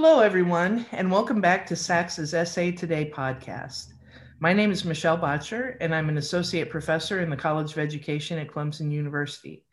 Hello, 0.00 0.20
everyone, 0.20 0.86
and 0.92 1.10
welcome 1.10 1.40
back 1.40 1.66
to 1.66 1.74
SACSA's 1.74 2.30
SA 2.30 2.70
Today 2.78 3.10
podcast. 3.12 3.94
My 4.38 4.52
name 4.52 4.70
is 4.70 4.84
Michelle 4.84 5.18
Boettcher, 5.18 5.76
and 5.80 5.92
I'm 5.92 6.08
an 6.08 6.18
associate 6.18 6.70
professor 6.70 7.20
in 7.20 7.28
the 7.28 7.36
College 7.36 7.72
of 7.72 7.78
Education 7.78 8.38
at 8.38 8.46
Clemson 8.46 8.92
University. 8.92 9.64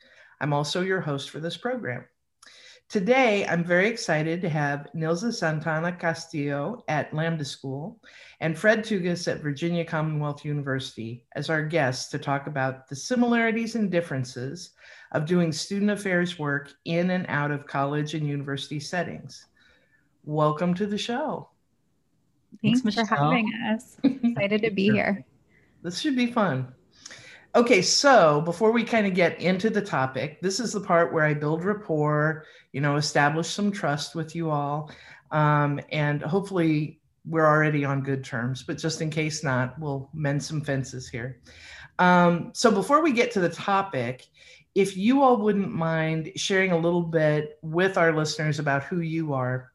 I'm 0.41 0.51
also 0.51 0.81
your 0.81 0.99
host 0.99 1.29
for 1.29 1.39
this 1.39 1.57
program. 1.57 2.05
Today, 2.89 3.45
I'm 3.45 3.63
very 3.63 3.87
excited 3.87 4.41
to 4.41 4.49
have 4.49 4.87
Nilza 4.95 5.31
Santana 5.31 5.91
Castillo 5.91 6.83
at 6.87 7.13
Lambda 7.13 7.45
School 7.45 8.01
and 8.39 8.57
Fred 8.57 8.79
Tugas 8.79 9.31
at 9.31 9.43
Virginia 9.43 9.85
Commonwealth 9.85 10.43
University 10.43 11.23
as 11.35 11.51
our 11.51 11.61
guests 11.61 12.09
to 12.09 12.17
talk 12.17 12.47
about 12.47 12.89
the 12.89 12.95
similarities 12.95 13.75
and 13.75 13.91
differences 13.91 14.71
of 15.11 15.27
doing 15.27 15.51
student 15.51 15.91
affairs 15.91 16.39
work 16.39 16.73
in 16.85 17.11
and 17.11 17.27
out 17.29 17.51
of 17.51 17.67
college 17.67 18.15
and 18.15 18.27
university 18.27 18.79
settings. 18.79 19.45
Welcome 20.25 20.73
to 20.75 20.87
the 20.87 20.97
show. 20.97 21.49
Thanks, 22.63 22.81
Thanks 22.81 22.99
for 22.99 23.15
having 23.15 23.47
us. 23.69 23.97
Excited 24.03 24.63
to 24.63 24.71
be 24.71 24.89
here. 24.89 25.23
This 25.83 25.99
should 25.99 26.15
be 26.15 26.31
fun. 26.31 26.73
Okay, 27.53 27.83
so 27.83 28.41
before 28.41 28.71
we 28.71 28.83
kind 28.83 29.05
of 29.05 29.13
get 29.13 29.39
into 29.39 29.69
the 29.69 29.81
topic, 29.81 30.41
this 30.41 30.59
is 30.59 30.73
the 30.73 30.81
part 30.81 31.13
where 31.13 31.23
I 31.23 31.35
build 31.35 31.63
rapport, 31.63 32.45
you 32.73 32.81
know, 32.81 32.95
establish 32.95 33.47
some 33.49 33.71
trust 33.71 34.15
with 34.15 34.35
you 34.35 34.49
all. 34.49 34.91
Um, 35.29 35.79
and 35.91 36.23
hopefully 36.23 36.99
we're 37.23 37.45
already 37.45 37.85
on 37.85 38.01
good 38.01 38.23
terms, 38.23 38.63
but 38.63 38.79
just 38.79 39.01
in 39.01 39.11
case 39.11 39.43
not, 39.43 39.77
we'll 39.77 40.09
mend 40.11 40.43
some 40.43 40.61
fences 40.61 41.07
here. 41.07 41.39
Um, 41.99 42.49
so 42.53 42.71
before 42.71 43.03
we 43.03 43.11
get 43.11 43.31
to 43.33 43.39
the 43.39 43.49
topic, 43.49 44.25
if 44.73 44.97
you 44.97 45.21
all 45.21 45.37
wouldn't 45.37 45.71
mind 45.71 46.31
sharing 46.35 46.71
a 46.71 46.77
little 46.77 47.03
bit 47.03 47.59
with 47.61 47.95
our 47.97 48.11
listeners 48.11 48.57
about 48.57 48.83
who 48.83 49.01
you 49.01 49.33
are, 49.33 49.71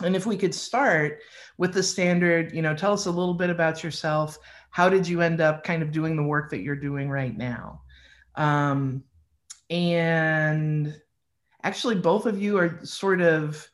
and 0.00 0.16
if 0.16 0.26
we 0.26 0.36
could 0.36 0.54
start 0.54 1.20
with 1.58 1.74
the 1.74 1.82
standard, 1.82 2.54
you 2.54 2.62
know, 2.62 2.74
tell 2.74 2.92
us 2.92 3.06
a 3.06 3.10
little 3.10 3.34
bit 3.34 3.50
about 3.50 3.84
yourself 3.84 4.38
how 4.70 4.88
did 4.88 5.06
you 5.06 5.20
end 5.20 5.40
up 5.40 5.64
kind 5.64 5.82
of 5.82 5.92
doing 5.92 6.16
the 6.16 6.22
work 6.22 6.50
that 6.50 6.62
you're 6.62 6.74
doing 6.74 7.10
right 7.10 7.36
now? 7.36 7.82
Um, 8.36 9.04
and 9.68 10.98
actually, 11.62 11.96
both 11.96 12.24
of 12.24 12.40
you 12.40 12.58
are 12.58 12.80
sort 12.82 13.20
of 13.20 13.68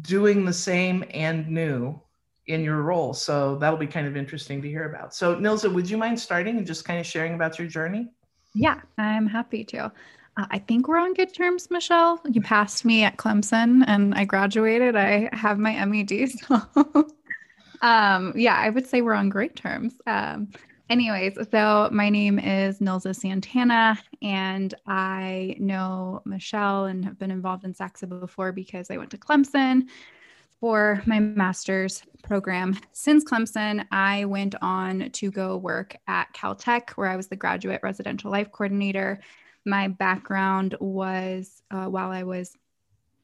doing 0.00 0.46
the 0.46 0.52
same 0.52 1.04
and 1.10 1.46
new 1.48 2.00
in 2.46 2.62
your 2.62 2.82
role. 2.82 3.12
So 3.12 3.56
that'll 3.56 3.78
be 3.78 3.86
kind 3.86 4.06
of 4.06 4.16
interesting 4.16 4.62
to 4.62 4.68
hear 4.68 4.88
about. 4.90 5.14
So, 5.14 5.36
Nilza, 5.36 5.72
would 5.72 5.88
you 5.88 5.98
mind 5.98 6.18
starting 6.18 6.56
and 6.56 6.66
just 6.66 6.84
kind 6.86 6.98
of 6.98 7.06
sharing 7.06 7.34
about 7.34 7.58
your 7.58 7.68
journey? 7.68 8.08
Yeah, 8.54 8.80
I'm 8.96 9.26
happy 9.26 9.64
to. 9.64 9.92
Uh, 10.36 10.46
I 10.50 10.58
think 10.58 10.88
we're 10.88 10.98
on 10.98 11.14
good 11.14 11.32
terms, 11.32 11.70
Michelle. 11.70 12.20
You 12.28 12.40
passed 12.40 12.84
me 12.84 13.04
at 13.04 13.16
Clemson 13.16 13.84
and 13.86 14.14
I 14.14 14.24
graduated. 14.24 14.96
I 14.96 15.28
have 15.32 15.58
my 15.58 15.84
MED. 15.84 16.30
So 16.48 17.08
um, 17.82 18.32
yeah, 18.34 18.56
I 18.56 18.70
would 18.70 18.86
say 18.86 19.02
we're 19.02 19.12
on 19.12 19.28
great 19.28 19.56
terms. 19.56 19.94
Um, 20.06 20.48
anyways, 20.88 21.36
so 21.50 21.90
my 21.92 22.08
name 22.08 22.38
is 22.38 22.78
Nilza 22.78 23.14
Santana, 23.14 23.98
and 24.22 24.72
I 24.86 25.54
know 25.58 26.22
Michelle 26.24 26.86
and 26.86 27.04
have 27.04 27.18
been 27.18 27.30
involved 27.30 27.64
in 27.64 27.74
SACSA 27.74 28.20
before 28.20 28.52
because 28.52 28.90
I 28.90 28.96
went 28.96 29.10
to 29.10 29.18
Clemson 29.18 29.88
for 30.60 31.02
my 31.04 31.20
master's 31.20 32.02
program. 32.22 32.78
Since 32.92 33.24
Clemson, 33.24 33.84
I 33.92 34.24
went 34.24 34.54
on 34.62 35.10
to 35.10 35.30
go 35.30 35.58
work 35.58 35.94
at 36.06 36.32
Caltech, 36.32 36.92
where 36.92 37.08
I 37.08 37.16
was 37.16 37.28
the 37.28 37.36
graduate 37.36 37.80
residential 37.82 38.30
life 38.30 38.50
coordinator. 38.50 39.20
My 39.64 39.88
background 39.88 40.76
was 40.80 41.62
uh, 41.70 41.86
while 41.86 42.10
I 42.10 42.22
was 42.22 42.56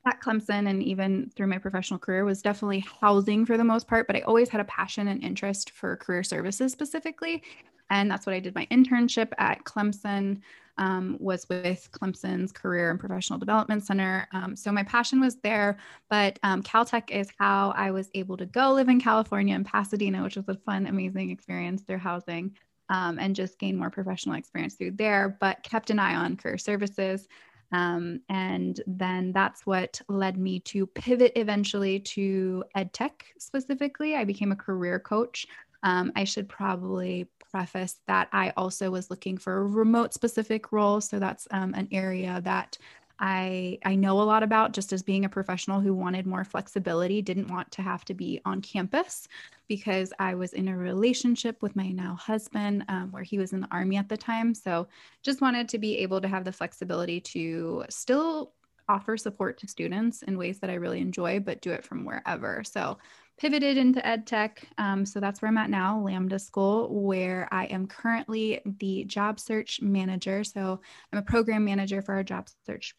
at 0.06 0.20
Clemson 0.20 0.69
and 0.69 0.83
even 0.83 1.30
through 1.36 1.48
my 1.48 1.58
professional 1.58 1.98
career 1.98 2.24
was 2.24 2.41
definitely 2.41 2.84
housing 3.00 3.44
for 3.44 3.56
the 3.56 3.64
most 3.64 3.86
part, 3.86 4.06
but 4.06 4.16
I 4.16 4.20
always 4.20 4.48
had 4.48 4.61
a 4.61 4.64
passion 4.64 5.08
and 5.08 5.22
interest 5.22 5.70
for 5.70 5.96
career 5.96 6.22
services 6.22 6.72
specifically. 6.72 7.42
And 7.90 8.11
that's 8.11 8.24
what 8.24 8.34
I 8.34 8.40
did 8.40 8.55
my 8.55 8.67
internship 8.70 9.33
at 9.39 9.64
Clemson 9.64 10.40
um, 10.78 11.18
was 11.20 11.46
with 11.48 11.90
Clemson's 11.92 12.52
Career 12.52 12.90
and 12.90 12.98
Professional 12.98 13.39
Development 13.39 13.84
Center. 13.84 14.27
Um, 14.33 14.57
so 14.57 14.72
my 14.72 14.84
passion 14.84 15.20
was 15.20 15.36
there, 15.36 15.77
but 16.08 16.39
um, 16.42 16.62
Caltech 16.62 17.11
is 17.11 17.28
how 17.39 17.74
I 17.77 17.90
was 17.90 18.08
able 18.14 18.36
to 18.39 18.46
go 18.46 18.72
live 18.72 18.89
in 18.89 19.01
California 19.01 19.55
in 19.55 19.64
Pasadena, 19.64 20.22
which 20.22 20.36
was 20.36 20.48
a 20.48 20.55
fun, 20.55 20.86
amazing 20.86 21.30
experience 21.30 21.83
through 21.83 21.98
housing. 21.98 22.57
Um, 22.90 23.20
and 23.20 23.36
just 23.36 23.58
gain 23.58 23.77
more 23.77 23.89
professional 23.89 24.34
experience 24.34 24.74
through 24.74 24.96
there, 24.96 25.36
but 25.40 25.62
kept 25.62 25.90
an 25.90 26.01
eye 26.01 26.17
on 26.17 26.36
career 26.36 26.58
services. 26.58 27.28
Um, 27.73 28.20
and 28.28 28.80
then 28.86 29.33
that's 29.33 29.64
what 29.64 30.01
led 30.08 30.36
me 30.36 30.58
to 30.61 30.86
pivot 30.86 31.33
eventually 31.36 32.01
to 32.01 32.64
ed 32.74 32.92
tech 32.92 33.24
specifically. 33.39 34.17
I 34.17 34.24
became 34.24 34.51
a 34.51 34.56
career 34.56 34.98
coach. 34.98 35.46
Um, 35.84 36.11
I 36.17 36.24
should 36.24 36.48
probably 36.48 37.28
preface 37.51 38.01
that 38.06 38.28
I 38.33 38.52
also 38.56 38.90
was 38.90 39.11
looking 39.11 39.39
for 39.39 39.58
a 39.58 39.67
remote 39.67 40.14
specific 40.14 40.72
role. 40.72 41.01
So 41.01 41.18
that's 41.18 41.46
um, 41.51 41.74
an 41.74 41.89
area 41.92 42.40
that 42.45 42.77
I 43.20 43.79
I 43.85 43.95
know 43.95 44.20
a 44.20 44.25
lot 44.25 44.42
about 44.42 44.73
just 44.73 44.92
as 44.92 45.03
being 45.03 45.27
a 45.27 45.29
professional 45.29 45.81
who 45.81 45.95
wanted 45.95 46.27
more 46.27 46.45
flexibility, 46.45 47.20
didn't 47.20 47.48
want 47.48 47.70
to 47.73 47.83
have 47.83 48.05
to 48.07 48.14
be 48.14 48.41
on 48.47 48.63
campus 48.63 49.29
because 49.69 50.13
I 50.19 50.35
was 50.35 50.55
in 50.55 50.69
a 50.69 50.77
relationship 50.77 51.63
with 51.63 51.77
my 51.77 51.91
now 51.91 52.14
husband 52.14 52.85
um, 52.89 53.13
where 53.13 53.23
he 53.23 53.39
was 53.39 53.53
in 53.53 53.61
the 53.61 53.69
army 53.70 53.98
at 53.98 54.08
the 54.08 54.17
time. 54.17 54.55
So 54.55 54.89
just 55.23 55.42
wanted 55.42 55.69
to 55.69 55.79
be 55.79 55.98
able 55.98 56.20
to 56.23 56.29
have 56.29 56.45
the 56.45 56.53
flexibility 56.53 57.20
to 57.20 57.85
still 57.91 58.53
offer 58.89 59.17
support 59.17 59.58
to 59.58 59.69
students 59.69 60.23
in 60.23 60.37
ways 60.37 60.58
that 60.58 60.70
I 60.70 60.75
really 60.75 61.01
enjoy, 61.01 61.41
but 61.41 61.61
do 61.61 61.70
it 61.70 61.85
from 61.85 62.05
wherever. 62.05 62.64
So 62.64 62.98
pivoted 63.39 63.77
into 63.77 64.05
ed 64.05 64.27
tech. 64.27 64.67
Um, 64.79 65.07
so 65.07 65.20
that's 65.20 65.41
where 65.41 65.48
I'm 65.48 65.58
at 65.58 65.70
now, 65.70 66.01
Lambda 66.01 66.39
School, 66.39 66.89
where 66.89 67.48
I 67.52 67.67
am 67.67 67.87
currently 67.87 68.61
the 68.64 69.05
job 69.05 69.39
search 69.39 69.81
manager. 69.81 70.42
So 70.42 70.81
I'm 71.13 71.19
a 71.19 71.23
program 71.23 71.64
manager 71.64 72.02
for 72.02 72.14
our 72.14 72.25
job 72.25 72.48
search 72.67 72.95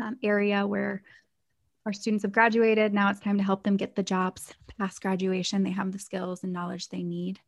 um, 0.00 0.16
area 0.22 0.66
where 0.66 1.02
our 1.86 1.92
students 1.92 2.22
have 2.22 2.32
graduated. 2.32 2.94
Now 2.94 3.10
it's 3.10 3.20
time 3.20 3.38
to 3.38 3.44
help 3.44 3.64
them 3.64 3.76
get 3.76 3.96
the 3.96 4.02
jobs 4.02 4.54
past 4.78 5.02
graduation. 5.02 5.62
They 5.62 5.70
have 5.70 5.92
the 5.92 5.98
skills 5.98 6.44
and 6.44 6.52
knowledge 6.52 6.88
they 6.88 7.02
need. 7.02 7.40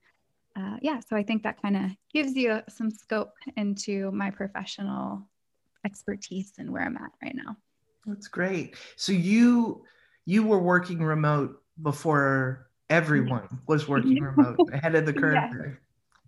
Uh, 0.56 0.76
yeah, 0.80 1.00
so 1.00 1.16
I 1.16 1.22
think 1.22 1.42
that 1.42 1.60
kind 1.60 1.76
of 1.76 1.82
gives 2.12 2.34
you 2.34 2.60
some 2.68 2.90
scope 2.90 3.32
into 3.56 4.10
my 4.12 4.30
professional 4.30 5.28
expertise 5.84 6.52
and 6.58 6.72
where 6.72 6.82
I'm 6.82 6.96
at 6.96 7.10
right 7.22 7.34
now. 7.34 7.56
That's 8.06 8.28
great. 8.28 8.76
So 8.96 9.12
you 9.12 9.84
you 10.26 10.46
were 10.46 10.60
working 10.60 11.02
remote 11.02 11.60
before 11.82 12.70
everyone 12.88 13.48
was 13.66 13.88
working 13.88 14.22
remote 14.22 14.58
ahead 14.72 14.94
of 14.94 15.06
the 15.06 15.12
curve. 15.12 15.34
Yes. 15.34 15.54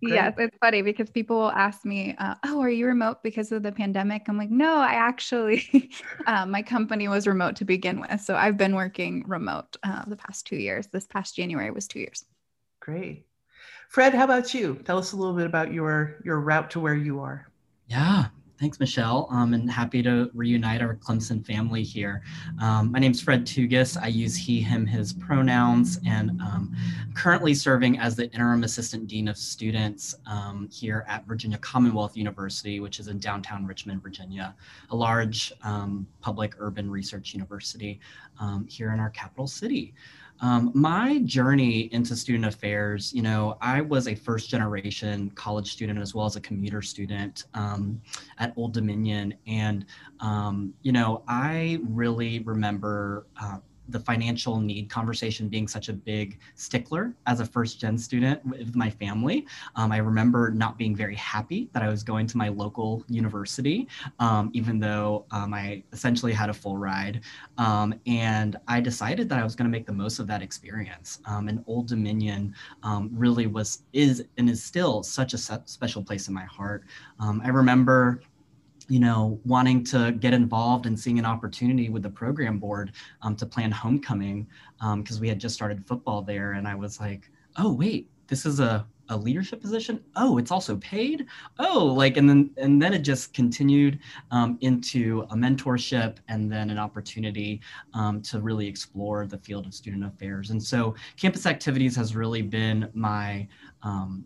Great. 0.03 0.13
Yes, 0.13 0.35
it's 0.37 0.57
funny 0.61 0.83
because 0.83 1.09
people 1.09 1.37
will 1.37 1.51
ask 1.51 1.83
me, 1.83 2.15
uh, 2.19 2.35
"Oh, 2.45 2.61
are 2.61 2.69
you 2.69 2.85
remote 2.85 3.23
because 3.23 3.51
of 3.51 3.63
the 3.63 3.71
pandemic?" 3.71 4.27
I'm 4.27 4.37
like, 4.37 4.51
"No, 4.51 4.75
I 4.75 4.93
actually, 4.93 5.91
um, 6.27 6.51
my 6.51 6.61
company 6.61 7.07
was 7.07 7.25
remote 7.25 7.55
to 7.57 7.65
begin 7.65 7.99
with, 7.99 8.21
so 8.21 8.35
I've 8.35 8.57
been 8.57 8.75
working 8.75 9.23
remote 9.27 9.75
uh, 9.81 10.05
the 10.05 10.15
past 10.15 10.45
two 10.45 10.55
years. 10.55 10.87
This 10.87 11.07
past 11.07 11.35
January 11.35 11.71
was 11.71 11.87
two 11.87 11.99
years." 11.99 12.25
Great, 12.79 13.25
Fred. 13.89 14.13
How 14.13 14.25
about 14.25 14.53
you? 14.53 14.75
Tell 14.85 14.99
us 14.99 15.13
a 15.13 15.15
little 15.15 15.35
bit 15.35 15.47
about 15.47 15.73
your 15.73 16.17
your 16.23 16.41
route 16.41 16.69
to 16.71 16.79
where 16.79 16.95
you 16.95 17.19
are. 17.19 17.49
Yeah, 17.87 18.27
Thanks, 18.59 18.79
Michelle. 18.79 19.27
Um, 19.29 19.53
and 19.53 19.69
happy 19.69 20.01
to 20.01 20.31
reunite 20.33 20.81
our 20.81 20.95
Clemson 20.95 21.45
family 21.45 21.83
here. 21.83 22.23
Um, 22.59 22.91
my 22.91 22.97
name 22.97 23.11
is 23.11 23.21
Fred 23.21 23.45
Tugas. 23.45 24.01
I 24.01 24.07
use 24.07 24.35
he, 24.35 24.61
him, 24.61 24.87
his 24.87 25.13
pronouns, 25.13 25.99
and 26.07 26.31
um, 26.41 26.75
currently 27.13 27.53
serving 27.53 27.99
as 27.99 28.15
the 28.15 28.31
interim 28.31 28.63
assistant 28.63 29.07
dean 29.07 29.27
of 29.27 29.37
students 29.37 30.15
um, 30.25 30.67
here 30.71 31.05
at 31.07 31.27
Virginia 31.27 31.59
Commonwealth 31.59 32.17
University, 32.17 32.79
which 32.79 32.99
is 32.99 33.09
in 33.09 33.19
downtown 33.19 33.63
Richmond, 33.63 34.01
Virginia, 34.01 34.55
a 34.89 34.95
large 34.95 35.53
um, 35.61 36.07
public 36.21 36.55
urban 36.57 36.89
research 36.89 37.35
university 37.35 37.99
um, 38.39 38.65
here 38.67 38.91
in 38.91 38.99
our 38.99 39.11
capital 39.11 39.45
city. 39.45 39.93
Um, 40.39 40.71
my 40.73 41.19
journey 41.19 41.89
into 41.93 42.15
student 42.15 42.45
affairs, 42.45 43.13
you 43.13 43.21
know, 43.21 43.57
I 43.61 43.81
was 43.81 44.07
a 44.07 44.15
first 44.15 44.49
generation 44.49 45.31
college 45.31 45.71
student 45.71 45.99
as 45.99 46.13
well 46.13 46.25
as 46.25 46.35
a 46.35 46.41
commuter 46.41 46.81
student 46.81 47.45
um, 47.53 48.01
at 48.37 48.53
Old 48.55 48.73
Dominion. 48.73 49.33
And, 49.47 49.85
um, 50.19 50.73
you 50.81 50.91
know, 50.91 51.23
I 51.27 51.79
really 51.83 52.39
remember 52.39 53.27
uh, 53.41 53.57
the 53.89 53.99
financial 53.99 54.59
need 54.59 54.89
conversation 54.89 55.47
being 55.47 55.67
such 55.67 55.89
a 55.89 55.93
big 55.93 56.39
stickler 56.55 57.13
as 57.25 57.39
a 57.39 57.45
first 57.45 57.79
gen 57.79 57.97
student 57.97 58.43
with 58.45 58.75
my 58.75 58.89
family. 58.89 59.45
Um, 59.75 59.91
I 59.91 59.97
remember 59.97 60.51
not 60.51 60.77
being 60.77 60.95
very 60.95 61.15
happy 61.15 61.69
that 61.73 61.83
I 61.83 61.87
was 61.87 62.03
going 62.03 62.27
to 62.27 62.37
my 62.37 62.49
local 62.49 63.03
university, 63.07 63.87
um, 64.19 64.49
even 64.53 64.79
though 64.79 65.25
um, 65.31 65.53
I 65.53 65.83
essentially 65.93 66.33
had 66.33 66.49
a 66.49 66.53
full 66.53 66.77
ride. 66.77 67.21
Um, 67.57 67.93
and 68.05 68.57
I 68.67 68.81
decided 68.81 69.29
that 69.29 69.39
I 69.39 69.43
was 69.43 69.55
going 69.55 69.69
to 69.69 69.71
make 69.71 69.85
the 69.85 69.93
most 69.93 70.19
of 70.19 70.27
that 70.27 70.41
experience. 70.41 71.19
Um, 71.25 71.47
and 71.47 71.63
Old 71.67 71.87
Dominion 71.87 72.53
um, 72.83 73.09
really 73.13 73.47
was, 73.47 73.83
is, 73.93 74.25
and 74.37 74.49
is 74.49 74.63
still 74.63 75.03
such 75.03 75.33
a 75.33 75.37
special 75.37 76.03
place 76.03 76.27
in 76.27 76.33
my 76.33 76.45
heart. 76.45 76.83
I 77.19 77.49
remember 77.49 78.21
you 78.87 78.99
know, 78.99 79.39
wanting 79.45 79.83
to 79.83 80.11
get 80.13 80.33
involved 80.33 80.85
and 80.85 80.99
seeing 80.99 81.19
an 81.19 81.25
opportunity 81.25 81.89
with 81.89 82.03
the 82.03 82.09
program 82.09 82.59
board 82.59 82.91
um, 83.21 83.35
to 83.35 83.45
plan 83.45 83.71
homecoming 83.71 84.47
because 84.79 85.15
um, 85.15 85.21
we 85.21 85.27
had 85.27 85.39
just 85.39 85.55
started 85.55 85.85
football 85.85 86.21
there. 86.21 86.53
And 86.53 86.67
I 86.67 86.75
was 86.75 86.99
like, 86.99 87.29
oh, 87.57 87.73
wait, 87.73 88.09
this 88.27 88.45
is 88.45 88.59
a, 88.59 88.85
a 89.09 89.17
leadership 89.17 89.61
position. 89.61 90.03
Oh, 90.15 90.37
it's 90.37 90.51
also 90.51 90.77
paid. 90.77 91.25
Oh, 91.59 91.85
like, 91.85 92.17
and 92.17 92.29
then, 92.29 92.51
and 92.57 92.81
then 92.81 92.93
it 92.93 92.99
just 92.99 93.33
continued 93.33 93.99
um, 94.31 94.57
into 94.61 95.25
a 95.31 95.35
mentorship 95.35 96.17
and 96.27 96.51
then 96.51 96.69
an 96.69 96.77
opportunity 96.77 97.61
um, 97.93 98.21
to 98.23 98.39
really 98.39 98.67
explore 98.67 99.25
the 99.25 99.37
field 99.37 99.65
of 99.65 99.73
student 99.73 100.05
affairs. 100.05 100.49
And 100.49 100.61
so 100.61 100.95
campus 101.15 101.45
activities 101.45 101.95
has 101.95 102.15
really 102.15 102.41
been 102.41 102.89
my, 102.93 103.47
um, 103.83 104.25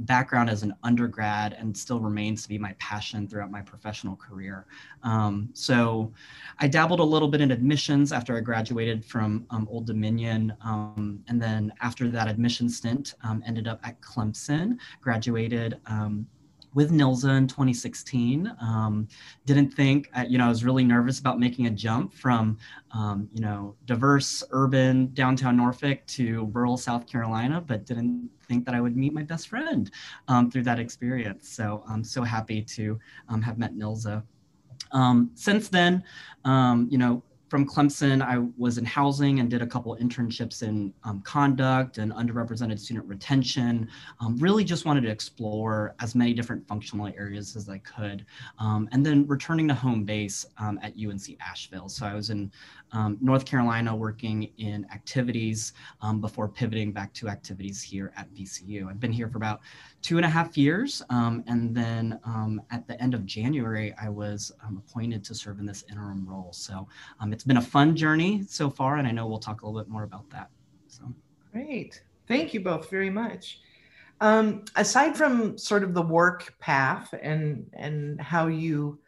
background 0.00 0.50
as 0.50 0.62
an 0.62 0.74
undergrad 0.82 1.54
and 1.54 1.76
still 1.76 2.00
remains 2.00 2.42
to 2.42 2.48
be 2.48 2.58
my 2.58 2.74
passion 2.78 3.26
throughout 3.28 3.50
my 3.50 3.62
professional 3.62 4.16
career. 4.16 4.66
Um, 5.02 5.50
so 5.52 6.12
I 6.58 6.68
dabbled 6.68 7.00
a 7.00 7.04
little 7.04 7.28
bit 7.28 7.40
in 7.40 7.50
admissions 7.50 8.12
after 8.12 8.36
I 8.36 8.40
graduated 8.40 9.04
from 9.04 9.46
um, 9.50 9.68
Old 9.70 9.86
Dominion. 9.86 10.54
Um, 10.64 11.22
and 11.28 11.40
then 11.40 11.72
after 11.80 12.08
that 12.10 12.28
admission 12.28 12.68
stint, 12.68 13.14
um, 13.22 13.42
ended 13.46 13.68
up 13.68 13.80
at 13.84 14.00
Clemson, 14.00 14.78
graduated 15.00 15.80
um, 15.86 16.26
with 16.74 16.90
Nilza 16.90 17.36
in 17.36 17.46
2016. 17.46 18.52
Um, 18.60 19.08
didn't 19.46 19.70
think, 19.70 20.10
uh, 20.16 20.24
you 20.28 20.38
know, 20.38 20.46
I 20.46 20.48
was 20.48 20.64
really 20.64 20.84
nervous 20.84 21.18
about 21.18 21.38
making 21.38 21.66
a 21.66 21.70
jump 21.70 22.14
from, 22.14 22.58
um, 22.92 23.28
you 23.32 23.40
know, 23.40 23.74
diverse 23.86 24.42
urban 24.50 25.12
downtown 25.14 25.56
Norfolk 25.56 26.04
to 26.06 26.46
rural 26.52 26.76
South 26.76 27.06
Carolina, 27.06 27.60
but 27.60 27.84
didn't 27.84 28.30
think 28.46 28.64
that 28.66 28.74
I 28.74 28.80
would 28.80 28.96
meet 28.96 29.12
my 29.12 29.22
best 29.22 29.48
friend 29.48 29.90
um, 30.28 30.50
through 30.50 30.64
that 30.64 30.78
experience. 30.78 31.48
So 31.48 31.84
I'm 31.88 32.04
so 32.04 32.22
happy 32.22 32.62
to 32.62 32.98
um, 33.28 33.42
have 33.42 33.58
met 33.58 33.74
Nilza. 33.74 34.22
Um, 34.92 35.30
since 35.34 35.68
then, 35.68 36.02
um, 36.44 36.88
you 36.90 36.98
know, 36.98 37.22
from 37.52 37.66
Clemson, 37.66 38.22
I 38.22 38.38
was 38.56 38.78
in 38.78 38.86
housing 38.86 39.38
and 39.38 39.50
did 39.50 39.60
a 39.60 39.66
couple 39.66 39.94
internships 39.98 40.62
in 40.62 40.90
um, 41.04 41.20
conduct 41.20 41.98
and 41.98 42.10
underrepresented 42.10 42.78
student 42.78 43.04
retention. 43.04 43.90
Um, 44.20 44.38
really 44.38 44.64
just 44.64 44.86
wanted 44.86 45.02
to 45.02 45.10
explore 45.10 45.94
as 46.00 46.14
many 46.14 46.32
different 46.32 46.66
functional 46.66 47.08
areas 47.08 47.54
as 47.54 47.68
I 47.68 47.76
could. 47.76 48.24
Um, 48.58 48.88
and 48.90 49.04
then 49.04 49.26
returning 49.26 49.68
to 49.68 49.74
home 49.74 50.04
base 50.04 50.46
um, 50.56 50.80
at 50.82 50.94
UNC 50.94 51.36
Asheville. 51.46 51.90
So 51.90 52.06
I 52.06 52.14
was 52.14 52.30
in 52.30 52.50
um, 52.92 53.18
North 53.20 53.44
Carolina 53.44 53.94
working 53.94 54.50
in 54.58 54.86
activities 54.92 55.72
um, 56.00 56.20
before 56.20 56.48
pivoting 56.48 56.92
back 56.92 57.12
to 57.14 57.28
activities 57.28 57.82
here 57.82 58.12
at 58.16 58.32
VCU. 58.34 58.88
I've 58.88 59.00
been 59.00 59.12
here 59.12 59.28
for 59.28 59.38
about 59.38 59.60
two 60.02 60.16
and 60.16 60.26
a 60.26 60.28
half 60.28 60.56
years. 60.56 61.02
Um, 61.10 61.42
and 61.46 61.74
then 61.74 62.18
um, 62.24 62.60
at 62.70 62.86
the 62.86 63.00
end 63.02 63.14
of 63.14 63.24
January, 63.26 63.94
I 64.00 64.08
was 64.08 64.52
um, 64.66 64.82
appointed 64.86 65.24
to 65.24 65.34
serve 65.34 65.58
in 65.58 65.66
this 65.66 65.84
interim 65.90 66.26
role. 66.28 66.52
So 66.52 66.86
um, 67.20 67.32
it's 67.32 67.44
been 67.44 67.56
a 67.56 67.62
fun 67.62 67.96
journey 67.96 68.44
so 68.48 68.68
far. 68.68 68.96
And 68.96 69.08
I 69.08 69.10
know 69.10 69.26
we'll 69.26 69.38
talk 69.38 69.62
a 69.62 69.66
little 69.66 69.80
bit 69.80 69.90
more 69.90 70.04
about 70.04 70.28
that. 70.30 70.50
So 70.88 71.04
great. 71.52 72.02
Thank 72.28 72.54
you 72.54 72.60
both 72.60 72.90
very 72.90 73.10
much. 73.10 73.60
aside 74.20 75.16
from 75.16 75.56
sort 75.58 75.82
of 75.82 75.94
the 75.94 76.02
work 76.02 76.54
path 76.60 77.14
and, 77.22 77.66
and 77.72 78.20
how 78.20 78.46
you 78.46 78.98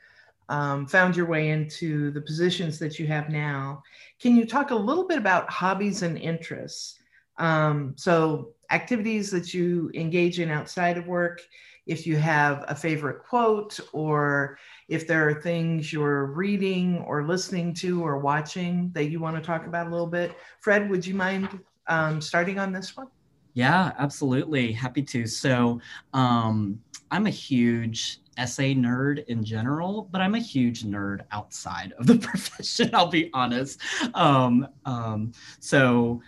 um, 0.49 0.87
found 0.87 1.17
your 1.17 1.27
way 1.27 1.51
into 1.51 2.11
the 2.11 2.21
positions 2.21 2.79
that 2.79 2.99
you 2.99 3.07
have 3.07 3.29
now. 3.29 3.83
Can 4.21 4.37
you 4.37 4.47
talk 4.47 4.71
a 4.71 4.77
little 4.77 5.07
bit 5.07 5.19
about 5.19 5.51
hobbies 5.51 6.03
and 6.03 6.19
interests? 6.19 6.99
Um, 7.39 7.95
so, 7.97 8.51
activities 8.71 9.31
that 9.31 9.53
you 9.53 9.91
engage 9.95 10.41
in 10.41 10.51
outside 10.51 10.97
of 10.97 11.07
work, 11.07 11.43
if 11.87 12.07
you 12.07 12.17
have 12.17 12.65
a 12.69 12.75
favorite 12.75 13.23
quote, 13.25 13.79
or 13.93 14.59
if 14.89 15.07
there 15.07 15.29
are 15.29 15.43
things 15.43 15.93
you're 15.93 16.27
reading 16.27 16.99
or 17.07 17.27
listening 17.27 17.75
to 17.75 18.03
or 18.03 18.19
watching 18.19 18.91
that 18.95 19.05
you 19.05 19.21
want 19.21 19.37
to 19.37 19.43
talk 19.43 19.67
about 19.67 19.87
a 19.87 19.91
little 19.91 20.07
bit. 20.07 20.35
Fred, 20.61 20.89
would 20.89 21.07
you 21.07 21.15
mind 21.15 21.61
um, 21.89 22.21
starting 22.21 22.59
on 22.59 22.73
this 22.73 22.97
one? 22.97 23.09
Yeah, 23.55 23.93
absolutely. 23.99 24.73
Happy 24.73 25.03
to. 25.03 25.27
So, 25.27 25.81
um, 26.13 26.81
I'm 27.11 27.27
a 27.27 27.31
huge 27.31 28.21
SA 28.37 28.75
nerd 28.75 29.25
in 29.27 29.45
general, 29.45 30.09
but 30.11 30.21
I'm 30.21 30.35
a 30.35 30.41
huge 30.41 30.85
nerd 30.85 31.21
outside 31.33 31.93
of 31.99 32.07
the 32.07 32.17
profession. 32.29 32.91
I'll 32.95 33.09
be 33.09 33.31
honest. 33.33 33.81
Um, 34.15 34.69
um, 34.85 35.33
so 35.61 36.21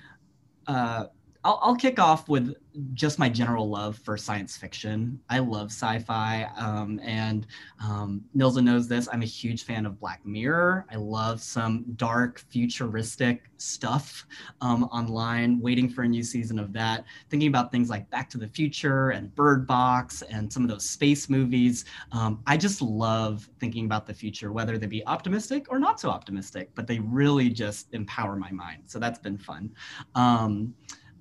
uh, 0.66 1.06
I'll, 1.44 1.60
I'll 1.62 1.76
kick 1.76 1.98
off 1.98 2.28
with 2.28 2.54
just 2.94 3.18
my 3.18 3.28
general 3.28 3.68
love 3.68 3.98
for 3.98 4.16
science 4.16 4.56
fiction. 4.56 5.20
I 5.30 5.38
love 5.38 5.68
sci-fi, 5.68 6.50
um, 6.56 7.00
and 7.02 7.46
um, 7.82 8.22
Nilza 8.36 8.62
knows 8.62 8.88
this. 8.88 9.08
I'm 9.12 9.22
a 9.22 9.26
huge 9.26 9.64
fan 9.64 9.86
of 9.86 9.98
Black 9.98 10.24
Mirror. 10.24 10.86
I 10.90 10.96
love 10.96 11.40
some 11.40 11.84
dark, 11.96 12.38
futuristic 12.38 13.44
stuff 13.58 14.26
um, 14.60 14.84
online. 14.84 15.60
Waiting 15.60 15.88
for 15.88 16.02
a 16.02 16.08
new 16.08 16.22
season 16.22 16.58
of 16.58 16.72
that. 16.74 17.04
Thinking 17.30 17.48
about 17.48 17.72
things 17.72 17.88
like 17.88 18.08
Back 18.10 18.28
to 18.30 18.38
the 18.38 18.48
Future 18.48 19.10
and 19.10 19.34
Bird 19.34 19.66
Box 19.66 20.22
and 20.22 20.52
some 20.52 20.62
of 20.62 20.68
those 20.68 20.88
space 20.88 21.28
movies. 21.30 21.84
Um, 22.12 22.42
I 22.46 22.56
just 22.56 22.82
love 22.82 23.48
thinking 23.58 23.86
about 23.86 24.06
the 24.06 24.14
future, 24.14 24.52
whether 24.52 24.78
they 24.78 24.86
be 24.86 25.06
optimistic 25.06 25.66
or 25.70 25.78
not 25.78 26.00
so 26.00 26.10
optimistic. 26.10 26.70
But 26.74 26.86
they 26.86 26.98
really 26.98 27.48
just 27.48 27.92
empower 27.94 28.36
my 28.36 28.50
mind. 28.50 28.82
So 28.86 28.98
that's 28.98 29.18
been 29.18 29.38
fun. 29.38 29.70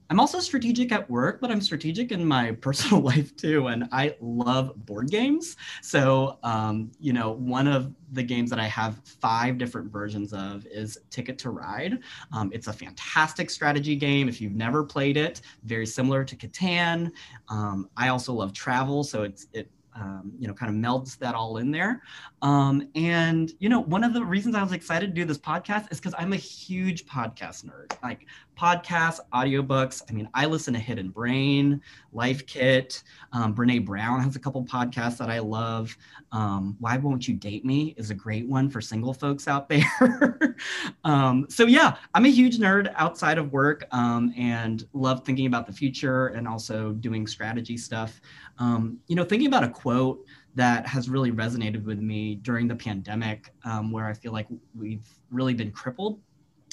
I'm 0.09 0.19
also 0.19 0.39
strategic 0.39 0.91
at 0.91 1.09
work, 1.09 1.41
but 1.41 1.51
I'm 1.51 1.61
strategic 1.61 2.11
in 2.11 2.25
my 2.25 2.51
personal 2.61 3.01
life 3.01 3.35
too. 3.35 3.67
And 3.67 3.87
I 3.91 4.15
love 4.21 4.73
board 4.85 5.09
games. 5.09 5.55
So, 5.81 6.37
um, 6.43 6.91
you 6.99 7.13
know, 7.13 7.31
one 7.31 7.67
of 7.67 7.93
the 8.11 8.23
games 8.23 8.49
that 8.49 8.59
I 8.59 8.67
have 8.67 8.99
five 9.03 9.57
different 9.57 9.91
versions 9.91 10.33
of 10.33 10.65
is 10.67 10.97
Ticket 11.09 11.37
to 11.39 11.49
Ride. 11.49 11.99
Um, 12.31 12.51
it's 12.53 12.67
a 12.67 12.73
fantastic 12.73 13.49
strategy 13.49 13.95
game. 13.95 14.29
If 14.29 14.39
you've 14.39 14.55
never 14.55 14.83
played 14.83 15.17
it, 15.17 15.41
very 15.63 15.85
similar 15.85 16.23
to 16.23 16.35
Catan. 16.35 17.11
Um, 17.49 17.89
I 17.97 18.09
also 18.09 18.33
love 18.33 18.53
travel. 18.53 19.03
So 19.03 19.23
it's, 19.23 19.47
it 19.53 19.69
um, 19.95 20.33
you 20.37 20.47
know, 20.47 20.53
kind 20.53 20.69
of 20.69 20.81
melds 20.81 21.17
that 21.19 21.35
all 21.35 21.57
in 21.57 21.71
there. 21.71 22.01
Um, 22.45 22.87
and, 22.93 23.51
you 23.57 23.69
know, 23.69 23.79
one 23.79 24.03
of 24.03 24.13
the 24.13 24.23
reasons 24.23 24.53
I 24.53 24.61
was 24.61 24.71
excited 24.71 25.07
to 25.07 25.13
do 25.13 25.25
this 25.25 25.39
podcast 25.39 25.91
is 25.91 25.99
because 25.99 26.13
I'm 26.15 26.31
a 26.31 26.35
huge 26.35 27.07
podcast 27.07 27.65
nerd. 27.65 27.97
Like 28.03 28.27
podcasts, 28.55 29.19
audiobooks. 29.33 30.03
I 30.07 30.13
mean, 30.13 30.29
I 30.35 30.45
listen 30.45 30.71
to 30.75 30.79
Hidden 30.79 31.09
Brain, 31.09 31.81
Life 32.13 32.45
Kit. 32.45 33.01
Um, 33.33 33.55
Brene 33.55 33.83
Brown 33.83 34.21
has 34.21 34.35
a 34.35 34.39
couple 34.39 34.63
podcasts 34.63 35.17
that 35.17 35.31
I 35.31 35.39
love. 35.39 35.97
Um, 36.31 36.77
Why 36.79 36.97
Won't 36.97 37.27
You 37.27 37.33
Date 37.33 37.65
Me 37.65 37.95
is 37.97 38.11
a 38.11 38.13
great 38.13 38.47
one 38.47 38.69
for 38.69 38.79
single 38.79 39.15
folks 39.15 39.47
out 39.47 39.67
there. 39.69 40.55
um, 41.03 41.47
so, 41.49 41.65
yeah, 41.65 41.95
I'm 42.13 42.25
a 42.25 42.29
huge 42.29 42.59
nerd 42.59 42.93
outside 42.95 43.39
of 43.39 43.51
work 43.51 43.87
um, 43.89 44.31
and 44.37 44.87
love 44.93 45.25
thinking 45.25 45.47
about 45.47 45.65
the 45.65 45.73
future 45.73 46.27
and 46.27 46.47
also 46.47 46.91
doing 46.91 47.25
strategy 47.25 47.75
stuff. 47.75 48.21
Um, 48.59 48.99
you 49.07 49.15
know, 49.15 49.23
thinking 49.25 49.47
about 49.47 49.63
a 49.63 49.69
quote 49.69 50.23
that 50.55 50.87
has 50.87 51.09
really 51.09 51.31
resonated 51.31 51.83
with 51.83 51.99
me 51.99 52.35
during 52.35 52.67
the 52.67 52.75
pandemic, 52.75 53.53
um, 53.65 53.91
where 53.91 54.05
I 54.05 54.13
feel 54.13 54.31
like 54.31 54.47
we've 54.73 55.07
really 55.29 55.53
been 55.53 55.71
crippled. 55.71 56.19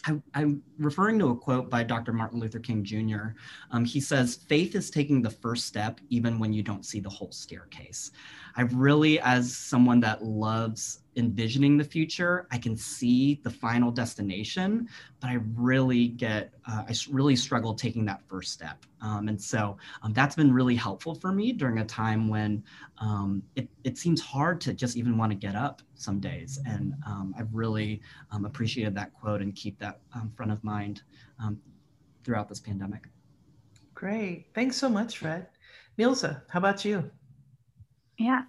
I, 0.04 0.20
am 0.34 0.62
referring 0.78 1.18
to 1.20 1.30
a 1.30 1.36
quote 1.36 1.70
by 1.70 1.84
Dr. 1.84 2.12
Martin 2.12 2.40
Luther 2.40 2.58
King 2.58 2.82
Jr. 2.82 3.36
Um, 3.70 3.84
he 3.84 4.00
says, 4.00 4.34
Faith 4.48 4.74
is 4.74 4.90
taking 4.90 5.22
the 5.22 5.30
first 5.30 5.66
step 5.66 6.00
even 6.10 6.38
when 6.38 6.52
you 6.52 6.62
don't 6.62 6.84
see 6.84 6.98
the 6.98 7.08
whole 7.08 7.30
staircase. 7.30 8.10
I've 8.56 8.74
really, 8.74 9.20
as 9.20 9.56
someone 9.56 10.00
that 10.00 10.24
loves 10.24 11.01
envisioning 11.16 11.76
the 11.76 11.84
future, 11.84 12.46
I 12.50 12.58
can 12.58 12.76
see 12.76 13.40
the 13.42 13.50
final 13.50 13.90
destination, 13.90 14.88
but 15.20 15.28
I 15.28 15.38
really 15.54 16.08
get, 16.08 16.54
uh, 16.66 16.84
I 16.88 16.94
really 17.10 17.36
struggle 17.36 17.74
taking 17.74 18.04
that 18.06 18.22
first 18.28 18.52
step. 18.52 18.84
Um, 19.00 19.28
and 19.28 19.40
so 19.40 19.76
um, 20.02 20.12
that's 20.12 20.34
been 20.34 20.52
really 20.52 20.76
helpful 20.76 21.14
for 21.14 21.32
me 21.32 21.52
during 21.52 21.78
a 21.78 21.84
time 21.84 22.28
when 22.28 22.64
um, 22.98 23.42
it, 23.56 23.68
it 23.84 23.98
seems 23.98 24.20
hard 24.20 24.60
to 24.62 24.72
just 24.72 24.96
even 24.96 25.18
want 25.18 25.30
to 25.32 25.36
get 25.36 25.54
up 25.54 25.82
some 25.94 26.20
days. 26.20 26.58
And 26.66 26.94
um, 27.06 27.34
I've 27.38 27.52
really 27.52 28.00
um, 28.30 28.44
appreciated 28.44 28.94
that 28.94 29.12
quote 29.12 29.42
and 29.42 29.54
keep 29.54 29.78
that 29.80 30.00
um, 30.14 30.32
front 30.36 30.52
of 30.52 30.62
mind 30.64 31.02
throughout 32.24 32.48
this 32.48 32.60
pandemic. 32.60 33.08
Great. 33.94 34.46
Thanks 34.54 34.76
so 34.76 34.88
much, 34.88 35.18
Fred. 35.18 35.46
Nilza, 35.98 36.42
how 36.48 36.58
about 36.58 36.84
you? 36.84 37.10
Yeah. 38.18 38.42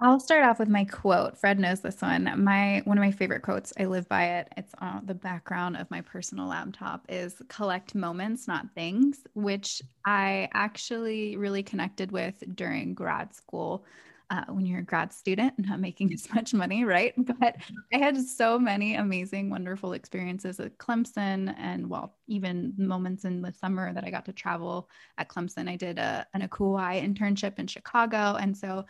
I'll 0.00 0.20
start 0.20 0.44
off 0.44 0.60
with 0.60 0.68
my 0.68 0.84
quote. 0.84 1.36
Fred 1.36 1.58
knows 1.58 1.80
this 1.80 2.00
one. 2.00 2.30
My 2.44 2.82
one 2.84 2.96
of 2.96 3.02
my 3.02 3.10
favorite 3.10 3.42
quotes. 3.42 3.72
I 3.80 3.86
live 3.86 4.08
by 4.08 4.26
it. 4.38 4.48
It's 4.56 4.72
on 4.78 5.02
the 5.06 5.14
background 5.14 5.76
of 5.76 5.90
my 5.90 6.02
personal 6.02 6.46
laptop. 6.46 7.04
Is 7.08 7.42
collect 7.48 7.96
moments, 7.96 8.46
not 8.46 8.66
things, 8.76 9.26
which 9.34 9.82
I 10.06 10.48
actually 10.54 11.36
really 11.36 11.64
connected 11.64 12.12
with 12.12 12.42
during 12.54 12.94
grad 12.94 13.34
school. 13.34 13.84
Uh, 14.30 14.44
when 14.48 14.66
you're 14.66 14.80
a 14.80 14.82
grad 14.82 15.10
student 15.10 15.54
not 15.58 15.80
making 15.80 16.12
as 16.12 16.28
much 16.34 16.52
money, 16.52 16.84
right? 16.84 17.14
But 17.40 17.56
I 17.92 17.96
had 17.96 18.18
so 18.18 18.58
many 18.58 18.94
amazing, 18.94 19.48
wonderful 19.48 19.94
experiences 19.94 20.60
at 20.60 20.76
Clemson, 20.76 21.54
and 21.58 21.88
well, 21.88 22.14
even 22.26 22.74
moments 22.76 23.24
in 23.24 23.40
the 23.40 23.54
summer 23.54 23.92
that 23.94 24.04
I 24.04 24.10
got 24.10 24.26
to 24.26 24.32
travel 24.34 24.90
at 25.16 25.30
Clemson. 25.30 25.66
I 25.66 25.76
did 25.76 25.98
a, 25.98 26.26
an 26.34 26.42
ACUI 26.42 27.02
internship 27.02 27.58
in 27.58 27.66
Chicago, 27.66 28.36
and 28.38 28.54
so 28.54 28.84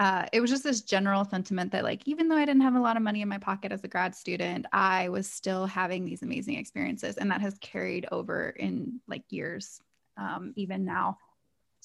uh, 0.00 0.26
it 0.32 0.40
was 0.40 0.50
just 0.50 0.64
this 0.64 0.80
general 0.80 1.24
sentiment 1.24 1.70
that 1.70 1.84
like 1.84 2.02
even 2.06 2.28
though 2.28 2.36
i 2.36 2.44
didn't 2.44 2.62
have 2.62 2.74
a 2.74 2.80
lot 2.80 2.96
of 2.96 3.02
money 3.02 3.22
in 3.22 3.28
my 3.28 3.38
pocket 3.38 3.70
as 3.70 3.84
a 3.84 3.88
grad 3.88 4.14
student 4.14 4.66
i 4.72 5.08
was 5.08 5.30
still 5.30 5.66
having 5.66 6.04
these 6.04 6.22
amazing 6.22 6.56
experiences 6.56 7.16
and 7.16 7.30
that 7.30 7.40
has 7.40 7.56
carried 7.60 8.06
over 8.10 8.50
in 8.50 9.00
like 9.06 9.22
years 9.30 9.80
um, 10.20 10.52
even 10.56 10.84
now. 10.84 11.18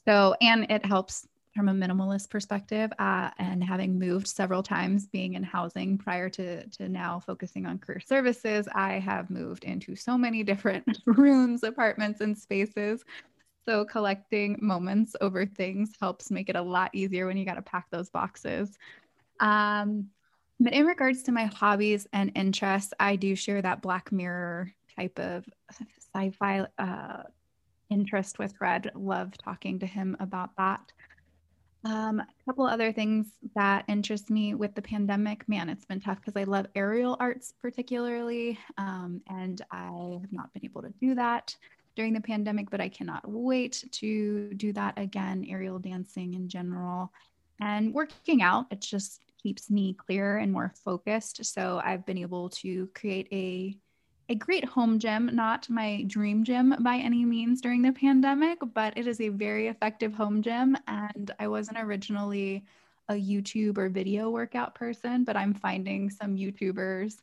So 0.05 0.35
and 0.41 0.69
it 0.69 0.85
helps 0.85 1.27
from 1.55 1.69
a 1.69 1.73
minimalist 1.73 2.29
perspective 2.29 2.91
uh, 2.99 3.29
and 3.39 3.63
having 3.63 3.97
moved 3.97 4.27
several 4.27 4.61
times 4.61 5.07
being 5.07 5.35
in 5.35 5.43
housing 5.43 5.97
prior 5.97 6.29
to, 6.29 6.67
to 6.67 6.89
now 6.89 7.21
focusing 7.25 7.65
on 7.65 7.79
career 7.79 8.01
services 8.01 8.67
i 8.75 8.93
have 8.99 9.29
moved 9.29 9.63
into 9.63 9.95
so 9.95 10.17
many 10.17 10.43
different 10.43 10.85
rooms 11.05 11.63
apartments 11.63 12.19
and 12.19 12.37
spaces 12.37 13.05
so 13.65 13.83
collecting 13.85 14.57
moments 14.61 15.15
over 15.21 15.45
things 15.45 15.93
helps 15.99 16.31
make 16.31 16.49
it 16.49 16.55
a 16.55 16.61
lot 16.61 16.91
easier 16.93 17.25
when 17.25 17.37
you 17.37 17.45
got 17.45 17.55
to 17.55 17.61
pack 17.61 17.87
those 17.89 18.09
boxes. 18.09 18.77
Um, 19.39 20.09
but 20.59 20.73
in 20.73 20.85
regards 20.85 21.23
to 21.23 21.31
my 21.31 21.45
hobbies 21.45 22.07
and 22.13 22.31
interests, 22.35 22.93
I 22.99 23.15
do 23.15 23.35
share 23.35 23.61
that 23.61 23.81
Black 23.81 24.11
Mirror 24.11 24.71
type 24.95 25.19
of 25.19 25.45
sci-fi 26.15 26.65
uh, 26.77 27.23
interest 27.89 28.39
with 28.39 28.55
Fred. 28.55 28.91
Love 28.95 29.37
talking 29.37 29.79
to 29.79 29.85
him 29.85 30.15
about 30.19 30.51
that. 30.57 30.91
Um, 31.83 32.19
a 32.19 32.25
couple 32.45 32.65
other 32.65 32.91
things 32.91 33.27
that 33.55 33.85
interest 33.87 34.31
me 34.31 34.55
with 34.55 34.73
the 34.73 34.81
pandemic. 34.81 35.47
Man, 35.47 35.69
it's 35.69 35.85
been 35.85 35.99
tough 35.99 36.19
because 36.19 36.35
I 36.35 36.45
love 36.45 36.65
aerial 36.73 37.17
arts 37.19 37.53
particularly, 37.61 38.57
um, 38.77 39.21
and 39.27 39.61
I 39.71 40.19
have 40.21 40.31
not 40.31 40.51
been 40.53 40.65
able 40.65 40.81
to 40.81 40.93
do 40.99 41.13
that 41.15 41.55
during 41.95 42.13
the 42.13 42.21
pandemic, 42.21 42.69
but 42.69 42.81
I 42.81 42.89
cannot 42.89 43.23
wait 43.27 43.83
to 43.93 44.53
do 44.53 44.73
that 44.73 44.97
again, 44.97 45.45
aerial 45.49 45.79
dancing 45.79 46.33
in 46.33 46.49
general. 46.49 47.11
And 47.59 47.93
working 47.93 48.41
out, 48.41 48.67
it 48.71 48.81
just 48.81 49.21
keeps 49.41 49.69
me 49.69 49.93
clear 49.93 50.37
and 50.37 50.51
more 50.51 50.73
focused. 50.83 51.45
So 51.45 51.81
I've 51.83 52.05
been 52.05 52.17
able 52.17 52.49
to 52.49 52.89
create 52.93 53.27
a 53.31 53.77
a 54.27 54.33
great 54.35 54.65
home 54.65 54.97
gym, 54.97 55.29
not 55.33 55.69
my 55.69 56.03
dream 56.07 56.43
gym 56.43 56.75
by 56.79 56.97
any 56.97 57.23
means 57.25 57.61
during 57.61 57.83
the 57.83 57.91
pandemic, 57.91 58.57
but 58.73 58.97
it 58.97 59.05
is 59.05 59.21
a 59.21 59.29
very 59.29 59.67
effective 59.67 60.15
home 60.15 60.41
gym. 60.41 60.75
And 60.87 61.29
I 61.39 61.47
wasn't 61.47 61.77
originally 61.77 62.65
a 63.07 63.13
YouTube 63.13 63.77
or 63.77 63.87
video 63.87 64.31
workout 64.31 64.73
person, 64.73 65.25
but 65.25 65.37
I'm 65.37 65.53
finding 65.53 66.09
some 66.09 66.35
YouTubers 66.35 67.17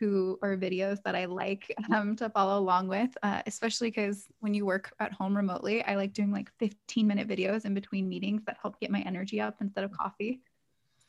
who 0.00 0.38
or 0.42 0.56
videos 0.56 1.02
that 1.04 1.14
I 1.14 1.26
like 1.26 1.72
um, 1.94 2.16
to 2.16 2.30
follow 2.30 2.58
along 2.58 2.88
with, 2.88 3.10
uh, 3.22 3.42
especially 3.46 3.88
because 3.88 4.26
when 4.40 4.54
you 4.54 4.64
work 4.64 4.92
at 4.98 5.12
home 5.12 5.36
remotely, 5.36 5.84
I 5.84 5.94
like 5.94 6.14
doing 6.14 6.32
like 6.32 6.50
15 6.58 7.06
minute 7.06 7.28
videos 7.28 7.66
in 7.66 7.74
between 7.74 8.08
meetings 8.08 8.42
that 8.46 8.56
help 8.60 8.80
get 8.80 8.90
my 8.90 9.02
energy 9.02 9.40
up 9.40 9.56
instead 9.60 9.84
of 9.84 9.92
coffee. 9.92 10.40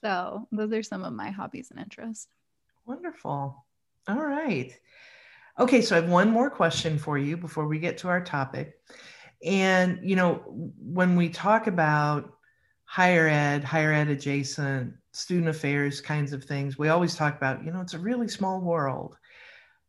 So 0.01 0.47
those 0.51 0.73
are 0.73 0.83
some 0.83 1.03
of 1.03 1.13
my 1.13 1.31
hobbies 1.31 1.71
and 1.71 1.79
interests. 1.79 2.27
Wonderful. 2.85 3.65
All 4.07 4.15
right. 4.15 4.77
Okay, 5.59 5.81
so 5.81 5.95
I 5.95 6.01
have 6.01 6.09
one 6.09 6.29
more 6.29 6.49
question 6.49 6.97
for 6.97 7.17
you 7.17 7.37
before 7.37 7.67
we 7.67 7.79
get 7.79 7.97
to 7.99 8.09
our 8.09 8.21
topic. 8.21 8.73
And, 9.43 9.99
you 10.03 10.15
know, 10.15 10.43
when 10.79 11.15
we 11.15 11.29
talk 11.29 11.67
about 11.67 12.33
higher 12.83 13.27
ed, 13.27 13.63
higher 13.63 13.93
ed 13.93 14.09
adjacent 14.09 14.93
student 15.11 15.49
affairs 15.49 16.01
kinds 16.01 16.33
of 16.33 16.43
things, 16.43 16.77
we 16.77 16.89
always 16.89 17.15
talk 17.15 17.35
about, 17.35 17.63
you 17.63 17.71
know, 17.71 17.81
it's 17.81 17.93
a 17.93 17.99
really 17.99 18.27
small 18.27 18.61
world. 18.61 19.17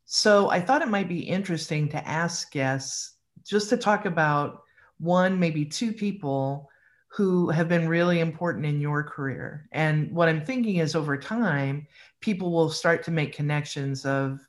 So 0.04 0.50
I 0.50 0.60
thought 0.60 0.82
it 0.82 0.88
might 0.88 1.08
be 1.08 1.20
interesting 1.20 1.88
to 1.90 2.08
ask 2.08 2.50
guests 2.50 3.14
just 3.44 3.68
to 3.70 3.76
talk 3.76 4.04
about 4.04 4.62
one, 4.98 5.38
maybe 5.38 5.64
two 5.64 5.92
people 5.92 6.68
who 7.08 7.50
have 7.50 7.68
been 7.68 7.88
really 7.88 8.20
important 8.20 8.64
in 8.64 8.80
your 8.80 9.02
career. 9.02 9.68
And 9.72 10.10
what 10.12 10.28
I'm 10.28 10.44
thinking 10.44 10.76
is 10.76 10.94
over 10.94 11.16
time, 11.16 11.86
people 12.20 12.52
will 12.52 12.70
start 12.70 13.02
to 13.04 13.10
make 13.10 13.34
connections 13.34 14.06
of 14.06 14.40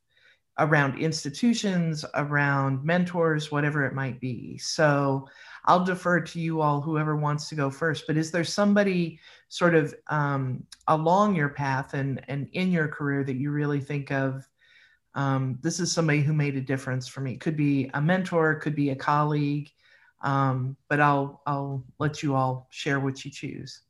around 0.60 1.00
institutions, 1.00 2.06
around 2.14 2.84
mentors, 2.84 3.52
whatever 3.52 3.86
it 3.86 3.94
might 3.94 4.20
be. 4.22 4.58
So 4.60 5.28
I'll 5.66 5.84
defer 5.84 6.20
to 6.20 6.40
you 6.40 6.62
all, 6.62 6.82
whoever 6.82 7.16
wants 7.16 7.48
to 7.50 7.56
go 7.56 7.70
first. 7.70 8.06
But 8.08 8.18
is 8.18 8.32
there 8.32 8.44
somebody 8.44 9.20
sort 9.48 9.76
of 9.76 9.96
um, 10.08 10.66
along 10.88 11.36
your 11.36 11.50
path 11.50 11.94
and, 11.94 12.22
and 12.28 12.50
in 12.54 12.72
your 12.72 12.88
career 12.88 13.24
that 13.24 13.36
you 13.36 13.52
really 13.52 13.80
think 13.80 14.12
of? 14.12 14.48
Um, 15.16 15.60
this 15.62 15.80
is 15.80 15.92
somebody 15.92 16.22
who 16.22 16.34
made 16.34 16.56
a 16.56 16.62
difference 16.62 17.08
for 17.08 17.22
me. 17.22 17.38
Could 17.38 17.56
be 17.56 17.90
a 17.94 18.02
mentor, 18.02 18.56
could 18.56 18.76
be 18.76 18.90
a 18.90 18.96
colleague, 18.96 19.70
um, 20.22 20.76
but 20.90 21.00
I'll 21.00 21.42
I'll 21.46 21.86
let 22.00 22.24
you 22.24 22.36
all 22.36 22.68
share 22.72 23.00
what 23.00 23.24
you 23.24 23.30
choose. 23.30 23.82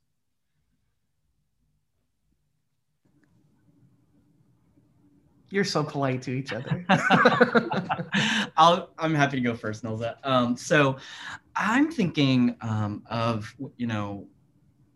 You're 5.50 5.64
so 5.64 5.84
polite 5.84 6.20
to 6.22 6.32
each 6.32 6.52
other. 6.52 6.84
I'll, 8.56 8.90
I'm 8.98 9.14
happy 9.14 9.36
to 9.36 9.40
go 9.40 9.54
first, 9.54 9.84
Nilza. 9.84 10.16
Um, 10.24 10.56
so 10.56 10.96
I'm 11.56 11.90
thinking 11.90 12.56
um, 12.60 13.02
of, 13.06 13.54
you 13.76 13.86
know, 13.86 14.26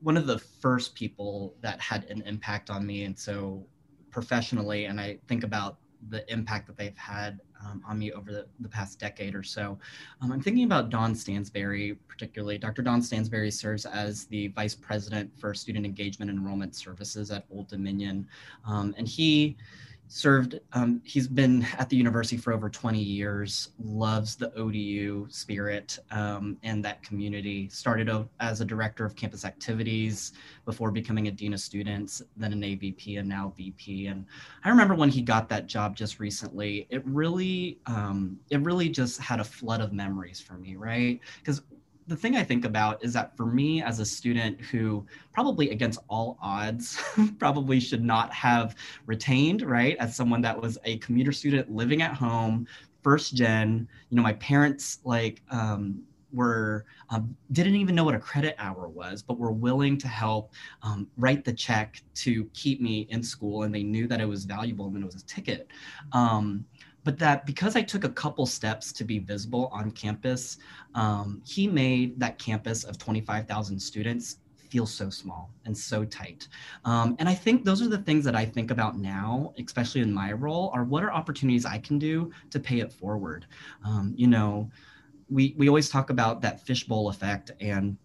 one 0.01 0.17
of 0.17 0.27
the 0.27 0.39
first 0.39 0.95
people 0.95 1.55
that 1.61 1.81
had 1.81 2.05
an 2.05 2.23
impact 2.23 2.71
on 2.71 2.87
me. 2.87 3.05
And 3.05 3.19
so 3.19 3.67
professionally, 4.11 4.87
and 4.87 5.01
I 5.01 5.19
think 5.29 5.45
about 5.45 5.79
the 6.11 6.31
impact 6.33 6.67
that 6.69 6.77
they've 6.77 6.97
had 6.97 7.41
um, 7.65 7.83
on 7.87 7.99
me 7.99 8.13
over 8.13 8.31
the, 8.31 8.47
the 8.61 8.69
past 8.69 9.01
decade 9.01 9.35
or 9.35 9.43
so. 9.43 9.79
Um, 10.21 10.31
I'm 10.31 10.41
thinking 10.41 10.65
about 10.65 10.91
Don 10.91 11.13
Stansberry, 11.13 11.97
particularly. 12.07 12.57
Dr. 12.57 12.83
Don 12.83 13.01
Stansberry 13.01 13.53
serves 13.53 13.85
as 13.85 14.27
the 14.27 14.49
Vice 14.49 14.77
President 14.77 15.37
for 15.39 15.55
Student 15.55 15.85
Engagement 15.85 16.31
and 16.31 16.39
Enrollment 16.39 16.77
Services 16.77 17.31
at 17.33 17.47
Old 17.51 17.69
Dominion. 17.69 18.29
Um, 18.65 18.95
and 18.97 19.09
he 19.09 19.57
served 20.09 20.59
um, 20.73 21.01
he's 21.05 21.29
been 21.29 21.67
at 21.79 21.89
the 21.89 21.97
university 21.97 22.37
for 22.37 22.53
over 22.53 22.69
20 22.69 22.99
years 22.99 23.71
loves 23.79 24.37
the 24.37 24.51
odu 24.59 25.27
spirit 25.31 25.99
um, 26.11 26.57
and 26.63 26.85
that 26.85 27.03
community. 27.03 27.69
Started 27.69 28.11
as 28.41 28.61
a 28.61 28.65
director 28.65 29.05
of 29.05 29.15
campus 29.15 29.45
activities 29.45 30.33
before 30.65 30.91
becoming 30.91 31.29
a 31.29 31.31
dean 31.31 31.53
of 31.53 31.61
students 31.61 32.23
then 32.37 32.53
an 32.53 32.63
avp 32.63 33.19
and 33.19 33.29
now 33.29 33.53
vp 33.57 34.07
and 34.07 34.25
i 34.65 34.69
remember 34.69 34.95
when 34.95 35.09
he 35.09 35.21
got 35.21 35.49
that 35.49 35.67
job 35.67 35.95
just 35.95 36.19
recently 36.21 36.87
it 36.91 37.05
really 37.07 37.79
um, 37.87 38.39
it 38.51 38.61
really 38.63 38.89
just 38.89 39.21
had 39.21 39.41
a 39.41 39.45
flood 39.45 39.81
of 39.81 39.93
memories 39.93 40.41
for 40.41 40.55
me 40.55 40.77
right? 40.77 41.21
Because 41.39 41.63
the 42.09 42.17
thing 42.17 42.37
I 42.37 42.43
think 42.43 42.65
about 42.65 43.05
is 43.05 43.13
that 43.13 43.37
for 43.37 43.47
me 43.47 43.83
as 43.83 44.01
a 44.01 44.05
student 44.05 44.61
who 44.61 45.07
probably 45.33 45.71
against 45.71 46.01
all 46.09 46.39
odds 46.43 47.01
probably 47.39 47.79
should 47.79 48.03
not 48.03 48.33
have 48.33 48.75
retained, 49.07 49.63
right? 49.63 49.97
As 49.99 50.17
someone 50.17 50.41
that 50.41 50.61
was 50.61 50.79
a 50.85 50.97
commuter 50.99 51.33
student 51.33 51.71
living 51.71 52.01
at 52.01 52.15
home, 52.15 52.67
first 53.03 53.35
gen, 53.35 53.87
you 54.09 54.17
know, 54.17 54.23
my 54.23 54.33
parents 54.35 55.01
like 55.05 55.43
um, 55.51 56.03
were 56.33 56.87
um, 57.11 57.35
didn't 57.53 57.77
even 57.77 57.95
know 57.95 58.05
what 58.05 58.15
a 58.15 58.19
credit 58.19 58.55
hour 58.59 58.89
was, 58.89 59.23
but 59.23 59.39
were 59.39 59.53
willing 59.53 59.99
to 59.99 60.09
help 60.09 60.53
um, 60.83 61.07
write 61.17 61.45
the 61.45 61.53
check 61.53 62.03
to 62.15 62.45
keep 62.55 62.81
me 62.81 63.07
in 63.11 63.23
school, 63.23 63.63
and 63.65 63.75
they 63.75 63.83
knew 63.83 64.07
that 64.07 64.21
it 64.21 64.27
was 64.27 64.45
valuable 64.45 64.87
and 64.87 65.03
it 65.03 65.07
was 65.07 65.17
a 65.17 65.25
ticket. 65.27 65.69
Um, 66.13 66.65
but 67.05 67.19
that 67.19 67.47
because 67.47 67.77
I 67.77 67.83
took 67.83 68.05
a 68.05 68.09
couple 68.09 68.47
steps 68.47 68.93
to 68.93 69.05
be 69.05 69.19
visible 69.19 69.69
on 69.73 69.91
campus, 69.91 70.59
um, 70.95 71.43
he 71.45 71.67
made 71.67 72.19
that 72.21 72.39
campus 72.39 72.85
of 72.85 72.99
25,000 72.99 73.79
students 73.79 74.39
feel 74.69 74.87
so 74.87 75.09
small 75.11 75.51
and 75.65 75.77
so 75.77 76.05
tight. 76.05 76.49
Um, 76.85 77.17
and 77.19 77.29
I 77.29 77.35
think 77.35 77.65
those 77.65 77.81
are 77.83 77.89
the 77.89 77.99
things 77.99 78.25
that 78.25 78.37
I 78.37 78.45
think 78.45 78.71
about 78.71 78.99
now, 78.99 79.53
especially 79.59 80.03
in 80.03 80.13
my 80.13 80.33
role, 80.33 80.71
are 80.75 80.85
what 80.85 81.03
are 81.03 81.13
opportunities 81.13 81.65
I 81.65 81.79
can 81.79 81.99
do 81.99 82.31
to 82.51 82.61
pay 82.61 82.81
it 82.81 82.93
forward. 82.93 83.47
Um, 83.85 84.13
you 84.17 84.27
know, 84.27 84.71
we, 85.31 85.55
we 85.57 85.69
always 85.69 85.89
talk 85.89 86.11
about 86.11 86.41
that 86.43 86.61
fishbowl 86.61 87.09
effect 87.09 87.51
and 87.61 87.97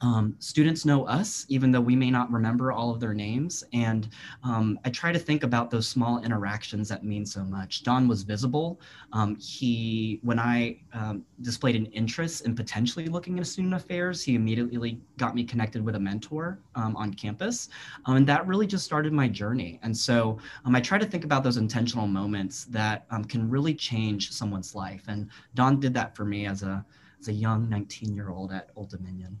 um, 0.00 0.36
students 0.38 0.84
know 0.84 1.04
us, 1.06 1.46
even 1.48 1.70
though 1.70 1.80
we 1.80 1.96
may 1.96 2.10
not 2.10 2.30
remember 2.30 2.72
all 2.72 2.90
of 2.90 3.00
their 3.00 3.14
names. 3.14 3.64
And 3.72 4.08
um, 4.42 4.78
I 4.84 4.90
try 4.90 5.12
to 5.12 5.18
think 5.18 5.42
about 5.42 5.70
those 5.70 5.88
small 5.88 6.22
interactions 6.22 6.88
that 6.88 7.04
mean 7.04 7.24
so 7.24 7.44
much. 7.44 7.82
Don 7.82 8.08
was 8.08 8.22
visible. 8.22 8.80
Um, 9.12 9.36
he, 9.36 10.20
when 10.22 10.38
I 10.38 10.80
um, 10.92 11.24
displayed 11.42 11.76
an 11.76 11.86
interest 11.86 12.44
in 12.44 12.54
potentially 12.54 13.06
looking 13.06 13.36
into 13.36 13.44
student 13.48 13.74
affairs, 13.74 14.22
he 14.22 14.34
immediately 14.34 15.00
got 15.16 15.34
me 15.34 15.44
connected 15.44 15.84
with 15.84 15.94
a 15.94 16.00
mentor 16.00 16.58
um, 16.74 16.96
on 16.96 17.14
campus. 17.14 17.68
Um, 18.06 18.16
and 18.16 18.26
that 18.26 18.46
really 18.46 18.66
just 18.66 18.84
started 18.84 19.12
my 19.12 19.28
journey. 19.28 19.78
And 19.82 19.96
so 19.96 20.38
I 20.64 20.80
try 20.80 20.98
to 20.98 21.06
think 21.06 21.24
about 21.24 21.44
those 21.44 21.56
intentional 21.56 22.08
moments 22.08 22.64
that 22.64 23.06
can 23.28 23.48
really 23.48 23.74
change 23.74 24.32
someone's 24.32 24.74
life. 24.74 25.04
And 25.06 25.28
Don 25.54 25.78
did 25.78 25.94
that 25.94 26.16
for 26.16 26.24
me 26.24 26.46
as 26.46 26.62
a, 26.64 26.84
as 27.20 27.28
a 27.28 27.32
young 27.32 27.68
19 27.68 28.12
year 28.12 28.30
old 28.30 28.52
at 28.52 28.70
Old 28.74 28.90
Dominion. 28.90 29.38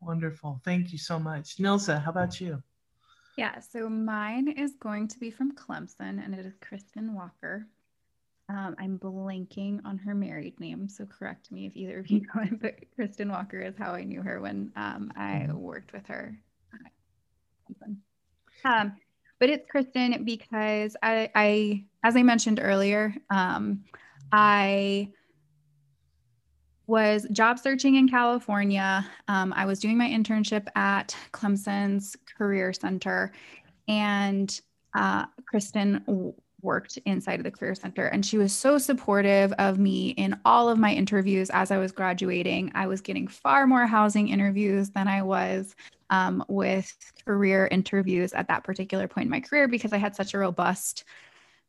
Wonderful. 0.00 0.60
Thank 0.64 0.92
you 0.92 0.98
so 0.98 1.18
much. 1.18 1.56
Nilza, 1.56 2.02
how 2.02 2.10
about 2.10 2.40
you? 2.40 2.62
Yeah, 3.36 3.60
so 3.60 3.88
mine 3.88 4.48
is 4.48 4.74
going 4.80 5.08
to 5.08 5.18
be 5.18 5.30
from 5.30 5.54
Clemson 5.54 6.24
and 6.24 6.34
it 6.34 6.44
is 6.44 6.54
Kristen 6.60 7.14
Walker. 7.14 7.66
um, 8.48 8.74
I'm 8.78 8.98
blanking 8.98 9.80
on 9.84 9.98
her 9.98 10.14
married 10.14 10.58
name, 10.58 10.88
so 10.88 11.06
correct 11.06 11.52
me 11.52 11.66
if 11.66 11.76
either 11.76 11.98
of 11.98 12.08
you 12.08 12.20
know 12.34 12.42
it. 12.42 12.60
But 12.60 12.74
Kristen 12.94 13.30
Walker 13.30 13.60
is 13.60 13.74
how 13.78 13.92
I 13.92 14.04
knew 14.04 14.22
her 14.22 14.40
when 14.40 14.72
um, 14.76 15.12
I 15.16 15.46
mm-hmm. 15.46 15.58
worked 15.58 15.92
with 15.92 16.06
her. 16.06 16.38
Um, 18.64 18.96
but 19.38 19.50
it's 19.50 19.70
Kristen 19.70 20.24
because 20.24 20.96
I, 21.02 21.30
I 21.34 21.84
as 22.02 22.16
I 22.16 22.22
mentioned 22.22 22.58
earlier, 22.60 23.14
um, 23.30 23.84
I 24.32 25.12
was 26.88 27.26
job 27.30 27.58
searching 27.58 27.96
in 27.96 28.08
California. 28.08 29.06
Um, 29.28 29.52
I 29.54 29.66
was 29.66 29.78
doing 29.78 29.96
my 29.96 30.08
internship 30.08 30.66
at 30.74 31.14
Clemson's 31.32 32.16
Career 32.36 32.72
Center, 32.72 33.30
and 33.86 34.60
uh, 34.94 35.26
Kristen 35.46 36.34
worked 36.62 36.98
inside 37.04 37.38
of 37.38 37.44
the 37.44 37.50
Career 37.50 37.74
Center. 37.74 38.06
And 38.06 38.24
she 38.24 38.38
was 38.38 38.52
so 38.52 38.78
supportive 38.78 39.52
of 39.58 39.78
me 39.78 40.08
in 40.10 40.40
all 40.44 40.68
of 40.68 40.78
my 40.78 40.92
interviews 40.92 41.50
as 41.50 41.70
I 41.70 41.78
was 41.78 41.92
graduating. 41.92 42.72
I 42.74 42.86
was 42.86 43.00
getting 43.00 43.28
far 43.28 43.66
more 43.66 43.86
housing 43.86 44.28
interviews 44.28 44.90
than 44.90 45.06
I 45.06 45.22
was 45.22 45.76
um, 46.10 46.42
with 46.48 46.92
career 47.24 47.68
interviews 47.70 48.32
at 48.32 48.48
that 48.48 48.64
particular 48.64 49.06
point 49.06 49.26
in 49.26 49.30
my 49.30 49.40
career 49.40 49.68
because 49.68 49.92
I 49.92 49.98
had 49.98 50.16
such 50.16 50.34
a 50.34 50.38
robust 50.38 51.04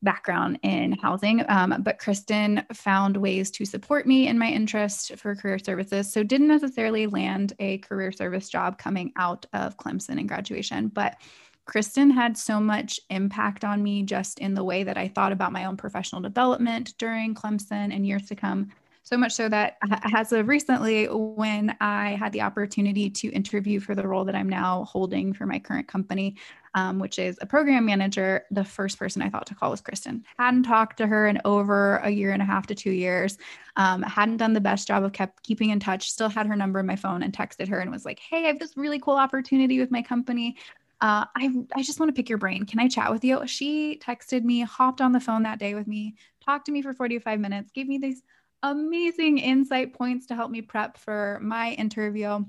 background 0.01 0.59
in 0.63 0.93
housing. 0.93 1.43
Um, 1.49 1.75
but 1.81 1.99
Kristen 1.99 2.63
found 2.73 3.17
ways 3.17 3.51
to 3.51 3.65
support 3.65 4.07
me 4.07 4.27
in 4.27 4.39
my 4.39 4.47
interest 4.47 5.17
for 5.17 5.35
career 5.35 5.59
services. 5.59 6.11
So 6.11 6.23
didn't 6.23 6.47
necessarily 6.47 7.07
land 7.07 7.53
a 7.59 7.79
career 7.79 8.11
service 8.11 8.49
job 8.49 8.77
coming 8.77 9.11
out 9.17 9.45
of 9.53 9.77
Clemson 9.77 10.19
and 10.19 10.27
graduation, 10.27 10.87
but 10.87 11.17
Kristen 11.65 12.09
had 12.09 12.35
so 12.35 12.59
much 12.59 12.99
impact 13.11 13.63
on 13.63 13.83
me 13.83 14.01
just 14.01 14.39
in 14.39 14.55
the 14.55 14.63
way 14.63 14.83
that 14.83 14.97
I 14.97 15.07
thought 15.07 15.31
about 15.31 15.51
my 15.51 15.65
own 15.65 15.77
professional 15.77 16.21
development 16.21 16.95
during 16.97 17.35
Clemson 17.35 17.93
and 17.93 18.07
years 18.07 18.25
to 18.27 18.35
come 18.35 18.71
so 19.03 19.17
much 19.17 19.33
so 19.33 19.49
that 19.49 19.77
as 20.13 20.31
of 20.31 20.47
recently, 20.47 21.05
when 21.07 21.75
I 21.81 22.11
had 22.11 22.31
the 22.31 22.41
opportunity 22.41 23.09
to 23.09 23.29
interview 23.29 23.79
for 23.79 23.95
the 23.95 24.07
role 24.07 24.23
that 24.25 24.35
I'm 24.35 24.49
now 24.49 24.83
holding 24.85 25.33
for 25.33 25.45
my 25.45 25.57
current 25.57 25.87
company, 25.87 26.35
um, 26.73 26.99
which 26.99 27.19
is 27.19 27.37
a 27.41 27.45
program 27.45 27.85
manager, 27.85 28.45
the 28.51 28.63
first 28.63 28.99
person 28.99 29.21
I 29.21 29.29
thought 29.29 29.47
to 29.47 29.55
call 29.55 29.71
was 29.71 29.81
Kristen. 29.81 30.23
Hadn't 30.37 30.63
talked 30.63 30.97
to 30.97 31.07
her 31.07 31.27
in 31.27 31.39
over 31.45 31.97
a 31.97 32.09
year 32.09 32.31
and 32.31 32.41
a 32.41 32.45
half 32.45 32.67
to 32.67 32.75
two 32.75 32.91
years. 32.91 33.37
Um, 33.75 34.01
hadn't 34.01 34.37
done 34.37 34.53
the 34.53 34.61
best 34.61 34.87
job 34.87 35.03
of 35.03 35.13
kept 35.13 35.43
keeping 35.43 35.69
in 35.69 35.79
touch. 35.79 36.11
Still 36.11 36.29
had 36.29 36.47
her 36.47 36.55
number 36.55 36.79
in 36.79 36.85
my 36.85 36.95
phone 36.95 37.23
and 37.23 37.33
texted 37.33 37.67
her 37.69 37.79
and 37.79 37.91
was 37.91 38.05
like, 38.05 38.19
"Hey, 38.19 38.45
I 38.45 38.47
have 38.47 38.59
this 38.59 38.77
really 38.77 38.99
cool 38.99 39.15
opportunity 39.15 39.79
with 39.79 39.91
my 39.91 40.01
company. 40.01 40.57
Uh, 41.01 41.25
I, 41.35 41.49
I 41.75 41.81
just 41.81 41.99
want 41.99 42.09
to 42.09 42.13
pick 42.13 42.27
your 42.27 42.37
brain. 42.37 42.65
Can 42.65 42.79
I 42.79 42.89
chat 42.89 43.11
with 43.11 43.23
you? 43.23 43.47
She 43.47 43.99
texted 44.03 44.43
me, 44.43 44.61
hopped 44.61 44.99
on 44.99 45.13
the 45.13 45.19
phone 45.19 45.43
that 45.43 45.59
day 45.59 45.73
with 45.73 45.87
me, 45.87 46.15
talked 46.43 46.65
to 46.65 46.73
me 46.73 46.81
for 46.81 46.93
45 46.93 47.39
minutes, 47.39 47.71
gave 47.71 47.87
me 47.87 47.97
these 47.97 48.21
amazing 48.63 49.37
insight 49.37 49.93
points 49.93 50.27
to 50.27 50.35
help 50.35 50.51
me 50.51 50.61
prep 50.61 50.97
for 50.97 51.39
my 51.41 51.71
interview. 51.71 52.43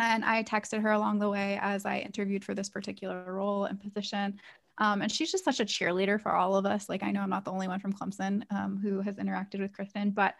And 0.00 0.24
I 0.24 0.42
texted 0.42 0.80
her 0.80 0.92
along 0.92 1.18
the 1.18 1.28
way 1.28 1.58
as 1.60 1.84
I 1.84 1.98
interviewed 1.98 2.44
for 2.44 2.54
this 2.54 2.70
particular 2.70 3.22
role 3.32 3.66
and 3.66 3.78
position. 3.78 4.40
Um, 4.78 5.02
and 5.02 5.12
she's 5.12 5.30
just 5.30 5.44
such 5.44 5.60
a 5.60 5.64
cheerleader 5.64 6.20
for 6.20 6.32
all 6.32 6.56
of 6.56 6.64
us. 6.64 6.88
Like, 6.88 7.02
I 7.02 7.10
know 7.10 7.20
I'm 7.20 7.30
not 7.30 7.44
the 7.44 7.52
only 7.52 7.68
one 7.68 7.80
from 7.80 7.92
Clemson 7.92 8.42
um, 8.50 8.78
who 8.82 9.02
has 9.02 9.16
interacted 9.16 9.60
with 9.60 9.74
Kristen, 9.74 10.10
but 10.10 10.34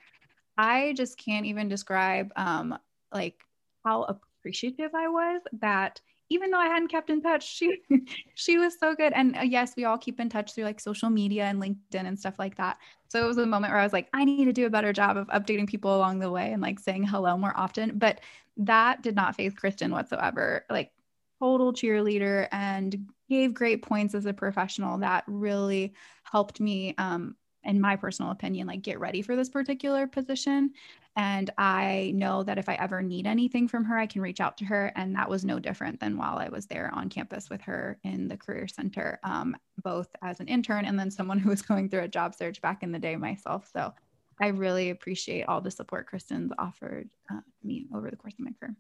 I 0.56 0.94
just 0.96 1.18
can't 1.18 1.44
even 1.44 1.68
describe 1.68 2.32
um, 2.36 2.78
like 3.12 3.44
how 3.84 4.04
appreciative 4.04 4.94
I 4.94 5.08
was 5.08 5.42
that 5.60 6.00
even 6.30 6.50
though 6.52 6.58
I 6.58 6.68
hadn't 6.68 6.88
kept 6.88 7.10
in 7.10 7.20
touch, 7.20 7.46
she 7.46 7.82
she 8.34 8.56
was 8.56 8.78
so 8.78 8.94
good. 8.94 9.12
And 9.12 9.36
uh, 9.36 9.40
yes, 9.42 9.74
we 9.76 9.84
all 9.84 9.98
keep 9.98 10.20
in 10.20 10.28
touch 10.30 10.54
through 10.54 10.64
like 10.64 10.80
social 10.80 11.10
media 11.10 11.44
and 11.44 11.60
LinkedIn 11.60 12.06
and 12.06 12.18
stuff 12.18 12.38
like 12.38 12.56
that. 12.56 12.78
So 13.08 13.22
it 13.22 13.26
was 13.26 13.38
a 13.38 13.46
moment 13.46 13.72
where 13.72 13.80
I 13.80 13.84
was 13.84 13.92
like, 13.92 14.08
I 14.14 14.24
need 14.24 14.44
to 14.44 14.52
do 14.52 14.66
a 14.66 14.70
better 14.70 14.92
job 14.92 15.16
of 15.16 15.26
updating 15.28 15.68
people 15.68 15.94
along 15.94 16.20
the 16.20 16.30
way 16.30 16.52
and 16.52 16.62
like 16.62 16.78
saying 16.78 17.02
hello 17.02 17.36
more 17.36 17.52
often. 17.56 17.98
But 17.98 18.20
that 18.56 19.02
did 19.02 19.16
not 19.16 19.34
phase 19.34 19.54
Kristen 19.54 19.90
whatsoever. 19.90 20.64
Like 20.70 20.92
total 21.40 21.72
cheerleader 21.72 22.46
and 22.52 23.08
gave 23.28 23.52
great 23.52 23.82
points 23.82 24.14
as 24.14 24.26
a 24.26 24.32
professional 24.32 24.98
that 24.98 25.24
really 25.26 25.94
helped 26.22 26.60
me 26.60 26.94
um, 26.98 27.34
in 27.64 27.80
my 27.80 27.96
personal 27.96 28.30
opinion, 28.30 28.66
like 28.66 28.82
get 28.82 29.00
ready 29.00 29.22
for 29.22 29.36
this 29.36 29.48
particular 29.48 30.06
position. 30.06 30.72
And 31.20 31.50
I 31.58 32.12
know 32.14 32.42
that 32.44 32.56
if 32.56 32.66
I 32.66 32.76
ever 32.76 33.02
need 33.02 33.26
anything 33.26 33.68
from 33.68 33.84
her, 33.84 33.98
I 33.98 34.06
can 34.06 34.22
reach 34.22 34.40
out 34.40 34.56
to 34.56 34.64
her. 34.64 34.90
And 34.96 35.14
that 35.14 35.28
was 35.28 35.44
no 35.44 35.58
different 35.58 36.00
than 36.00 36.16
while 36.16 36.38
I 36.38 36.48
was 36.48 36.64
there 36.64 36.90
on 36.94 37.10
campus 37.10 37.50
with 37.50 37.60
her 37.60 37.98
in 38.04 38.26
the 38.26 38.38
Career 38.38 38.66
Center, 38.66 39.20
um, 39.22 39.54
both 39.82 40.08
as 40.22 40.40
an 40.40 40.48
intern 40.48 40.86
and 40.86 40.98
then 40.98 41.10
someone 41.10 41.38
who 41.40 41.50
was 41.50 41.60
going 41.60 41.90
through 41.90 42.04
a 42.04 42.08
job 42.08 42.34
search 42.34 42.62
back 42.62 42.82
in 42.82 42.90
the 42.90 42.98
day 42.98 43.16
myself. 43.16 43.68
So 43.70 43.92
I 44.40 44.46
really 44.46 44.88
appreciate 44.88 45.42
all 45.42 45.60
the 45.60 45.70
support 45.70 46.06
Kristen's 46.06 46.52
offered 46.58 47.10
uh, 47.30 47.40
me 47.62 47.86
over 47.94 48.08
the 48.08 48.16
course 48.16 48.32
of 48.38 48.40
my 48.46 48.52
career. 48.58 48.74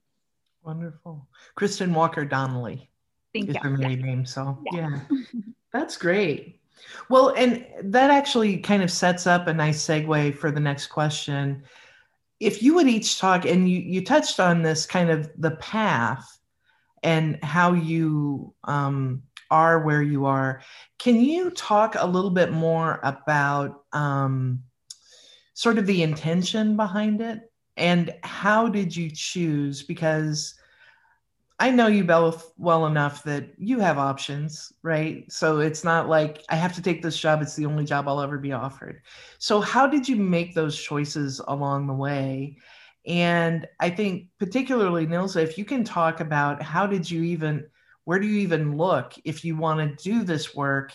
Wonderful. 0.62 1.28
Kristen 1.56 1.92
Walker 1.92 2.24
Donnelly 2.24 2.88
Thank 3.34 3.50
is 3.50 3.56
you. 3.56 3.60
her 3.60 3.76
maiden 3.76 4.06
name. 4.06 4.24
So, 4.24 4.58
yeah, 4.72 5.00
yeah. 5.10 5.16
that's 5.74 5.98
great. 5.98 6.58
Well, 7.10 7.34
and 7.36 7.66
that 7.82 8.10
actually 8.10 8.56
kind 8.56 8.82
of 8.82 8.90
sets 8.90 9.26
up 9.26 9.46
a 9.46 9.52
nice 9.52 9.84
segue 9.86 10.36
for 10.36 10.50
the 10.50 10.60
next 10.60 10.86
question. 10.86 11.64
If 12.40 12.62
you 12.62 12.74
would 12.74 12.88
each 12.88 13.18
talk, 13.18 13.44
and 13.44 13.68
you, 13.68 13.78
you 13.78 14.04
touched 14.04 14.40
on 14.40 14.62
this 14.62 14.86
kind 14.86 15.10
of 15.10 15.30
the 15.36 15.52
path 15.52 16.26
and 17.02 17.42
how 17.44 17.74
you 17.74 18.54
um, 18.64 19.22
are 19.50 19.80
where 19.80 20.02
you 20.02 20.26
are, 20.26 20.62
can 20.98 21.20
you 21.20 21.50
talk 21.50 21.96
a 21.98 22.06
little 22.06 22.30
bit 22.30 22.50
more 22.50 23.00
about 23.02 23.84
um, 23.92 24.62
sort 25.54 25.78
of 25.78 25.86
the 25.86 26.02
intention 26.02 26.76
behind 26.76 27.20
it? 27.20 27.40
And 27.76 28.14
how 28.22 28.68
did 28.68 28.94
you 28.94 29.10
choose? 29.10 29.82
Because 29.82 30.54
I 31.60 31.70
know 31.70 31.88
you 31.88 32.04
both 32.04 32.54
well 32.56 32.86
enough 32.86 33.22
that 33.24 33.50
you 33.58 33.80
have 33.80 33.98
options, 33.98 34.72
right? 34.82 35.30
So 35.30 35.60
it's 35.60 35.84
not 35.84 36.08
like 36.08 36.42
I 36.48 36.56
have 36.56 36.72
to 36.72 36.82
take 36.82 37.02
this 37.02 37.18
job, 37.18 37.42
it's 37.42 37.54
the 37.54 37.66
only 37.66 37.84
job 37.84 38.08
I'll 38.08 38.22
ever 38.22 38.38
be 38.38 38.52
offered. 38.52 39.02
So, 39.38 39.60
how 39.60 39.86
did 39.86 40.08
you 40.08 40.16
make 40.16 40.54
those 40.54 40.80
choices 40.80 41.38
along 41.48 41.86
the 41.86 41.92
way? 41.92 42.56
And 43.06 43.68
I 43.78 43.90
think, 43.90 44.28
particularly, 44.38 45.06
Nilza, 45.06 45.42
if 45.42 45.58
you 45.58 45.66
can 45.66 45.84
talk 45.84 46.20
about 46.20 46.62
how 46.62 46.86
did 46.86 47.10
you 47.10 47.22
even, 47.24 47.66
where 48.04 48.18
do 48.18 48.26
you 48.26 48.40
even 48.40 48.78
look 48.78 49.12
if 49.24 49.44
you 49.44 49.54
want 49.54 49.80
to 49.80 50.02
do 50.02 50.24
this 50.24 50.54
work, 50.54 50.94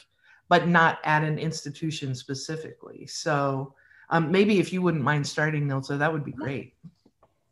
but 0.50 0.68
not 0.68 0.98
at 1.04 1.24
an 1.24 1.38
institution 1.38 2.16
specifically? 2.16 3.06
So, 3.06 3.76
um, 4.10 4.32
maybe 4.32 4.58
if 4.58 4.74
you 4.74 4.82
wouldn't 4.82 5.04
mind 5.04 5.28
starting, 5.28 5.68
Nilza, 5.68 6.00
that 6.00 6.12
would 6.12 6.26
be 6.26 6.32
great. 6.32 6.74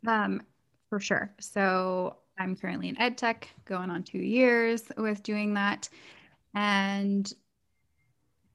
Um, 0.04 0.42
for 0.88 0.98
sure. 0.98 1.32
So, 1.38 2.16
I'm 2.38 2.56
currently 2.56 2.88
in 2.88 2.98
ed 2.98 3.16
tech, 3.16 3.48
going 3.64 3.90
on 3.90 4.02
two 4.02 4.18
years 4.18 4.82
with 4.96 5.22
doing 5.22 5.54
that. 5.54 5.88
And 6.54 7.32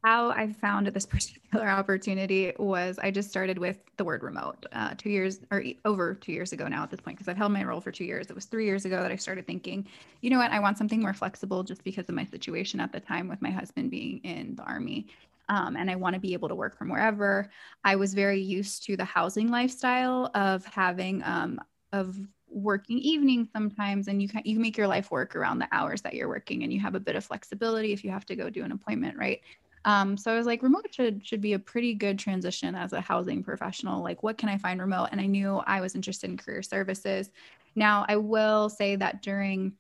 how 0.04 0.30
I 0.30 0.54
found 0.54 0.88
this 0.88 1.06
particular 1.06 1.68
opportunity 1.68 2.54
was 2.58 3.00
I 3.00 3.12
just 3.12 3.30
started 3.30 3.58
with 3.58 3.78
the 3.98 4.04
word 4.06 4.24
remote 4.24 4.66
uh, 4.72 4.94
two 4.98 5.10
years 5.10 5.40
or 5.52 5.64
over 5.86 6.14
two 6.14 6.32
years 6.32 6.54
ago 6.54 6.68
now 6.68 6.84
at 6.84 6.92
this 6.92 7.02
point, 7.02 7.18
because 7.18 7.28
I've 7.28 7.38
held 7.38 7.52
my 7.52 7.64
role 7.64 7.82
for 7.82 7.92
two 7.92 8.06
years. 8.06 8.28
It 8.30 8.36
was 8.36 8.46
three 8.46 8.66
years 8.66 8.86
ago 8.86 9.02
that 9.02 9.12
I 9.12 9.18
started 9.18 9.46
thinking, 9.46 9.88
you 10.22 10.30
know 10.30 10.38
what, 10.38 10.52
I 10.52 10.60
want 10.60 10.78
something 10.78 11.02
more 11.02 11.14
flexible 11.14 11.64
just 11.64 11.84
because 11.84 12.08
of 12.10 12.16
my 12.16 12.26
situation 12.26 12.80
at 12.80 12.92
the 12.92 13.00
time 13.00 13.28
with 13.28 13.42
my 13.42 13.52
husband 13.52 13.92
being 13.92 14.20
in 14.20 14.56
the 14.56 14.64
army. 14.64 15.08
Um, 15.50 15.76
and 15.76 15.90
I 15.90 15.96
want 15.96 16.14
to 16.14 16.20
be 16.20 16.34
able 16.34 16.48
to 16.48 16.56
work 16.56 16.78
from 16.78 16.90
wherever. 16.90 17.50
I 17.84 17.96
was 17.96 18.14
very 18.14 18.40
used 18.40 18.84
to 18.86 18.96
the 18.96 19.06
housing 19.06 19.50
lifestyle 19.50 20.30
of 20.36 20.64
having 20.66 21.24
um, 21.24 21.60
of 21.92 22.16
working 22.52 22.98
evening 22.98 23.48
sometimes 23.54 24.08
and 24.08 24.22
you 24.22 24.28
can 24.28 24.42
you 24.46 24.60
make 24.60 24.78
your 24.78 24.88
life 24.88 25.12
work 25.12 25.36
around 25.36 25.60
the 25.60 25.68
hours 25.72 26.02
that 26.02 26.14
you're 26.14 26.28
working 26.28 26.64
and 26.64 26.74
you 26.74 26.80
have 26.80 26.96
a 26.96 27.00
bit 27.00 27.16
of 27.16 27.24
flexibility 27.24 27.94
if 27.94 28.04
you 28.04 28.10
have 28.10 28.26
to 28.26 28.36
go 28.36 28.50
do 28.50 28.64
an 28.64 28.72
appointment 28.72 29.18
right? 29.18 29.42
Um, 29.86 30.18
so 30.18 30.34
i 30.34 30.36
was 30.36 30.46
like 30.46 30.62
remote 30.62 30.94
should 30.94 31.26
should 31.26 31.42
be 31.42 31.54
a 31.54 31.60
pretty 31.60 31.94
good 31.94 32.20
transition 32.20 32.76
as 32.76 32.94
a 32.94 33.02
housing 33.02 33.44
professional. 33.44 34.04
Like 34.04 34.24
what 34.24 34.38
can 34.38 34.50
i 34.50 34.58
find 34.58 34.80
remote? 34.82 35.10
And 35.12 35.22
i 35.22 35.26
knew 35.26 35.58
i 35.68 35.82
was 35.82 35.96
interested 35.96 36.30
in 36.30 36.38
career 36.38 36.62
services. 36.62 37.30
Now 37.76 38.06
i 38.08 38.18
will 38.18 38.70
say 38.70 38.96
that 38.98 39.22
during 39.22 39.74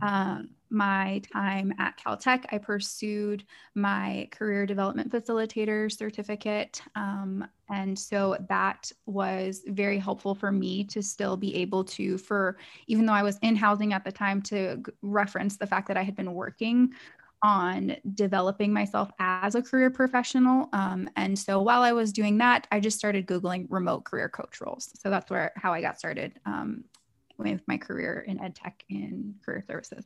um, 0.00 0.50
my 0.72 1.20
time 1.32 1.74
at 1.78 1.98
Caltech, 1.98 2.46
I 2.50 2.58
pursued 2.58 3.44
my 3.74 4.28
career 4.32 4.66
development 4.66 5.12
facilitator 5.12 5.90
certificate. 5.92 6.82
Um, 6.94 7.46
and 7.70 7.98
so 7.98 8.36
that 8.48 8.90
was 9.06 9.62
very 9.66 9.98
helpful 9.98 10.34
for 10.34 10.50
me 10.50 10.84
to 10.84 11.02
still 11.02 11.36
be 11.36 11.54
able 11.56 11.84
to, 11.84 12.18
for 12.18 12.56
even 12.86 13.06
though 13.06 13.12
I 13.12 13.22
was 13.22 13.38
in 13.42 13.54
housing 13.54 13.92
at 13.92 14.04
the 14.04 14.12
time, 14.12 14.42
to 14.42 14.82
reference 15.02 15.56
the 15.56 15.66
fact 15.66 15.88
that 15.88 15.96
I 15.96 16.02
had 16.02 16.16
been 16.16 16.34
working 16.34 16.92
on 17.42 17.96
developing 18.14 18.72
myself 18.72 19.10
as 19.18 19.54
a 19.54 19.62
career 19.62 19.90
professional. 19.90 20.68
Um, 20.72 21.10
and 21.16 21.36
so 21.36 21.60
while 21.60 21.82
I 21.82 21.92
was 21.92 22.12
doing 22.12 22.38
that, 22.38 22.66
I 22.70 22.78
just 22.80 22.98
started 22.98 23.26
Googling 23.26 23.66
remote 23.68 24.04
career 24.04 24.28
coach 24.28 24.60
roles. 24.60 24.90
So 25.00 25.10
that's 25.10 25.30
where 25.30 25.52
how 25.56 25.72
I 25.72 25.80
got 25.80 25.98
started 25.98 26.38
um, 26.46 26.84
with 27.38 27.60
my 27.66 27.76
career 27.76 28.24
in 28.26 28.40
ed 28.40 28.54
tech 28.54 28.84
in 28.88 29.34
career 29.44 29.62
services. 29.66 30.04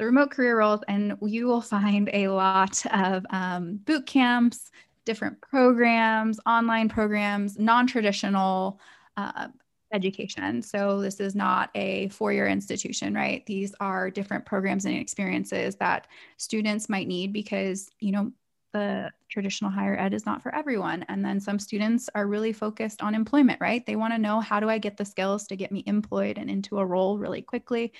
So 0.00 0.06
remote 0.06 0.30
career 0.30 0.56
roles, 0.56 0.80
and 0.88 1.14
you 1.20 1.46
will 1.46 1.60
find 1.60 2.08
a 2.14 2.28
lot 2.28 2.82
of 2.90 3.26
um, 3.28 3.76
boot 3.84 4.06
camps, 4.06 4.70
different 5.04 5.38
programs, 5.42 6.40
online 6.46 6.88
programs, 6.88 7.58
non 7.58 7.86
traditional 7.86 8.80
uh, 9.18 9.48
education. 9.92 10.62
So 10.62 11.02
this 11.02 11.20
is 11.20 11.34
not 11.34 11.68
a 11.74 12.08
four 12.08 12.32
year 12.32 12.46
institution, 12.46 13.12
right? 13.12 13.44
These 13.44 13.74
are 13.78 14.10
different 14.10 14.46
programs 14.46 14.86
and 14.86 14.96
experiences 14.96 15.76
that 15.76 16.06
students 16.38 16.88
might 16.88 17.06
need 17.06 17.34
because, 17.34 17.90
you 18.00 18.12
know, 18.12 18.32
the 18.72 19.10
traditional 19.28 19.70
higher 19.70 19.98
ed 19.98 20.14
is 20.14 20.24
not 20.24 20.42
for 20.42 20.54
everyone. 20.54 21.04
And 21.08 21.22
then 21.22 21.40
some 21.40 21.58
students 21.58 22.08
are 22.14 22.26
really 22.26 22.52
focused 22.54 23.02
on 23.02 23.14
employment, 23.14 23.60
right? 23.60 23.84
They 23.84 23.96
want 23.96 24.14
to 24.14 24.18
know 24.18 24.40
how 24.40 24.60
do 24.60 24.70
I 24.70 24.78
get 24.78 24.96
the 24.96 25.04
skills 25.04 25.46
to 25.48 25.56
get 25.56 25.72
me 25.72 25.82
employed 25.86 26.38
and 26.38 26.48
into 26.48 26.78
a 26.78 26.86
role 26.86 27.18
really 27.18 27.42
quickly. 27.42 27.92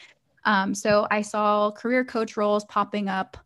Um, 0.44 0.74
so 0.74 1.07
I 1.11 1.22
saw 1.22 1.70
career 1.70 2.05
coach 2.05 2.37
roles 2.37 2.64
popping 2.64 3.09
up 3.09 3.37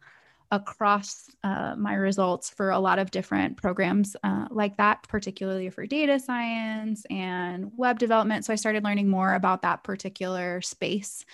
across 0.51 1.31
uh, 1.43 1.75
my 1.77 1.95
results 1.95 2.49
for 2.49 2.71
a 2.71 2.79
lot 2.79 2.99
of 2.99 3.11
different 3.11 3.57
programs 3.57 4.15
uh, 4.23 4.47
like 4.51 4.77
that, 4.77 5.03
particularly 5.09 5.69
for 5.71 5.87
data 5.87 6.19
science 6.21 7.05
and 7.11 7.73
web 7.77 7.99
development. 7.99 8.45
So 8.45 8.53
I 8.53 8.57
started 8.57 8.85
learning 8.85 9.09
more 9.09 9.35
about 9.35 9.63
that 9.63 9.83
particular 9.83 10.61
space. 10.61 11.25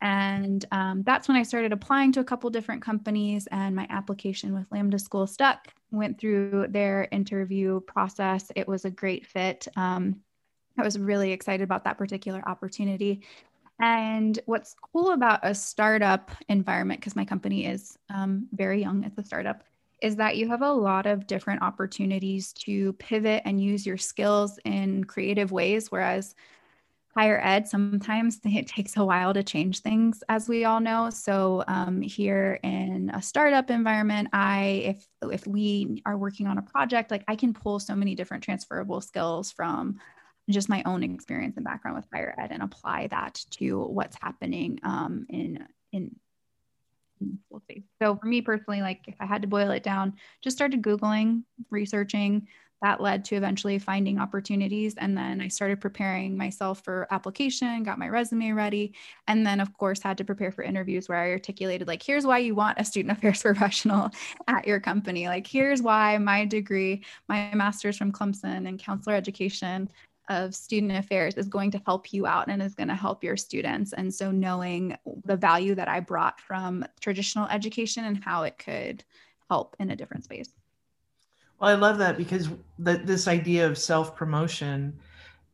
And 0.00 0.64
um, 0.72 1.02
that's 1.04 1.28
when 1.28 1.36
I 1.36 1.44
started 1.44 1.72
applying 1.72 2.12
to 2.12 2.20
a 2.20 2.24
couple 2.24 2.50
different 2.50 2.82
companies, 2.82 3.46
and 3.52 3.76
my 3.76 3.86
application 3.88 4.52
with 4.52 4.66
Lambda 4.72 4.98
School 4.98 5.28
stuck. 5.28 5.68
Went 5.92 6.18
through 6.18 6.66
their 6.70 7.06
interview 7.12 7.80
process. 7.80 8.50
It 8.56 8.66
was 8.66 8.84
a 8.84 8.90
great 8.90 9.26
fit. 9.26 9.68
Um, 9.76 10.16
I 10.76 10.82
was 10.82 10.98
really 10.98 11.30
excited 11.32 11.62
about 11.62 11.84
that 11.84 11.98
particular 11.98 12.42
opportunity. 12.48 13.22
And 13.80 14.38
what's 14.46 14.74
cool 14.92 15.12
about 15.12 15.40
a 15.42 15.54
startup 15.54 16.30
environment, 16.48 17.00
because 17.00 17.16
my 17.16 17.24
company 17.24 17.66
is 17.66 17.98
um, 18.10 18.46
very 18.52 18.80
young, 18.80 19.04
it's 19.04 19.18
a 19.18 19.24
startup, 19.24 19.64
is 20.00 20.16
that 20.16 20.36
you 20.36 20.48
have 20.48 20.62
a 20.62 20.72
lot 20.72 21.06
of 21.06 21.26
different 21.26 21.62
opportunities 21.62 22.52
to 22.52 22.92
pivot 22.94 23.42
and 23.44 23.62
use 23.62 23.86
your 23.86 23.96
skills 23.96 24.58
in 24.64 25.04
creative 25.04 25.52
ways. 25.52 25.90
Whereas 25.90 26.34
higher 27.14 27.40
ed, 27.42 27.68
sometimes 27.68 28.40
it 28.44 28.66
takes 28.66 28.96
a 28.96 29.04
while 29.04 29.34
to 29.34 29.42
change 29.42 29.80
things, 29.80 30.22
as 30.28 30.48
we 30.48 30.64
all 30.64 30.80
know. 30.80 31.10
So 31.10 31.64
um, 31.68 32.00
here 32.00 32.58
in 32.62 33.10
a 33.14 33.22
startup 33.22 33.70
environment, 33.70 34.28
I 34.32 34.96
if 34.96 35.06
if 35.30 35.46
we 35.46 36.02
are 36.06 36.16
working 36.16 36.46
on 36.46 36.58
a 36.58 36.62
project, 36.62 37.10
like 37.10 37.24
I 37.28 37.36
can 37.36 37.52
pull 37.52 37.78
so 37.78 37.94
many 37.94 38.14
different 38.14 38.42
transferable 38.42 39.00
skills 39.00 39.50
from 39.50 40.00
just 40.50 40.68
my 40.68 40.82
own 40.84 41.02
experience 41.02 41.56
and 41.56 41.64
background 41.64 41.96
with 41.96 42.06
higher 42.12 42.34
ed 42.38 42.50
and 42.50 42.62
apply 42.62 43.06
that 43.08 43.44
to 43.50 43.80
what's 43.80 44.16
happening 44.20 44.78
um, 44.82 45.26
in 45.28 45.66
in 45.92 46.16
we'll 47.50 47.62
see. 47.70 47.84
So 48.00 48.16
for 48.16 48.26
me 48.26 48.40
personally, 48.40 48.80
like 48.80 49.02
if 49.06 49.14
I 49.20 49.26
had 49.26 49.42
to 49.42 49.48
boil 49.48 49.70
it 49.70 49.82
down, 49.82 50.14
just 50.42 50.56
started 50.56 50.82
Googling, 50.82 51.44
researching. 51.70 52.48
That 52.82 53.00
led 53.00 53.24
to 53.26 53.36
eventually 53.36 53.78
finding 53.78 54.18
opportunities. 54.18 54.96
And 54.96 55.16
then 55.16 55.40
I 55.40 55.46
started 55.46 55.80
preparing 55.80 56.36
myself 56.36 56.82
for 56.82 57.06
application, 57.12 57.84
got 57.84 58.00
my 58.00 58.08
resume 58.08 58.50
ready. 58.50 58.94
And 59.28 59.46
then, 59.46 59.60
of 59.60 59.72
course, 59.72 60.02
had 60.02 60.18
to 60.18 60.24
prepare 60.24 60.50
for 60.50 60.64
interviews 60.64 61.08
where 61.08 61.18
I 61.18 61.30
articulated, 61.30 61.86
like, 61.86 62.02
here's 62.02 62.26
why 62.26 62.38
you 62.38 62.56
want 62.56 62.80
a 62.80 62.84
student 62.84 63.16
affairs 63.16 63.42
professional 63.44 64.10
at 64.48 64.66
your 64.66 64.80
company. 64.80 65.28
Like, 65.28 65.46
here's 65.46 65.80
why 65.80 66.18
my 66.18 66.44
degree, 66.44 67.04
my 67.28 67.54
master's 67.54 67.96
from 67.96 68.10
Clemson 68.10 68.66
in 68.66 68.78
counselor 68.78 69.14
education 69.14 69.88
of 70.32 70.54
student 70.54 70.92
affairs 70.92 71.34
is 71.34 71.48
going 71.48 71.70
to 71.72 71.82
help 71.86 72.12
you 72.12 72.26
out 72.26 72.48
and 72.48 72.62
is 72.62 72.74
going 72.74 72.88
to 72.88 72.94
help 72.94 73.22
your 73.22 73.36
students. 73.36 73.92
And 73.92 74.12
so 74.12 74.30
knowing 74.30 74.96
the 75.24 75.36
value 75.36 75.74
that 75.74 75.88
I 75.88 76.00
brought 76.00 76.40
from 76.40 76.84
traditional 77.00 77.46
education 77.48 78.04
and 78.04 78.22
how 78.22 78.44
it 78.44 78.58
could 78.58 79.04
help 79.48 79.76
in 79.78 79.90
a 79.90 79.96
different 79.96 80.24
space. 80.24 80.50
Well, 81.58 81.70
I 81.70 81.74
love 81.74 81.98
that 81.98 82.16
because 82.16 82.48
that 82.80 83.06
this 83.06 83.28
idea 83.28 83.66
of 83.66 83.78
self 83.78 84.16
promotion, 84.16 84.98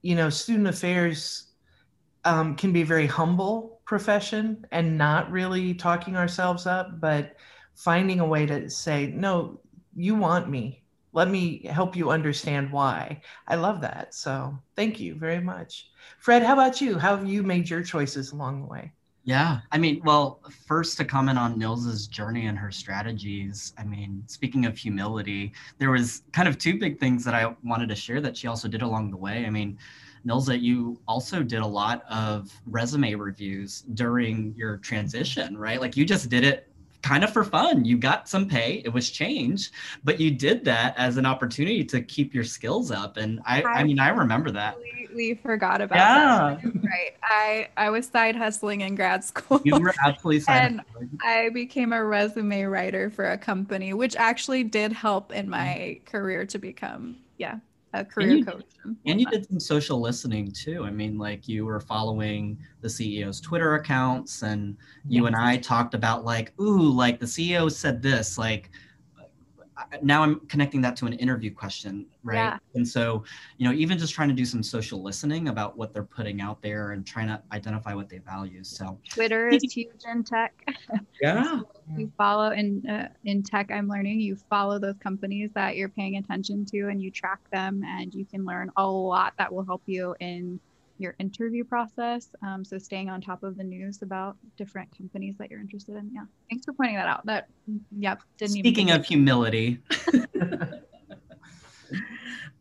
you 0.03 0.15
know, 0.15 0.31
student 0.31 0.69
affairs 0.69 1.49
um, 2.25 2.57
can 2.57 2.73
be 2.73 2.83
a 2.83 2.87
very 2.87 3.07
humble 3.07 3.81
profession 3.85 4.67
and 4.71 4.97
not 4.97 5.31
really 5.31 5.75
talking 5.75 6.17
ourselves 6.17 6.67
up, 6.67 7.01
but 7.01 7.37
finding 7.75 8.21
a 8.21 8.27
way 8.27 8.47
to 8.47 8.71
say, 8.71 9.09
no, 9.09 9.61
you 9.95 10.15
want 10.15 10.49
me 10.49 10.83
let 11.19 11.29
me 11.29 11.61
help 11.67 11.97
you 11.97 12.11
understand 12.11 12.71
why. 12.71 13.21
I 13.49 13.57
love 13.57 13.81
that. 13.81 14.15
So 14.15 14.57
thank 14.77 15.01
you 15.01 15.17
very 15.17 15.41
much. 15.41 15.91
Fred, 16.21 16.45
how 16.45 16.53
about 16.53 16.81
you? 16.81 16.97
How 16.97 17.17
have 17.17 17.29
you 17.29 17.43
made 17.43 17.69
your 17.69 17.83
choices 17.83 18.31
along 18.31 18.61
the 18.61 18.69
way? 18.69 18.93
Yeah, 19.25 19.59
I 19.73 19.79
mean, 19.79 20.01
well, 20.05 20.41
first 20.69 20.97
to 20.99 21.05
comment 21.05 21.37
on 21.37 21.59
Nilza's 21.59 22.07
journey 22.07 22.47
and 22.47 22.57
her 22.57 22.71
strategies. 22.71 23.73
I 23.77 23.83
mean, 23.83 24.23
speaking 24.29 24.65
of 24.65 24.79
humility, 24.79 25.53
there 25.79 25.91
was 25.91 26.23
kind 26.33 26.47
of 26.47 26.57
two 26.57 26.79
big 26.79 27.01
things 27.01 27.25
that 27.25 27.35
I 27.35 27.53
wanted 27.65 27.89
to 27.89 27.97
share 27.97 28.21
that 28.21 28.37
she 28.37 28.47
also 28.47 28.69
did 28.69 28.83
along 28.83 29.11
the 29.11 29.17
way. 29.17 29.45
I 29.45 29.51
mean, 29.51 29.77
Nilza, 30.25 30.59
you 30.61 31.01
also 31.09 31.43
did 31.43 31.63
a 31.63 31.67
lot 31.67 32.05
of 32.09 32.49
resume 32.65 33.17
reviews 33.17 33.81
during 33.95 34.55
your 34.57 34.77
transition, 34.77 35.59
right? 35.59 35.81
Like 35.81 35.97
you 35.97 36.05
just 36.05 36.29
did 36.29 36.45
it 36.45 36.69
kind 37.03 37.25
of 37.25 37.33
for 37.33 37.45
fun. 37.45 37.85
You 37.85 37.97
got 37.97 38.29
some 38.29 38.49
pay, 38.49 38.83
it 38.85 38.93
was 38.93 39.11
change, 39.11 39.71
but 40.05 40.21
you 40.21 40.31
did 40.31 40.65
that 40.65 40.95
as 40.97 41.17
an 41.17 41.27
opportunity 41.27 41.85
to 41.85 42.01
keep 42.01 42.35
your 42.35 42.45
skills 42.45 42.91
up. 42.91 43.17
And 43.17 43.41
I, 43.47 43.63
I, 43.63 43.73
I 43.81 43.85
mean, 43.85 43.99
I 43.99 44.09
remember 44.09 44.51
that. 44.53 44.77
We 45.15 45.35
forgot 45.35 45.81
about 45.81 45.97
yeah. 45.97 46.57
that. 46.63 46.75
Right. 46.85 47.17
I, 47.23 47.69
I 47.77 47.91
was 47.91 48.07
side 48.07 48.37
hustling 48.37 48.83
in 48.83 48.95
grad 48.95 49.25
school. 49.25 49.61
You 49.65 49.79
were 49.79 49.95
absolutely 50.05 50.41
side 50.41 50.71
and 50.71 50.81
hustling. 50.81 51.19
I 51.25 51.51
became 51.51 51.93
a 51.93 52.05
resume 52.05 52.63
writer 52.65 53.11
for 53.11 53.31
a 53.31 53.39
company, 53.39 53.95
which 53.95 54.17
actually 54.17 54.65
did 54.65 54.93
help 54.93 55.33
in 55.33 55.49
my 55.49 56.01
career 56.05 56.47
to 56.47 56.59
become, 56.59 57.17
yeah, 57.39 57.59
a 57.93 58.05
career 58.05 58.31
and 58.31 58.39
you, 58.39 58.45
coach. 58.45 58.65
And, 58.85 58.97
and 59.07 59.21
you 59.21 59.27
did 59.27 59.47
some 59.47 59.61
social 59.61 60.01
listening 60.01 60.51
too. 60.51 60.85
I 60.85 60.91
mean, 60.91 61.19
like 61.19 61.49
you 61.49 61.65
were 61.65 61.81
following 61.81 62.59
the 62.81 62.89
CEO's 62.89 63.41
Twitter 63.41 63.75
accounts, 63.75 64.43
and 64.43 64.77
you 65.07 65.25
yes. 65.25 65.29
and 65.29 65.37
I 65.37 65.57
talked 65.57 65.95
about 65.95 66.25
like, 66.25 66.53
ooh, 66.61 66.91
like 66.91 67.19
the 67.19 67.27
CEO 67.27 67.71
said 67.71 68.03
this, 68.03 68.39
like 68.39 68.71
now 70.03 70.23
I'm 70.23 70.41
connecting 70.47 70.81
that 70.83 70.97
to 70.97 71.07
an 71.07 71.13
interview 71.15 71.53
question, 71.53 72.07
right? 72.23 72.37
Yeah. 72.37 72.59
And 72.75 72.87
so, 72.87 73.25
you 73.57 73.69
know, 73.69 73.75
even 73.75 73.99
just 73.99 74.15
trying 74.15 74.29
to 74.29 74.35
do 74.35 74.45
some 74.45 74.63
social 74.63 75.03
listening 75.03 75.49
about 75.49 75.77
what 75.77 75.93
they're 75.93 76.03
putting 76.03 76.41
out 76.41 76.63
there 76.63 76.93
and 76.93 77.07
trying 77.07 77.29
to 77.29 77.41
identify 77.53 77.95
what 77.95 78.09
they 78.09 78.19
value. 78.19 78.65
So 78.65 78.99
Twitter 79.09 79.49
is 79.49 79.63
huge 79.73 80.05
in 80.11 80.25
tech. 80.25 80.53
Yeah. 81.21 81.61
you 81.97 82.13
follow 82.17 82.53
in 82.53 82.87
uh, 82.89 83.09
in 83.25 83.43
tech. 83.43 83.73
I'm 83.73 83.89
learning. 83.89 84.21
You 84.21 84.37
follow 84.49 84.79
those 84.79 84.95
companies 85.01 85.51
that 85.55 85.77
you're 85.77 85.89
paying 85.89 86.17
attention 86.17 86.65
to, 86.67 86.89
and 86.89 87.03
you 87.03 87.11
track 87.11 87.41
them, 87.51 87.83
and 87.85 88.15
you 88.15 88.25
can 88.25 88.45
learn 88.45 88.71
a 88.77 88.87
lot 88.87 89.35
that 89.39 89.53
will 89.53 89.65
help 89.65 89.83
you 89.87 90.15
in 90.21 90.61
your 90.99 91.15
interview 91.19 91.65
process. 91.65 92.35
Um, 92.43 92.65
so 92.65 92.79
staying 92.79 93.09
on 93.09 93.21
top 93.21 93.43
of 93.43 93.57
the 93.57 93.65
news 93.65 94.03
about 94.03 94.37
different 94.57 94.97
companies 94.97 95.37
that 95.39 95.51
you're 95.51 95.61
interested 95.61 95.97
in. 95.97 96.11
Yeah. 96.13 96.23
Thanks 96.51 96.65
for 96.65 96.73
pointing 96.73 96.97
that 96.97 97.07
out. 97.07 97.25
That 97.27 97.49
yep. 97.97 98.23
Didn't 98.37 98.57
Speaking 98.57 98.91
of 98.91 99.05
humility. 99.05 99.81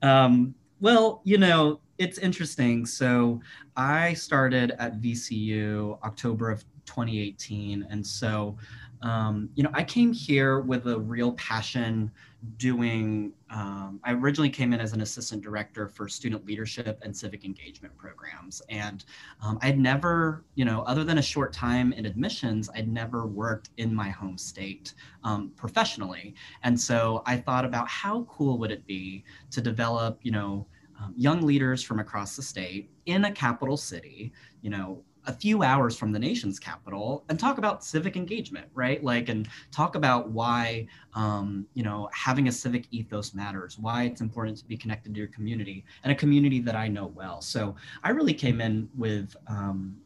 um, 0.01 0.55
well, 0.79 1.21
you 1.23 1.37
know, 1.37 1.79
it's 1.97 2.19
interesting. 2.19 2.85
So 2.85 3.41
I 3.75 4.13
started 4.13 4.71
at 4.79 5.01
VCU 5.01 6.01
October 6.03 6.51
of 6.51 6.63
2018. 6.85 7.87
And 7.89 8.05
so 8.05 8.57
um, 9.01 9.49
you 9.55 9.63
know, 9.63 9.69
I 9.73 9.83
came 9.83 10.11
here 10.11 10.59
with 10.59 10.87
a 10.87 10.99
real 10.99 11.33
passion 11.33 12.11
doing, 12.57 13.33
um, 13.49 13.99
I 14.03 14.13
originally 14.13 14.49
came 14.49 14.73
in 14.73 14.79
as 14.79 14.93
an 14.93 15.01
assistant 15.01 15.41
director 15.41 15.87
for 15.87 16.07
student 16.07 16.45
leadership 16.45 16.99
and 17.01 17.15
civic 17.15 17.45
engagement 17.45 17.97
programs. 17.97 18.61
And 18.69 19.03
um, 19.41 19.59
I'd 19.61 19.79
never, 19.79 20.45
you 20.55 20.65
know, 20.65 20.81
other 20.83 21.03
than 21.03 21.17
a 21.17 21.21
short 21.21 21.53
time 21.53 21.93
in 21.93 22.05
admissions, 22.05 22.69
I'd 22.75 22.87
never 22.87 23.25
worked 23.25 23.69
in 23.77 23.93
my 23.93 24.09
home 24.09 24.37
state 24.37 24.93
um, 25.23 25.51
professionally. 25.55 26.35
And 26.63 26.79
so 26.79 27.23
I 27.25 27.37
thought 27.37 27.65
about 27.65 27.87
how 27.87 28.23
cool 28.29 28.57
would 28.59 28.71
it 28.71 28.85
be 28.85 29.23
to 29.51 29.61
develop, 29.61 30.19
you 30.21 30.31
know, 30.31 30.67
um, 30.99 31.13
young 31.15 31.41
leaders 31.41 31.83
from 31.83 31.99
across 31.99 32.35
the 32.35 32.41
state 32.41 32.89
in 33.05 33.25
a 33.25 33.31
capital 33.31 33.77
city, 33.77 34.33
you 34.61 34.69
know, 34.69 35.03
a 35.27 35.33
few 35.33 35.61
hours 35.61 35.97
from 35.97 36.11
the 36.11 36.19
nation's 36.19 36.57
capital 36.57 37.25
and 37.29 37.39
talk 37.39 37.57
about 37.57 37.83
civic 37.83 38.15
engagement, 38.15 38.65
right? 38.73 39.03
Like, 39.03 39.27
and 39.27 39.47
talk 39.71 39.95
about 39.95 40.29
why, 40.29 40.87
um, 41.13 41.67
you 41.73 41.83
know, 41.83 42.09
having 42.13 42.47
a 42.47 42.51
civic 42.51 42.85
ethos 42.91 43.33
matters, 43.33 43.77
why 43.77 44.03
it's 44.03 44.21
important 44.21 44.57
to 44.57 44.65
be 44.65 44.77
connected 44.77 45.13
to 45.13 45.19
your 45.19 45.27
community 45.27 45.83
and 46.03 46.11
a 46.11 46.15
community 46.15 46.61
that 46.61 46.75
I 46.75 46.87
know 46.87 47.07
well. 47.07 47.41
So 47.41 47.75
I 48.03 48.11
really 48.11 48.33
came 48.33 48.61
in 48.61 48.89
with 48.97 49.35
um, 49.47 49.97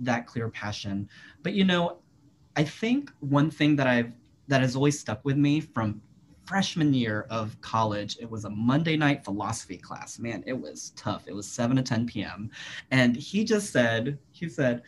that 0.00 0.26
clear 0.26 0.48
passion. 0.48 1.08
But, 1.44 1.54
you 1.54 1.64
know, 1.64 1.98
I 2.56 2.64
think 2.64 3.12
one 3.20 3.50
thing 3.50 3.76
that 3.76 3.86
I've 3.86 4.12
that 4.48 4.62
has 4.62 4.74
always 4.74 4.98
stuck 4.98 5.22
with 5.24 5.36
me 5.36 5.60
from 5.60 6.00
freshman 6.48 6.94
year 6.94 7.26
of 7.28 7.60
college. 7.60 8.16
It 8.18 8.30
was 8.30 8.46
a 8.46 8.50
Monday 8.50 8.96
night 8.96 9.22
philosophy 9.22 9.76
class. 9.76 10.18
Man, 10.18 10.42
it 10.46 10.58
was 10.58 10.92
tough. 10.96 11.24
It 11.26 11.34
was 11.34 11.46
7 11.46 11.76
to 11.76 11.82
10 11.82 12.06
p.m. 12.06 12.50
And 12.90 13.14
he 13.14 13.44
just 13.44 13.70
said, 13.70 14.18
he 14.30 14.48
said, 14.48 14.82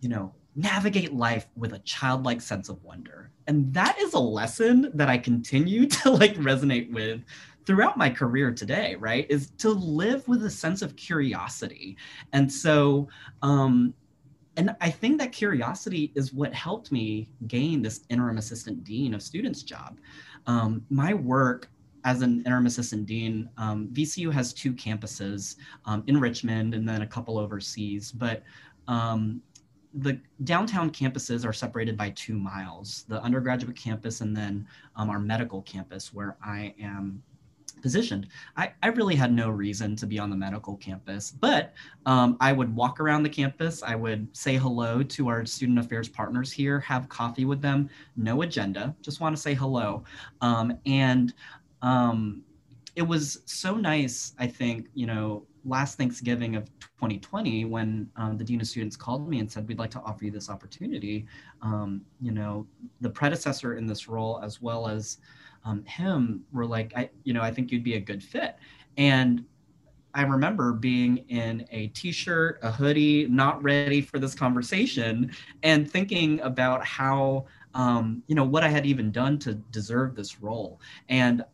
you 0.00 0.08
know, 0.08 0.34
navigate 0.56 1.14
life 1.14 1.46
with 1.56 1.72
a 1.72 1.78
childlike 1.80 2.40
sense 2.40 2.68
of 2.68 2.82
wonder. 2.82 3.30
And 3.46 3.72
that 3.72 3.96
is 4.00 4.14
a 4.14 4.18
lesson 4.18 4.90
that 4.94 5.08
I 5.08 5.18
continue 5.18 5.86
to 6.00 6.10
like 6.10 6.34
resonate 6.34 6.92
with 6.92 7.22
throughout 7.64 7.96
my 7.96 8.10
career 8.10 8.50
today, 8.52 8.96
right? 8.96 9.24
Is 9.30 9.50
to 9.58 9.70
live 9.70 10.26
with 10.26 10.44
a 10.44 10.50
sense 10.50 10.82
of 10.82 10.96
curiosity. 10.96 11.96
And 12.32 12.52
so, 12.52 13.08
um, 13.42 13.94
and 14.56 14.74
I 14.80 14.90
think 14.90 15.20
that 15.20 15.30
curiosity 15.30 16.10
is 16.16 16.32
what 16.32 16.52
helped 16.52 16.90
me 16.90 17.28
gain 17.46 17.80
this 17.80 18.00
interim 18.08 18.38
assistant 18.38 18.82
dean 18.82 19.14
of 19.14 19.22
students 19.22 19.62
job. 19.62 20.00
Um, 20.48 20.84
my 20.90 21.14
work 21.14 21.70
as 22.04 22.22
an 22.22 22.42
interim 22.46 22.66
assistant 22.66 23.06
dean, 23.06 23.50
um, 23.58 23.88
VCU 23.92 24.32
has 24.32 24.52
two 24.52 24.72
campuses 24.72 25.56
um, 25.84 26.02
in 26.06 26.18
Richmond 26.18 26.74
and 26.74 26.88
then 26.88 27.02
a 27.02 27.06
couple 27.06 27.38
overseas. 27.38 28.10
But 28.10 28.42
um, 28.88 29.42
the 29.94 30.18
downtown 30.44 30.90
campuses 30.90 31.46
are 31.46 31.52
separated 31.52 31.96
by 31.96 32.10
two 32.10 32.38
miles 32.38 33.04
the 33.08 33.22
undergraduate 33.22 33.76
campus 33.76 34.20
and 34.20 34.36
then 34.36 34.66
um, 34.96 35.10
our 35.10 35.18
medical 35.18 35.62
campus, 35.62 36.12
where 36.12 36.36
I 36.42 36.74
am 36.80 37.22
positioned. 37.82 38.28
I, 38.56 38.72
I 38.82 38.88
really 38.88 39.14
had 39.14 39.32
no 39.32 39.50
reason 39.50 39.96
to 39.96 40.06
be 40.06 40.18
on 40.18 40.30
the 40.30 40.36
medical 40.36 40.76
campus, 40.76 41.30
but 41.30 41.74
um, 42.06 42.36
I 42.40 42.52
would 42.52 42.74
walk 42.74 43.00
around 43.00 43.22
the 43.22 43.28
campus. 43.28 43.82
I 43.82 43.94
would 43.94 44.28
say 44.36 44.56
hello 44.56 45.02
to 45.02 45.28
our 45.28 45.44
student 45.46 45.78
affairs 45.78 46.08
partners 46.08 46.52
here, 46.52 46.80
have 46.80 47.08
coffee 47.08 47.44
with 47.44 47.60
them, 47.60 47.88
no 48.16 48.42
agenda, 48.42 48.94
just 49.02 49.20
want 49.20 49.36
to 49.36 49.40
say 49.40 49.54
hello. 49.54 50.04
Um, 50.40 50.78
and 50.86 51.34
um, 51.82 52.42
it 52.96 53.02
was 53.02 53.42
so 53.44 53.76
nice, 53.76 54.34
I 54.38 54.46
think, 54.46 54.88
you 54.94 55.06
know, 55.06 55.46
last 55.64 55.98
Thanksgiving 55.98 56.56
of 56.56 56.66
2020 56.80 57.64
when 57.66 58.08
um, 58.16 58.36
the 58.36 58.44
dean 58.44 58.60
of 58.60 58.66
students 58.66 58.96
called 58.96 59.28
me 59.28 59.38
and 59.38 59.50
said 59.50 59.68
we'd 59.68 59.78
like 59.78 59.90
to 59.90 60.00
offer 60.00 60.24
you 60.24 60.30
this 60.30 60.48
opportunity 60.48 61.26
um, 61.62 62.00
you 62.20 62.32
know 62.32 62.66
the 63.00 63.10
predecessor 63.10 63.76
in 63.76 63.86
this 63.86 64.08
role 64.08 64.40
as 64.42 64.62
well 64.62 64.88
as 64.88 65.18
um, 65.68 65.84
him 65.84 66.42
were 66.52 66.66
like 66.66 66.92
i 66.96 67.08
you 67.24 67.32
know 67.32 67.42
i 67.42 67.52
think 67.52 67.70
you'd 67.70 67.84
be 67.84 67.94
a 67.94 68.00
good 68.00 68.22
fit. 68.22 68.56
And 68.96 69.44
i 70.14 70.22
remember 70.22 70.72
being 70.72 71.18
in 71.28 71.66
a 71.70 71.88
t-shirt 71.88 72.58
a 72.62 72.70
hoodie 72.70 73.26
not 73.28 73.62
ready 73.62 74.00
for 74.00 74.18
this 74.18 74.34
conversation 74.34 75.30
and 75.62 75.90
thinking 75.90 76.40
about 76.40 76.84
how 76.84 77.44
um, 77.74 78.22
you 78.26 78.34
know 78.34 78.44
what 78.44 78.64
i 78.64 78.68
had 78.68 78.86
even 78.86 79.12
done 79.12 79.38
to 79.38 79.54
deserve 79.54 80.14
this 80.16 80.40
role. 80.40 80.80
And 81.08 81.44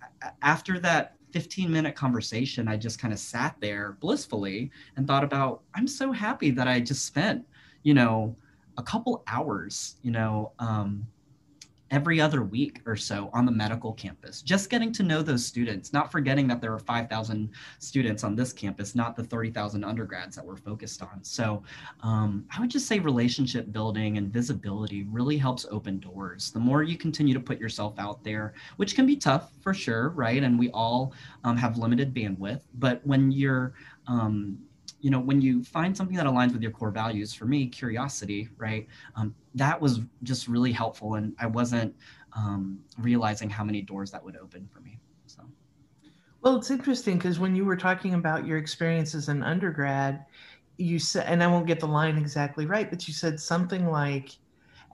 after 0.42 0.78
that 0.80 1.16
15 1.32 1.70
minute 1.70 1.96
conversation, 1.96 2.68
I 2.68 2.76
just 2.76 3.00
kind 3.00 3.12
of 3.12 3.18
sat 3.18 3.56
there 3.60 3.96
blissfully 4.00 4.70
and 4.96 5.04
thought 5.04 5.24
about, 5.24 5.62
I'm 5.74 5.88
so 5.88 6.12
happy 6.12 6.52
that 6.52 6.68
I 6.68 6.78
just 6.78 7.04
spent, 7.06 7.44
you 7.82 7.92
know, 7.92 8.36
a 8.78 8.82
couple 8.84 9.24
hours, 9.26 9.96
you 10.02 10.12
know, 10.12 10.52
um, 10.60 11.04
every 11.94 12.20
other 12.20 12.42
week 12.42 12.80
or 12.86 12.96
so 12.96 13.30
on 13.32 13.46
the 13.46 13.52
medical 13.52 13.92
campus, 13.92 14.42
just 14.42 14.68
getting 14.68 14.90
to 14.90 15.04
know 15.04 15.22
those 15.22 15.46
students, 15.46 15.92
not 15.92 16.10
forgetting 16.10 16.48
that 16.48 16.60
there 16.60 16.72
are 16.72 16.80
5,000 16.80 17.48
students 17.78 18.24
on 18.24 18.34
this 18.34 18.52
campus, 18.52 18.96
not 18.96 19.14
the 19.14 19.22
30,000 19.22 19.84
undergrads 19.84 20.34
that 20.34 20.44
we're 20.44 20.56
focused 20.56 21.02
on. 21.02 21.22
So 21.22 21.62
um, 22.00 22.46
I 22.50 22.58
would 22.60 22.68
just 22.68 22.88
say 22.88 22.98
relationship 22.98 23.70
building 23.70 24.18
and 24.18 24.32
visibility 24.32 25.04
really 25.04 25.36
helps 25.36 25.66
open 25.70 26.00
doors. 26.00 26.50
The 26.50 26.58
more 26.58 26.82
you 26.82 26.98
continue 26.98 27.32
to 27.32 27.38
put 27.38 27.60
yourself 27.60 27.94
out 27.96 28.24
there, 28.24 28.54
which 28.76 28.96
can 28.96 29.06
be 29.06 29.14
tough 29.14 29.52
for 29.60 29.72
sure, 29.72 30.08
right? 30.08 30.42
And 30.42 30.58
we 30.58 30.70
all 30.70 31.12
um, 31.44 31.56
have 31.56 31.78
limited 31.78 32.12
bandwidth, 32.12 32.62
but 32.74 33.06
when 33.06 33.30
you're 33.30 33.74
um, 34.08 34.58
you 35.04 35.10
know 35.10 35.20
when 35.20 35.42
you 35.42 35.62
find 35.62 35.94
something 35.94 36.16
that 36.16 36.24
aligns 36.24 36.54
with 36.54 36.62
your 36.62 36.70
core 36.70 36.90
values 36.90 37.34
for 37.34 37.44
me 37.44 37.66
curiosity 37.66 38.48
right? 38.56 38.86
Um, 39.16 39.34
that 39.54 39.78
was 39.78 40.00
just 40.22 40.48
really 40.48 40.72
helpful 40.72 41.14
and 41.16 41.34
i 41.38 41.46
wasn't 41.46 41.94
um, 42.34 42.80
realizing 42.98 43.50
how 43.50 43.62
many 43.62 43.82
doors 43.82 44.10
that 44.10 44.24
would 44.24 44.36
open 44.36 44.66
for 44.72 44.80
me 44.80 44.98
so. 45.26 45.42
Well 46.40 46.56
it's 46.56 46.70
interesting 46.70 47.18
because 47.18 47.38
when 47.38 47.54
you 47.54 47.66
were 47.66 47.76
talking 47.76 48.14
about 48.14 48.46
your 48.46 48.56
experience 48.56 49.14
as 49.14 49.28
an 49.28 49.42
undergrad 49.42 50.24
you 50.78 50.98
said 50.98 51.26
and 51.26 51.42
i 51.42 51.46
won't 51.46 51.66
get 51.66 51.80
the 51.80 51.86
line 51.86 52.16
exactly 52.16 52.64
right 52.64 52.88
but 52.88 53.06
you 53.06 53.12
said 53.12 53.38
something 53.38 53.86
like 53.90 54.30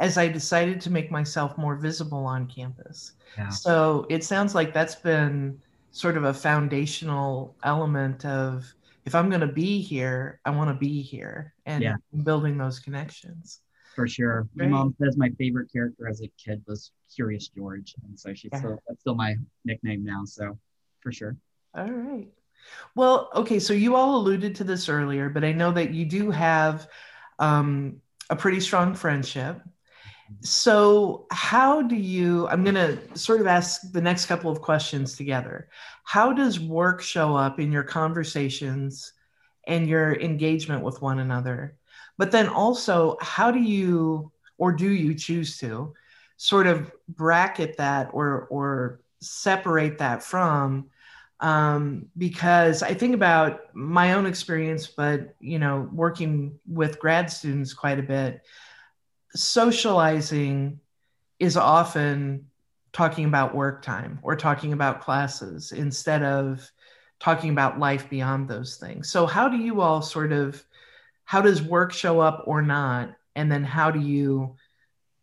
as 0.01 0.19
i 0.19 0.27
decided 0.27 0.81
to 0.81 0.91
make 0.91 1.13
myself 1.13 1.57
more 1.57 1.77
visible 1.77 2.27
on 2.27 2.49
campus. 2.49 3.13
Yeah. 3.39 3.49
so 3.49 4.07
it 4.11 4.25
sounds 4.25 4.57
like 4.57 4.75
that's 4.75 4.97
been 4.97 5.61
sort 5.93 6.17
of 6.17 6.25
a 6.25 6.35
foundational 6.35 7.55
element 7.63 8.25
of 8.25 8.75
if 9.11 9.15
I'm 9.17 9.29
going 9.29 9.41
to 9.41 9.49
be 9.49 9.83
here, 9.83 10.41
I 10.45 10.51
want 10.51 10.71
to 10.71 10.75
be 10.75 11.03
here 11.03 11.53
and 11.67 11.83
yeah. 11.83 11.97
building 12.23 12.57
those 12.57 12.79
connections. 12.79 13.59
For 13.97 14.07
sure. 14.07 14.49
My 14.55 14.69
mom 14.69 14.95
says 15.03 15.17
my 15.17 15.31
favorite 15.31 15.69
character 15.73 16.07
as 16.09 16.23
a 16.23 16.31
kid 16.39 16.63
was 16.69 16.93
Curious 17.13 17.49
George. 17.49 17.97
And 18.05 18.17
so 18.17 18.33
she's 18.35 18.51
yeah. 18.53 18.61
still, 18.61 18.79
that's 18.87 19.01
still 19.01 19.17
my 19.17 19.35
nickname 19.65 20.05
now. 20.05 20.23
So 20.27 20.57
for 21.01 21.11
sure. 21.11 21.37
All 21.75 21.91
right. 21.91 22.29
Well, 22.95 23.31
okay. 23.35 23.59
So 23.59 23.73
you 23.73 23.97
all 23.97 24.15
alluded 24.15 24.55
to 24.55 24.65
this 24.65 24.89
earlier, 24.89 25.29
but 25.29 25.43
I 25.43 25.51
know 25.51 25.73
that 25.73 25.93
you 25.93 26.05
do 26.05 26.31
have 26.31 26.89
um, 27.41 28.01
a 28.31 28.37
pretty 28.37 28.61
strong 28.61 28.95
friendship. 28.95 29.61
So, 30.43 31.27
how 31.31 31.83
do 31.83 31.97
you? 31.97 32.47
I'm 32.49 32.63
going 32.63 32.77
to 32.77 33.19
sort 33.19 33.41
of 33.41 33.47
ask 33.47 33.91
the 33.93 34.01
next 34.01 34.27
couple 34.27 34.51
of 34.51 34.61
questions 34.61 35.17
together. 35.17 35.69
How 36.05 36.33
does 36.33 36.61
work 36.61 37.03
show 37.03 37.37
up 37.37 37.59
in 37.59 37.73
your 37.73 37.83
conversations 37.83 39.13
and 39.67 39.89
your 39.89 40.15
engagement 40.15 40.83
with 40.83 41.03
one 41.03 41.19
another? 41.19 41.77
But 42.17 42.31
then 42.31 42.49
also, 42.49 43.17
how 43.21 43.51
do 43.51 43.61
you, 43.61 44.31
or 44.57 44.73
do 44.73 44.91
you 44.91 45.15
choose 45.15 45.59
to, 45.59 45.95
sort 46.37 46.67
of 46.67 46.93
bracket 47.09 47.77
that 47.79 48.11
or 48.13 48.47
or 48.51 49.01
separate 49.21 49.99
that 49.99 50.23
from? 50.23 50.91
Um, 51.41 52.07
because 52.17 52.83
I 52.83 52.95
think 52.95 53.15
about 53.15 53.75
my 53.75 54.13
own 54.13 54.27
experience, 54.27 54.87
but 54.87 55.35
you 55.41 55.59
know, 55.59 55.89
working 55.93 56.59
with 56.69 57.01
grad 57.01 57.31
students 57.31 57.75
quite 57.75 57.99
a 57.99 58.03
bit 58.03 58.43
socializing 59.35 60.81
is 61.39 61.57
often 61.57 62.47
talking 62.93 63.25
about 63.25 63.55
work 63.55 63.83
time 63.83 64.19
or 64.23 64.37
talking 64.37 64.73
about 64.73 65.01
classes 65.01 65.73
instead 65.73 66.23
of 66.23 66.71
talking 67.21 67.51
about 67.51 67.79
life 67.79 68.09
beyond 68.11 68.49
those 68.49 68.77
things. 68.77 69.11
So 69.11 69.27
how 69.27 69.49
do 69.49 69.57
you 69.57 69.81
all 69.81 70.03
sort 70.03 70.33
of 70.33 70.63
how 71.25 71.41
does 71.41 71.63
work 71.63 71.93
show 71.93 72.21
up 72.21 72.45
or 72.47 72.63
not 72.63 73.15
and 73.37 73.51
then 73.51 73.63
how 73.63 73.91
do 73.91 74.01
you 74.01 74.57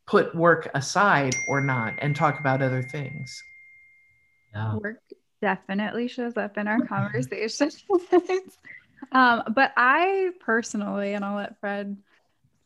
put 0.06 0.34
work 0.34 0.70
aside 0.74 1.36
or 1.50 1.60
not 1.60 1.96
and 2.00 2.16
talk 2.16 2.40
about 2.40 2.62
other 2.62 2.82
things? 2.82 3.44
Yeah. 4.54 4.76
Work 4.76 5.02
definitely 5.42 6.08
shows 6.08 6.38
up 6.38 6.58
in 6.58 6.68
our 6.68 6.80
conversations. 6.86 7.84
um, 9.12 9.44
but 9.54 9.74
I 9.76 10.32
personally, 10.40 11.14
and 11.14 11.26
I'll 11.26 11.36
let 11.36 11.60
Fred 11.60 11.98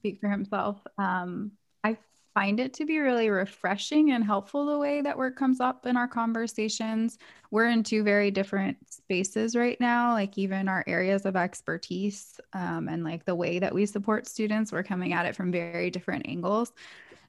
speak 0.02 0.20
for 0.20 0.30
himself. 0.30 0.82
Um, 0.98 1.52
I 1.84 1.96
find 2.34 2.60
it 2.60 2.74
to 2.76 2.86
be 2.86 2.98
really 2.98 3.30
refreshing 3.30 4.12
and 4.12 4.24
helpful 4.24 4.66
the 4.66 4.80
way 4.80 5.02
that 5.02 5.16
work 5.16 5.36
comes 5.36 5.60
up 5.60 5.86
in 5.86 5.96
our 5.96 6.08
conversations. 6.08 7.20
We're 7.52 7.70
in 7.70 7.84
two 7.84 8.02
very 8.04 8.32
different 8.32 8.78
spaces 8.92 9.56
right 9.56 9.80
now, 9.80 10.14
like 10.14 10.40
even 10.40 10.68
our 10.68 10.84
areas 10.88 11.28
of 11.28 11.36
expertise 11.36 12.40
um, 12.54 12.90
and 12.90 13.04
like 13.04 13.26
the 13.26 13.36
way 13.36 13.60
that 13.60 13.76
we 13.76 13.86
support 13.86 14.28
students, 14.28 14.72
we're 14.72 14.82
coming 14.82 15.14
at 15.14 15.28
it 15.28 15.36
from 15.36 15.52
very 15.52 15.92
different 15.92 16.28
angles. 16.28 16.74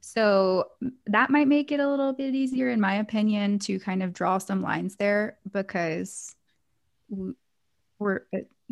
So 0.01 0.71
that 1.05 1.29
might 1.29 1.47
make 1.47 1.71
it 1.71 1.79
a 1.79 1.87
little 1.87 2.11
bit 2.11 2.33
easier, 2.33 2.69
in 2.69 2.81
my 2.81 2.95
opinion, 2.95 3.59
to 3.59 3.79
kind 3.79 4.01
of 4.01 4.13
draw 4.13 4.39
some 4.39 4.63
lines 4.63 4.95
there 4.95 5.37
because 5.51 6.35
we're 7.99 8.21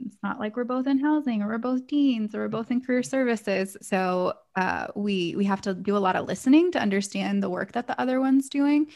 it's 0.06 0.18
not 0.24 0.40
like 0.40 0.56
we're 0.56 0.64
both 0.64 0.88
in 0.88 1.00
housing 1.00 1.42
or 1.42 1.48
we're 1.48 1.58
both 1.58 1.88
deans 1.88 2.34
or 2.36 2.40
we're 2.40 2.48
both 2.48 2.72
in 2.72 2.82
career 2.82 3.04
services. 3.04 3.78
So 3.82 4.34
uh, 4.56 4.88
we 4.96 5.36
we 5.36 5.46
have 5.46 5.62
to 5.62 5.74
do 5.74 5.96
a 5.96 6.00
lot 6.00 6.16
of 6.16 6.28
listening 6.28 6.72
to 6.72 6.80
understand 6.80 7.42
the 7.42 7.50
work 7.50 7.72
that 7.74 7.88
the 7.88 8.00
other 8.00 8.20
one's 8.20 8.50
doing. 8.50 8.88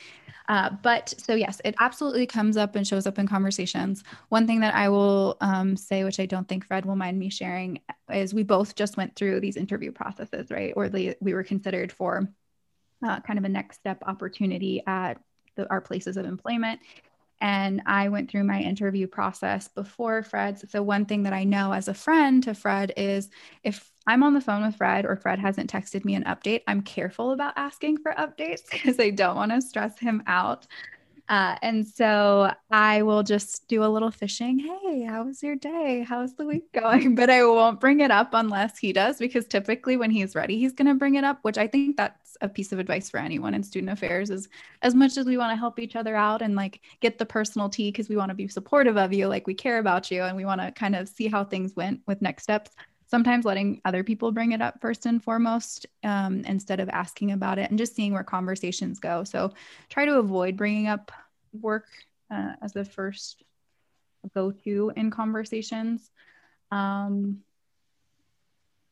Uh, 0.48 0.70
but 0.84 1.14
so 1.18 1.34
yes 1.34 1.60
it 1.66 1.76
absolutely 1.80 2.28
comes 2.28 2.56
up 2.56 2.76
and 2.76 2.88
shows 2.88 3.08
up 3.08 3.18
in 3.18 3.28
conversations. 3.28 4.04
One 4.30 4.46
thing 4.46 4.60
that 4.60 4.76
i 4.76 4.90
will 4.90 5.38
um, 5.42 5.76
say 5.76 6.04
which 6.04 6.20
i 6.20 6.26
don't 6.26 6.48
think 6.48 6.66
fred 6.66 6.86
will 6.86 6.96
mind 6.96 7.18
me 7.18 7.30
sharing 7.30 7.80
is 8.14 8.34
we 8.34 8.44
both 8.44 8.76
just 8.76 8.98
went 8.98 9.16
through 9.16 9.40
these 9.40 9.58
interview 9.58 9.92
processes 9.92 10.52
right? 10.52 10.74
Or 10.76 10.90
the, 10.90 11.16
we 11.20 11.34
were 11.34 11.44
considered 11.44 11.92
for 11.92 12.30
uh, 13.06 13.20
kind 13.22 13.40
of 13.40 13.46
a 13.46 13.50
next 13.50 13.78
step 13.78 14.04
opportunity 14.06 14.84
at 14.86 15.20
the, 15.56 15.70
our 15.70 15.82
places 15.82 16.18
of 16.18 16.26
employment 16.26 16.80
and 17.42 17.82
I 17.86 18.10
went 18.10 18.30
through 18.32 18.44
my 18.44 18.60
interview 18.60 19.08
process 19.08 19.68
before 19.68 20.24
Fred's. 20.24 20.70
So, 20.72 20.82
one 20.82 21.06
thing 21.06 21.24
that 21.24 21.34
I 21.34 21.44
know 21.44 21.74
as 21.74 21.88
a 21.88 21.94
friend 21.94 22.44
to 22.44 22.54
Fred 22.54 22.94
is 22.98 23.30
if 23.64 23.92
I'm 24.08 24.24
on 24.24 24.34
the 24.34 24.42
phone 24.42 24.66
with 24.66 24.76
Fred 24.76 25.06
or 25.06 25.16
Fred 25.16 25.40
hasn't 25.40 25.72
texted 25.72 26.06
me 26.06 26.16
an 26.16 26.24
update, 26.24 26.62
I'm 26.68 26.82
careful 26.82 27.32
about 27.32 27.54
asking 27.56 27.98
for 27.98 28.14
updates 28.14 28.62
because 28.72 29.00
I 29.00 29.10
don't 29.10 29.36
want 29.36 29.52
to 29.52 29.62
stress 29.62 30.00
him 30.00 30.24
out. 30.28 30.68
Uh, 31.28 31.56
and 31.62 31.88
so 31.88 32.52
I 32.70 33.02
will 33.02 33.24
just 33.24 33.68
do 33.68 33.84
a 33.84 33.88
little 33.88 34.12
fishing. 34.12 34.60
Hey, 34.60 35.04
how 35.04 35.24
was 35.24 35.42
your 35.42 35.56
day? 35.56 36.06
How's 36.08 36.36
the 36.36 36.46
week 36.46 36.72
going? 36.72 37.16
But 37.16 37.30
I 37.30 37.44
won't 37.44 37.80
bring 37.80 38.02
it 38.02 38.12
up 38.12 38.30
unless 38.34 38.78
he 38.78 38.94
does, 38.94 39.18
because 39.18 39.46
typically 39.48 39.98
when 39.98 40.12
he's 40.12 40.36
ready, 40.36 40.60
he's 40.60 40.74
going 40.74 40.88
to 40.88 40.94
bring 40.94 41.16
it 41.16 41.24
up, 41.24 41.40
which 41.42 41.58
I 41.58 41.68
think 41.68 41.98
that's 41.98 42.38
a 42.42 42.50
piece 42.50 42.72
of 42.72 42.80
advice 42.80 43.10
for 43.10 43.18
anyone 43.18 43.54
in 43.54 43.64
student 43.64 43.92
affairs 43.92 44.30
is 44.30 44.50
as 44.82 44.94
much 44.94 45.18
as 45.18 45.26
we 45.26 45.38
want 45.38 45.52
to 45.52 45.56
help 45.56 45.80
each 45.80 45.96
other 45.96 46.16
out 46.16 46.42
and 46.42 46.56
like 46.56 46.82
get 47.00 47.18
the 47.18 47.26
personal 47.26 47.70
tea 47.70 47.92
because 47.92 48.10
we 48.10 48.18
want 48.18 48.30
to 48.30 48.36
be 48.36 48.48
supportive 48.48 48.98
of 48.98 49.14
you, 49.14 49.28
like 49.28 49.48
we 49.48 49.54
care 49.54 49.80
about 49.80 50.12
you 50.12 50.24
and 50.24 50.36
we 50.36 50.46
want 50.46 50.62
to 50.62 50.72
kind 50.72 50.96
of 50.96 51.10
see 51.10 51.28
how 51.28 51.44
things 51.44 51.76
went 51.76 52.02
with 52.06 52.22
next 52.22 52.44
steps 52.44 52.72
sometimes 53.08 53.46
letting 53.46 53.82
other 53.86 54.04
people 54.04 54.32
bring 54.32 54.52
it 54.52 54.62
up 54.62 54.82
first 54.82 55.06
and 55.06 55.24
foremost 55.24 55.86
um, 56.04 56.42
instead 56.46 56.80
of 56.80 56.90
asking 56.90 57.32
about 57.32 57.60
it 57.60 57.70
and 57.70 57.78
just 57.78 57.96
seeing 57.96 58.14
where 58.14 58.24
conversations 58.24 59.00
go. 59.00 59.24
So 59.24 59.54
try 59.90 60.06
to 60.06 60.18
avoid 60.18 60.58
bringing 60.58 60.88
up 60.88 61.12
work 61.54 61.88
uh, 62.32 62.54
as 62.62 62.74
the 62.74 62.86
first 62.86 63.44
go 64.34 64.52
to 64.52 64.92
in 64.96 65.12
conversations. 65.12 66.10
Um, 66.72 67.40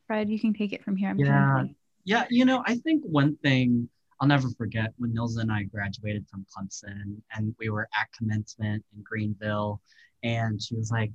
Fred, 0.06 0.30
you 0.30 0.38
can 0.38 0.54
take 0.54 0.72
it 0.72 0.84
from 0.84 0.96
here. 0.96 1.10
I'm 1.10 1.18
yeah. 1.18 1.64
Yeah. 2.04 2.24
You 2.28 2.44
know, 2.44 2.62
I 2.66 2.76
think 2.76 3.02
one 3.04 3.36
thing 3.36 3.88
I'll 4.20 4.28
never 4.28 4.48
forget 4.50 4.92
when 4.98 5.12
Nils 5.12 5.38
and 5.38 5.50
I 5.50 5.64
graduated 5.64 6.26
from 6.28 6.46
Clemson 6.54 7.16
and 7.34 7.54
we 7.58 7.70
were 7.70 7.88
at 7.98 8.08
commencement 8.16 8.84
in 8.94 9.02
Greenville. 9.02 9.80
And 10.22 10.62
she 10.62 10.76
was 10.76 10.90
like, 10.90 11.10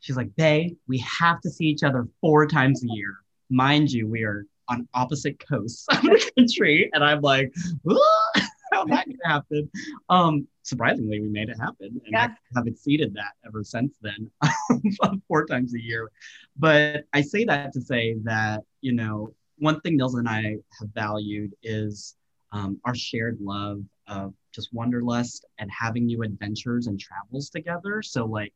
She's 0.00 0.16
like, 0.16 0.34
Bay, 0.36 0.76
we 0.86 0.98
have 0.98 1.40
to 1.40 1.50
see 1.50 1.64
each 1.66 1.82
other 1.82 2.06
four 2.20 2.46
times 2.46 2.82
a 2.82 2.94
year. 2.94 3.16
Mind 3.50 3.90
you, 3.90 4.08
we 4.08 4.24
are 4.24 4.46
on 4.68 4.88
opposite 4.94 5.42
coasts 5.48 5.86
of 5.92 6.02
the 6.02 6.30
country. 6.36 6.90
And 6.92 7.04
I'm 7.04 7.20
like, 7.20 7.52
how 8.72 8.84
that 8.86 9.06
could 9.06 9.16
happen. 9.24 9.70
Um, 10.08 10.46
surprisingly, 10.62 11.20
we 11.20 11.28
made 11.28 11.48
it 11.48 11.58
happen. 11.58 12.00
And 12.04 12.12
yeah. 12.12 12.28
I 12.28 12.58
have 12.58 12.66
exceeded 12.66 13.14
that 13.14 13.32
ever 13.46 13.62
since 13.62 13.96
then, 14.02 14.30
four 15.28 15.46
times 15.46 15.74
a 15.74 15.80
year. 15.80 16.10
But 16.56 17.04
I 17.12 17.22
say 17.22 17.44
that 17.44 17.72
to 17.74 17.80
say 17.80 18.16
that, 18.24 18.62
you 18.80 18.92
know, 18.92 19.32
one 19.58 19.80
thing 19.80 19.96
Nils 19.96 20.14
and 20.14 20.28
I 20.28 20.56
have 20.78 20.90
valued 20.94 21.54
is 21.62 22.16
um, 22.52 22.78
our 22.84 22.94
shared 22.94 23.38
love 23.40 23.82
of 24.08 24.34
just 24.52 24.72
wanderlust 24.72 25.44
and 25.58 25.70
having 25.70 26.06
new 26.06 26.22
adventures 26.22 26.86
and 26.86 26.98
travels 26.98 27.50
together. 27.50 28.02
So 28.02 28.24
like 28.24 28.52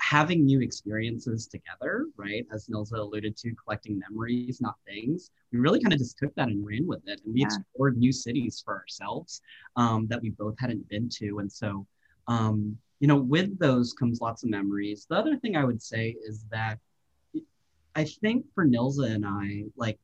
having 0.00 0.44
new 0.44 0.60
experiences 0.60 1.46
together, 1.46 2.06
right? 2.16 2.46
As 2.52 2.66
Nilza 2.66 2.98
alluded 2.98 3.36
to, 3.38 3.54
collecting 3.62 3.98
memories, 3.98 4.60
not 4.60 4.76
things. 4.86 5.30
We 5.52 5.58
really 5.58 5.80
kind 5.80 5.92
of 5.92 5.98
just 5.98 6.18
took 6.18 6.34
that 6.36 6.48
and 6.48 6.66
ran 6.66 6.86
with 6.86 7.06
it. 7.06 7.20
And 7.24 7.34
we 7.34 7.40
yeah. 7.40 7.46
explored 7.46 7.98
new 7.98 8.12
cities 8.12 8.62
for 8.64 8.76
ourselves 8.76 9.42
um, 9.76 10.06
that 10.08 10.22
we 10.22 10.30
both 10.30 10.58
hadn't 10.58 10.88
been 10.88 11.08
to. 11.20 11.40
And 11.40 11.52
so, 11.52 11.86
um, 12.28 12.76
you 12.98 13.08
know, 13.08 13.16
with 13.16 13.58
those 13.58 13.92
comes 13.92 14.20
lots 14.20 14.42
of 14.42 14.50
memories. 14.50 15.06
The 15.08 15.16
other 15.16 15.36
thing 15.36 15.56
I 15.56 15.64
would 15.64 15.82
say 15.82 16.16
is 16.26 16.44
that 16.50 16.78
I 17.94 18.04
think 18.04 18.46
for 18.54 18.64
Nilza 18.66 19.10
and 19.10 19.26
I, 19.26 19.64
like, 19.76 19.98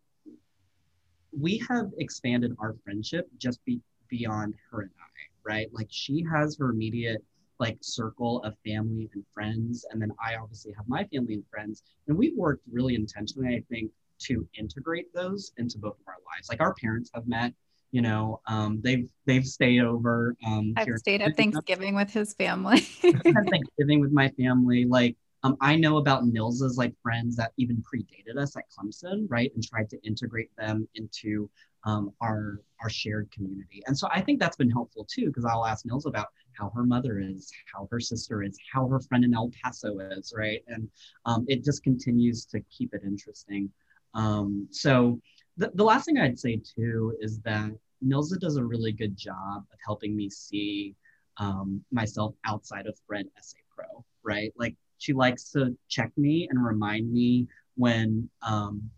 we 1.38 1.62
have 1.68 1.90
expanded 1.98 2.54
our 2.58 2.74
friendship 2.84 3.28
just 3.38 3.64
be, 3.64 3.80
beyond 4.08 4.54
her 4.70 4.82
and 4.82 4.90
I, 4.98 5.50
right? 5.50 5.68
Like, 5.72 5.88
she 5.90 6.24
has 6.30 6.56
her 6.58 6.70
immediate 6.70 7.22
like 7.58 7.78
circle 7.80 8.42
of 8.42 8.54
family 8.64 9.08
and 9.14 9.24
friends. 9.32 9.86
And 9.90 10.00
then 10.00 10.10
I 10.24 10.36
obviously 10.36 10.72
have 10.76 10.88
my 10.88 11.04
family 11.04 11.34
and 11.34 11.44
friends. 11.50 11.82
And 12.08 12.16
we've 12.16 12.36
worked 12.36 12.62
really 12.70 12.94
intentionally, 12.94 13.54
I 13.54 13.62
think, 13.70 13.90
to 14.18 14.46
integrate 14.58 15.12
those 15.14 15.52
into 15.58 15.78
both 15.78 15.98
of 16.00 16.08
our 16.08 16.16
lives. 16.34 16.48
Like 16.48 16.60
our 16.60 16.74
parents 16.74 17.10
have 17.14 17.26
met, 17.26 17.52
you 17.92 18.02
know, 18.02 18.40
um, 18.46 18.80
they've 18.82 19.08
they've 19.26 19.46
stayed 19.46 19.80
over. 19.80 20.36
Um, 20.46 20.74
I've 20.76 20.88
stayed 20.96 21.22
at 21.22 21.36
Thanksgiving 21.36 21.94
with 21.94 22.10
his 22.10 22.34
family. 22.34 22.80
Thanksgiving 23.02 24.00
with 24.00 24.12
my 24.12 24.28
family. 24.30 24.84
Like 24.84 25.16
um, 25.42 25.56
I 25.60 25.76
know 25.76 25.98
about 25.98 26.26
Nils's 26.26 26.76
like 26.76 26.94
friends 27.02 27.36
that 27.36 27.52
even 27.56 27.82
predated 27.82 28.36
us 28.36 28.56
at 28.56 28.64
Clemson, 28.70 29.26
right, 29.28 29.52
and 29.54 29.62
tried 29.62 29.88
to 29.90 29.98
integrate 30.02 30.50
them 30.56 30.88
into 30.94 31.48
um, 31.86 32.12
our 32.20 32.60
our 32.82 32.90
shared 32.90 33.30
community. 33.30 33.82
And 33.86 33.96
so 33.96 34.06
I 34.12 34.20
think 34.20 34.38
that's 34.38 34.56
been 34.56 34.70
helpful 34.70 35.06
too, 35.10 35.26
because 35.28 35.46
I'll 35.46 35.64
ask 35.64 35.86
Nils 35.86 36.04
about 36.04 36.26
how 36.52 36.70
her 36.74 36.84
mother 36.84 37.20
is, 37.20 37.50
how 37.72 37.88
her 37.90 38.00
sister 38.00 38.42
is, 38.42 38.58
how 38.70 38.86
her 38.88 39.00
friend 39.00 39.24
in 39.24 39.32
El 39.32 39.50
Paso 39.62 39.98
is, 39.98 40.34
right? 40.36 40.62
And 40.68 40.88
um, 41.24 41.46
it 41.48 41.64
just 41.64 41.82
continues 41.82 42.44
to 42.46 42.60
keep 42.70 42.92
it 42.92 43.00
interesting. 43.02 43.70
Um, 44.12 44.68
so 44.70 45.18
the, 45.56 45.70
the 45.74 45.84
last 45.84 46.04
thing 46.04 46.18
I'd 46.18 46.38
say 46.38 46.60
too 46.76 47.16
is 47.20 47.40
that 47.40 47.70
Nilza 48.04 48.38
does 48.38 48.56
a 48.56 48.64
really 48.64 48.92
good 48.92 49.16
job 49.16 49.64
of 49.72 49.78
helping 49.84 50.14
me 50.14 50.28
see 50.28 50.94
um, 51.38 51.82
myself 51.90 52.34
outside 52.44 52.86
of 52.86 52.98
Fred 53.06 53.26
SA 53.40 53.58
Pro, 53.74 54.04
right? 54.22 54.52
Like 54.58 54.74
she 54.98 55.14
likes 55.14 55.50
to 55.52 55.76
check 55.88 56.12
me 56.18 56.46
and 56.50 56.62
remind 56.62 57.10
me 57.10 57.46
when, 57.76 58.28
um, 58.42 58.90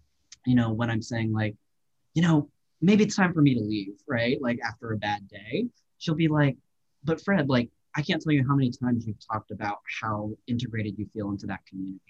you 0.47 0.57
know, 0.57 0.73
when 0.73 0.91
I'm 0.91 1.03
saying 1.03 1.33
like, 1.33 1.55
you 2.15 2.23
know, 2.23 2.49
maybe 2.81 3.05
it's 3.05 3.17
time 3.17 3.33
for 3.33 3.43
me 3.43 3.55
to 3.55 3.61
leave, 3.61 3.95
right? 4.09 4.41
Like 4.41 4.59
after 4.67 4.93
a 4.93 4.97
bad 4.97 5.29
day, 5.29 5.67
she'll 5.99 6.15
be 6.15 6.29
like, 6.29 6.57
but 7.05 7.21
Fred, 7.21 7.49
like, 7.49 7.71
I 7.97 8.03
can't 8.03 8.23
tell 8.23 8.33
you 8.33 8.45
how 8.47 8.55
many 8.55 8.71
times 8.71 9.07
you've 9.07 9.27
talked 9.27 9.51
about 9.51 9.79
how 10.01 10.31
integrated 10.47 10.99
you 10.99 11.07
feel 11.13 11.31
into 11.31 11.47
that 11.47 11.67
community. 11.67 12.01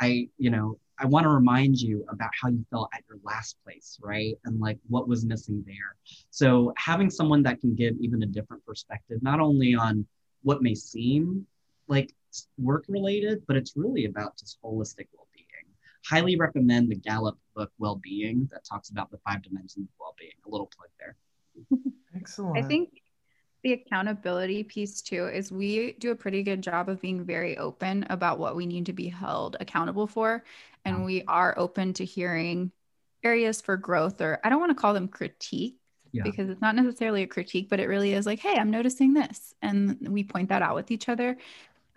I, 0.00 0.28
you 0.38 0.50
know, 0.50 0.78
I 0.98 1.06
want 1.06 1.24
to 1.24 1.30
remind 1.30 1.80
you 1.80 2.04
about 2.10 2.30
how 2.38 2.48
you 2.48 2.64
felt 2.70 2.90
at 2.92 3.02
your 3.08 3.18
last 3.22 3.56
place, 3.64 3.98
right? 4.02 4.34
And 4.44 4.60
like 4.60 4.78
what 4.88 5.08
was 5.08 5.24
missing 5.24 5.64
there. 5.66 5.96
So 6.30 6.74
having 6.76 7.08
someone 7.08 7.42
that 7.44 7.60
can 7.60 7.74
give 7.74 7.94
even 8.00 8.22
a 8.22 8.26
different 8.26 8.64
perspective, 8.66 9.22
not 9.22 9.40
only 9.40 9.74
on 9.74 10.06
what 10.42 10.62
may 10.62 10.74
seem 10.74 11.46
like 11.88 12.14
work 12.58 12.84
related, 12.88 13.42
but 13.46 13.56
it's 13.56 13.76
really 13.76 14.04
about 14.06 14.36
just 14.36 14.58
holistic 14.62 15.06
well. 15.14 15.26
Highly 16.10 16.36
recommend 16.36 16.90
the 16.90 16.96
Gallup 16.96 17.38
book, 17.54 17.70
Well 17.78 18.00
Being, 18.02 18.48
that 18.52 18.64
talks 18.64 18.90
about 18.90 19.10
the 19.10 19.18
five 19.18 19.42
dimensions 19.42 19.88
of 19.88 19.94
well 20.00 20.14
being. 20.18 20.32
A 20.46 20.50
little 20.50 20.70
plug 20.76 20.88
there. 20.98 21.16
Excellent. 22.16 22.58
I 22.58 22.66
think 22.66 22.90
the 23.62 23.74
accountability 23.74 24.64
piece 24.64 25.02
too 25.02 25.26
is 25.28 25.52
we 25.52 25.92
do 25.92 26.10
a 26.10 26.16
pretty 26.16 26.42
good 26.42 26.62
job 26.62 26.88
of 26.88 27.00
being 27.00 27.24
very 27.24 27.56
open 27.58 28.06
about 28.10 28.38
what 28.38 28.56
we 28.56 28.66
need 28.66 28.86
to 28.86 28.92
be 28.92 29.08
held 29.08 29.56
accountable 29.60 30.06
for 30.06 30.42
and 30.84 31.04
we 31.04 31.22
are 31.28 31.54
open 31.58 31.92
to 31.92 32.04
hearing 32.04 32.72
areas 33.22 33.60
for 33.60 33.76
growth 33.76 34.20
or 34.20 34.40
i 34.44 34.48
don't 34.48 34.60
want 34.60 34.70
to 34.70 34.80
call 34.80 34.94
them 34.94 35.08
critique 35.08 35.76
yeah. 36.12 36.22
because 36.22 36.48
it's 36.48 36.62
not 36.62 36.74
necessarily 36.74 37.22
a 37.22 37.26
critique 37.26 37.68
but 37.68 37.80
it 37.80 37.86
really 37.86 38.14
is 38.14 38.24
like 38.24 38.40
hey 38.40 38.56
i'm 38.56 38.70
noticing 38.70 39.12
this 39.12 39.54
and 39.60 39.98
we 40.08 40.24
point 40.24 40.48
that 40.48 40.62
out 40.62 40.74
with 40.74 40.90
each 40.90 41.08
other 41.08 41.36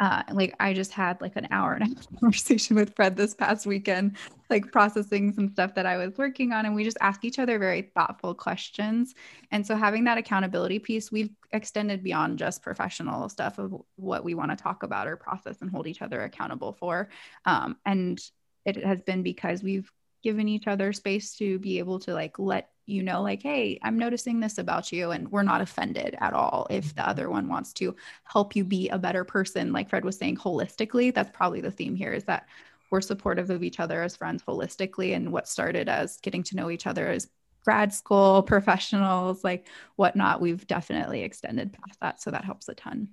uh, 0.03 0.21
like 0.33 0.53
I 0.59 0.73
just 0.73 0.91
had 0.91 1.21
like 1.21 1.37
an 1.37 1.47
hour 1.49 1.75
and 1.75 1.83
a 1.83 1.85
half 1.95 2.19
conversation 2.19 2.75
with 2.75 2.93
Fred 2.93 3.15
this 3.15 3.33
past 3.33 3.65
weekend, 3.65 4.17
like 4.49 4.69
processing 4.69 5.31
some 5.31 5.47
stuff 5.47 5.75
that 5.75 5.85
I 5.85 5.95
was 5.95 6.17
working 6.17 6.51
on. 6.51 6.65
And 6.65 6.75
we 6.75 6.83
just 6.83 6.97
ask 6.99 7.23
each 7.23 7.39
other 7.39 7.57
very 7.57 7.83
thoughtful 7.95 8.35
questions. 8.35 9.15
And 9.51 9.65
so 9.65 9.77
having 9.77 10.03
that 10.03 10.17
accountability 10.17 10.79
piece, 10.79 11.09
we've 11.09 11.29
extended 11.53 12.03
beyond 12.03 12.37
just 12.37 12.61
professional 12.61 13.29
stuff 13.29 13.59
of 13.59 13.81
what 13.95 14.25
we 14.25 14.35
want 14.35 14.51
to 14.51 14.61
talk 14.61 14.83
about 14.83 15.07
or 15.07 15.15
process 15.15 15.61
and 15.61 15.71
hold 15.71 15.87
each 15.87 16.01
other 16.01 16.21
accountable 16.23 16.73
for. 16.73 17.07
Um, 17.45 17.77
and 17.85 18.19
it 18.65 18.83
has 18.83 19.01
been 19.03 19.23
because 19.23 19.63
we've 19.63 19.89
given 20.21 20.49
each 20.49 20.67
other 20.67 20.91
space 20.91 21.33
to 21.37 21.59
be 21.59 21.79
able 21.79 21.99
to 21.99 22.13
like 22.13 22.37
let 22.37 22.72
you 22.85 23.01
know 23.01 23.21
like 23.21 23.41
hey 23.41 23.79
i'm 23.81 23.97
noticing 23.97 24.39
this 24.39 24.57
about 24.57 24.91
you 24.91 25.11
and 25.11 25.31
we're 25.31 25.43
not 25.43 25.61
offended 25.61 26.15
at 26.19 26.33
all 26.33 26.67
if 26.69 26.93
the 26.95 27.07
other 27.07 27.29
one 27.29 27.47
wants 27.47 27.71
to 27.71 27.95
help 28.25 28.55
you 28.55 28.63
be 28.65 28.89
a 28.89 28.97
better 28.97 29.23
person 29.23 29.71
like 29.71 29.89
fred 29.89 30.03
was 30.03 30.17
saying 30.17 30.35
holistically. 30.35 31.13
That's 31.13 31.29
probably 31.33 31.61
the 31.61 31.71
theme 31.71 31.95
here 31.95 32.13
is 32.13 32.25
that 32.25 32.47
we're 32.91 33.01
supportive 33.01 33.49
of 33.49 33.63
each 33.63 33.79
other 33.79 34.03
as 34.03 34.15
friends 34.15 34.43
holistically 34.43 35.15
and 35.15 35.31
what 35.31 35.47
started 35.47 35.89
as 35.89 36.17
getting 36.17 36.43
to 36.43 36.55
know 36.55 36.69
each 36.69 36.85
other 36.85 37.07
as 37.07 37.29
grad 37.63 37.93
school 37.93 38.43
professionals 38.43 39.43
like 39.43 39.67
whatnot 39.95 40.41
we've 40.41 40.67
definitely 40.67 41.21
extended 41.21 41.73
past 41.73 41.99
that 42.01 42.21
so 42.21 42.31
that 42.31 42.43
helps 42.45 42.67
a 42.67 42.75
ton. 42.75 43.07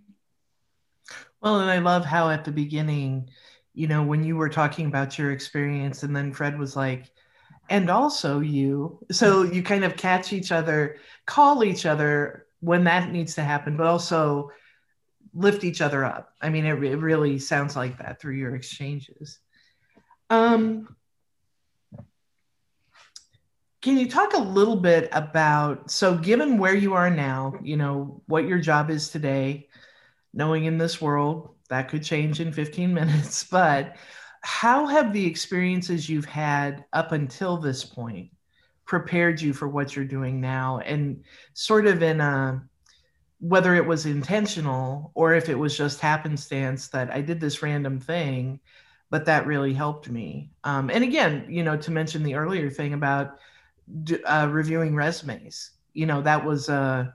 Well 1.40 1.60
and 1.60 1.70
i 1.70 1.78
love 1.78 2.04
how 2.04 2.30
at 2.30 2.44
the 2.44 2.52
beginning 2.52 3.30
you 3.72 3.86
know 3.86 4.02
when 4.02 4.24
you 4.24 4.36
were 4.36 4.48
talking 4.48 4.86
about 4.86 5.18
your 5.18 5.30
experience 5.30 6.02
and 6.02 6.14
then 6.14 6.32
fred 6.32 6.58
was 6.58 6.76
like 6.76 7.12
and 7.70 7.88
also 7.88 8.40
you. 8.40 8.98
So 9.12 9.44
you 9.44 9.62
kind 9.62 9.84
of 9.84 9.96
catch 9.96 10.32
each 10.32 10.52
other, 10.52 10.96
call 11.24 11.64
each 11.64 11.86
other 11.86 12.46
when 12.58 12.84
that 12.84 13.10
needs 13.10 13.36
to 13.36 13.42
happen, 13.42 13.76
but 13.76 13.86
also 13.86 14.50
lift 15.32 15.62
each 15.62 15.80
other 15.80 16.04
up. 16.04 16.34
I 16.42 16.50
mean, 16.50 16.66
it, 16.66 16.82
it 16.82 16.96
really 16.96 17.38
sounds 17.38 17.76
like 17.76 17.98
that 17.98 18.20
through 18.20 18.34
your 18.34 18.56
exchanges. 18.56 19.38
Um, 20.28 20.96
can 23.80 23.96
you 23.96 24.10
talk 24.10 24.34
a 24.34 24.38
little 24.38 24.76
bit 24.76 25.08
about 25.12 25.90
so 25.90 26.18
given 26.18 26.58
where 26.58 26.74
you 26.74 26.94
are 26.94 27.08
now, 27.08 27.54
you 27.62 27.76
know, 27.76 28.20
what 28.26 28.46
your 28.46 28.58
job 28.58 28.90
is 28.90 29.08
today, 29.08 29.68
knowing 30.34 30.64
in 30.64 30.76
this 30.76 31.00
world 31.00 31.54
that 31.68 31.88
could 31.88 32.02
change 32.02 32.40
in 32.40 32.52
15 32.52 32.92
minutes, 32.92 33.44
but 33.50 33.96
how 34.42 34.86
have 34.86 35.12
the 35.12 35.26
experiences 35.26 36.08
you've 36.08 36.24
had 36.24 36.84
up 36.92 37.12
until 37.12 37.56
this 37.56 37.84
point 37.84 38.30
prepared 38.86 39.40
you 39.40 39.52
for 39.52 39.68
what 39.68 39.94
you're 39.94 40.04
doing 40.04 40.40
now 40.40 40.78
and 40.78 41.22
sort 41.52 41.86
of 41.86 42.02
in 42.02 42.20
a 42.20 42.62
whether 43.40 43.74
it 43.74 43.86
was 43.86 44.04
intentional 44.04 45.12
or 45.14 45.32
if 45.32 45.48
it 45.48 45.58
was 45.58 45.76
just 45.76 46.00
happenstance 46.00 46.88
that 46.88 47.10
I 47.10 47.22
did 47.22 47.40
this 47.40 47.62
random 47.62 47.98
thing, 47.98 48.60
but 49.08 49.24
that 49.24 49.46
really 49.46 49.72
helped 49.72 50.10
me. 50.10 50.50
Um, 50.64 50.90
and 50.90 51.02
again, 51.02 51.46
you 51.48 51.64
know, 51.64 51.76
to 51.78 51.90
mention 51.90 52.22
the 52.22 52.34
earlier 52.34 52.68
thing 52.68 52.92
about 52.92 53.38
uh, 54.26 54.48
reviewing 54.50 54.94
resumes, 54.94 55.70
you 55.94 56.04
know, 56.04 56.20
that 56.20 56.44
was 56.44 56.68
a, 56.68 57.14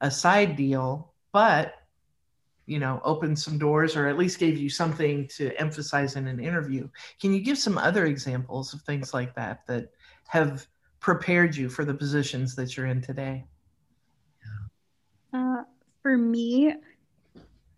a 0.00 0.10
side 0.10 0.56
deal, 0.56 1.12
but 1.32 1.74
you 2.68 2.78
know, 2.78 3.00
opened 3.02 3.38
some 3.38 3.56
doors 3.56 3.96
or 3.96 4.06
at 4.06 4.18
least 4.18 4.38
gave 4.38 4.58
you 4.58 4.68
something 4.68 5.26
to 5.28 5.58
emphasize 5.58 6.16
in 6.16 6.26
an 6.26 6.38
interview. 6.38 6.86
Can 7.18 7.32
you 7.32 7.40
give 7.40 7.56
some 7.56 7.78
other 7.78 8.04
examples 8.04 8.74
of 8.74 8.82
things 8.82 9.14
like 9.14 9.34
that 9.36 9.66
that 9.66 9.90
have 10.26 10.66
prepared 11.00 11.56
you 11.56 11.70
for 11.70 11.86
the 11.86 11.94
positions 11.94 12.54
that 12.56 12.76
you're 12.76 12.86
in 12.86 13.00
today? 13.00 13.46
Uh, 15.32 15.62
for 16.02 16.18
me, 16.18 16.74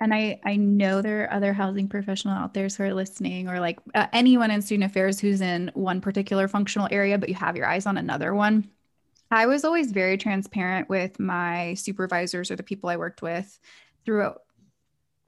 and 0.00 0.12
I, 0.12 0.40
I 0.44 0.56
know 0.56 1.02
there 1.02 1.24
are 1.24 1.32
other 1.32 1.52
housing 1.52 1.86
professional 1.86 2.34
out 2.34 2.54
there 2.54 2.66
who 2.66 2.82
are 2.82 2.94
listening 2.94 3.48
or 3.48 3.60
like 3.60 3.78
uh, 3.94 4.08
anyone 4.12 4.50
in 4.50 4.60
student 4.60 4.90
affairs 4.90 5.20
who's 5.20 5.40
in 5.40 5.70
one 5.74 6.00
particular 6.00 6.48
functional 6.48 6.88
area 6.90 7.18
but 7.18 7.28
you 7.28 7.34
have 7.34 7.56
your 7.56 7.66
eyes 7.66 7.84
on 7.84 7.98
another 7.98 8.34
one 8.34 8.66
i 9.30 9.44
was 9.44 9.62
always 9.62 9.92
very 9.92 10.16
transparent 10.16 10.88
with 10.88 11.20
my 11.20 11.74
supervisors 11.74 12.50
or 12.50 12.56
the 12.56 12.62
people 12.62 12.88
i 12.88 12.96
worked 12.96 13.20
with 13.20 13.58
throughout 14.06 14.40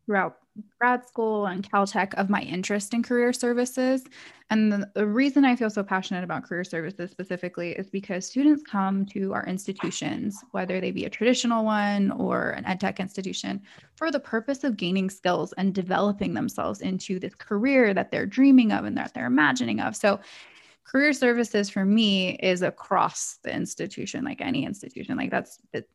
throughout 0.07 0.38
grad 0.78 1.07
school 1.07 1.46
and 1.46 1.68
Caltech 1.70 2.14
of 2.14 2.28
my 2.28 2.42
interest 2.42 2.92
in 2.92 3.03
career 3.03 3.32
services. 3.32 4.05
And 4.50 4.70
the, 4.70 4.90
the, 4.94 5.07
reason 5.07 5.44
I 5.44 5.57
feel 5.57 5.70
so 5.70 5.82
passionate 5.82 6.24
about 6.24 6.44
career 6.44 6.64
services 6.64 7.11
specifically 7.11 7.72
is 7.72 7.88
because 7.88 8.26
students 8.26 8.62
come 8.62 9.07
to 9.07 9.32
our 9.32 9.46
institutions, 9.46 10.38
whether 10.50 10.78
they 10.80 10.90
be 10.90 11.07
a 11.07 11.11
traditional 11.11 11.64
one 11.64 12.11
or 12.11 12.50
an 12.50 12.64
edtech 12.64 12.98
institution, 12.98 13.62
for 13.96 14.11
the 14.11 14.20
purpose 14.20 14.62
of 14.62 14.76
gaining 14.76 15.09
skills 15.09 15.55
and 15.55 15.74
developing 15.74 16.34
themselves 16.34 16.82
into 16.82 17.18
this 17.18 17.34
career 17.34 17.94
that 17.94 18.11
they're 18.11 18.26
dreaming 18.26 18.72
of 18.72 18.84
and 18.84 18.96
that 18.98 19.14
they're 19.14 19.26
imagining 19.26 19.80
of. 19.80 19.96
So 19.96 20.20
career 20.84 21.14
services 21.14 21.70
for 21.70 21.86
me 21.86 22.34
is 22.42 22.61
across 22.61 23.38
the 23.42 23.55
institution, 23.55 24.24
like 24.24 24.42
any 24.42 24.66
institution. 24.66 25.16
Like 25.16 25.30
that's 25.30 25.59
it, 25.72 25.88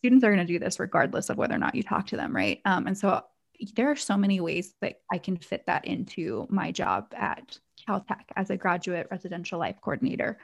students 0.00 0.24
are 0.24 0.34
going 0.34 0.46
to 0.46 0.52
do 0.52 0.58
this 0.58 0.78
regardless 0.78 1.30
of 1.30 1.38
whether 1.38 1.54
or 1.54 1.58
not 1.58 1.74
you 1.74 1.82
talk 1.82 2.08
to 2.08 2.16
them, 2.16 2.34
right? 2.34 2.60
Um, 2.66 2.88
and 2.88 2.98
so 2.98 3.22
there 3.74 3.90
are 3.90 3.96
so 3.96 4.16
many 4.16 4.40
ways 4.40 4.74
that 4.80 5.00
I 5.12 5.18
can 5.18 5.36
fit 5.36 5.64
that 5.66 5.84
into 5.84 6.46
my 6.50 6.72
job 6.72 7.12
at 7.16 7.58
Caltech 7.88 8.24
as 8.36 8.50
a 8.50 8.56
graduate 8.56 9.08
residential 9.10 9.58
life 9.58 9.76
coordinator 9.80 10.38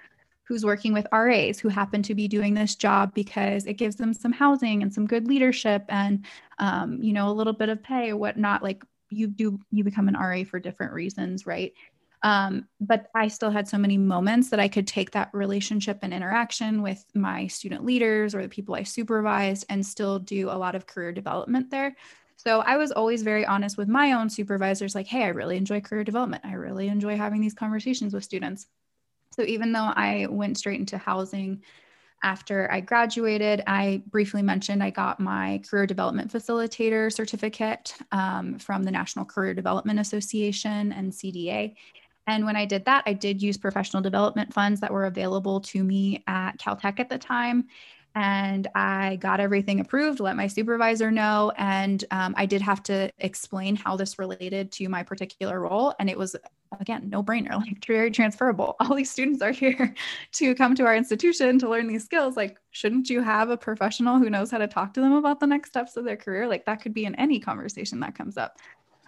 who's 0.45 0.65
working 0.65 0.93
with 0.95 1.07
RAs 1.13 1.59
who 1.59 1.69
happen 1.69 2.03
to 2.03 2.15
be 2.15 2.27
doing 2.27 2.55
this 2.55 2.75
job 2.75 3.13
because 3.15 3.67
it 3.67 3.75
gives 3.75 3.97
them 3.97 4.15
some 4.15 4.33
housing 4.33 4.83
and 4.83 4.93
some 4.93 5.07
good 5.07 5.29
leadership 5.29 5.85
and 5.89 6.25
um, 6.59 7.03
you 7.03 7.13
know 7.13 7.29
a 7.29 7.33
little 7.33 7.53
bit 7.53 7.69
of 7.69 7.83
pay 7.83 8.11
or 8.11 8.17
whatnot 8.17 8.63
like 8.63 8.83
you 9.11 9.27
do 9.27 9.61
you 9.71 9.85
become 9.85 10.09
an 10.09 10.15
RA 10.15 10.45
for 10.45 10.59
different 10.59 10.93
reasons 10.93 11.47
right 11.47 11.75
um, 12.23 12.67
but 12.81 13.07
I 13.15 13.29
still 13.29 13.51
had 13.51 13.69
so 13.69 13.79
many 13.79 13.97
moments 13.97 14.51
that 14.51 14.59
I 14.59 14.69
could 14.69 14.87
take 14.87 15.13
that 15.13 15.31
relationship 15.33 16.01
and 16.03 16.13
interaction 16.13 16.83
with 16.83 17.05
my 17.15 17.47
student 17.47 17.85
leaders 17.85 18.35
or 18.35 18.43
the 18.43 18.49
people 18.49 18.75
I 18.75 18.83
supervised 18.83 19.67
and 19.69 19.87
still 19.87 20.19
do 20.19 20.51
a 20.51 20.59
lot 20.59 20.75
of 20.75 20.87
career 20.87 21.13
development 21.13 21.71
there. 21.71 21.95
So 22.39 22.61
I 22.61 22.77
was 22.77 22.93
always 22.93 23.25
very 23.25 23.45
honest 23.45 23.77
with 23.77 23.89
my 23.89 24.13
own 24.13 24.31
supervisors 24.31 24.95
like, 24.95 25.09
hey, 25.09 25.25
I 25.25 25.29
really 25.29 25.57
enjoy 25.57 25.81
career 25.81 26.05
development. 26.05 26.45
I 26.47 26.53
really 26.53 26.87
enjoy 26.87 27.17
having 27.17 27.41
these 27.41 27.53
conversations 27.53 28.15
with 28.15 28.23
students. 28.23 28.69
So 29.35 29.43
even 29.43 29.73
though 29.73 29.93
I 29.95 30.29
went 30.31 30.57
straight 30.57 30.79
into 30.79 30.99
housing 30.99 31.63
after 32.23 32.71
I 32.71 32.81
graduated, 32.81 33.65
I 33.67 34.03
briefly 34.07 34.43
mentioned 34.43 34.85
I 34.85 34.91
got 34.91 35.19
my 35.19 35.61
career 35.69 35.87
development 35.87 36.33
facilitator 36.33 37.13
certificate 37.13 37.95
um, 38.13 38.59
from 38.61 38.85
the 38.85 38.91
National 38.93 39.25
Career 39.25 39.53
Development 39.53 39.99
Association 39.99 40.93
NCDA. 40.93 41.75
And 42.29 42.45
when 42.45 42.57
I 42.57 42.67
did 42.67 42.85
that, 42.85 43.03
I 43.07 43.15
did 43.15 43.43
use 43.43 43.57
professional 43.57 44.03
development 44.03 44.55
funds 44.55 44.81
that 44.81 44.93
were 44.93 45.07
available 45.07 45.61
to 45.63 45.83
me 45.83 46.23
at 46.29 46.57
Caltech 46.59 47.01
at 47.01 47.09
the 47.09 47.19
time 47.19 47.67
and 48.19 48.67
I 48.75 49.15
got 49.15 49.39
everything 49.39 49.79
approved, 49.79 50.19
let 50.19 50.35
my 50.35 50.49
supervisor 50.49 51.13
know. 51.13 51.53
And 51.57 52.05
um, 52.11 52.35
I 52.37 52.47
did 52.47 52.61
have 52.63 52.83
to 52.85 53.13
explain 53.19 53.77
how 53.77 53.95
this 53.95 54.19
related 54.19 54.73
to 54.73 54.89
my 54.89 55.05
particular 55.05 55.61
role. 55.61 55.95
And 56.01 56.11
it 56.11 56.19
was, 56.19 56.35
again, 56.81 57.09
no 57.11 57.23
brainer, 57.23 57.51
like 57.65 57.87
very 57.87 58.11
transferable. 58.11 58.75
All 58.81 58.97
these 58.97 59.09
students 59.09 59.41
are 59.41 59.53
here 59.53 59.95
to 60.33 60.55
come 60.57 60.75
to 60.75 60.85
our 60.85 60.97
institution 60.97 61.61
to 61.61 61.69
learn 61.69 61.87
these 61.87 62.05
skills. 62.05 62.37
Like, 62.37 62.59
shouldn't 62.73 63.09
you 63.09 63.23
have 63.23 63.51
a 63.51 63.57
professional 63.57 64.19
who 64.19 64.31
knows 64.31 64.51
how 64.51 64.59
to 64.59 64.67
talk 64.67 64.95
to 64.95 65.01
them 65.01 65.13
about 65.13 65.39
the 65.39 65.47
next 65.47 65.71
steps 65.71 65.97
of 65.97 66.05
their 66.05 66.17
career? 66.17 66.49
Like, 66.49 66.65
that 66.67 66.83
could 66.83 66.95
be 66.95 67.05
in 67.05 67.15
any 67.15 67.39
conversation 67.39 68.01
that 68.01 68.17
comes 68.17 68.37
up. 68.37 68.59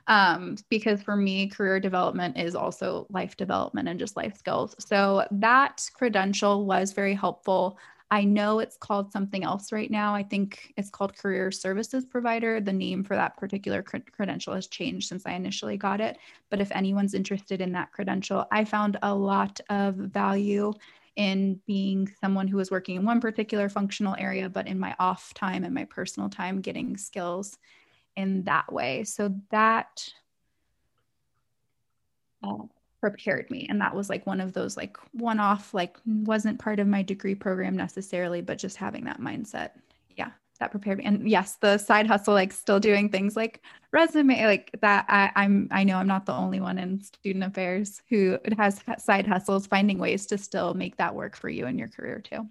Um, 0.07 0.55
because 0.69 1.03
for 1.03 1.17
me, 1.17 1.49
career 1.49 1.81
development 1.81 2.39
is 2.39 2.55
also 2.55 3.09
life 3.11 3.37
development 3.37 3.89
and 3.89 3.99
just 3.99 4.17
life 4.17 4.37
skills. 4.37 4.77
So 4.79 5.27
that 5.33 5.91
credential 5.95 6.65
was 6.65 6.93
very 6.93 7.15
helpful. 7.15 7.77
I 8.13 8.25
know 8.25 8.59
it's 8.59 8.77
called 8.77 9.13
something 9.13 9.45
else 9.45 9.71
right 9.71 9.91
now. 9.91 10.15
I 10.15 10.25
think 10.25 10.73
it's 10.77 10.91
called 10.91 11.17
Career 11.17 11.53
Services 11.53 12.05
Provider. 12.05 12.61
The 12.61 12.73
name 12.73 13.05
for 13.05 13.15
that 13.15 13.37
particular 13.37 13.83
credential 13.83 14.55
has 14.55 14.67
changed 14.67 15.09
since 15.09 15.27
I 15.27 15.33
initially 15.33 15.77
got 15.77 16.01
it. 16.01 16.19
But 16.49 16.61
if 16.61 16.73
anyone's 16.73 17.15
interested 17.15 17.61
in 17.61 17.71
that 17.73 17.93
credential, 17.93 18.47
I 18.51 18.65
found 18.65 18.97
a 19.03 19.15
lot 19.15 19.61
of 19.69 19.95
value 19.95 20.73
in 21.15 21.61
being 21.67 22.11
someone 22.21 22.49
who 22.49 22.57
was 22.57 22.71
working 22.71 22.97
in 22.97 23.05
one 23.05 23.21
particular 23.21 23.69
functional 23.69 24.17
area, 24.19 24.49
but 24.49 24.67
in 24.67 24.79
my 24.79 24.97
off 24.99 25.33
time 25.35 25.63
and 25.63 25.75
my 25.75 25.85
personal 25.85 26.29
time, 26.29 26.61
getting 26.61 26.97
skills 26.97 27.59
in 28.17 28.43
that 28.45 28.73
way. 28.73 29.05
So 29.05 29.35
that. 29.51 30.09
Uh, 32.43 32.65
prepared 33.01 33.51
me. 33.51 33.67
And 33.69 33.81
that 33.81 33.95
was 33.95 34.11
like 34.11 34.27
one 34.27 34.41
of 34.41 34.53
those 34.53 34.77
like 34.77 34.97
one 35.13 35.41
off 35.41 35.73
like 35.75 35.97
wasn't 36.05 36.59
part 36.59 36.81
of 36.81 36.87
my 36.87 37.03
degree 37.03 37.35
program 37.35 37.77
necessarily 37.77 38.41
but 38.41 38.59
just 38.59 38.77
having 38.77 39.05
that 39.05 39.21
mindset. 39.21 39.71
Yeah 40.17 40.31
that 40.61 40.71
prepared 40.71 40.99
me. 40.99 41.05
And 41.05 41.29
yes 41.29 41.57
the 41.57 41.79
side 41.79 42.07
hustle 42.07 42.35
like 42.35 42.53
still 42.53 42.79
doing 42.79 43.09
things 43.09 43.35
like 43.35 43.63
resume 43.93 44.45
like 44.45 44.71
that 44.83 45.07
I, 45.09 45.33
i'm 45.35 45.69
i 45.73 45.83
know 45.83 45.97
i'm 45.97 46.07
not 46.07 46.27
the 46.27 46.35
only 46.35 46.61
one 46.61 46.79
in 46.79 47.01
student 47.01 47.45
affairs 47.45 48.03
who 48.09 48.39
has 48.57 48.81
side 48.99 49.27
hustles 49.27 49.67
finding 49.67 49.99
ways 49.99 50.27
to 50.27 50.39
still 50.39 50.75
make 50.75 50.97
that 50.99 51.15
work 51.15 51.35
for 51.35 51.49
you 51.49 51.67
in 51.67 51.79
your 51.79 51.89
career 51.89 52.21
too. 52.21 52.47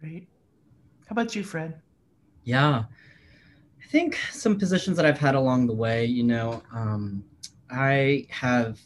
Great. 0.00 0.28
How 1.06 1.12
about 1.12 1.34
you 1.34 1.42
fred? 1.42 1.80
Yeah. 2.44 2.84
I 3.82 3.86
think 3.90 4.18
some 4.30 4.56
positions 4.58 4.96
that 4.96 5.04
i've 5.04 5.18
had 5.18 5.34
along 5.34 5.66
the 5.66 5.74
way 5.74 6.04
you 6.04 6.22
know 6.22 6.62
um, 6.72 7.24
i 7.70 8.26
have 8.30 8.78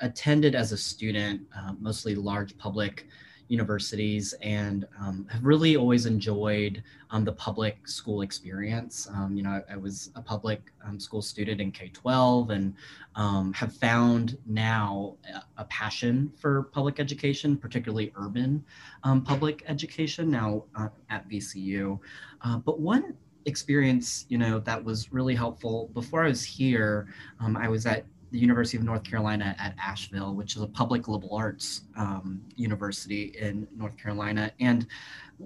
attended 0.00 0.54
as 0.54 0.72
a 0.72 0.76
student 0.76 1.42
uh, 1.56 1.72
mostly 1.80 2.14
large 2.14 2.56
public 2.58 3.06
universities 3.48 4.34
and 4.40 4.86
um, 5.00 5.26
have 5.30 5.44
really 5.44 5.76
always 5.76 6.06
enjoyed 6.06 6.82
um, 7.10 7.24
the 7.24 7.32
public 7.32 7.86
school 7.86 8.22
experience. 8.22 9.08
Um, 9.12 9.36
you 9.36 9.42
know, 9.42 9.62
I, 9.68 9.74
I, 9.74 9.76
was 9.76 10.10
a 10.16 10.22
public 10.22 10.72
um, 10.84 10.98
school 10.98 11.22
student 11.22 11.60
in 11.60 11.70
K 11.70 11.90
12 11.92 12.50
and 12.50 12.74
um, 13.14 13.52
have 13.52 13.72
found 13.74 14.38
now 14.46 15.16
a, 15.58 15.64
passion 15.64 16.32
for 16.38 16.64
public 16.64 17.00
education, 17.00 17.56
particularly 17.56 18.12
urban 18.16 18.64
um, 19.02 19.22
public 19.22 19.64
education 19.66 20.30
now 20.30 20.64
uh, 20.76 20.88
at 21.10 21.28
VCU. 21.28 21.98
Uh, 22.42 22.58
but 22.58 22.80
one 22.80 23.14
experience, 23.46 24.24
you 24.28 24.38
know, 24.38 24.58
that 24.60 24.82
was 24.82 25.12
really 25.12 25.34
helpful 25.34 25.90
before 25.92 26.24
I 26.24 26.28
was 26.28 26.44
here, 26.44 27.08
I 27.40 27.68
was 27.68 27.84
at 27.84 28.06
the 28.34 28.40
University 28.40 28.76
of 28.76 28.82
North 28.82 29.04
Carolina 29.04 29.54
at 29.60 29.76
Asheville, 29.78 30.34
which 30.34 30.56
is 30.56 30.62
a 30.62 30.66
public 30.66 31.06
liberal 31.06 31.36
arts 31.36 31.82
um, 31.96 32.42
university 32.56 33.32
in 33.38 33.68
North 33.76 33.96
Carolina. 33.96 34.50
And 34.58 34.88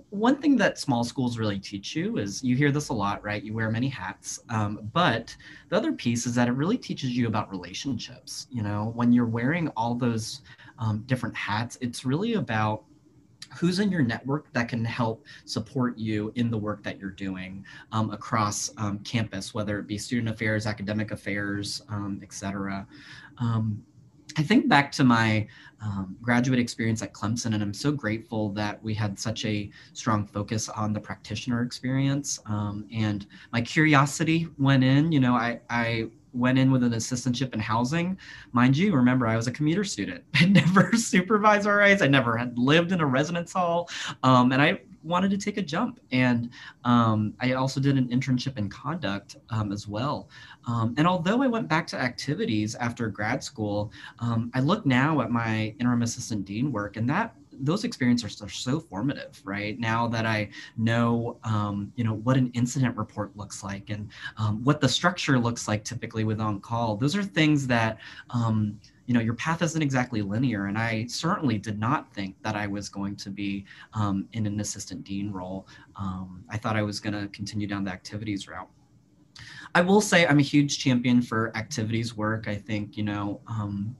one 0.09 0.37
thing 0.37 0.57
that 0.57 0.79
small 0.79 1.05
schools 1.05 1.37
really 1.37 1.59
teach 1.59 1.95
you 1.95 2.17
is 2.17 2.43
you 2.43 2.57
hear 2.57 2.73
this 2.73 2.89
a 2.89 2.95
lot, 2.95 3.23
right? 3.23 3.43
You 3.43 3.53
wear 3.53 3.71
many 3.71 3.89
hats. 3.89 4.41
Um, 4.49 4.89
but 4.95 5.37
the 5.69 5.77
other 5.77 5.93
piece 5.93 6.25
is 6.25 6.35
that 6.37 6.49
it 6.49 6.53
really 6.53 6.79
teaches 6.79 7.11
you 7.11 7.27
about 7.27 7.51
relationships. 7.51 8.47
You 8.51 8.63
know, 8.63 8.91
when 8.97 9.13
you're 9.13 9.27
wearing 9.27 9.69
all 9.77 9.95
those 9.95 10.41
um, 10.79 11.05
different 11.05 11.37
hats, 11.37 11.77
it's 11.83 12.07
really 12.07 12.35
about 12.35 12.85
who's 13.57 13.79
in 13.79 13.91
your 13.91 14.03
network 14.03 14.53
that 14.53 14.69
can 14.69 14.85
help 14.85 15.25
support 15.45 15.97
you 15.97 16.33
in 16.35 16.51
the 16.51 16.59
work 16.59 16.83
that 16.83 16.99
you're 16.99 17.11
doing 17.11 17.65
um, 17.93 18.11
across 18.11 18.71
um, 18.77 18.99
campus, 19.01 19.55
whether 19.55 19.79
it 19.79 19.87
be 19.87 19.99
student 19.99 20.29
affairs, 20.29 20.67
academic 20.67 21.11
affairs, 21.11 21.83
um, 21.89 22.21
et 22.23 22.33
cetera. 22.33 22.87
Um, 23.39 23.83
I 24.37 24.43
think 24.43 24.69
back 24.69 24.93
to 24.93 25.05
my 25.05 25.49
um, 25.81 26.17
graduate 26.21 26.59
experience 26.59 27.03
at 27.03 27.13
Clemson, 27.13 27.55
and 27.55 27.63
I'm 27.63 27.75
so 27.75 27.91
grateful 27.91 28.51
that 28.51 28.83
we 28.83 28.95
had 28.95 29.19
such 29.19 29.45
a 29.45 29.71
strong 29.95 30.27
focus 30.27 30.69
on 30.69 30.93
the 30.93 31.01
practitioner 31.01 31.63
experience. 31.63 32.39
Um, 32.47 32.87
and 32.93 33.27
my 33.53 33.63
curiosity 33.63 34.49
went 34.59 34.85
in. 34.85 35.11
You 35.11 35.21
know, 35.21 35.35
I, 35.35 35.61
I 35.71 36.11
went 36.39 36.59
in 36.59 36.71
with 36.71 36.83
an 36.83 36.93
assistantship 36.93 37.53
in 37.53 37.61
housing. 37.61 38.17
Mind 38.53 38.77
you, 38.77 38.95
remember 38.95 39.27
I 39.27 39.37
was 39.37 39.47
a 39.47 39.53
commuter 39.53 39.85
student. 39.85 40.25
I 40.35 40.47
never 40.47 40.93
supervised 40.97 41.67
RAs. 41.67 42.03
I 42.03 42.07
never 42.07 42.37
had 42.37 42.59
lived 42.59 42.93
in 42.93 43.01
a 43.01 43.07
residence 43.07 43.53
hall. 43.53 43.91
Um, 44.23 44.53
and 44.53 44.63
I 44.63 44.81
wanted 45.03 45.31
to 45.31 45.39
take 45.39 45.57
a 45.57 45.63
jump. 45.63 46.01
And 46.13 46.51
um, 46.85 47.35
I 47.41 47.53
also 47.53 47.81
did 47.81 47.97
an 47.97 48.09
internship 48.09 48.59
in 48.59 48.69
conduct 48.69 49.37
um, 49.51 49.73
as 49.73 49.89
well. 49.89 50.29
Um, 50.67 50.95
and 50.99 51.07
although 51.07 51.43
I 51.43 51.47
went 51.47 51.69
back 51.69 51.87
to 51.89 52.01
activities 52.01 52.75
after 52.75 53.09
grad 53.09 53.43
school, 53.43 53.93
um, 54.19 54.51
I 54.55 54.61
look 54.61 54.87
now 54.87 55.21
at 55.21 55.31
my 55.31 55.75
interim 55.81 56.03
assistant 56.03 56.45
dean 56.45 56.73
work, 56.73 56.97
and 56.97 57.09
that 57.09 57.35
those 57.61 57.85
experiences 57.85 58.43
are 58.43 58.49
so 58.49 58.81
formative 58.81 59.41
right? 59.45 59.79
Now 59.79 60.07
that 60.09 60.27
i 60.27 60.49
know 60.77 61.39
um, 61.45 61.93
you 61.97 62.05
know 62.05 62.15
what 62.15 62.37
an 62.37 62.51
incident 62.55 62.97
report 62.97 63.37
looks 63.37 63.63
like 63.63 63.91
and 63.91 64.09
um, 64.37 64.63
what 64.65 64.81
the 64.81 64.89
structure 64.89 65.39
looks 65.39 65.69
like 65.69 65.85
typically 65.85 66.25
with 66.25 66.41
on 66.41 66.61
call 66.61 66.97
those 66.97 67.17
are 67.17 67.23
things 67.23 67.67
that 67.67 67.99
um, 68.31 68.79
you 69.07 69.15
know 69.15 69.21
your 69.21 69.35
path 69.35 69.63
isn't 69.63 69.83
exactly 69.83 70.23
linear. 70.23 70.67
And 70.67 70.79
i 70.79 71.07
certainly 71.07 71.59
did 71.59 71.79
not 71.79 72.13
think 72.13 72.37
that 72.43 72.57
i 72.57 72.67
was 72.67 72.89
going 72.89 73.17
to 73.17 73.31
be 73.31 73.65
um, 73.95 74.29
in 74.33 74.47
an 74.47 74.61
assistant 74.61 75.05
dean 75.05 75.33
role. 75.33 75.67
Um, 75.97 76.45
i 76.51 76.57
thought 76.57 76.77
i 76.77 76.83
was 76.83 77.01
going 77.01 77.15
to 77.15 77.29
continue 77.29 77.67
down 77.67 77.85
the 77.85 77.93
activities 77.93 78.49
route. 78.49 78.69
I 79.75 79.81
will 79.81 80.01
say 80.01 80.27
I'm 80.27 80.39
a 80.39 80.43
huge 80.43 80.79
champion 80.79 81.23
for 81.23 81.57
activities 81.57 82.17
work. 82.17 82.49
I 82.49 82.57
think, 82.57 82.97
you 82.97 83.03
know, 83.03 83.41
um, 83.47 83.95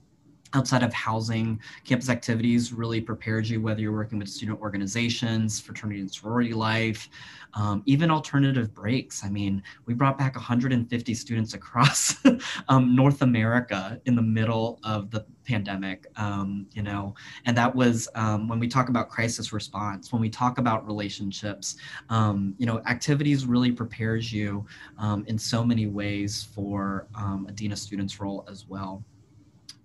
outside 0.53 0.83
of 0.83 0.93
housing, 0.93 1.59
campus 1.85 2.09
activities 2.09 2.73
really 2.73 3.01
prepares 3.01 3.49
you 3.49 3.61
whether 3.61 3.81
you're 3.81 3.91
working 3.91 4.19
with 4.19 4.29
student 4.29 4.59
organizations, 4.61 5.59
fraternity 5.59 5.99
and 5.99 6.11
sorority 6.11 6.53
life, 6.53 7.09
um, 7.53 7.83
even 7.85 8.11
alternative 8.11 8.73
breaks. 8.73 9.23
I 9.23 9.29
mean, 9.29 9.61
we 9.85 9.93
brought 9.93 10.17
back 10.17 10.35
150 10.35 11.13
students 11.13 11.53
across 11.53 12.15
um, 12.69 12.95
North 12.95 13.21
America 13.21 13.99
in 14.05 14.15
the 14.15 14.21
middle 14.21 14.79
of 14.83 15.11
the 15.11 15.25
pandemic, 15.45 16.05
um, 16.15 16.67
you 16.73 16.83
know, 16.83 17.15
and 17.45 17.57
that 17.57 17.73
was 17.73 18.07
um, 18.15 18.47
when 18.47 18.59
we 18.59 18.67
talk 18.67 18.89
about 18.89 19.09
crisis 19.09 19.51
response, 19.51 20.11
when 20.11 20.21
we 20.21 20.29
talk 20.29 20.57
about 20.57 20.85
relationships, 20.85 21.75
um, 22.09 22.53
you 22.57 22.65
know, 22.65 22.81
activities 22.87 23.45
really 23.45 23.71
prepares 23.71 24.31
you 24.31 24.65
um, 24.97 25.23
in 25.27 25.37
so 25.37 25.63
many 25.63 25.87
ways 25.87 26.47
for 26.53 27.07
a 27.47 27.51
dean 27.51 27.71
of 27.71 27.79
students 27.79 28.19
role 28.19 28.45
as 28.49 28.67
well. 28.67 29.03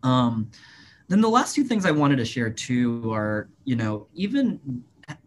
Um, 0.04 0.50
then 1.08 1.20
the 1.20 1.28
last 1.28 1.54
two 1.54 1.64
things 1.64 1.84
I 1.84 1.90
wanted 1.90 2.16
to 2.16 2.24
share 2.24 2.50
too 2.50 3.12
are, 3.12 3.48
you 3.64 3.76
know, 3.76 4.06
even 4.14 4.84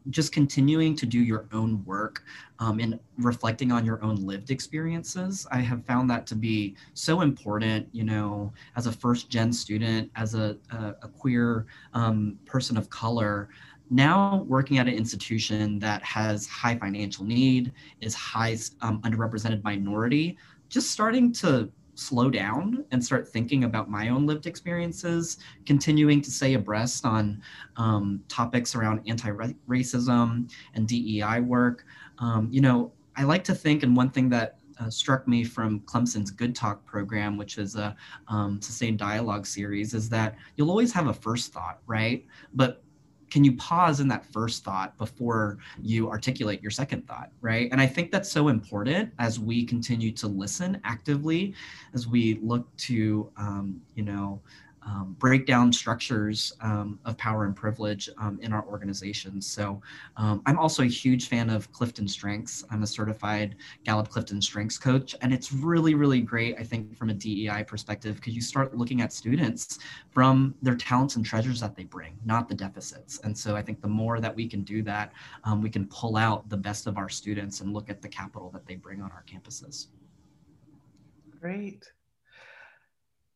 just 0.09 0.31
continuing 0.31 0.95
to 0.95 1.05
do 1.05 1.19
your 1.19 1.45
own 1.51 1.83
work 1.85 2.23
um, 2.59 2.79
and 2.79 2.99
reflecting 3.17 3.71
on 3.71 3.85
your 3.85 4.03
own 4.03 4.15
lived 4.15 4.49
experiences. 4.49 5.45
I 5.51 5.59
have 5.59 5.85
found 5.85 6.09
that 6.09 6.25
to 6.27 6.35
be 6.35 6.75
so 6.93 7.21
important, 7.21 7.87
you 7.91 8.03
know, 8.03 8.51
as 8.75 8.87
a 8.87 8.91
first 8.91 9.29
gen 9.29 9.53
student, 9.53 10.09
as 10.15 10.33
a, 10.33 10.57
a, 10.71 10.95
a 11.03 11.07
queer 11.07 11.67
um, 11.93 12.39
person 12.45 12.77
of 12.77 12.89
color. 12.89 13.49
Now 13.89 14.43
working 14.47 14.79
at 14.79 14.87
an 14.87 14.95
institution 14.95 15.79
that 15.79 16.03
has 16.03 16.47
high 16.47 16.75
financial 16.77 17.23
need, 17.23 17.71
is 18.01 18.15
high 18.15 18.57
um, 18.81 19.01
underrepresented 19.01 19.63
minority, 19.63 20.37
just 20.69 20.91
starting 20.91 21.31
to 21.33 21.71
slow 21.97 22.29
down 22.29 22.85
and 22.91 23.03
start 23.03 23.27
thinking 23.27 23.63
about 23.63 23.89
my 23.89 24.09
own 24.09 24.25
lived 24.25 24.45
experiences, 24.45 25.37
continuing 25.65 26.21
to 26.21 26.31
stay 26.31 26.53
abreast 26.53 27.05
on 27.05 27.41
um, 27.77 28.23
topics 28.27 28.75
around 28.75 29.01
anti-racism 29.07 30.51
and 30.75 30.87
DEI 30.87 31.41
work. 31.41 31.85
Um, 32.19 32.47
you 32.51 32.61
know, 32.61 32.91
I 33.15 33.23
like 33.23 33.43
to 33.45 33.55
think, 33.55 33.83
and 33.83 33.95
one 33.95 34.11
thing 34.11 34.29
that 34.29 34.59
uh, 34.79 34.89
struck 34.89 35.27
me 35.27 35.43
from 35.43 35.79
Clemson's 35.81 36.29
Good 36.29 36.55
Talk 36.55 36.85
program, 36.85 37.35
which 37.35 37.57
is 37.57 37.75
a 37.75 37.95
um, 38.27 38.61
sustained 38.61 38.99
dialogue 38.99 39.47
series, 39.47 39.95
is 39.95 40.07
that 40.09 40.35
you'll 40.55 40.69
always 40.69 40.93
have 40.93 41.07
a 41.07 41.13
first 41.13 41.51
thought, 41.51 41.79
right? 41.87 42.25
But 42.53 42.83
can 43.29 43.43
you 43.43 43.55
pause 43.57 43.99
in 43.99 44.07
that 44.07 44.25
first 44.31 44.63
thought 44.63 44.97
before 44.97 45.57
you 45.81 46.09
articulate 46.09 46.61
your 46.61 46.71
second 46.71 47.07
thought 47.07 47.31
right? 47.41 47.69
And 47.71 47.81
i 47.81 47.87
think 47.87 48.11
that's 48.11 48.31
so 48.31 48.47
important 48.47 49.11
as 49.19 49.39
we 49.39 49.65
continue 49.65 50.11
to 50.11 50.27
listen 50.27 50.79
actively 50.83 51.53
as 51.93 52.07
we 52.07 52.39
look 52.41 52.75
to 52.77 53.31
um, 53.37 53.81
you 53.95 54.03
know 54.03 54.41
um, 54.87 55.15
break 55.19 55.45
down 55.45 55.71
structures 55.73 56.53
um, 56.61 56.97
of 57.03 57.17
power 57.17 57.43
and 57.43 57.55
privilege 57.55 58.09
um, 58.17 58.39
in 58.41 58.53
our 58.53 58.65
organizations. 58.65 59.45
So 59.45 59.81
um, 60.15 60.41
I'm 60.45 60.57
also 60.57 60.83
a 60.83 60.87
huge 60.87 61.27
fan 61.27 61.49
of 61.49 61.69
Clifton 61.73 62.07
Strengths. 62.07 62.63
I'm 62.71 62.83
a 62.83 62.87
certified 62.87 63.57
Gallup 63.83 64.07
Clifton 64.07 64.41
Strengths 64.41 64.77
coach, 64.77 65.13
and 65.21 65.33
it's 65.33 65.51
really, 65.51 65.93
really 65.93 66.21
great, 66.21 66.55
I 66.57 66.63
think, 66.63 66.95
from 66.95 67.09
a 67.09 67.13
DEI 67.13 67.65
perspective, 67.67 68.15
because 68.15 68.33
you 68.33 68.41
start 68.41 68.77
looking 68.77 69.01
at 69.01 69.11
students 69.11 69.79
from 70.09 70.55
their 70.61 70.75
talents 70.75 71.17
and 71.17 71.25
treasures 71.25 71.59
that 71.59 71.75
they 71.75 71.83
bring, 71.83 72.17
not 72.23 72.47
the 72.47 72.55
deficits. 72.55 73.19
And 73.19 73.37
so 73.37 73.55
I 73.55 73.61
think 73.61 73.81
the 73.81 73.87
more 73.89 74.21
that 74.21 74.33
we 74.33 74.47
can 74.47 74.63
do 74.63 74.81
that, 74.83 75.11
um, 75.43 75.61
we 75.61 75.69
can 75.69 75.85
pull 75.87 76.15
out 76.15 76.47
the 76.49 76.57
best 76.57 76.87
of 76.87 76.97
our 76.97 77.09
students 77.09 77.59
and 77.59 77.73
look 77.73 77.89
at 77.89 78.01
the 78.01 78.07
capital 78.07 78.49
that 78.51 78.65
they 78.65 78.75
bring 78.75 79.01
on 79.01 79.11
our 79.11 79.25
campuses. 79.27 79.87
Great. 81.41 81.91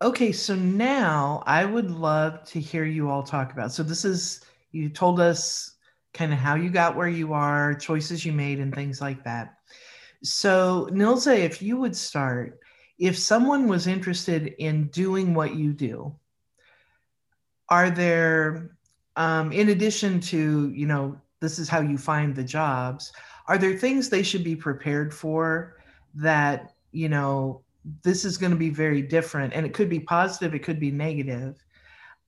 Okay, 0.02 0.32
so 0.32 0.56
now 0.56 1.44
I 1.46 1.64
would 1.64 1.92
love 1.92 2.44
to 2.46 2.60
hear 2.60 2.86
you 2.86 3.08
all 3.08 3.22
talk 3.22 3.54
about. 3.54 3.72
So 3.72 3.84
this 3.84 4.04
is 4.04 4.44
you 4.72 4.90
told 4.90 5.20
us 5.20 5.76
kind 6.12 6.34
of 6.34 6.40
how 6.40 6.56
you 6.56 6.72
got 6.72 6.96
where 6.96 7.08
you 7.08 7.34
are, 7.34 7.76
choices 7.76 8.26
you 8.26 8.32
made, 8.32 8.60
and 8.60 8.74
things 8.74 9.00
like 9.00 9.24
that. 9.26 9.60
So 10.24 10.90
Nilza, 10.92 11.38
if 11.38 11.62
you 11.62 11.78
would 11.78 11.96
start, 11.96 12.60
if 12.98 13.16
someone 13.16 13.68
was 13.68 13.86
interested 13.86 14.56
in 14.58 14.88
doing 14.88 15.36
what 15.36 15.54
you 15.54 15.72
do, 15.72 16.16
are 17.70 17.92
there, 17.92 18.76
um, 19.18 19.52
in 19.52 19.70
addition 19.70 20.20
to 20.20 20.72
you 20.72 20.88
know 20.88 21.16
this 21.42 21.60
is 21.60 21.70
how 21.70 21.82
you 21.82 22.00
find 22.00 22.36
the 22.36 22.44
jobs, 22.44 23.14
are 23.48 23.60
there 23.60 23.78
things 23.78 24.10
they 24.10 24.24
should 24.24 24.44
be 24.44 24.56
prepared 24.56 25.14
for 25.14 25.78
that 26.16 26.74
you 26.92 27.08
know 27.08 27.62
this 28.04 28.26
is 28.26 28.38
going 28.38 28.52
to 28.52 28.58
be 28.58 28.70
very 28.70 29.02
different 29.02 29.54
and 29.54 29.66
it 29.66 29.74
could 29.74 29.90
be 29.90 30.00
positive 30.00 30.54
it 30.54 30.64
could 30.64 30.80
be 30.80 30.92
negative. 30.92 31.64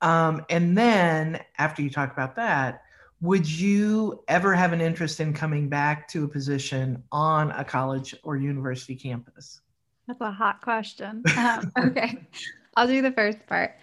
Um, 0.01 0.45
and 0.49 0.77
then 0.77 1.39
after 1.57 1.81
you 1.81 1.89
talk 1.89 2.11
about 2.11 2.35
that 2.35 2.83
would 3.23 3.49
you 3.49 4.21
ever 4.27 4.53
have 4.53 4.73
an 4.73 4.81
interest 4.81 5.21
in 5.21 5.33
coming 5.33 5.69
back 5.69 6.09
to 6.09 6.25
a 6.25 6.27
position 6.27 7.01
on 7.09 7.51
a 7.51 7.63
college 7.63 8.13
or 8.21 8.35
university 8.35 8.95
campus? 8.95 9.61
That's 10.07 10.19
a 10.19 10.29
hot 10.29 10.59
question. 10.59 11.23
Um, 11.37 11.71
okay. 11.79 12.27
I'll 12.75 12.85
do 12.85 13.01
the 13.01 13.13
first 13.13 13.45
part. 13.47 13.77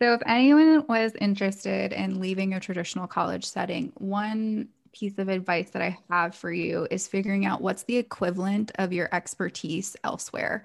So 0.00 0.12
if 0.14 0.22
anyone 0.26 0.86
was 0.88 1.12
interested 1.20 1.92
in 1.92 2.20
leaving 2.20 2.54
a 2.54 2.60
traditional 2.60 3.08
college 3.08 3.44
setting 3.44 3.92
one 3.96 4.68
piece 4.92 5.18
of 5.18 5.28
advice 5.28 5.70
that 5.70 5.82
I 5.82 5.98
have 6.08 6.36
for 6.36 6.52
you 6.52 6.86
is 6.88 7.08
figuring 7.08 7.46
out 7.46 7.60
what's 7.60 7.82
the 7.82 7.96
equivalent 7.96 8.70
of 8.76 8.92
your 8.92 9.08
expertise 9.12 9.96
elsewhere. 10.04 10.62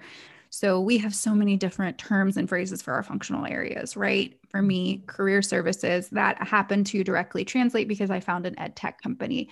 So 0.50 0.80
we 0.80 0.98
have 0.98 1.14
so 1.14 1.32
many 1.32 1.56
different 1.56 1.96
terms 1.96 2.36
and 2.36 2.48
phrases 2.48 2.82
for 2.82 2.92
our 2.92 3.04
functional 3.04 3.46
areas, 3.46 3.96
right? 3.96 4.36
For 4.50 4.60
me, 4.60 5.02
career 5.06 5.42
services 5.42 6.08
that 6.10 6.42
happen 6.42 6.82
to 6.84 7.04
directly 7.04 7.44
translate 7.44 7.86
because 7.86 8.10
I 8.10 8.18
found 8.18 8.46
an 8.46 8.58
ed 8.58 8.74
tech 8.74 9.00
company. 9.00 9.48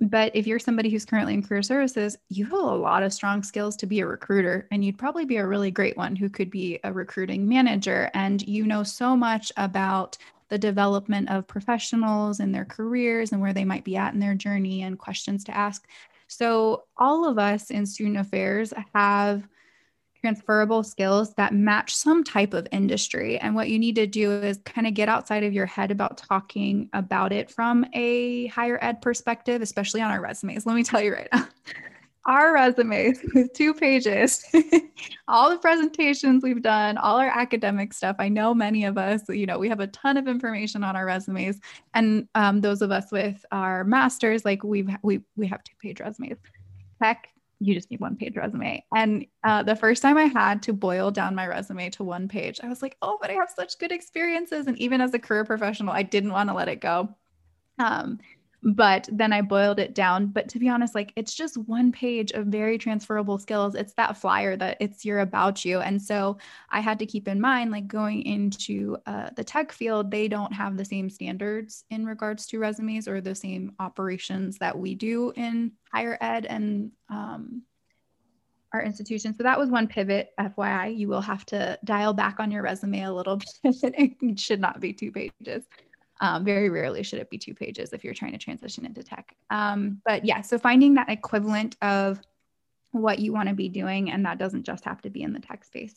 But 0.00 0.34
if 0.34 0.46
you're 0.46 0.58
somebody 0.58 0.90
who's 0.90 1.04
currently 1.04 1.34
in 1.34 1.42
career 1.42 1.62
services, 1.62 2.16
you 2.30 2.44
have 2.44 2.54
a 2.54 2.56
lot 2.56 3.02
of 3.02 3.12
strong 3.12 3.42
skills 3.42 3.76
to 3.76 3.86
be 3.86 4.00
a 4.00 4.06
recruiter, 4.06 4.66
and 4.70 4.84
you'd 4.84 4.98
probably 4.98 5.26
be 5.26 5.36
a 5.36 5.46
really 5.46 5.70
great 5.70 5.96
one 5.96 6.16
who 6.16 6.30
could 6.30 6.50
be 6.50 6.80
a 6.84 6.92
recruiting 6.92 7.46
manager. 7.46 8.10
And 8.14 8.42
you 8.48 8.66
know 8.66 8.82
so 8.82 9.14
much 9.14 9.52
about 9.56 10.16
the 10.48 10.58
development 10.58 11.30
of 11.30 11.46
professionals 11.46 12.40
and 12.40 12.52
their 12.52 12.64
careers 12.64 13.30
and 13.30 13.40
where 13.40 13.52
they 13.52 13.64
might 13.64 13.84
be 13.84 13.96
at 13.96 14.14
in 14.14 14.20
their 14.20 14.34
journey 14.34 14.82
and 14.82 14.98
questions 14.98 15.44
to 15.44 15.56
ask. 15.56 15.86
So, 16.26 16.84
all 16.96 17.28
of 17.28 17.38
us 17.38 17.70
in 17.70 17.86
student 17.86 18.16
affairs 18.16 18.72
have 18.94 19.46
transferable 20.20 20.82
skills 20.82 21.34
that 21.34 21.54
match 21.54 21.94
some 21.94 22.22
type 22.22 22.54
of 22.54 22.68
industry. 22.72 23.38
And 23.38 23.54
what 23.54 23.70
you 23.70 23.78
need 23.78 23.96
to 23.96 24.06
do 24.06 24.32
is 24.32 24.58
kind 24.64 24.86
of 24.86 24.94
get 24.94 25.08
outside 25.08 25.44
of 25.44 25.52
your 25.52 25.66
head 25.66 25.90
about 25.90 26.18
talking 26.18 26.88
about 26.92 27.32
it 27.32 27.50
from 27.50 27.86
a 27.94 28.46
higher 28.48 28.78
ed 28.82 29.00
perspective, 29.02 29.62
especially 29.62 30.02
on 30.02 30.10
our 30.10 30.20
resumes. 30.20 30.66
Let 30.66 30.76
me 30.76 30.84
tell 30.84 31.00
you 31.00 31.14
right 31.14 31.28
now. 31.32 31.48
Our 32.26 32.52
resumes 32.52 33.18
with 33.34 33.54
two 33.54 33.72
pages, 33.72 34.44
all 35.28 35.48
the 35.48 35.56
presentations 35.56 36.42
we've 36.42 36.60
done, 36.60 36.98
all 36.98 37.16
our 37.16 37.30
academic 37.30 37.94
stuff. 37.94 38.16
I 38.18 38.28
know 38.28 38.52
many 38.52 38.84
of 38.84 38.98
us, 38.98 39.22
you 39.30 39.46
know, 39.46 39.58
we 39.58 39.70
have 39.70 39.80
a 39.80 39.86
ton 39.86 40.18
of 40.18 40.28
information 40.28 40.84
on 40.84 40.96
our 40.96 41.06
resumes, 41.06 41.58
and 41.94 42.28
um, 42.34 42.60
those 42.60 42.82
of 42.82 42.90
us 42.90 43.10
with 43.10 43.42
our 43.52 43.84
masters, 43.84 44.44
like 44.44 44.62
we've 44.62 44.90
we 45.02 45.22
we 45.34 45.46
have 45.46 45.64
two 45.64 45.72
page 45.80 45.98
resumes. 45.98 46.36
Heck, 47.00 47.30
you 47.60 47.74
just 47.74 47.90
need 47.90 48.00
one 48.00 48.16
page 48.16 48.36
resume. 48.36 48.82
And 48.96 49.26
uh, 49.44 49.62
the 49.62 49.76
first 49.76 50.00
time 50.02 50.16
I 50.16 50.24
had 50.24 50.62
to 50.62 50.72
boil 50.72 51.10
down 51.10 51.34
my 51.34 51.46
resume 51.46 51.90
to 51.90 52.04
one 52.04 52.26
page, 52.26 52.58
I 52.62 52.68
was 52.68 52.80
like, 52.80 52.96
oh, 53.02 53.18
but 53.20 53.30
I 53.30 53.34
have 53.34 53.50
such 53.50 53.78
good 53.78 53.92
experiences. 53.92 54.66
And 54.66 54.78
even 54.78 55.00
as 55.00 55.12
a 55.12 55.18
career 55.18 55.44
professional, 55.44 55.92
I 55.92 56.02
didn't 56.02 56.32
want 56.32 56.48
to 56.48 56.54
let 56.54 56.68
it 56.68 56.80
go. 56.80 57.14
Um, 57.78 58.18
but 58.62 59.08
then 59.10 59.32
I 59.32 59.40
boiled 59.40 59.80
it 59.80 59.94
down. 59.94 60.26
But 60.26 60.48
to 60.50 60.58
be 60.58 60.68
honest, 60.68 60.94
like 60.94 61.12
it's 61.16 61.34
just 61.34 61.56
one 61.56 61.92
page 61.92 62.32
of 62.32 62.46
very 62.46 62.78
transferable 62.78 63.38
skills. 63.38 63.74
It's 63.74 63.94
that 63.94 64.16
flyer 64.16 64.56
that 64.56 64.76
it's 64.80 65.04
your 65.04 65.20
about 65.20 65.64
you. 65.64 65.80
And 65.80 66.00
so 66.00 66.38
I 66.68 66.80
had 66.80 66.98
to 66.98 67.06
keep 67.06 67.26
in 67.26 67.40
mind, 67.40 67.70
like 67.70 67.86
going 67.86 68.22
into 68.22 68.96
uh, 69.06 69.30
the 69.34 69.44
tech 69.44 69.72
field, 69.72 70.10
they 70.10 70.28
don't 70.28 70.52
have 70.52 70.76
the 70.76 70.84
same 70.84 71.08
standards 71.08 71.84
in 71.90 72.04
regards 72.04 72.46
to 72.46 72.58
resumes 72.58 73.08
or 73.08 73.20
the 73.20 73.34
same 73.34 73.72
operations 73.78 74.58
that 74.58 74.78
we 74.78 74.94
do 74.94 75.32
in 75.36 75.72
higher 75.92 76.18
ed 76.20 76.46
and 76.46 76.92
um, 77.08 77.62
our 78.72 78.82
institution. 78.82 79.34
So 79.34 79.42
that 79.42 79.58
was 79.58 79.70
one 79.70 79.88
pivot. 79.88 80.30
FYI, 80.38 80.96
you 80.96 81.08
will 81.08 81.20
have 81.20 81.44
to 81.46 81.78
dial 81.84 82.12
back 82.12 82.38
on 82.38 82.50
your 82.50 82.62
resume 82.62 83.02
a 83.02 83.12
little 83.12 83.36
bit. 83.62 83.76
it 83.82 84.38
should 84.38 84.60
not 84.60 84.80
be 84.80 84.92
two 84.92 85.10
pages. 85.10 85.64
Um, 86.22 86.44
very 86.44 86.68
rarely 86.68 87.02
should 87.02 87.18
it 87.18 87.30
be 87.30 87.38
two 87.38 87.54
pages 87.54 87.92
if 87.92 88.04
you're 88.04 88.14
trying 88.14 88.32
to 88.32 88.38
transition 88.38 88.84
into 88.84 89.02
tech. 89.02 89.34
Um, 89.48 90.02
but 90.04 90.24
yeah, 90.24 90.42
so 90.42 90.58
finding 90.58 90.94
that 90.94 91.08
equivalent 91.08 91.76
of 91.80 92.20
what 92.92 93.20
you 93.20 93.32
want 93.32 93.48
to 93.48 93.54
be 93.54 93.68
doing, 93.68 94.10
and 94.10 94.26
that 94.26 94.38
doesn't 94.38 94.64
just 94.64 94.84
have 94.84 95.00
to 95.02 95.10
be 95.10 95.22
in 95.22 95.32
the 95.32 95.40
tech 95.40 95.64
space. 95.64 95.94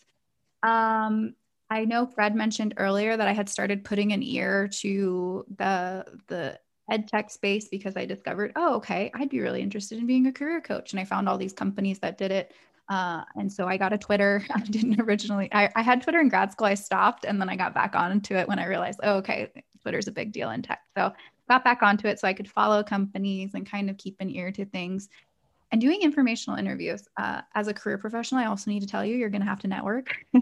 Um, 0.62 1.36
I 1.70 1.86
know 1.86 2.06
Fred 2.06 2.36
mentioned 2.36 2.76
earlier 2.78 3.18
that 3.18 3.28
I 3.28 3.34
had 3.34 3.50
started 3.50 3.84
putting 3.84 4.14
an 4.14 4.24
ear 4.24 4.68
to 4.80 5.46
the 5.58 6.06
the 6.28 6.60
ed 6.92 7.08
tech 7.08 7.30
space 7.30 7.68
because 7.70 7.96
I 7.98 8.06
discovered, 8.06 8.52
oh, 8.56 8.76
okay, 8.76 9.12
I'd 9.16 9.30
be 9.30 9.40
really 9.40 9.62
interested 9.62 9.98
in 9.98 10.08
being 10.08 10.28
a 10.28 10.34
career 10.34 10.62
coach. 10.62 10.92
And 10.92 11.00
I 11.00 11.06
found 11.06 11.28
all 11.28 11.38
these 11.38 11.54
companies 11.54 12.00
that 12.00 12.18
did 12.18 12.32
it. 12.32 12.54
Uh, 12.90 13.24
and 13.36 13.52
so 13.52 13.68
I 13.68 13.78
got 13.78 13.94
a 13.94 13.98
Twitter. 13.98 14.46
I 14.54 14.60
didn't 14.60 15.00
originally, 15.00 15.50
I, 15.52 15.70
I 15.76 15.82
had 15.82 16.02
Twitter 16.02 16.20
in 16.20 16.30
grad 16.30 16.52
school. 16.52 16.68
I 16.68 16.74
stopped 16.74 17.26
and 17.26 17.40
then 17.40 17.50
I 17.50 17.56
got 17.56 17.74
back 17.74 17.96
onto 17.96 18.36
it 18.36 18.48
when 18.48 18.60
I 18.60 18.68
realized, 18.68 19.00
oh, 19.04 19.18
okay, 19.18 19.52
Twitter's 19.84 20.08
a 20.08 20.12
big 20.12 20.32
deal 20.32 20.50
in 20.50 20.62
tech. 20.62 20.82
So 20.98 21.14
got 21.50 21.64
back 21.64 21.84
onto 21.84 22.08
it 22.08 22.20
so 22.20 22.28
I 22.28 22.34
could 22.34 22.50
follow 22.50 22.82
companies 22.84 23.52
and 23.54 23.70
kind 23.70 23.90
of 23.90 23.98
keep 23.98 24.16
an 24.20 24.30
ear 24.30 24.52
to 24.52 24.66
things. 24.66 25.10
And 25.72 25.82
doing 25.82 26.02
informational 26.02 26.58
interviews 26.58 27.08
uh, 27.18 27.42
as 27.56 27.68
a 27.68 27.74
career 27.74 27.98
professional, 27.98 28.42
I 28.42 28.46
also 28.46 28.72
need 28.72 28.82
to 28.82 28.88
tell 28.88 29.04
you, 29.04 29.16
you're 29.16 29.30
going 29.30 29.42
to 29.42 29.48
have 29.48 29.60
to 29.62 29.68
network. 29.68 30.08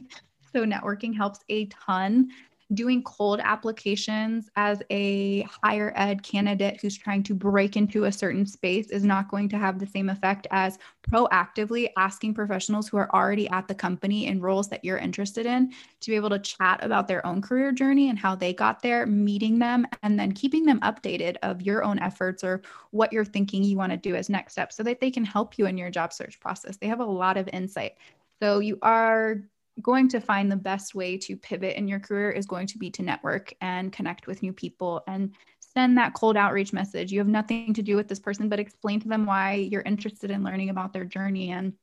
so 0.54 0.66
networking 0.66 1.16
helps 1.16 1.40
a 1.50 1.66
ton 1.68 2.30
doing 2.74 3.04
cold 3.04 3.40
applications 3.44 4.50
as 4.56 4.82
a 4.90 5.42
higher 5.42 5.92
ed 5.96 6.24
candidate 6.24 6.80
who's 6.82 6.98
trying 6.98 7.22
to 7.24 7.34
break 7.34 7.76
into 7.76 8.06
a 8.06 8.12
certain 8.12 8.46
space 8.46 8.90
is 8.92 9.04
not 9.04 9.30
going 9.30 9.50
to 9.50 9.58
have 9.58 9.78
the 9.78 9.86
same 9.86 10.10
effect 10.10 10.48
as 10.52 10.80
proactively 11.10 11.90
asking 11.98 12.34
professionals 12.34 12.88
who 12.88 12.98
are 12.98 13.14
already 13.14 13.50
at 13.50 13.68
the 13.68 13.76
company 13.76 14.28
in 14.28 14.40
roles 14.40 14.70
that 14.70 14.86
you're 14.86 14.98
interested 14.98 15.46
in 15.46 15.72
to 16.00 16.10
be 16.10 16.16
able 16.16 16.30
to 16.30 16.40
chat 16.40 16.82
about 16.84 17.08
their 17.08 17.26
own 17.26 17.42
career 17.42 17.72
journey 17.72 18.10
and 18.10 18.18
how 18.18 18.36
they 18.36 18.54
got 18.54 18.82
there, 18.82 19.06
meeting 19.06 19.60
them, 19.60 19.86
and 20.04 20.18
then 20.18 20.32
keeping 20.32 20.66
them 20.66 20.80
updated 20.80 21.36
of 21.44 21.62
your 21.62 21.84
own 21.84 22.00
efforts 22.00 22.44
or 22.44 22.62
what 22.92 23.12
you're 23.12 23.26
thinking 23.26 23.64
you 23.64 23.76
want 23.76 23.92
to 23.92 23.98
do 23.98 24.16
as 24.16 24.30
next 24.30 24.54
steps 24.54 24.78
so 24.78 24.84
that 24.84 25.00
they 25.00 25.12
can 25.12 25.26
help 25.26 25.58
you 25.58 25.66
in 25.66 25.78
your 25.78 25.90
job 25.90 26.14
search 26.14 26.40
process. 26.40 26.78
They 26.78 26.88
have 26.88 27.02
a 27.02 27.06
lot 27.06 27.38
of 27.38 27.50
insight. 27.52 27.94
So 28.42 28.60
you 28.60 28.80
are 28.82 29.42
going 29.82 30.08
to 30.10 30.20
find 30.20 30.52
the 30.52 30.56
best 30.56 30.96
way 30.96 31.18
to 31.18 31.36
pivot 31.36 31.76
in 31.76 31.88
your 31.88 32.00
career 32.00 32.32
is 32.32 32.46
going 32.46 32.68
to 32.68 32.78
be 32.78 32.90
to 32.92 33.02
network 33.02 33.54
and 33.62 33.92
connect 33.92 34.28
with 34.28 34.42
new 34.42 34.54
people 34.54 35.04
and 35.08 35.34
send 35.60 35.98
that 35.98 36.14
cold 36.14 36.38
outreach 36.38 36.74
message. 36.74 37.12
You 37.12 37.20
have 37.20 37.28
nothing 37.28 37.74
to 37.74 37.82
do 37.82 37.96
with 37.96 38.08
this 38.08 38.20
person, 38.20 38.50
but 38.50 38.60
explain 38.60 39.00
to 39.02 39.08
them 39.08 39.26
why 39.26 39.54
you're 39.54 39.82
interested 39.82 40.32
in 40.32 40.44
learning 40.44 40.70
about 40.70 40.94
their 40.94 41.06
journey 41.06 41.52
and 41.52 41.74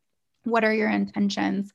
what 0.44 0.64
are 0.64 0.74
your 0.74 0.90
intentions. 0.90 1.72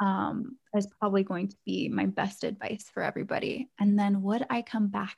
Um, 0.00 0.56
is 0.76 0.88
probably 0.98 1.22
going 1.22 1.48
to 1.48 1.56
be 1.64 1.88
my 1.88 2.06
best 2.06 2.42
advice 2.42 2.90
for 2.92 3.02
everybody. 3.02 3.70
And 3.78 3.96
then 3.96 4.22
would 4.22 4.44
I 4.50 4.62
come 4.62 4.88
back 4.88 5.16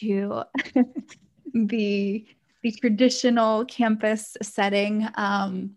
to 0.00 0.44
the 1.54 2.24
the 2.62 2.72
traditional 2.72 3.66
campus 3.66 4.36
setting? 4.42 5.06
Um, 5.16 5.76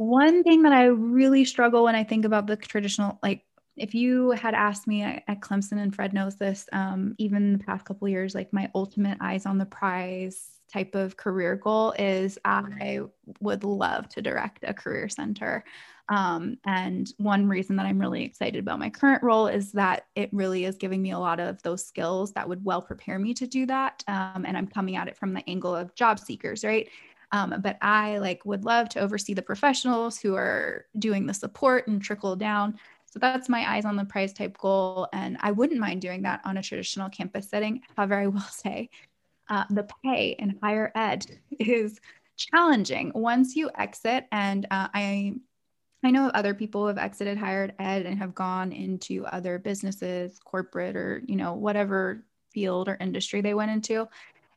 one 0.00 0.42
thing 0.42 0.62
that 0.62 0.72
I 0.72 0.84
really 0.86 1.44
struggle 1.44 1.84
when 1.84 1.94
I 1.94 2.04
think 2.04 2.24
about 2.24 2.46
the 2.46 2.56
traditional, 2.56 3.18
like 3.22 3.44
if 3.76 3.94
you 3.94 4.30
had 4.30 4.54
asked 4.54 4.86
me 4.86 5.02
at, 5.02 5.42
Clemson 5.42 5.78
and 5.78 5.94
Fred 5.94 6.14
knows 6.14 6.36
this, 6.36 6.66
um, 6.72 7.14
even 7.18 7.52
the 7.52 7.64
past 7.64 7.84
couple 7.84 8.08
years, 8.08 8.34
like 8.34 8.50
my 8.50 8.70
ultimate 8.74 9.18
eyes 9.20 9.44
on 9.44 9.58
the 9.58 9.66
prize 9.66 10.52
type 10.72 10.94
of 10.94 11.18
career 11.18 11.54
goal 11.54 11.92
is 11.98 12.38
I 12.46 13.00
would 13.40 13.62
love 13.62 14.08
to 14.10 14.22
direct 14.22 14.64
a 14.66 14.72
career 14.72 15.10
center. 15.10 15.64
Um, 16.08 16.56
and 16.64 17.12
one 17.18 17.46
reason 17.46 17.76
that 17.76 17.84
I'm 17.84 18.00
really 18.00 18.24
excited 18.24 18.58
about 18.58 18.78
my 18.78 18.88
current 18.88 19.22
role 19.22 19.48
is 19.48 19.70
that 19.72 20.06
it 20.16 20.30
really 20.32 20.64
is 20.64 20.76
giving 20.76 21.02
me 21.02 21.10
a 21.10 21.18
lot 21.18 21.40
of 21.40 21.62
those 21.62 21.84
skills 21.84 22.32
that 22.32 22.48
would 22.48 22.64
well 22.64 22.80
prepare 22.80 23.18
me 23.18 23.34
to 23.34 23.46
do 23.46 23.66
that. 23.66 24.02
Um, 24.08 24.44
and 24.46 24.56
I'm 24.56 24.66
coming 24.66 24.96
at 24.96 25.08
it 25.08 25.16
from 25.16 25.34
the 25.34 25.48
angle 25.48 25.76
of 25.76 25.94
job 25.94 26.18
seekers, 26.18 26.64
right? 26.64 26.88
Um, 27.32 27.54
but 27.60 27.78
I 27.80 28.18
like 28.18 28.44
would 28.44 28.64
love 28.64 28.88
to 28.90 29.00
oversee 29.00 29.34
the 29.34 29.42
professionals 29.42 30.18
who 30.18 30.34
are 30.34 30.86
doing 30.98 31.26
the 31.26 31.34
support 31.34 31.86
and 31.86 32.02
trickle 32.02 32.36
down. 32.36 32.78
So 33.06 33.18
that's 33.18 33.48
my 33.48 33.68
eyes 33.70 33.84
on 33.84 33.96
the 33.96 34.04
prize 34.04 34.32
type 34.32 34.56
goal. 34.58 35.08
And 35.12 35.36
I 35.40 35.52
wouldn't 35.52 35.80
mind 35.80 36.00
doing 36.00 36.22
that 36.22 36.40
on 36.44 36.56
a 36.56 36.62
traditional 36.62 37.08
campus 37.08 37.48
setting. 37.48 37.82
However, 37.96 38.14
I 38.16 38.26
will 38.28 38.40
say 38.50 38.90
uh, 39.48 39.64
the 39.70 39.88
pay 40.04 40.36
in 40.38 40.58
higher 40.62 40.92
ed 40.94 41.26
is 41.58 42.00
challenging 42.36 43.12
once 43.14 43.56
you 43.56 43.70
exit. 43.76 44.26
And 44.32 44.66
uh, 44.70 44.88
I 44.94 45.34
I 46.02 46.10
know 46.10 46.28
other 46.28 46.54
people 46.54 46.86
have 46.86 46.96
exited 46.96 47.36
higher 47.36 47.72
ed 47.78 48.06
and 48.06 48.18
have 48.18 48.34
gone 48.34 48.72
into 48.72 49.26
other 49.26 49.58
businesses, 49.58 50.38
corporate, 50.42 50.96
or 50.96 51.22
you 51.26 51.36
know 51.36 51.54
whatever 51.54 52.24
field 52.52 52.88
or 52.88 52.96
industry 53.00 53.40
they 53.42 53.54
went 53.54 53.70
into 53.70 54.08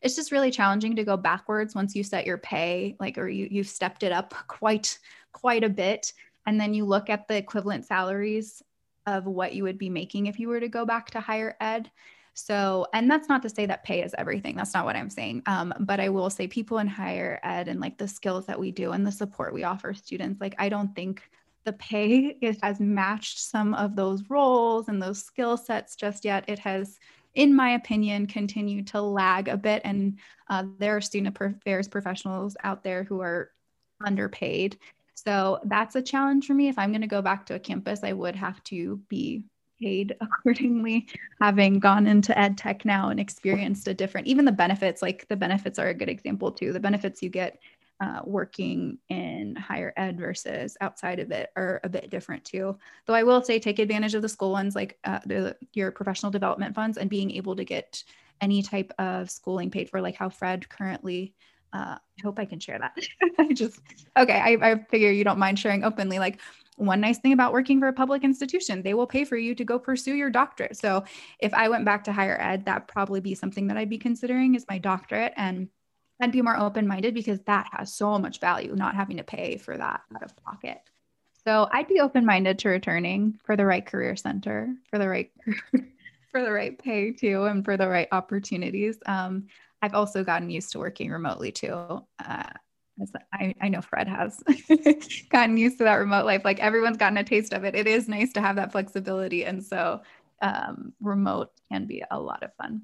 it's 0.03 0.15
just 0.15 0.31
really 0.31 0.51
challenging 0.51 0.95
to 0.95 1.03
go 1.03 1.17
backwards 1.17 1.75
once 1.75 1.95
you 1.95 2.03
set 2.03 2.25
your 2.25 2.37
pay 2.37 2.95
like 2.99 3.17
or 3.17 3.27
you 3.27 3.47
you've 3.49 3.67
stepped 3.67 4.03
it 4.03 4.11
up 4.11 4.33
quite 4.47 4.99
quite 5.31 5.63
a 5.63 5.69
bit. 5.69 6.13
And 6.45 6.59
then 6.59 6.73
you 6.73 6.85
look 6.85 7.09
at 7.09 7.27
the 7.27 7.37
equivalent 7.37 7.85
salaries 7.85 8.61
of 9.05 9.25
what 9.25 9.53
you 9.53 9.63
would 9.63 9.77
be 9.77 9.89
making 9.89 10.27
if 10.27 10.39
you 10.39 10.49
were 10.49 10.59
to 10.59 10.67
go 10.67 10.85
back 10.85 11.11
to 11.11 11.19
higher 11.19 11.55
ed. 11.59 11.89
So 12.33 12.87
and 12.93 13.09
that's 13.09 13.29
not 13.29 13.41
to 13.43 13.49
say 13.49 13.65
that 13.65 13.83
pay 13.83 14.03
is 14.03 14.15
everything. 14.17 14.55
That's 14.55 14.73
not 14.73 14.85
what 14.85 14.95
i'm 14.95 15.09
saying. 15.09 15.43
Um, 15.45 15.73
but 15.79 15.99
i 15.99 16.09
will 16.09 16.29
say 16.29 16.47
people 16.47 16.79
in 16.79 16.87
higher 16.87 17.39
ed 17.43 17.67
and 17.67 17.79
like 17.79 17.97
the 17.97 18.07
skills 18.07 18.45
that 18.47 18.59
we 18.59 18.71
do 18.71 18.91
and 18.91 19.05
the 19.05 19.11
support 19.11 19.53
we 19.53 19.63
offer 19.63 19.93
students 19.93 20.41
like 20.41 20.55
i 20.57 20.69
don't 20.69 20.95
think 20.95 21.21
the 21.63 21.73
pay 21.73 22.37
is, 22.41 22.57
has 22.61 22.79
matched 22.79 23.39
some 23.39 23.73
of 23.73 23.95
those 23.95 24.29
roles 24.29 24.89
and 24.89 25.01
those 25.01 25.23
skill 25.23 25.57
sets 25.57 25.95
just 25.95 26.25
yet. 26.25 26.43
It 26.47 26.59
has 26.59 26.99
in 27.35 27.55
my 27.55 27.71
opinion, 27.71 28.27
continue 28.27 28.83
to 28.83 29.01
lag 29.01 29.47
a 29.47 29.57
bit. 29.57 29.81
And 29.83 30.19
uh, 30.49 30.65
there 30.79 30.95
are 30.95 31.01
student 31.01 31.37
affairs 31.39 31.87
professionals 31.87 32.55
out 32.63 32.83
there 32.83 33.03
who 33.03 33.21
are 33.21 33.49
underpaid. 34.03 34.77
So 35.15 35.59
that's 35.65 35.95
a 35.95 36.01
challenge 36.01 36.45
for 36.45 36.53
me. 36.53 36.67
If 36.67 36.77
I'm 36.77 36.91
going 36.91 37.01
to 37.01 37.07
go 37.07 37.21
back 37.21 37.45
to 37.47 37.55
a 37.55 37.59
campus, 37.59 38.03
I 38.03 38.13
would 38.13 38.35
have 38.35 38.63
to 38.65 39.01
be 39.09 39.45
paid 39.81 40.15
accordingly, 40.21 41.07
having 41.41 41.79
gone 41.79 42.07
into 42.07 42.37
ed 42.37 42.57
tech 42.57 42.85
now 42.85 43.09
and 43.09 43.19
experienced 43.19 43.87
a 43.87 43.93
different, 43.93 44.27
even 44.27 44.45
the 44.45 44.51
benefits, 44.51 45.01
like 45.01 45.27
the 45.27 45.35
benefits 45.35 45.79
are 45.79 45.89
a 45.89 45.93
good 45.93 46.09
example 46.09 46.51
too. 46.51 46.73
The 46.73 46.79
benefits 46.79 47.21
you 47.21 47.29
get 47.29 47.59
uh, 48.03 48.21
working 48.25 48.97
in 49.07 49.55
higher 49.55 49.93
ed 49.95 50.19
versus 50.19 50.75
outside 50.81 51.19
of 51.19 51.31
it 51.31 51.51
are 51.55 51.79
a 51.85 51.89
bit 51.89 52.09
different 52.09 52.43
too. 52.43 52.77
Though 53.05 53.13
I 53.13 53.23
will 53.23 53.41
say, 53.41 53.59
take 53.59 53.79
advantage 53.79 54.13
of 54.13 54.21
the 54.21 54.27
school 54.27 54.51
ones 54.51 54.75
like 54.75 54.99
uh, 55.05 55.19
the, 55.25 55.55
your 55.71 55.89
professional 55.89 56.29
development 56.29 56.75
funds 56.75 56.97
and 56.97 57.09
being 57.09 57.31
able 57.31 57.55
to 57.55 57.63
get 57.63 58.03
any 58.41 58.61
type 58.61 58.91
of 58.99 59.31
schooling 59.31 59.71
paid 59.71 59.89
for, 59.89 60.01
like 60.01 60.15
how 60.15 60.27
Fred 60.27 60.67
currently. 60.67 61.33
Uh, 61.71 61.95
I 61.97 62.21
hope 62.21 62.39
I 62.39 62.45
can 62.45 62.59
share 62.59 62.77
that. 62.77 62.91
I 63.39 63.53
just 63.53 63.79
okay. 64.17 64.37
I, 64.37 64.71
I 64.71 64.85
figure 64.91 65.09
you 65.09 65.23
don't 65.23 65.39
mind 65.39 65.57
sharing 65.57 65.85
openly. 65.85 66.19
Like 66.19 66.41
one 66.75 66.99
nice 66.99 67.19
thing 67.19 67.31
about 67.31 67.53
working 67.53 67.79
for 67.79 67.87
a 67.87 67.93
public 67.93 68.25
institution, 68.25 68.81
they 68.81 68.95
will 68.95 69.07
pay 69.07 69.23
for 69.23 69.37
you 69.37 69.55
to 69.55 69.63
go 69.63 69.79
pursue 69.79 70.15
your 70.15 70.29
doctorate. 70.29 70.75
So 70.75 71.05
if 71.39 71.53
I 71.53 71.69
went 71.69 71.85
back 71.85 72.03
to 72.03 72.11
higher 72.11 72.37
ed, 72.41 72.65
that 72.65 72.89
probably 72.89 73.21
be 73.21 73.33
something 73.33 73.67
that 73.67 73.77
I'd 73.77 73.89
be 73.89 73.97
considering 73.97 74.55
is 74.55 74.65
my 74.69 74.77
doctorate 74.77 75.33
and 75.37 75.69
I'd 76.23 76.31
be 76.31 76.41
more 76.41 76.57
open 76.57 76.87
minded 76.87 77.13
because 77.13 77.41
that 77.41 77.67
has 77.73 77.93
so 77.93 78.17
much 78.17 78.39
value, 78.39 78.73
not 78.75 78.95
having 78.95 79.17
to 79.17 79.23
pay 79.23 79.57
for 79.57 79.75
that 79.75 80.01
out 80.15 80.23
of 80.23 80.33
pocket. 80.37 80.79
So 81.45 81.67
I'd 81.69 81.89
be 81.89 81.99
open 81.99 82.25
minded 82.25 82.59
to 82.59 82.69
returning 82.69 83.37
for 83.43 83.57
the 83.57 83.65
right 83.65 83.85
career 83.85 84.15
center, 84.15 84.73
for 84.89 84.97
the 84.97 85.09
right 85.09 85.31
for 86.31 86.41
the 86.41 86.51
right 86.51 86.79
pay 86.79 87.11
too, 87.11 87.43
and 87.43 87.65
for 87.65 87.75
the 87.75 87.89
right 87.89 88.07
opportunities. 88.13 88.97
Um, 89.05 89.47
I've 89.81 89.95
also 89.95 90.23
gotten 90.23 90.49
used 90.49 90.71
to 90.71 90.79
working 90.79 91.11
remotely 91.11 91.51
too. 91.51 91.73
Uh, 92.25 92.49
I, 93.33 93.53
I 93.59 93.67
know 93.67 93.81
Fred 93.81 94.07
has 94.07 94.41
gotten 95.29 95.57
used 95.57 95.79
to 95.79 95.83
that 95.83 95.95
remote 95.95 96.25
life. 96.25 96.45
Like 96.45 96.59
everyone's 96.59 96.95
gotten 96.95 97.17
a 97.17 97.23
taste 97.25 97.51
of 97.51 97.65
it. 97.65 97.75
It 97.75 97.85
is 97.85 98.07
nice 98.07 98.31
to 98.33 98.41
have 98.41 98.55
that 98.55 98.71
flexibility. 98.71 99.43
And 99.43 99.61
so 99.61 100.01
um, 100.41 100.93
remote 101.01 101.51
can 101.69 101.85
be 101.85 102.01
a 102.09 102.17
lot 102.17 102.43
of 102.43 102.55
fun 102.55 102.83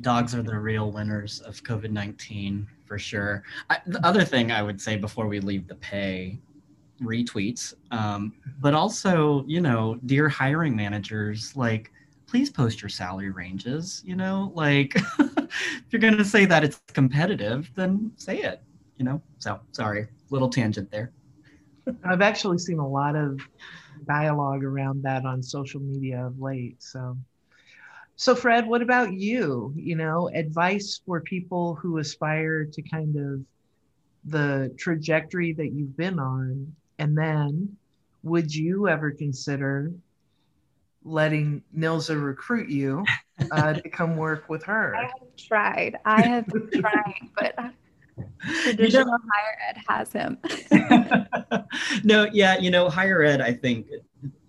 dogs 0.00 0.34
are 0.34 0.42
the 0.42 0.58
real 0.58 0.90
winners 0.90 1.40
of 1.40 1.62
COVID 1.62 1.90
19 1.90 2.66
for 2.84 2.98
sure. 2.98 3.42
I, 3.70 3.78
the 3.86 4.04
other 4.06 4.24
thing 4.24 4.52
I 4.52 4.62
would 4.62 4.80
say 4.80 4.96
before 4.96 5.26
we 5.26 5.40
leave 5.40 5.66
the 5.66 5.74
pay 5.76 6.38
retweets, 7.02 7.74
um, 7.90 8.34
but 8.60 8.74
also, 8.74 9.44
you 9.46 9.60
know, 9.60 9.98
dear 10.06 10.28
hiring 10.28 10.76
managers, 10.76 11.56
like, 11.56 11.90
please 12.26 12.50
post 12.50 12.82
your 12.82 12.88
salary 12.88 13.30
ranges. 13.30 14.02
You 14.04 14.16
know, 14.16 14.52
like 14.54 14.94
if 15.18 15.84
you're 15.90 16.00
going 16.00 16.16
to 16.16 16.24
say 16.24 16.44
that 16.46 16.64
it's 16.64 16.80
competitive, 16.92 17.70
then 17.74 18.12
say 18.16 18.38
it. 18.38 18.60
You 18.96 19.04
know, 19.04 19.22
so 19.38 19.60
sorry, 19.72 20.08
little 20.30 20.48
tangent 20.48 20.90
there. 20.90 21.12
I've 22.04 22.22
actually 22.22 22.58
seen 22.58 22.78
a 22.78 22.88
lot 22.88 23.16
of 23.16 23.40
dialogue 24.06 24.64
around 24.64 25.02
that 25.02 25.24
on 25.24 25.42
social 25.42 25.80
media 25.80 26.26
of 26.26 26.40
late. 26.40 26.82
So, 26.82 27.16
so 28.16 28.34
Fred, 28.34 28.66
what 28.66 28.82
about 28.82 29.12
you? 29.12 29.72
You 29.76 29.96
know, 29.96 30.30
advice 30.32 31.00
for 31.04 31.20
people 31.20 31.74
who 31.74 31.98
aspire 31.98 32.64
to 32.64 32.82
kind 32.82 33.16
of 33.16 33.40
the 34.24 34.72
trajectory 34.78 35.52
that 35.52 35.72
you've 35.72 35.96
been 35.96 36.18
on, 36.18 36.74
and 36.98 37.16
then 37.16 37.76
would 38.22 38.54
you 38.54 38.88
ever 38.88 39.10
consider 39.10 39.92
letting 41.04 41.62
Nilza 41.76 42.22
recruit 42.22 42.70
you 42.70 43.04
uh, 43.50 43.72
to 43.74 43.88
come 43.88 44.16
work 44.16 44.48
with 44.48 44.62
her? 44.64 44.94
I 44.96 45.02
have 45.02 45.36
tried. 45.36 45.98
I 46.04 46.22
have 46.22 46.46
been 46.48 46.70
trying, 46.80 47.30
but 47.36 47.56
traditional 48.62 49.18
higher 49.32 49.58
ed 49.68 49.76
has 49.88 50.12
him. 50.12 50.38
no, 52.04 52.28
yeah, 52.32 52.58
you 52.58 52.70
know, 52.70 52.88
higher 52.88 53.22
ed, 53.22 53.40
I 53.40 53.52
think 53.52 53.88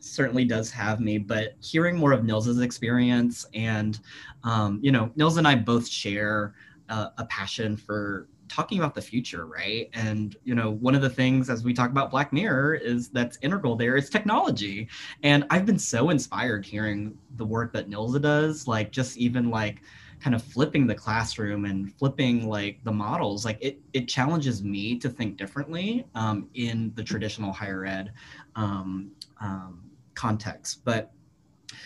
certainly 0.06 0.45
does 0.45 0.72
have 0.72 0.99
me, 0.99 1.18
but 1.18 1.56
hearing 1.60 1.97
more 1.97 2.12
of 2.12 2.24
Nils's 2.24 2.62
experience 2.62 3.45
and, 3.53 3.99
um, 4.43 4.80
you 4.82 4.91
know, 4.91 5.12
Nils 5.16 5.38
and 5.38 5.47
I 5.47 5.56
both 5.56 5.88
share 5.88 6.53
uh, 6.89 7.10
a 7.18 7.26
passion 7.26 7.76
for 7.76 8.28
talking 8.47 8.78
about 8.78 8.93
the 8.93 9.01
future, 9.01 9.45
right? 9.45 9.89
And 9.93 10.36
you 10.43 10.56
know, 10.56 10.72
one 10.72 10.95
of 10.95 11.01
the 11.01 11.10
things 11.10 11.49
as 11.49 11.64
we 11.64 11.74
talk 11.74 11.89
about 11.89 12.12
Black 12.12 12.32
Mirror 12.32 12.76
is 12.76 13.10
that's 13.10 13.38
integral 13.41 13.76
there 13.76 13.95
is 13.95 14.10
technology. 14.10 14.88
And 15.24 15.45
I've 15.49 15.66
been 15.66 15.80
so 15.80 16.10
inspired 16.10 16.66
hearing 16.66 17.18
the 17.38 17.45
work 17.45 17.74
that 17.74 17.89
Nilza 17.89 18.22
does, 18.22 18.68
like 18.68 18.91
just 18.91 19.18
even 19.18 19.49
like 19.49 19.82
kind 20.20 20.36
of 20.36 20.41
flipping 20.41 20.88
the 20.88 20.95
classroom 20.95 21.66
and 21.66 21.93
flipping 21.95 22.47
like 22.47 22.80
the 22.84 22.91
models 22.91 23.43
like 23.43 23.58
it 23.60 23.80
it 23.93 24.08
challenges 24.08 24.64
me 24.64 24.97
to 24.97 25.10
think 25.10 25.36
differently 25.36 26.06
um, 26.16 26.47
in 26.53 26.91
the 26.95 27.03
traditional 27.03 27.51
higher 27.51 27.86
ed 27.86 28.14
um, 28.56 29.12
um, 29.41 29.82
context 30.16 30.84
but 30.84 31.11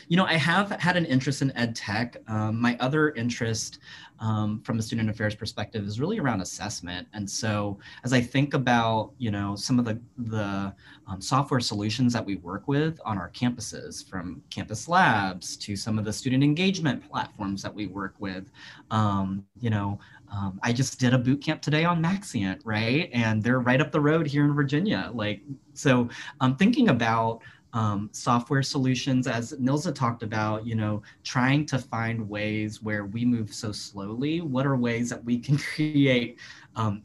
you 0.07 0.17
know, 0.17 0.25
I 0.25 0.33
have 0.33 0.71
had 0.71 0.97
an 0.97 1.05
interest 1.05 1.41
in 1.41 1.55
ed 1.55 1.75
tech. 1.75 2.17
Um, 2.27 2.59
my 2.59 2.77
other 2.79 3.11
interest 3.11 3.79
um, 4.19 4.61
from 4.63 4.79
a 4.79 4.81
student 4.81 5.09
affairs 5.09 5.35
perspective 5.35 5.85
is 5.85 5.99
really 5.99 6.19
around 6.19 6.41
assessment. 6.41 7.07
And 7.13 7.29
so 7.29 7.79
as 8.03 8.11
I 8.11 8.19
think 8.19 8.53
about, 8.53 9.11
you 9.17 9.31
know, 9.31 9.55
some 9.55 9.79
of 9.79 9.85
the, 9.85 9.99
the 10.17 10.73
um, 11.07 11.21
software 11.21 11.61
solutions 11.61 12.11
that 12.13 12.25
we 12.25 12.35
work 12.37 12.67
with 12.67 12.99
on 13.05 13.17
our 13.17 13.29
campuses, 13.29 14.07
from 14.07 14.41
campus 14.49 14.89
labs 14.89 15.55
to 15.57 15.75
some 15.75 15.97
of 15.97 16.03
the 16.05 16.11
student 16.11 16.43
engagement 16.43 17.07
platforms 17.09 17.61
that 17.61 17.73
we 17.73 17.87
work 17.87 18.15
with, 18.19 18.51
um, 18.91 19.45
you 19.61 19.69
know, 19.69 19.99
um, 20.31 20.59
I 20.61 20.73
just 20.73 20.99
did 20.99 21.13
a 21.13 21.17
boot 21.17 21.41
camp 21.41 21.61
today 21.61 21.85
on 21.85 22.01
Maxient, 22.01 22.61
right? 22.63 23.09
And 23.13 23.41
they're 23.41 23.61
right 23.61 23.81
up 23.81 23.91
the 23.91 24.01
road 24.01 24.27
here 24.27 24.43
in 24.43 24.53
Virginia. 24.53 25.09
Like, 25.13 25.41
so 25.73 26.09
I'm 26.39 26.55
thinking 26.55 26.89
about 26.89 27.41
um, 27.73 28.09
software 28.11 28.63
solutions, 28.63 29.27
as 29.27 29.53
Nilza 29.53 29.93
talked 29.93 30.23
about, 30.23 30.65
you 30.65 30.75
know, 30.75 31.01
trying 31.23 31.65
to 31.67 31.77
find 31.77 32.27
ways 32.27 32.81
where 32.81 33.05
we 33.05 33.25
move 33.25 33.53
so 33.53 33.71
slowly. 33.71 34.41
What 34.41 34.65
are 34.65 34.75
ways 34.75 35.09
that 35.09 35.23
we 35.23 35.39
can 35.39 35.57
create 35.75 36.39
um, 36.75 37.03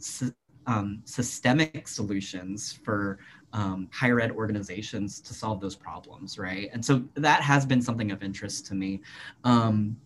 um, 0.67 1.03
systemic 1.05 1.87
solutions 1.87 2.79
for 2.85 3.19
um, 3.53 3.89
higher 3.93 4.21
ed 4.21 4.33
organizations 4.33 5.21
to 5.21 5.35
solve 5.35 5.61
those 5.61 5.77
problems, 5.77 6.39
right? 6.39 6.71
And 6.73 6.85
so 6.85 7.05
that 7.15 7.43
has 7.43 7.65
been 7.65 7.81
something 7.81 8.11
of 8.11 8.23
interest 8.23 8.67
to 8.67 8.75
me. 8.75 9.01
Um, 9.45 9.97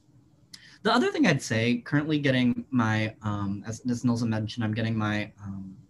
the 0.82 0.92
other 0.92 1.11
thing 1.11 1.26
I'd 1.26 1.42
say, 1.42 1.78
currently 1.78 2.18
getting 2.18 2.64
my, 2.70 3.14
um, 3.22 3.64
as, 3.66 3.80
as 3.88 4.04
Nilza 4.04 4.28
mentioned, 4.28 4.64
I'm 4.64 4.74
getting 4.74 4.96
my 4.96 5.32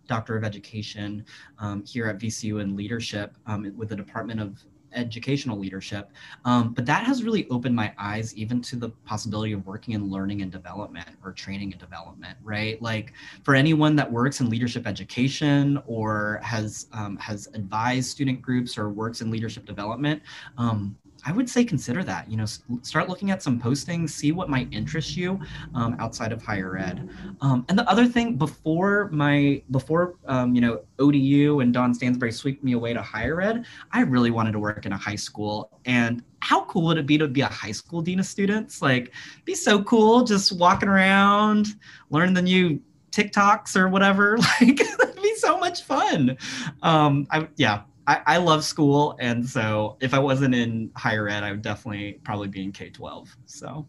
Doctor 0.08 0.36
of 0.36 0.42
Education 0.42 1.24
um, 1.58 1.84
here 1.84 2.08
at 2.08 2.18
VCU 2.18 2.60
in 2.60 2.74
leadership 2.74 3.36
um, 3.46 3.72
with 3.76 3.90
the 3.90 3.96
Department 3.96 4.40
of 4.40 4.64
educational 4.92 5.58
leadership. 5.58 6.10
Um, 6.44 6.72
but 6.72 6.86
that 6.86 7.04
has 7.04 7.22
really 7.22 7.48
opened 7.50 7.74
my 7.74 7.92
eyes 7.98 8.34
even 8.34 8.60
to 8.62 8.76
the 8.76 8.90
possibility 9.04 9.52
of 9.52 9.66
working 9.66 9.94
in 9.94 10.10
learning 10.10 10.42
and 10.42 10.50
development 10.50 11.08
or 11.22 11.32
training 11.32 11.72
and 11.72 11.80
development, 11.80 12.38
right? 12.42 12.80
Like 12.82 13.12
for 13.44 13.54
anyone 13.54 13.96
that 13.96 14.10
works 14.10 14.40
in 14.40 14.48
leadership 14.48 14.86
education 14.86 15.80
or 15.86 16.40
has 16.42 16.86
um, 16.92 17.16
has 17.18 17.48
advised 17.54 18.10
student 18.10 18.42
groups 18.42 18.78
or 18.78 18.90
works 18.90 19.20
in 19.20 19.30
leadership 19.30 19.64
development, 19.64 20.22
um, 20.56 20.96
I 21.28 21.32
would 21.32 21.48
say 21.48 21.62
consider 21.62 22.02
that. 22.04 22.30
You 22.30 22.38
know, 22.38 22.46
start 22.80 23.06
looking 23.10 23.30
at 23.30 23.42
some 23.42 23.60
postings, 23.60 24.10
see 24.10 24.32
what 24.32 24.48
might 24.48 24.72
interest 24.72 25.14
you 25.14 25.38
um, 25.74 25.94
outside 25.98 26.32
of 26.32 26.42
higher 26.42 26.78
ed. 26.78 27.06
Um, 27.42 27.66
and 27.68 27.78
the 27.78 27.86
other 27.86 28.06
thing, 28.06 28.36
before 28.36 29.10
my 29.12 29.62
before 29.70 30.14
um, 30.26 30.54
you 30.54 30.62
know 30.62 30.80
ODU 30.98 31.60
and 31.60 31.74
Don 31.74 31.92
Stansberry 31.92 32.32
swept 32.32 32.64
me 32.64 32.72
away 32.72 32.94
to 32.94 33.02
higher 33.02 33.42
ed, 33.42 33.66
I 33.92 34.00
really 34.00 34.30
wanted 34.30 34.52
to 34.52 34.58
work 34.58 34.86
in 34.86 34.92
a 34.92 34.96
high 34.96 35.16
school. 35.16 35.78
And 35.84 36.22
how 36.40 36.64
cool 36.64 36.86
would 36.86 36.96
it 36.96 37.06
be 37.06 37.18
to 37.18 37.28
be 37.28 37.42
a 37.42 37.46
high 37.46 37.72
school 37.72 38.00
dean 38.00 38.20
of 38.20 38.26
students? 38.26 38.80
Like, 38.80 39.12
be 39.44 39.54
so 39.54 39.82
cool, 39.82 40.24
just 40.24 40.52
walking 40.52 40.88
around, 40.88 41.74
learning 42.08 42.34
the 42.34 42.42
new 42.42 42.80
TikToks 43.10 43.76
or 43.76 43.88
whatever. 43.90 44.38
Like, 44.60 44.78
that'd 44.98 45.22
be 45.22 45.34
so 45.34 45.58
much 45.58 45.82
fun. 45.82 46.38
Um, 46.82 47.26
I 47.30 47.48
yeah, 47.56 47.82
I, 48.08 48.22
I 48.26 48.36
love 48.38 48.64
school, 48.64 49.16
and 49.20 49.46
so 49.46 49.98
if 50.00 50.14
I 50.14 50.18
wasn't 50.18 50.54
in 50.54 50.90
higher 50.96 51.28
ed, 51.28 51.44
I 51.44 51.50
would 51.50 51.60
definitely 51.60 52.18
probably 52.24 52.48
be 52.48 52.64
in 52.64 52.72
K 52.72 52.88
twelve. 52.88 53.28
So 53.44 53.86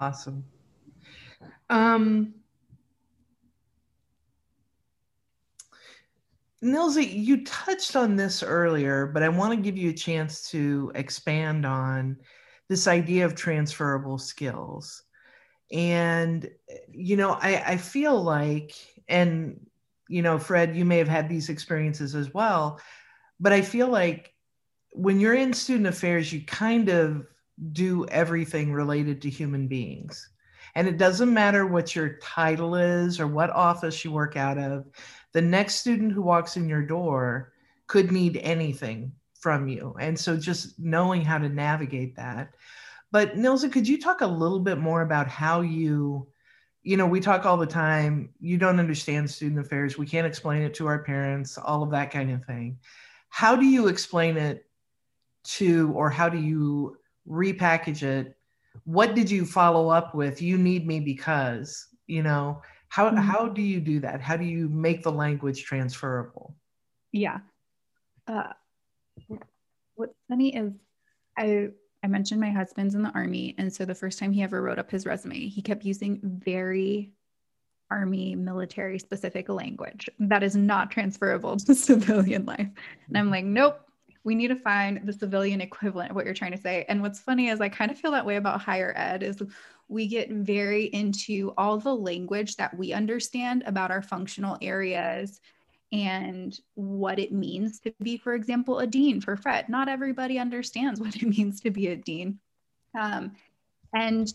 awesome. 0.00 0.44
Um, 1.70 2.34
you 6.60 7.44
touched 7.44 7.94
on 7.94 8.16
this 8.16 8.42
earlier, 8.42 9.06
but 9.06 9.22
I 9.22 9.28
want 9.28 9.52
to 9.54 9.62
give 9.62 9.78
you 9.78 9.90
a 9.90 9.94
chance 9.94 10.50
to 10.50 10.90
expand 10.96 11.64
on 11.64 12.16
this 12.68 12.88
idea 12.88 13.24
of 13.24 13.36
transferable 13.36 14.18
skills. 14.18 15.04
And, 15.72 16.50
you 16.90 17.16
know, 17.16 17.38
I, 17.40 17.62
I 17.64 17.76
feel 17.76 18.20
like, 18.20 18.74
and, 19.08 19.64
you 20.08 20.22
know, 20.22 20.36
Fred, 20.36 20.74
you 20.74 20.84
may 20.84 20.98
have 20.98 21.08
had 21.08 21.28
these 21.28 21.48
experiences 21.48 22.16
as 22.16 22.34
well 22.34 22.80
but 23.40 23.52
I 23.52 23.62
feel 23.62 23.88
like 23.88 24.34
when 24.92 25.18
you're 25.18 25.34
in 25.34 25.52
student 25.52 25.86
affairs, 25.86 26.32
you 26.32 26.44
kind 26.44 26.88
of 26.90 27.26
do 27.72 28.06
everything 28.06 28.72
related 28.72 29.22
to 29.22 29.30
human 29.30 29.66
beings. 29.66 30.28
And 30.74 30.86
it 30.86 30.98
doesn't 30.98 31.32
matter 31.32 31.66
what 31.66 31.96
your 31.96 32.18
title 32.22 32.74
is 32.74 33.18
or 33.18 33.26
what 33.26 33.50
office 33.50 34.04
you 34.04 34.12
work 34.12 34.36
out 34.36 34.58
of, 34.58 34.86
the 35.32 35.42
next 35.42 35.76
student 35.76 36.12
who 36.12 36.22
walks 36.22 36.56
in 36.56 36.68
your 36.68 36.82
door 36.82 37.52
could 37.86 38.12
need 38.12 38.36
anything 38.36 39.12
from 39.34 39.68
you. 39.68 39.96
And 39.98 40.18
so 40.18 40.36
just 40.36 40.78
knowing 40.78 41.22
how 41.22 41.38
to 41.38 41.48
navigate 41.48 42.16
that. 42.16 42.54
But 43.10 43.34
Nilza, 43.34 43.72
could 43.72 43.88
you 43.88 44.00
talk 44.00 44.20
a 44.20 44.26
little 44.26 44.60
bit 44.60 44.78
more 44.78 45.02
about 45.02 45.26
how 45.26 45.62
you, 45.62 46.28
you 46.82 46.96
know, 46.96 47.06
we 47.06 47.20
talk 47.20 47.46
all 47.46 47.56
the 47.56 47.66
time, 47.66 48.30
you 48.38 48.56
don't 48.56 48.78
understand 48.78 49.28
student 49.28 49.60
affairs, 49.60 49.98
we 49.98 50.06
can't 50.06 50.26
explain 50.26 50.62
it 50.62 50.74
to 50.74 50.86
our 50.86 51.02
parents, 51.02 51.58
all 51.58 51.82
of 51.82 51.90
that 51.90 52.12
kind 52.12 52.30
of 52.30 52.44
thing 52.44 52.78
how 53.30 53.56
do 53.56 53.64
you 53.64 53.88
explain 53.88 54.36
it 54.36 54.66
to 55.42 55.92
or 55.92 56.10
how 56.10 56.28
do 56.28 56.38
you 56.38 56.98
repackage 57.28 58.02
it? 58.02 58.36
What 58.84 59.14
did 59.14 59.30
you 59.30 59.46
follow 59.46 59.88
up 59.88 60.14
with 60.14 60.42
you 60.42 60.58
need 60.58 60.86
me 60.86 61.00
because 61.00 61.88
you 62.06 62.22
know? 62.22 62.62
How 62.88 63.08
mm-hmm. 63.08 63.18
how 63.18 63.48
do 63.48 63.62
you 63.62 63.80
do 63.80 64.00
that? 64.00 64.20
How 64.20 64.36
do 64.36 64.44
you 64.44 64.68
make 64.68 65.02
the 65.02 65.12
language 65.12 65.64
transferable? 65.64 66.54
Yeah. 67.12 67.38
Uh, 68.26 68.52
what's 70.00 70.16
funny 70.28 70.56
is 70.56 70.72
i 71.36 71.68
i 72.02 72.06
mentioned 72.06 72.40
my 72.40 72.50
husband's 72.50 72.94
in 72.94 73.02
the 73.02 73.10
army 73.10 73.54
and 73.58 73.72
so 73.72 73.84
the 73.84 73.94
first 73.94 74.18
time 74.18 74.32
he 74.32 74.42
ever 74.42 74.62
wrote 74.62 74.78
up 74.78 74.90
his 74.90 75.04
resume 75.04 75.46
he 75.46 75.60
kept 75.60 75.84
using 75.84 76.18
very 76.22 77.12
army 77.90 78.34
military 78.34 78.98
specific 78.98 79.48
language 79.48 80.08
that 80.18 80.42
is 80.42 80.56
not 80.56 80.90
transferable 80.90 81.56
to 81.58 81.74
civilian 81.74 82.46
life. 82.46 82.68
And 83.08 83.18
I'm 83.18 83.30
like, 83.30 83.44
nope, 83.44 83.80
we 84.24 84.34
need 84.34 84.48
to 84.48 84.56
find 84.56 85.00
the 85.04 85.12
civilian 85.12 85.60
equivalent 85.60 86.10
of 86.10 86.16
what 86.16 86.24
you're 86.24 86.34
trying 86.34 86.52
to 86.52 86.60
say. 86.60 86.84
And 86.88 87.00
what's 87.00 87.20
funny 87.20 87.48
is 87.48 87.60
I 87.60 87.68
kind 87.68 87.90
of 87.90 87.98
feel 87.98 88.10
that 88.12 88.26
way 88.26 88.36
about 88.36 88.60
higher 88.60 88.92
ed 88.96 89.22
is 89.22 89.42
we 89.88 90.06
get 90.06 90.30
very 90.30 90.84
into 90.84 91.52
all 91.56 91.78
the 91.78 91.94
language 91.94 92.56
that 92.56 92.76
we 92.76 92.92
understand 92.92 93.64
about 93.66 93.90
our 93.90 94.02
functional 94.02 94.56
areas 94.62 95.40
and 95.92 96.58
what 96.74 97.18
it 97.18 97.32
means 97.32 97.80
to 97.80 97.92
be, 98.00 98.16
for 98.16 98.34
example, 98.34 98.78
a 98.78 98.86
dean 98.86 99.20
for 99.20 99.36
Fred. 99.36 99.68
Not 99.68 99.88
everybody 99.88 100.38
understands 100.38 101.00
what 101.00 101.16
it 101.16 101.26
means 101.26 101.60
to 101.62 101.70
be 101.70 101.88
a 101.88 101.96
dean. 101.96 102.38
Um, 102.98 103.32
and 103.94 104.32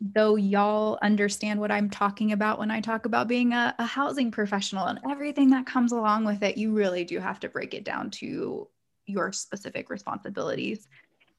though 0.00 0.36
y'all 0.36 0.98
understand 1.02 1.60
what 1.60 1.70
I'm 1.70 1.88
talking 1.88 2.32
about 2.32 2.58
when 2.58 2.70
I 2.70 2.80
talk 2.80 3.06
about 3.06 3.28
being 3.28 3.52
a, 3.52 3.74
a, 3.78 3.86
housing 3.86 4.30
professional 4.30 4.86
and 4.86 4.98
everything 5.10 5.50
that 5.50 5.66
comes 5.66 5.92
along 5.92 6.24
with 6.24 6.42
it, 6.42 6.56
you 6.56 6.72
really 6.72 7.04
do 7.04 7.20
have 7.20 7.40
to 7.40 7.48
break 7.48 7.74
it 7.74 7.84
down 7.84 8.10
to 8.10 8.68
your 9.06 9.32
specific 9.32 9.90
responsibilities. 9.90 10.88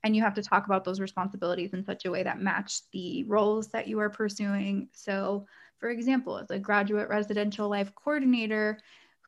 and 0.04 0.16
you 0.16 0.22
have 0.22 0.36
to 0.36 0.44
talk 0.44 0.68
about 0.68 0.84
those 0.84 1.00
responsibilities 1.00 1.74
in 1.74 1.84
such 1.84 2.06
a 2.06 2.12
way 2.12 2.22
that 2.22 2.40
match 2.40 2.82
the 2.94 3.24
roles 3.24 3.70
that 3.70 3.88
you 3.88 4.00
are 4.00 4.10
pursuing. 4.10 4.88
So, 4.94 5.48
for 5.80 5.90
example, 5.90 6.38
as 6.38 6.52
a 6.52 6.60
graduate 6.60 7.10
residential 7.10 7.68
life 7.70 7.92
coordinator 7.96 8.80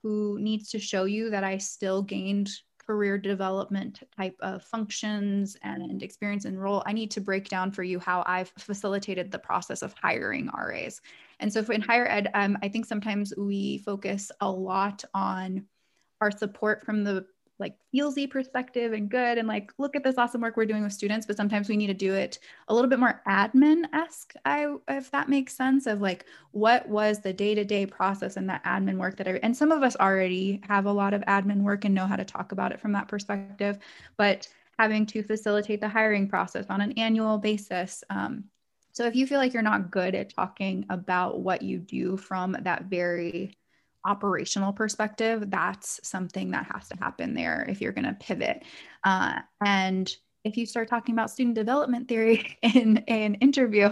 who 0.04 0.38
needs 0.40 0.70
to 0.70 0.80
show 0.80 1.06
you 1.06 1.32
that 1.32 1.44
I 1.44 1.58
still 1.58 2.04
gained 2.04 2.50
career 2.88 3.18
development 3.18 4.02
type 4.16 4.36
of 4.40 4.64
functions 4.64 5.58
and 5.62 6.02
experience 6.02 6.46
and 6.46 6.62
role, 6.62 6.82
I 6.86 6.94
need 6.94 7.12
to 7.12 7.22
break 7.22 7.50
down 7.50 7.72
for 7.72 7.84
you 7.84 8.00
how 8.00 8.24
I've 8.26 8.52
facilitated 8.58 9.30
the 9.30 9.40
process 9.40 9.82
of 9.82 9.94
hiring 10.02 10.50
RAs. 10.58 11.02
And 11.40 11.52
so, 11.52 11.62
in 11.62 11.82
higher 11.82 12.08
ed, 12.08 12.32
um, 12.34 12.58
I 12.64 12.70
think 12.70 12.86
sometimes 12.86 13.34
we 13.38 13.80
focus 13.80 14.32
a 14.42 14.50
lot 14.50 15.04
on 15.14 15.66
our 16.22 16.32
support 16.32 16.86
from 16.86 17.04
the 17.04 17.26
like 17.60 17.76
feelsy 17.94 18.30
perspective 18.30 18.94
and 18.94 19.10
good 19.10 19.38
and 19.38 19.48
like 19.48 19.72
look 19.78 19.96
at 19.96 20.04
this 20.04 20.18
awesome 20.18 20.42
work 20.42 20.56
we're 20.56 20.66
doing 20.66 20.84
with 20.84 20.94
students 20.94 21.26
but 21.26 21.38
sometimes 21.38 21.68
we 21.68 21.78
need 21.78 21.88
to 21.88 21.94
do 21.94 22.14
it 22.14 22.40
a 22.68 22.74
little 22.74 22.90
bit 22.90 23.00
more 23.00 23.22
admin-esque 23.28 24.34
i 24.46 24.68
if 24.88 25.10
that 25.12 25.30
makes 25.30 25.56
sense 25.56 25.88
of 25.88 26.02
like 26.02 26.26
what 26.52 26.88
was 26.88 27.20
the 27.20 27.34
day-to-day 27.34 27.86
process 27.86 28.38
and 28.38 28.50
that 28.50 28.64
admin 28.64 28.98
work 28.98 29.18
that 29.18 29.28
i 29.28 29.40
and 29.44 29.56
some 29.56 29.72
of 29.72 29.84
us 29.84 29.96
already 29.98 30.62
have 30.68 30.86
a 30.86 30.92
lot 30.92 31.14
of 31.14 31.22
admin 31.22 31.62
work 31.62 31.86
and 31.86 31.96
know 31.96 32.06
how 32.08 32.16
to 32.16 32.26
talk 32.26 32.52
about 32.52 32.72
it 32.72 32.80
from 32.80 32.92
that 32.92 33.08
perspective 33.08 33.80
but 34.18 34.48
having 34.78 35.06
to 35.06 35.24
facilitate 35.24 35.82
the 35.82 35.90
hiring 35.90 36.28
process 36.28 36.66
on 36.70 36.82
an 36.82 36.92
annual 36.94 37.38
basis 37.38 38.04
um, 38.10 38.44
so 38.92 39.06
if 39.06 39.16
you 39.16 39.28
feel 39.28 39.38
like 39.38 39.54
you're 39.54 39.62
not 39.62 39.92
good 39.92 40.16
at 40.16 40.34
talking 40.34 40.84
about 40.90 41.40
what 41.40 41.62
you 41.62 41.78
do 41.78 42.18
from 42.18 42.58
that 42.62 42.86
very 42.86 43.56
operational 44.08 44.74
perspective, 44.74 45.50
that's 45.52 46.00
something 46.04 46.52
that 46.52 46.68
has 46.74 46.88
to 46.90 46.98
happen 46.98 47.34
there 47.34 47.66
if 47.70 47.82
you're 47.82 47.92
going 47.92 48.06
to 48.06 48.14
pivot. 48.14 48.64
Uh, 49.04 49.40
and 49.66 50.16
if 50.44 50.58
you 50.58 50.66
start 50.66 50.88
talking 50.88 51.14
about 51.14 51.30
student 51.30 51.56
development 51.56 52.08
theory 52.08 52.58
in 52.62 52.98
an 53.08 53.36
interview, 53.36 53.90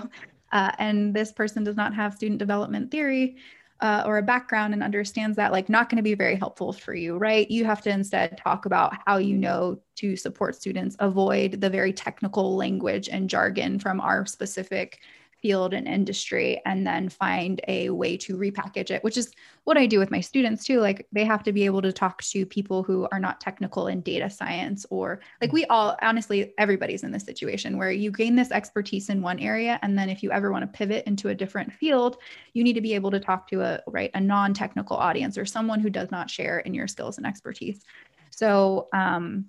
uh, 0.51 0.71
and 0.79 1.13
this 1.13 1.31
person 1.31 1.63
does 1.63 1.75
not 1.75 1.93
have 1.93 2.13
student 2.13 2.39
development 2.39 2.89
theory 2.91 3.35
uh, 3.81 4.03
or 4.05 4.17
a 4.17 4.23
background 4.23 4.73
and 4.73 4.81
understands 4.81 5.35
that, 5.35 5.51
like, 5.51 5.67
not 5.67 5.89
going 5.89 5.97
to 5.97 6.03
be 6.03 6.15
very 6.15 6.35
helpful 6.35 6.71
for 6.71 6.93
you, 6.93 7.17
right? 7.17 7.51
You 7.51 7.65
have 7.65 7.81
to 7.81 7.89
instead 7.89 8.37
talk 8.37 8.65
about 8.65 8.93
how 9.05 9.17
you 9.17 9.35
know 9.37 9.79
to 9.97 10.15
support 10.15 10.55
students, 10.55 10.95
avoid 10.99 11.59
the 11.59 11.69
very 11.69 11.91
technical 11.91 12.55
language 12.55 13.09
and 13.09 13.29
jargon 13.29 13.77
from 13.77 13.99
our 13.99 14.25
specific 14.25 14.99
field 15.45 15.75
and 15.75 15.87
industry 15.87 16.49
and 16.65 16.87
then 16.87 17.07
find 17.07 17.61
a 17.67 17.91
way 17.91 18.17
to 18.17 18.35
repackage 18.35 18.89
it 18.89 19.03
which 19.03 19.17
is 19.21 19.31
what 19.65 19.77
i 19.77 19.85
do 19.85 19.99
with 19.99 20.11
my 20.11 20.21
students 20.21 20.63
too. 20.63 20.79
Like 20.79 21.07
they 21.11 21.25
have 21.25 21.43
to 21.43 21.53
be 21.53 21.65
able 21.65 21.81
to 21.81 21.91
talk 21.93 22.21
to 22.23 22.45
people 22.45 22.83
who 22.83 23.07
are 23.11 23.19
not 23.19 23.39
technical 23.39 23.87
in 23.87 24.01
data 24.01 24.29
science 24.29 24.85
or 24.89 25.19
like 25.41 25.53
we 25.53 25.65
all 25.65 25.95
honestly 26.01 26.53
everybody's 26.57 27.03
in 27.03 27.11
this 27.11 27.23
situation 27.23 27.77
where 27.77 27.91
you 27.91 28.11
gain 28.11 28.35
this 28.35 28.51
expertise 28.51 29.09
in 29.09 29.21
one 29.21 29.39
area 29.39 29.79
and 29.81 29.97
then 29.97 30.09
if 30.09 30.23
you 30.23 30.31
ever 30.31 30.51
want 30.51 30.63
to 30.63 30.77
pivot 30.77 31.05
into 31.05 31.29
a 31.29 31.35
different 31.35 31.71
field 31.71 32.17
you 32.53 32.63
need 32.63 32.73
to 32.73 32.81
be 32.81 32.93
able 32.93 33.11
to 33.11 33.19
talk 33.19 33.47
to 33.47 33.61
a 33.61 33.81
right 33.87 34.11
a 34.13 34.21
non-technical 34.21 34.97
audience 34.97 35.37
or 35.37 35.45
someone 35.45 35.79
who 35.79 35.89
does 35.89 36.11
not 36.11 36.29
share 36.29 36.59
in 36.59 36.73
your 36.73 36.87
skills 36.87 37.17
and 37.17 37.27
expertise. 37.27 37.83
So 38.31 38.87
um 38.93 39.45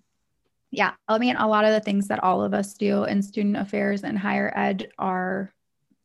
yeah, 0.72 0.92
I 1.08 1.18
mean, 1.18 1.36
a 1.36 1.48
lot 1.48 1.64
of 1.64 1.72
the 1.72 1.80
things 1.80 2.08
that 2.08 2.22
all 2.22 2.42
of 2.42 2.52
us 2.52 2.74
do 2.74 3.04
in 3.04 3.22
student 3.22 3.56
affairs 3.56 4.02
and 4.02 4.18
higher 4.18 4.52
ed 4.54 4.88
are 4.98 5.54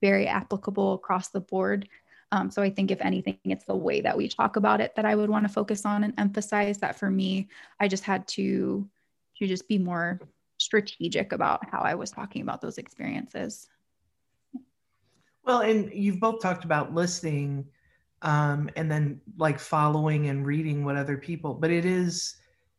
very 0.02 0.28
applicable 0.28 0.94
across 0.94 1.30
the 1.30 1.40
board. 1.40 1.88
Um, 2.32 2.50
so 2.50 2.62
I 2.62 2.70
think 2.70 2.92
if 2.92 3.02
anything, 3.02 3.38
it's 3.46 3.66
the 3.66 3.76
way 3.76 4.02
that 4.02 4.18
we 4.18 4.28
talk 4.28 4.56
about 4.56 4.82
it 4.82 4.96
that 4.96 5.06
I 5.06 5.16
would 5.16 5.30
want 5.30 5.46
to 5.46 5.54
focus 5.54 5.86
on 5.86 6.04
and 6.04 6.14
emphasize 6.18 6.78
that 6.80 6.98
for 6.98 7.10
me, 7.10 7.50
I 7.80 7.88
just 7.88 8.04
had 8.04 8.28
to 8.30 8.88
to 9.38 9.48
just 9.48 9.68
be 9.68 9.78
more 9.78 10.20
strategic 10.58 11.32
about 11.32 11.68
how 11.70 11.80
I 11.80 11.96
was 11.96 12.12
talking 12.12 12.42
about 12.44 12.62
those 12.62 12.78
experiences. 12.78 13.68
Well, 15.44 15.62
and 15.62 15.92
you've 15.92 16.20
both 16.20 16.42
talked 16.42 16.64
about 16.64 16.94
listening 16.94 17.66
um, 18.22 18.70
and 18.76 18.90
then 18.90 19.20
like 19.38 19.58
following 19.58 20.28
and 20.28 20.46
reading 20.46 20.86
what 20.86 20.96
other 20.96 21.18
people, 21.18 21.56
but 21.56 21.72
it 21.72 21.86
is 21.86 22.36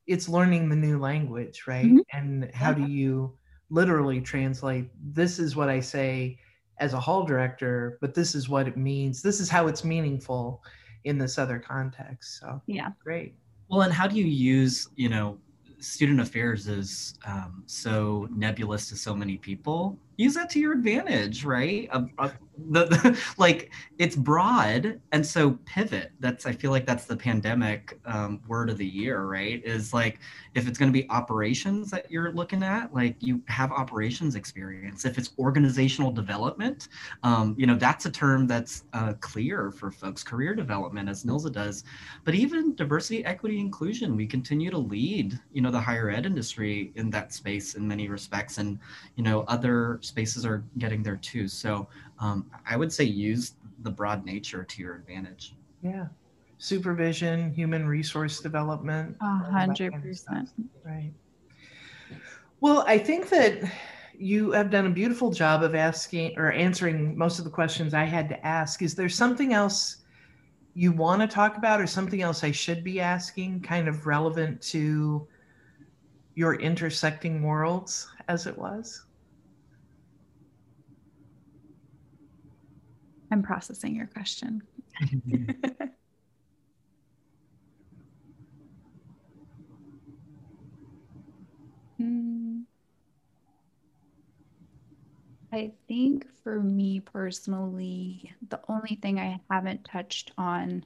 it's 0.07 0.29
learning 0.29 0.69
the 0.69 0.77
new 0.77 0.99
language, 0.99 1.65
right? 1.67 1.87
Mm-hmm. 1.87 1.99
And 2.13 2.51
how 2.55 2.73
do 2.73 2.87
you 2.87 3.37
literally 3.71 4.21
translate 4.21 4.91
this 5.15 5.39
is 5.39 5.57
what 5.57 5.69
I 5.69 5.81
say 5.81 6.39
as 6.79 6.95
a 6.95 7.01
hall 7.01 7.25
director, 7.25 7.99
but 8.01 8.15
this 8.15 8.35
is 8.35 8.49
what 8.49 8.67
it 8.67 8.77
means. 8.77 9.23
This 9.23 9.41
is 9.41 9.49
how 9.49 9.67
it's 9.67 9.85
meaningful 9.85 10.63
in 11.05 11.19
this 11.19 11.39
other 11.39 11.59
context. 11.59 12.41
So 12.41 12.61
yeah, 12.67 12.91
great. 13.03 13.35
Well, 13.69 13.83
and 13.83 13.93
how 13.93 14.07
do 14.07 14.17
you 14.17 14.25
use, 14.25 14.89
you 14.97 15.09
know, 15.09 15.39
student 15.83 16.21
affairs 16.21 16.69
is 16.69 17.19
um, 17.27 17.65
so 17.67 18.29
nebulous 18.31 18.89
to 18.89 18.97
so 18.97 19.15
many 19.15 19.37
people 19.37 19.99
use 20.17 20.35
that 20.35 20.49
to 20.49 20.61
your 20.61 20.73
advantage 20.73 21.45
right 21.45 21.89
uh, 21.91 22.05
uh, 22.19 22.31
the, 22.71 22.85
the, 22.87 23.19
like 23.39 23.73
it's 23.99 24.17
broad 24.17 25.01
and 25.13 25.27
so 25.27 25.53
pivot 25.65 26.13
that's 26.21 26.47
i 26.47 26.53
feel 26.53 26.71
like 26.71 26.87
that's 26.87 27.05
the 27.05 27.17
pandemic 27.17 27.99
um, 28.07 28.41
word 28.47 28.71
of 28.71 28.79
the 28.79 28.87
year 28.87 29.33
right? 29.33 29.63
Is 29.65 29.95
like 29.95 30.19
if 30.55 30.69
it's 30.69 30.79
going 30.79 30.93
to 30.93 30.93
be 30.93 31.09
operations 31.11 31.91
that 31.91 32.11
you're 32.11 32.33
looking 32.33 32.63
at 32.63 32.93
like 32.95 33.17
you 33.21 33.41
have 33.47 33.73
operations 33.73 34.35
experience. 34.35 35.05
If 35.05 35.19
it's 35.19 35.31
organizational 35.39 36.13
development 36.13 36.89
um, 37.23 37.55
you 37.59 37.67
know 37.67 37.75
that's 37.75 38.07
a 38.07 38.11
term 38.11 38.47
that's 38.47 38.85
uh, 38.93 39.15
clear 39.21 39.71
for 39.71 39.91
folks. 39.91 40.23
Career 40.23 40.55
development 40.55 41.09
as 41.09 41.25
Nilza 41.25 41.53
does. 41.53 41.85
But 42.25 42.35
even 42.35 42.75
diversity 42.75 43.25
equity 43.25 43.59
inclusion 43.59 44.17
we 44.17 44.27
continue 44.27 44.71
to 44.71 44.79
lead 44.79 45.39
you 45.53 45.63
know 45.63 45.71
the 45.71 45.81
higher 45.81 46.11
ed 46.11 46.27
industry 46.27 46.93
in 46.97 47.11
that 47.11 47.33
space 47.33 47.75
in 47.75 47.87
many 47.87 48.09
respects. 48.09 48.59
And 48.59 48.79
you 49.17 49.25
know 49.25 49.43
other 49.49 49.99
spaces 50.03 50.45
are 50.45 50.65
getting 50.79 51.03
there 51.03 51.17
too. 51.17 51.49
So 51.49 51.89
um, 52.23 52.49
I 52.67 52.77
would 52.77 52.93
say 52.93 53.05
use 53.05 53.55
the 53.83 53.91
broad 53.91 54.25
nature 54.25 54.63
to 54.63 54.83
your 54.83 54.95
advantage. 54.95 55.55
Yeah. 55.83 56.07
Supervision, 56.59 57.53
human 57.53 57.87
resource 57.87 58.39
development. 58.41 59.17
A 59.21 59.39
hundred 59.51 60.01
percent. 60.01 60.49
Right. 60.85 61.13
Well, 62.61 62.85
I 62.87 62.97
think 62.97 63.29
that 63.31 63.69
you 64.17 64.53
have 64.53 64.71
done 64.71 64.87
a 64.87 64.91
beautiful 64.91 65.33
job 65.33 65.65
of 65.65 65.75
asking 65.75 66.39
or 66.39 66.53
answering 66.53 67.19
most 67.19 67.41
of 67.41 67.45
the 67.45 67.51
questions 67.51 67.93
I 67.93 68.05
had 68.05 68.29
to 68.29 68.47
ask. 68.47 68.83
Is 68.83 68.95
there 68.95 69.09
something 69.09 69.53
else 69.53 69.97
you 70.75 70.93
want 70.93 71.21
to 71.23 71.27
talk 71.27 71.57
about 71.57 71.81
or 71.81 71.89
something 71.89 72.23
else 72.23 72.45
I 72.45 72.53
should 72.53 72.85
be 72.85 73.01
asking 73.01 73.63
kind 73.63 73.89
of 73.89 74.07
relevant 74.07 74.63
to 74.63 75.27
your 76.37 76.55
intersecting 76.55 77.43
worlds 77.43 78.09
as 78.29 78.47
it 78.47 78.57
was? 78.57 79.07
I'm 83.33 83.43
processing 83.43 83.97
your 83.97 84.07
question. 84.07 84.63
I 95.53 95.73
think 95.87 96.27
for 96.43 96.61
me 96.61 97.01
personally, 97.01 98.35
the 98.49 98.61
only 98.69 98.99
thing 99.03 99.19
I 99.19 99.41
haven't 99.51 99.85
touched 99.85 100.33
on, 100.37 100.85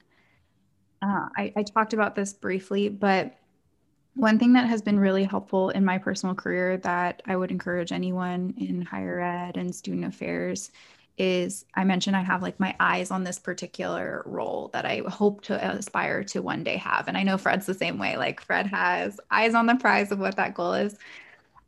uh, 1.02 1.28
I, 1.36 1.52
I 1.56 1.62
talked 1.62 1.94
about 1.94 2.14
this 2.16 2.32
briefly, 2.32 2.88
but 2.88 3.38
one 4.14 4.38
thing 4.38 4.52
that 4.54 4.68
has 4.68 4.82
been 4.82 4.98
really 4.98 5.24
helpful 5.24 5.70
in 5.70 5.84
my 5.84 5.98
personal 5.98 6.34
career 6.34 6.78
that 6.78 7.22
I 7.26 7.36
would 7.36 7.50
encourage 7.50 7.92
anyone 7.92 8.54
in 8.56 8.82
higher 8.82 9.20
ed 9.20 9.56
and 9.56 9.74
student 9.74 10.04
affairs 10.04 10.70
is 11.18 11.64
I 11.74 11.84
mentioned 11.84 12.16
I 12.16 12.22
have 12.22 12.42
like 12.42 12.60
my 12.60 12.74
eyes 12.78 13.10
on 13.10 13.24
this 13.24 13.38
particular 13.38 14.22
role 14.26 14.70
that 14.72 14.84
I 14.84 15.02
hope 15.08 15.42
to 15.42 15.76
aspire 15.76 16.22
to 16.24 16.42
one 16.42 16.62
day 16.62 16.76
have. 16.76 17.08
And 17.08 17.16
I 17.16 17.22
know 17.22 17.38
Fred's 17.38 17.66
the 17.66 17.74
same 17.74 17.98
way. 17.98 18.16
Like 18.16 18.40
Fred 18.40 18.66
has 18.66 19.18
eyes 19.30 19.54
on 19.54 19.66
the 19.66 19.76
prize 19.76 20.12
of 20.12 20.18
what 20.18 20.36
that 20.36 20.54
goal 20.54 20.74
is. 20.74 20.96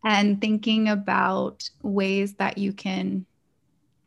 And 0.05 0.41
thinking 0.41 0.89
about 0.89 1.69
ways 1.83 2.35
that 2.35 2.59
you 2.59 2.73
can 2.73 3.27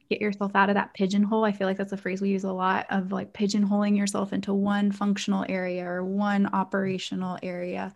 get 0.10 0.22
yourself 0.22 0.56
out 0.56 0.70
of 0.70 0.76
that 0.76 0.94
pigeonhole. 0.94 1.46
I 1.46 1.52
feel 1.52 1.68
like 1.68 1.78
that's 1.78 1.94
a 1.94 1.98
phrase 1.98 2.22
we 2.22 2.30
use 2.30 2.44
a 2.44 2.52
lot 2.52 2.86
of 2.89 3.12
like 3.12 3.34
pigeonholing 3.34 3.98
yourself 3.98 4.34
into 4.34 4.54
one 4.54 4.92
functional 4.92 5.46
area 5.50 5.86
or 5.86 6.04
one 6.04 6.48
operational 6.54 7.38
area. 7.42 7.94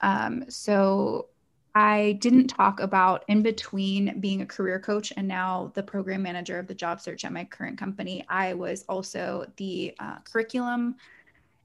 Um, 0.00 0.44
so 0.48 1.28
I 1.74 2.18
didn't 2.20 2.48
talk 2.48 2.80
about 2.80 3.24
in 3.26 3.42
between 3.42 4.20
being 4.20 4.42
a 4.42 4.46
career 4.46 4.78
coach 4.78 5.12
and 5.16 5.26
now 5.26 5.72
the 5.74 5.82
program 5.82 6.22
manager 6.22 6.58
of 6.58 6.68
the 6.68 6.74
job 6.74 7.00
search 7.00 7.24
at 7.24 7.32
my 7.32 7.44
current 7.44 7.78
company. 7.78 8.24
I 8.28 8.54
was 8.54 8.84
also 8.88 9.46
the 9.56 9.94
uh, 9.98 10.18
curriculum 10.20 10.96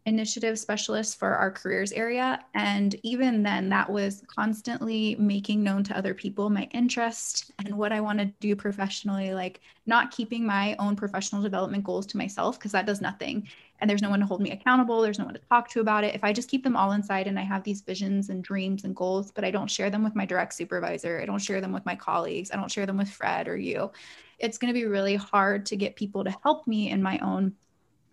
initiative 0.05 0.57
specialist 0.57 1.19
for 1.19 1.35
our 1.35 1.51
careers 1.51 1.91
area. 1.91 2.43
And 2.55 2.95
even 3.03 3.43
then, 3.43 3.69
that 3.69 3.87
was 3.87 4.23
constantly 4.27 5.15
making 5.19 5.61
known 5.61 5.83
to 5.83 5.97
other 5.97 6.15
people 6.15 6.49
my 6.49 6.67
interest 6.71 7.51
and 7.59 7.77
what 7.77 7.91
I 7.91 8.01
want 8.01 8.17
to 8.17 8.25
do 8.39 8.55
professionally, 8.55 9.33
like 9.33 9.61
not 9.85 10.09
keeping 10.09 10.45
my 10.45 10.75
own 10.79 10.95
professional 10.95 11.43
development 11.43 11.83
goals 11.83 12.07
to 12.07 12.17
myself, 12.17 12.57
because 12.57 12.71
that 12.71 12.87
does 12.87 13.01
nothing. 13.01 13.47
And 13.79 13.89
there's 13.89 14.01
no 14.01 14.09
one 14.09 14.19
to 14.19 14.25
hold 14.25 14.41
me 14.41 14.51
accountable. 14.51 15.01
There's 15.01 15.19
no 15.19 15.25
one 15.25 15.33
to 15.33 15.41
talk 15.49 15.69
to 15.69 15.79
about 15.79 16.03
it. 16.03 16.15
If 16.15 16.23
I 16.23 16.33
just 16.33 16.49
keep 16.49 16.63
them 16.63 16.75
all 16.75 16.91
inside 16.91 17.27
and 17.27 17.39
I 17.39 17.43
have 17.43 17.63
these 17.63 17.81
visions 17.81 18.29
and 18.29 18.43
dreams 18.43 18.83
and 18.83 18.95
goals, 18.95 19.31
but 19.31 19.43
I 19.43 19.51
don't 19.51 19.69
share 19.69 19.89
them 19.89 20.03
with 20.03 20.15
my 20.15 20.25
direct 20.25 20.53
supervisor, 20.53 21.19
I 21.21 21.25
don't 21.25 21.41
share 21.41 21.61
them 21.61 21.71
with 21.71 21.85
my 21.85 21.95
colleagues, 21.95 22.51
I 22.51 22.55
don't 22.55 22.71
share 22.71 22.85
them 22.85 22.97
with 22.97 23.09
Fred 23.09 23.47
or 23.47 23.57
you, 23.57 23.91
it's 24.39 24.57
going 24.57 24.73
to 24.73 24.79
be 24.79 24.85
really 24.85 25.15
hard 25.15 25.65
to 25.67 25.75
get 25.75 25.95
people 25.95 26.23
to 26.23 26.35
help 26.43 26.67
me 26.67 26.89
in 26.89 27.01
my 27.01 27.19
own 27.19 27.53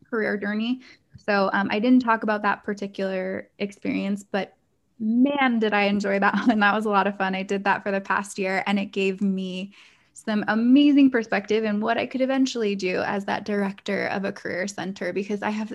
career 0.08 0.36
journey. 0.36 0.80
So 1.16 1.50
um, 1.52 1.68
I 1.70 1.78
didn't 1.78 2.02
talk 2.02 2.22
about 2.22 2.42
that 2.42 2.64
particular 2.64 3.48
experience, 3.58 4.22
but 4.22 4.56
man, 4.98 5.58
did 5.58 5.72
I 5.72 5.82
enjoy 5.82 6.18
that 6.20 6.34
one. 6.46 6.60
That 6.60 6.74
was 6.74 6.86
a 6.86 6.90
lot 6.90 7.06
of 7.06 7.16
fun. 7.16 7.34
I 7.34 7.42
did 7.42 7.64
that 7.64 7.82
for 7.82 7.90
the 7.90 8.00
past 8.00 8.38
year 8.38 8.62
and 8.66 8.78
it 8.78 8.86
gave 8.86 9.20
me 9.20 9.72
some 10.16 10.44
amazing 10.48 11.10
perspective 11.10 11.64
in 11.64 11.80
what 11.80 11.98
I 11.98 12.06
could 12.06 12.22
eventually 12.22 12.74
do 12.74 13.02
as 13.02 13.26
that 13.26 13.44
director 13.44 14.06
of 14.06 14.24
a 14.24 14.32
career 14.32 14.66
center 14.66 15.12
because 15.12 15.42
I 15.42 15.50
have 15.50 15.74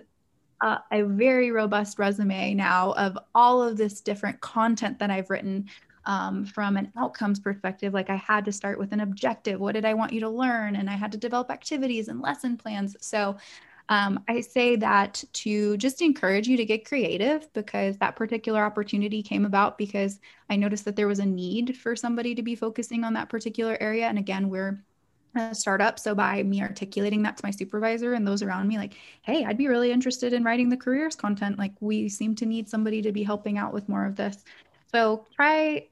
a 0.64 1.04
very 1.04 1.52
robust 1.52 2.00
resume 2.00 2.54
now 2.54 2.92
of 2.94 3.18
all 3.34 3.64
of 3.64 3.78
this 3.78 4.02
different 4.02 4.42
content 4.42 5.00
that 5.00 5.10
I've 5.10 5.30
written 5.30 5.68
um, 6.06 6.46
from 6.46 6.78
an 6.78 6.92
outcomes 6.98 7.40
perspective. 7.40 7.94
Like 7.94 8.10
I 8.10 8.16
had 8.16 8.46
to 8.46 8.52
start 8.52 8.80
with 8.80 8.92
an 8.94 9.02
objective. 9.02 9.60
What 9.60 9.74
did 9.74 9.86
I 9.86 9.94
want 9.94 10.14
you 10.14 10.20
to 10.22 10.30
learn? 10.30 10.76
And 10.76 10.90
I 10.90 10.94
had 10.94 11.12
to 11.12 11.18
develop 11.18 11.52
activities 11.52 12.08
and 12.08 12.20
lesson 12.22 12.58
plans. 12.58 12.96
So 13.00 13.38
um, 13.90 14.24
I 14.28 14.42
say 14.42 14.76
that 14.78 15.24
to 15.34 15.78
just 15.78 16.02
encourage 16.02 16.48
you 16.48 16.58
to 16.58 16.66
get 16.66 16.88
creative 16.88 17.52
because 17.54 17.98
that 17.98 18.16
particular 18.16 18.64
opportunity 18.64 19.22
came 19.22 19.46
about 19.46 19.78
because 19.78 20.20
I 20.50 20.56
noticed 20.56 20.86
that 20.86 20.96
there 20.96 21.08
was 21.08 21.20
a 21.20 21.26
need 21.26 21.78
for 21.78 21.96
somebody 21.96 22.36
to 22.36 22.42
be 22.42 22.56
focusing 22.56 23.04
on 23.04 23.14
that 23.14 23.30
particular 23.30 23.78
area. 23.82 24.08
And 24.08 24.18
again, 24.18 24.50
we're 24.50 24.84
a 25.36 25.56
startup. 25.56 26.00
So 26.00 26.14
by 26.14 26.44
me 26.44 26.62
articulating 26.62 27.24
that 27.24 27.38
to 27.38 27.46
my 27.46 27.52
supervisor 27.52 28.14
and 28.14 28.28
those 28.28 28.42
around 28.42 28.68
me, 28.68 28.78
like, 28.78 28.96
hey, 29.22 29.46
I'd 29.46 29.58
be 29.58 29.68
really 29.68 29.92
interested 29.92 30.34
in 30.34 30.44
writing 30.44 30.70
the 30.70 30.78
careers 30.78 31.16
content. 31.16 31.58
Like, 31.58 31.74
we 31.80 32.10
seem 32.10 32.36
to 32.36 32.46
need 32.46 32.70
somebody 32.70 33.02
to 33.02 33.12
be 33.12 33.24
helping 33.24 33.58
out 33.58 33.74
with 33.74 33.88
more 33.88 34.06
of 34.06 34.16
this. 34.16 34.44
So 34.92 35.26
try 35.36 35.88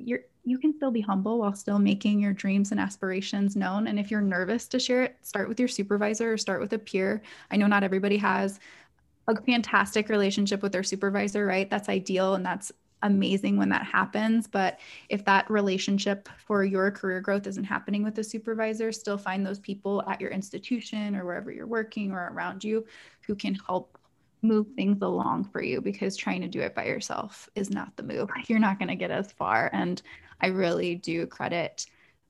you're 0.00 0.20
you 0.50 0.58
can 0.58 0.74
still 0.74 0.90
be 0.90 1.00
humble 1.00 1.38
while 1.38 1.54
still 1.54 1.78
making 1.78 2.18
your 2.18 2.32
dreams 2.32 2.72
and 2.72 2.80
aspirations 2.80 3.54
known. 3.54 3.86
And 3.86 4.00
if 4.00 4.10
you're 4.10 4.20
nervous 4.20 4.66
to 4.68 4.80
share 4.80 5.04
it, 5.04 5.16
start 5.22 5.48
with 5.48 5.60
your 5.60 5.68
supervisor 5.68 6.32
or 6.32 6.36
start 6.36 6.60
with 6.60 6.72
a 6.72 6.78
peer. 6.78 7.22
I 7.52 7.56
know 7.56 7.68
not 7.68 7.84
everybody 7.84 8.16
has 8.16 8.58
a 9.28 9.40
fantastic 9.42 10.08
relationship 10.08 10.60
with 10.60 10.72
their 10.72 10.82
supervisor, 10.82 11.46
right? 11.46 11.70
That's 11.70 11.88
ideal 11.88 12.34
and 12.34 12.44
that's 12.44 12.72
amazing 13.02 13.56
when 13.56 13.68
that 13.68 13.86
happens. 13.86 14.48
But 14.48 14.80
if 15.08 15.24
that 15.24 15.48
relationship 15.48 16.28
for 16.36 16.64
your 16.64 16.90
career 16.90 17.20
growth 17.20 17.46
isn't 17.46 17.64
happening 17.64 18.02
with 18.02 18.16
the 18.16 18.24
supervisor, 18.24 18.90
still 18.90 19.18
find 19.18 19.46
those 19.46 19.60
people 19.60 20.02
at 20.08 20.20
your 20.20 20.30
institution 20.30 21.14
or 21.14 21.24
wherever 21.24 21.52
you're 21.52 21.66
working 21.66 22.10
or 22.10 22.28
around 22.32 22.64
you 22.64 22.84
who 23.22 23.36
can 23.36 23.54
help 23.54 23.96
move 24.42 24.66
things 24.74 25.00
along 25.02 25.44
for 25.44 25.62
you 25.62 25.80
because 25.80 26.16
trying 26.16 26.40
to 26.40 26.48
do 26.48 26.60
it 26.60 26.74
by 26.74 26.86
yourself 26.86 27.48
is 27.54 27.70
not 27.70 27.96
the 27.96 28.02
move. 28.02 28.28
You're 28.48 28.58
not 28.58 28.78
going 28.78 28.88
to 28.88 28.96
get 28.96 29.10
as 29.10 29.30
far. 29.32 29.70
And 29.72 30.02
I 30.40 30.48
really 30.48 30.94
do 30.94 31.26
credit 31.26 31.86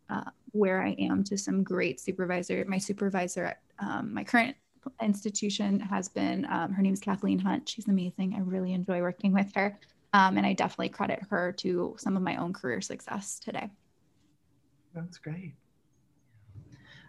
uh, 0.08 0.30
where 0.52 0.82
I 0.82 0.90
am 0.98 1.22
to 1.24 1.38
some 1.38 1.62
great 1.62 2.00
supervisor. 2.00 2.64
My 2.66 2.78
supervisor 2.78 3.44
at 3.44 3.61
um, 3.78 4.12
my 4.12 4.24
current 4.24 4.56
institution 5.00 5.80
has 5.80 6.08
been, 6.08 6.46
um, 6.50 6.72
her 6.72 6.82
name 6.82 6.92
is 6.94 7.00
Kathleen 7.00 7.38
Hunt. 7.38 7.68
She's 7.68 7.88
amazing. 7.88 8.34
I 8.34 8.40
really 8.40 8.72
enjoy 8.72 9.00
working 9.00 9.32
with 9.32 9.52
her. 9.54 9.78
Um, 10.12 10.36
and 10.36 10.46
I 10.46 10.54
definitely 10.54 10.88
credit 10.88 11.20
her 11.30 11.52
to 11.58 11.94
some 11.98 12.16
of 12.16 12.22
my 12.22 12.36
own 12.36 12.52
career 12.52 12.80
success 12.80 13.38
today. 13.38 13.70
That's 14.94 15.18
great. 15.18 15.54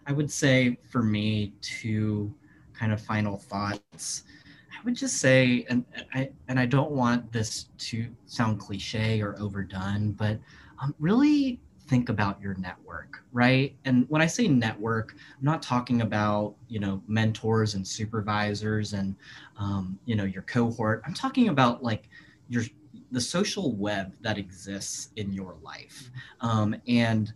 I 0.06 0.12
would 0.12 0.30
say 0.30 0.78
for 0.90 1.02
me, 1.02 1.52
two 1.60 2.32
kind 2.74 2.92
of 2.92 3.00
final 3.00 3.36
thoughts. 3.36 4.24
I 4.72 4.84
would 4.84 4.94
just 4.94 5.18
say, 5.18 5.66
and 5.68 5.84
I 6.14 6.30
and 6.48 6.58
I 6.58 6.66
don't 6.66 6.92
want 6.92 7.30
this 7.32 7.68
to 7.78 8.08
sound 8.26 8.58
cliche 8.58 9.20
or 9.20 9.38
overdone, 9.38 10.12
but 10.12 10.38
um, 10.82 10.94
really 10.98 11.60
think 11.88 12.08
about 12.08 12.40
your 12.40 12.54
network, 12.54 13.22
right? 13.32 13.74
And 13.84 14.06
when 14.08 14.22
I 14.22 14.26
say 14.26 14.48
network, 14.48 15.14
I'm 15.38 15.44
not 15.44 15.62
talking 15.62 16.02
about 16.02 16.54
you 16.68 16.80
know 16.80 17.02
mentors 17.06 17.74
and 17.74 17.86
supervisors 17.86 18.92
and 18.92 19.14
um, 19.58 19.98
you 20.04 20.16
know 20.16 20.24
your 20.24 20.42
cohort. 20.42 21.02
I'm 21.06 21.14
talking 21.14 21.48
about 21.48 21.82
like 21.82 22.08
your 22.48 22.64
the 23.10 23.20
social 23.20 23.74
web 23.76 24.14
that 24.22 24.38
exists 24.38 25.10
in 25.16 25.32
your 25.32 25.56
life, 25.62 26.10
um, 26.40 26.74
and 26.88 27.32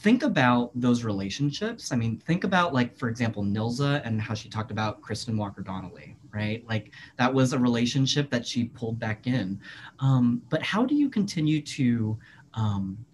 think 0.00 0.22
about 0.22 0.70
those 0.74 1.04
relationships. 1.04 1.92
I 1.92 1.96
mean, 1.96 2.18
think 2.26 2.44
about 2.44 2.72
like, 2.72 2.96
for 2.96 3.08
example, 3.08 3.44
Nilza 3.44 4.00
and 4.04 4.20
how 4.20 4.32
she 4.34 4.48
talked 4.48 4.70
about 4.70 5.02
Kristen 5.02 5.36
Walker 5.36 5.60
Donnelly, 5.60 6.16
right? 6.32 6.66
Like 6.66 6.92
that 7.18 7.32
was 7.32 7.52
a 7.52 7.58
relationship 7.58 8.30
that 8.30 8.46
she 8.46 8.64
pulled 8.64 8.98
back 8.98 9.26
in. 9.26 9.60
Um, 9.98 10.40
but 10.48 10.62
how 10.62 10.86
do 10.86 10.94
you 10.94 11.10
continue 11.10 11.60
to 11.60 12.18
um, 12.54 13.04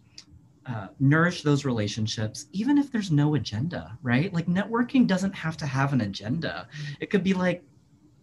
uh, 0.67 0.89
nourish 0.99 1.43
those 1.43 1.65
relationships, 1.65 2.47
even 2.53 2.77
if 2.79 2.91
there's 2.91 3.11
no 3.11 3.35
agenda, 3.35 3.97
right? 4.03 4.33
Like 4.33 4.47
networking 4.47 5.07
doesn't 5.07 5.35
have 5.35 5.57
to 5.59 5.67
have 5.67 5.93
an 5.93 6.01
agenda. 6.01 6.69
It 7.01 7.11
could 7.11 7.23
be 7.23 7.35
like, 7.35 7.63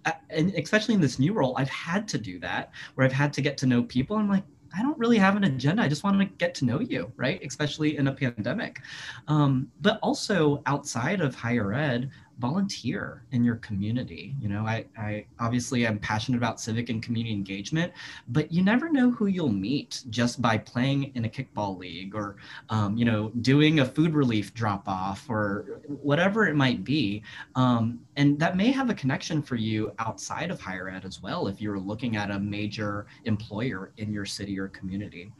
uh, 0.05 0.11
and 0.29 0.53
especially 0.55 0.95
in 0.95 1.01
this 1.01 1.19
new 1.19 1.33
role, 1.33 1.55
I've 1.57 1.69
had 1.69 2.07
to 2.09 2.17
do 2.17 2.39
that 2.39 2.71
where 2.95 3.05
I've 3.05 3.13
had 3.13 3.31
to 3.33 3.41
get 3.41 3.57
to 3.59 3.65
know 3.65 3.83
people. 3.83 4.17
I'm 4.17 4.29
like, 4.29 4.43
I 4.75 4.81
don't 4.81 4.97
really 4.97 5.17
have 5.19 5.35
an 5.35 5.43
agenda. 5.43 5.83
I 5.83 5.87
just 5.87 6.03
want 6.03 6.19
to 6.19 6.25
get 6.25 6.55
to 6.55 6.65
know 6.65 6.79
you, 6.79 7.11
right? 7.15 7.41
Especially 7.45 7.97
in 7.97 8.07
a 8.07 8.13
pandemic. 8.13 8.81
Um, 9.27 9.71
but 9.81 9.99
also 10.01 10.63
outside 10.65 11.21
of 11.21 11.35
higher 11.35 11.73
ed, 11.73 12.09
volunteer 12.43 13.23
in 13.31 13.41
your 13.41 13.55
community. 13.55 14.35
You 14.41 14.49
know, 14.49 14.65
I, 14.65 14.83
I 14.97 15.25
obviously 15.39 15.85
am 15.87 15.97
passionate 15.97 16.37
about 16.37 16.59
civic 16.59 16.89
and 16.89 17.01
community 17.01 17.33
engagement, 17.33 17.93
but 18.27 18.51
you 18.51 18.61
never 18.61 18.89
know 18.89 19.11
who 19.11 19.27
you'll 19.27 19.47
meet 19.69 20.03
just 20.09 20.41
by 20.41 20.57
playing 20.57 21.13
in 21.15 21.23
a 21.23 21.29
kickball 21.29 21.77
league 21.77 22.13
or, 22.13 22.35
um, 22.69 22.97
you 22.97 23.05
know, 23.05 23.29
doing 23.39 23.79
a 23.79 23.85
food 23.85 24.13
relief 24.13 24.53
drop 24.53 24.83
off 24.89 25.29
or 25.29 25.79
whatever 25.87 26.45
it 26.45 26.55
might 26.55 26.83
be. 26.83 27.23
Um, 27.55 28.01
and 28.17 28.37
that 28.39 28.57
may 28.57 28.71
have 28.73 28.89
a 28.89 28.93
connection 28.93 29.41
for 29.41 29.55
you 29.55 29.93
outside 29.99 30.51
of 30.51 30.59
higher 30.59 30.89
ed 30.89 31.05
as 31.05 31.23
well 31.23 31.47
if 31.47 31.61
you're 31.61 31.79
looking 31.79 32.17
at 32.17 32.29
a 32.29 32.37
major 32.37 33.05
employer 33.23 33.93
in 33.95 34.11
your 34.11 34.25
city 34.25 34.59
or 34.59 34.67
community. 34.67 35.31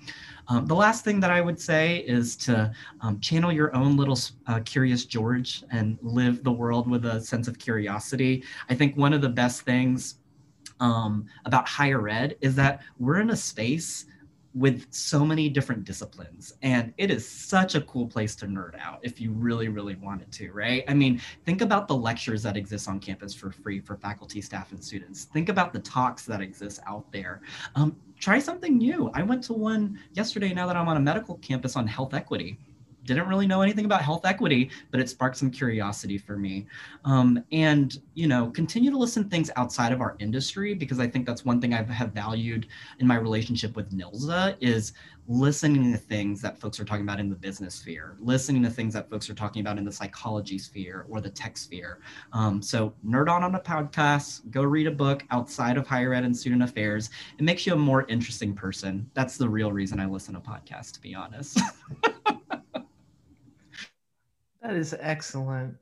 Um, 0.48 0.66
the 0.66 0.76
last 0.76 1.04
thing 1.04 1.20
that 1.22 1.32
I 1.32 1.42
would 1.42 1.60
say 1.60 2.00
is 2.00 2.36
to 2.38 2.72
um, 3.02 3.20
channel 3.20 3.52
your 3.52 3.76
own 3.76 3.96
little 3.96 4.20
uh, 4.48 4.60
curious 4.66 5.06
George 5.06 5.64
and 5.72 5.98
live 6.02 6.44
the 6.44 6.52
world 6.52 6.90
with 6.90 7.06
a 7.06 7.22
sense 7.22 7.48
of 7.48 7.58
curiosity. 7.58 8.44
I 8.70 8.76
think 8.76 8.98
one 8.98 9.14
of 9.14 9.22
the 9.22 9.30
best 9.30 9.62
things 9.62 10.16
um, 10.80 11.26
about 11.46 11.68
higher 11.68 12.10
ed 12.10 12.36
is 12.42 12.56
that 12.56 12.82
we're 13.00 13.22
in 13.22 13.30
a 13.30 13.36
space 13.36 14.06
with 14.54 14.86
so 14.92 15.26
many 15.26 15.50
different 15.50 15.84
disciplines 15.84 16.54
and 16.62 16.94
it 16.98 17.10
is 17.10 17.28
such 17.28 17.76
a 17.76 17.82
cool 17.82 18.08
place 18.08 18.36
to 18.36 18.46
nerd 18.46 18.80
out 18.80 19.00
if 19.02 19.20
you 19.20 19.32
really 19.32 19.68
really 19.68 19.96
wanted 19.96 20.32
to 20.32 20.52
right? 20.52 20.84
I 20.88 20.94
mean 20.94 21.22
think 21.46 21.62
about 21.62 21.88
the 21.88 21.96
lectures 21.96 22.44
that 22.44 22.56
exist 22.56 22.88
on 22.88 23.00
campus 23.00 23.34
for 23.34 23.52
free 23.52 23.80
for 23.80 23.96
faculty 23.96 24.42
staff 24.42 24.72
and 24.72 24.84
students. 24.84 25.26
Think 25.26 25.50
about 25.50 25.74
the 25.74 25.80
talks 25.80 26.26
that 26.26 26.42
exist 26.42 26.80
out 26.86 27.12
there. 27.12 27.42
Um, 27.76 27.96
try 28.20 28.40
something 28.40 28.78
new. 28.78 29.10
I 29.14 29.24
went 29.24 29.44
to 29.46 29.54
one 29.54 30.00
yesterday 30.14 30.54
now 30.54 30.68
that 30.68 30.76
i'm 30.76 30.88
on 30.88 30.98
a 30.98 31.00
medical 31.00 31.36
campus 31.38 31.76
on 31.76 31.88
health 31.88 32.14
equity 32.14 32.60
didn't 33.06 33.28
really 33.28 33.48
know 33.48 33.62
anything 33.62 33.86
about 33.86 34.02
health 34.02 34.26
equity, 34.26 34.70
but 34.92 35.00
it 35.00 35.10
sparked 35.10 35.38
some 35.38 35.52
curiosity 35.52 36.18
for 36.18 36.38
me. 36.38 36.66
Um, 37.06 37.44
and, 37.52 38.00
you 38.14 38.28
know, 38.28 38.50
continue 38.52 38.92
to 38.92 38.98
listen 38.98 39.24
to 39.24 39.30
things 39.30 39.50
outside 39.56 39.92
of 39.92 40.02
our 40.02 40.16
industry 40.20 40.74
because 40.74 41.00
I 41.00 41.08
think 41.08 41.26
that's 41.26 41.46
one 41.46 41.60
thing 41.60 41.74
I 41.74 41.84
have 41.84 42.12
valued 42.12 42.68
in 43.00 43.08
my 43.08 43.16
relationship 43.16 43.76
with 43.76 43.92
Nilza 43.92 44.56
is 44.60 44.94
listening 45.28 45.92
to 45.92 45.98
things 45.98 46.42
that 46.42 46.60
folks 46.60 46.80
are 46.80 46.86
talking 46.86 47.04
about 47.04 47.20
in 47.20 47.30
the 47.30 47.36
business 47.36 47.76
sphere, 47.76 48.16
listening 48.20 48.62
to 48.64 48.70
things 48.70 48.94
that 48.94 49.10
folks 49.10 49.30
are 49.30 49.34
talking 49.34 49.62
about 49.62 49.78
in 49.78 49.86
the 49.86 49.92
psychology 49.92 50.58
sphere 50.58 51.06
or 51.10 51.22
the 51.22 51.30
tech 51.30 51.58
sphere. 51.58 52.00
Um, 52.34 52.62
so 52.62 52.94
nerd 53.06 53.30
on 53.30 53.44
on 53.44 53.56
a 53.56 53.60
podcast, 53.60 54.50
go 54.52 54.64
read 54.64 54.88
a 54.88 54.92
book 54.92 55.24
outside 55.32 55.78
of 55.78 55.88
higher 55.88 56.14
ed 56.14 56.24
and 56.24 56.36
student 56.36 56.64
affairs. 56.64 57.10
It 57.38 57.44
makes 57.44 57.66
you 57.66 57.74
a 57.74 57.78
more 57.78 58.06
interesting 58.08 58.54
person. 58.54 59.10
That's 59.14 59.38
the 59.38 59.48
real 59.48 59.72
reason 59.72 60.00
I 60.00 60.08
listen 60.08 60.34
to 60.34 60.42
podcasts, 60.42 60.92
to 60.94 61.02
be 61.02 61.16
honest. 61.16 61.60
That 64.64 64.76
is 64.76 64.96
excellent. 65.00 65.76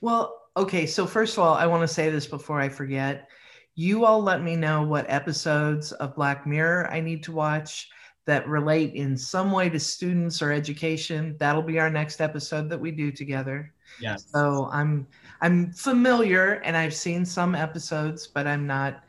Well, 0.00 0.40
okay. 0.56 0.86
So, 0.86 1.06
first 1.06 1.36
of 1.36 1.42
all, 1.42 1.54
I 1.54 1.66
want 1.66 1.82
to 1.82 1.92
say 1.92 2.08
this 2.08 2.26
before 2.26 2.60
I 2.60 2.68
forget. 2.68 3.28
You 3.74 4.04
all 4.04 4.22
let 4.22 4.42
me 4.42 4.54
know 4.54 4.82
what 4.82 5.06
episodes 5.08 5.92
of 5.92 6.14
Black 6.14 6.46
Mirror 6.46 6.90
I 6.90 7.00
need 7.00 7.24
to 7.24 7.32
watch 7.32 7.88
that 8.26 8.46
relate 8.46 8.94
in 8.94 9.16
some 9.16 9.50
way 9.50 9.68
to 9.68 9.80
students 9.80 10.40
or 10.40 10.52
education. 10.52 11.36
That'll 11.40 11.62
be 11.62 11.80
our 11.80 11.90
next 11.90 12.20
episode 12.20 12.70
that 12.70 12.80
we 12.80 12.92
do 12.92 13.10
together. 13.10 13.72
Yes. 14.00 14.26
So 14.32 14.68
I'm 14.72 15.08
I'm 15.40 15.72
familiar 15.72 16.60
and 16.64 16.76
I've 16.76 16.94
seen 16.94 17.24
some 17.24 17.56
episodes, 17.56 18.28
but 18.28 18.46
I'm 18.46 18.66
not 18.66 19.02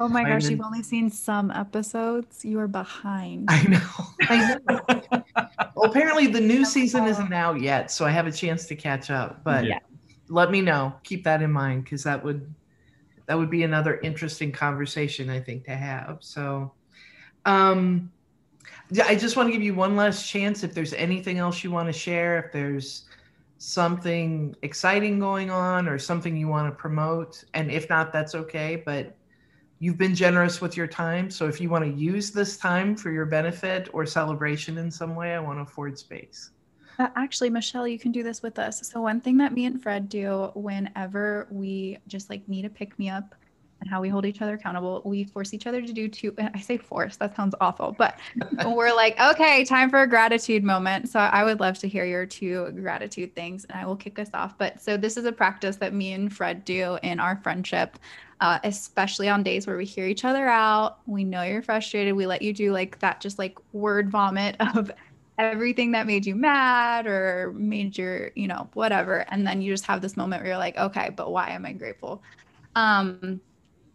Oh 0.00 0.08
my 0.08 0.24
gosh, 0.24 0.48
you've 0.48 0.62
only 0.62 0.82
seen 0.82 1.10
some 1.10 1.50
episodes. 1.50 2.42
You 2.42 2.58
are 2.58 2.66
behind. 2.66 3.48
I 3.50 3.62
know. 3.64 3.80
I 4.22 4.58
know. 4.66 5.22
well, 5.76 5.90
apparently 5.90 6.26
the 6.26 6.40
new 6.40 6.64
season 6.64 7.06
isn't 7.06 7.34
out 7.34 7.60
yet, 7.60 7.90
so 7.90 8.06
I 8.06 8.10
have 8.10 8.26
a 8.26 8.32
chance 8.32 8.64
to 8.68 8.74
catch 8.74 9.10
up. 9.10 9.44
But 9.44 9.66
yeah. 9.66 9.80
let 10.30 10.50
me 10.50 10.62
know. 10.62 10.94
Keep 11.02 11.24
that 11.24 11.42
in 11.42 11.52
mind 11.52 11.84
because 11.84 12.02
that 12.04 12.24
would 12.24 12.52
that 13.26 13.36
would 13.36 13.50
be 13.50 13.62
another 13.62 14.00
interesting 14.00 14.52
conversation 14.52 15.28
I 15.28 15.38
think 15.38 15.64
to 15.66 15.76
have. 15.76 16.16
So, 16.20 16.72
um, 17.44 18.10
I 19.06 19.14
just 19.14 19.36
want 19.36 19.48
to 19.48 19.52
give 19.52 19.62
you 19.62 19.74
one 19.74 19.96
last 19.96 20.26
chance. 20.26 20.64
If 20.64 20.72
there's 20.72 20.94
anything 20.94 21.36
else 21.36 21.62
you 21.62 21.70
want 21.70 21.88
to 21.88 21.92
share, 21.92 22.38
if 22.38 22.52
there's 22.52 23.04
something 23.58 24.56
exciting 24.62 25.18
going 25.18 25.50
on 25.50 25.86
or 25.86 25.98
something 25.98 26.34
you 26.38 26.48
want 26.48 26.72
to 26.72 26.74
promote, 26.74 27.44
and 27.52 27.70
if 27.70 27.90
not, 27.90 28.14
that's 28.14 28.34
okay. 28.34 28.82
But 28.82 29.14
you've 29.80 29.98
been 29.98 30.14
generous 30.14 30.60
with 30.60 30.76
your 30.76 30.86
time. 30.86 31.30
So 31.30 31.48
if 31.48 31.60
you 31.60 31.68
want 31.70 31.84
to 31.84 31.90
use 31.90 32.30
this 32.30 32.56
time 32.56 32.94
for 32.94 33.10
your 33.10 33.24
benefit 33.24 33.88
or 33.92 34.06
celebration 34.06 34.78
in 34.78 34.90
some 34.90 35.16
way, 35.16 35.34
I 35.34 35.40
want 35.40 35.58
to 35.58 35.62
afford 35.62 35.98
space. 35.98 36.50
Uh, 36.98 37.08
actually, 37.16 37.48
Michelle, 37.48 37.88
you 37.88 37.98
can 37.98 38.12
do 38.12 38.22
this 38.22 38.42
with 38.42 38.58
us. 38.58 38.86
So 38.86 39.00
one 39.00 39.22
thing 39.22 39.38
that 39.38 39.54
me 39.54 39.64
and 39.64 39.82
Fred 39.82 40.10
do 40.10 40.52
whenever 40.54 41.48
we 41.50 41.96
just 42.06 42.28
like 42.28 42.46
need 42.46 42.66
a 42.66 42.68
pick 42.68 42.96
me 42.98 43.08
up 43.08 43.34
and 43.80 43.88
how 43.88 44.00
we 44.00 44.08
hold 44.08 44.26
each 44.26 44.42
other 44.42 44.54
accountable. 44.54 45.02
We 45.04 45.24
force 45.24 45.54
each 45.54 45.66
other 45.66 45.80
to 45.80 45.92
do 45.92 46.08
two. 46.08 46.34
I 46.54 46.60
say 46.60 46.76
force, 46.76 47.16
that 47.16 47.34
sounds 47.34 47.54
awful, 47.60 47.94
but 47.96 48.18
we're 48.66 48.94
like, 48.94 49.18
okay, 49.20 49.64
time 49.64 49.90
for 49.90 50.02
a 50.02 50.06
gratitude 50.06 50.64
moment. 50.64 51.08
So 51.08 51.18
I 51.18 51.44
would 51.44 51.60
love 51.60 51.78
to 51.78 51.88
hear 51.88 52.04
your 52.04 52.26
two 52.26 52.70
gratitude 52.72 53.34
things 53.34 53.64
and 53.64 53.78
I 53.78 53.86
will 53.86 53.96
kick 53.96 54.18
us 54.18 54.28
off. 54.34 54.56
But 54.58 54.80
so 54.80 54.96
this 54.96 55.16
is 55.16 55.24
a 55.24 55.32
practice 55.32 55.76
that 55.76 55.94
me 55.94 56.12
and 56.12 56.32
Fred 56.32 56.64
do 56.64 56.98
in 57.02 57.20
our 57.20 57.36
friendship. 57.36 57.98
Uh, 58.42 58.58
especially 58.64 59.28
on 59.28 59.42
days 59.42 59.66
where 59.66 59.76
we 59.76 59.84
hear 59.84 60.06
each 60.06 60.24
other 60.24 60.48
out, 60.48 61.00
we 61.04 61.24
know 61.24 61.42
you're 61.42 61.60
frustrated. 61.60 62.14
We 62.14 62.24
let 62.24 62.40
you 62.40 62.54
do 62.54 62.72
like 62.72 62.98
that, 63.00 63.20
just 63.20 63.38
like 63.38 63.58
word 63.74 64.08
vomit 64.08 64.56
of 64.74 64.90
everything 65.40 65.92
that 65.92 66.06
made 66.06 66.24
you 66.24 66.34
mad 66.34 67.06
or 67.06 67.52
made 67.54 67.98
your, 67.98 68.30
you 68.34 68.46
know, 68.48 68.68
whatever. 68.72 69.26
And 69.30 69.46
then 69.46 69.60
you 69.60 69.72
just 69.72 69.84
have 69.84 70.00
this 70.00 70.16
moment 70.16 70.42
where 70.42 70.52
you're 70.52 70.58
like, 70.58 70.78
okay, 70.78 71.10
but 71.14 71.30
why 71.30 71.50
am 71.50 71.66
I 71.66 71.72
grateful? 71.72 72.22
Um, 72.76 73.40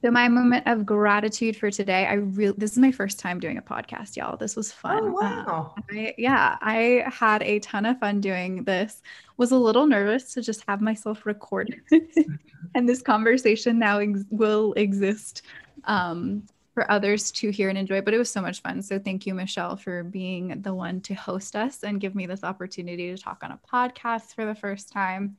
so 0.06 0.12
my 0.12 0.30
moment 0.30 0.68
of 0.68 0.86
gratitude 0.86 1.58
for 1.58 1.72
today, 1.72 2.06
I 2.06 2.14
really 2.14 2.54
this 2.60 2.74
is 2.74 2.78
my 2.78 2.92
first 2.92 3.18
time 3.18 3.40
doing 3.40 3.58
a 3.58 3.62
podcast, 3.64 4.16
y'all. 4.16 4.38
This 4.38 4.56
was 4.56 4.72
fun. 4.72 5.00
Oh 5.02 5.12
wow. 5.14 5.74
Um, 5.76 5.84
I, 5.90 6.14
yeah, 6.16 6.58
I 6.62 7.06
had 7.12 7.42
a 7.42 7.58
ton 7.58 7.88
of 7.88 7.98
fun 7.98 8.22
doing 8.22 8.64
this. 8.66 9.02
Was 9.38 9.52
a 9.52 9.58
little 9.58 9.88
nervous 9.88 10.32
to 10.36 10.44
just 10.44 10.64
have 10.68 10.80
myself 10.80 11.26
record, 11.26 11.82
and 12.76 12.88
this 12.88 13.02
conversation 13.02 13.80
now 13.80 13.98
ex- 13.98 14.26
will 14.30 14.74
exist 14.74 15.42
um, 15.86 16.44
for 16.76 16.90
others 16.92 17.32
to 17.32 17.50
hear 17.50 17.70
and 17.70 17.78
enjoy. 17.78 18.02
But 18.02 18.14
it 18.14 18.20
was 18.20 18.30
so 18.30 18.44
much 18.44 18.62
fun. 18.62 18.84
So 18.84 19.00
thank 19.00 19.26
you, 19.26 19.34
Michelle, 19.34 19.76
for 19.76 20.04
being 20.04 20.62
the 20.62 20.76
one 20.76 21.02
to 21.02 21.16
host 21.16 21.56
us 21.56 21.82
and 21.82 22.00
give 22.00 22.14
me 22.14 22.28
this 22.28 22.44
opportunity 22.44 23.10
to 23.10 23.20
talk 23.20 23.44
on 23.44 23.54
a 23.54 23.60
podcast 23.74 24.36
for 24.36 24.46
the 24.46 24.54
first 24.54 24.92
time. 24.92 25.38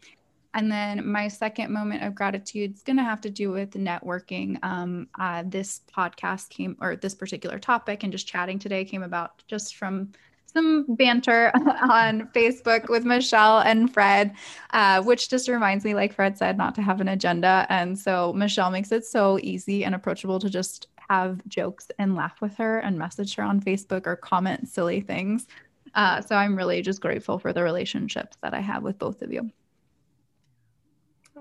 And 0.56 0.72
then 0.72 1.06
my 1.06 1.28
second 1.28 1.70
moment 1.70 2.02
of 2.02 2.14
gratitude 2.14 2.74
is 2.74 2.82
going 2.82 2.96
to 2.96 3.02
have 3.02 3.20
to 3.20 3.30
do 3.30 3.50
with 3.50 3.72
networking. 3.72 4.58
Um, 4.62 5.06
uh, 5.20 5.44
this 5.46 5.82
podcast 5.94 6.48
came, 6.48 6.78
or 6.80 6.96
this 6.96 7.14
particular 7.14 7.58
topic, 7.58 8.02
and 8.02 8.10
just 8.10 8.26
chatting 8.26 8.58
today 8.58 8.82
came 8.82 9.02
about 9.02 9.42
just 9.48 9.76
from 9.76 10.12
some 10.46 10.86
banter 10.88 11.52
on 11.90 12.30
Facebook 12.34 12.88
with 12.88 13.04
Michelle 13.04 13.58
and 13.58 13.92
Fred, 13.92 14.34
uh, 14.70 15.02
which 15.02 15.28
just 15.28 15.46
reminds 15.46 15.84
me, 15.84 15.92
like 15.92 16.14
Fred 16.14 16.38
said, 16.38 16.56
not 16.56 16.74
to 16.76 16.82
have 16.82 17.02
an 17.02 17.08
agenda. 17.08 17.66
And 17.68 17.98
so 17.98 18.32
Michelle 18.32 18.70
makes 18.70 18.90
it 18.92 19.04
so 19.04 19.38
easy 19.42 19.84
and 19.84 19.94
approachable 19.94 20.38
to 20.38 20.48
just 20.48 20.88
have 21.10 21.46
jokes 21.48 21.88
and 21.98 22.16
laugh 22.16 22.40
with 22.40 22.56
her 22.56 22.78
and 22.78 22.98
message 22.98 23.34
her 23.34 23.42
on 23.42 23.60
Facebook 23.60 24.06
or 24.06 24.16
comment 24.16 24.68
silly 24.70 25.02
things. 25.02 25.48
Uh, 25.94 26.22
so 26.22 26.34
I'm 26.34 26.56
really 26.56 26.80
just 26.80 27.02
grateful 27.02 27.38
for 27.38 27.52
the 27.52 27.62
relationships 27.62 28.38
that 28.42 28.54
I 28.54 28.60
have 28.60 28.82
with 28.82 28.98
both 28.98 29.20
of 29.20 29.30
you. 29.30 29.50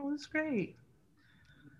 That 0.05 0.11
was 0.11 0.27
great. 0.27 0.75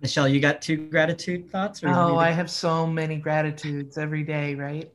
Michelle, 0.01 0.27
you 0.27 0.39
got 0.39 0.59
two 0.59 0.77
gratitude 0.89 1.47
thoughts? 1.51 1.81
oh, 1.85 2.17
I 2.17 2.31
have 2.31 2.49
so 2.49 2.87
many 2.87 3.17
gratitudes 3.17 3.99
every 3.99 4.23
day, 4.23 4.55
right? 4.55 4.91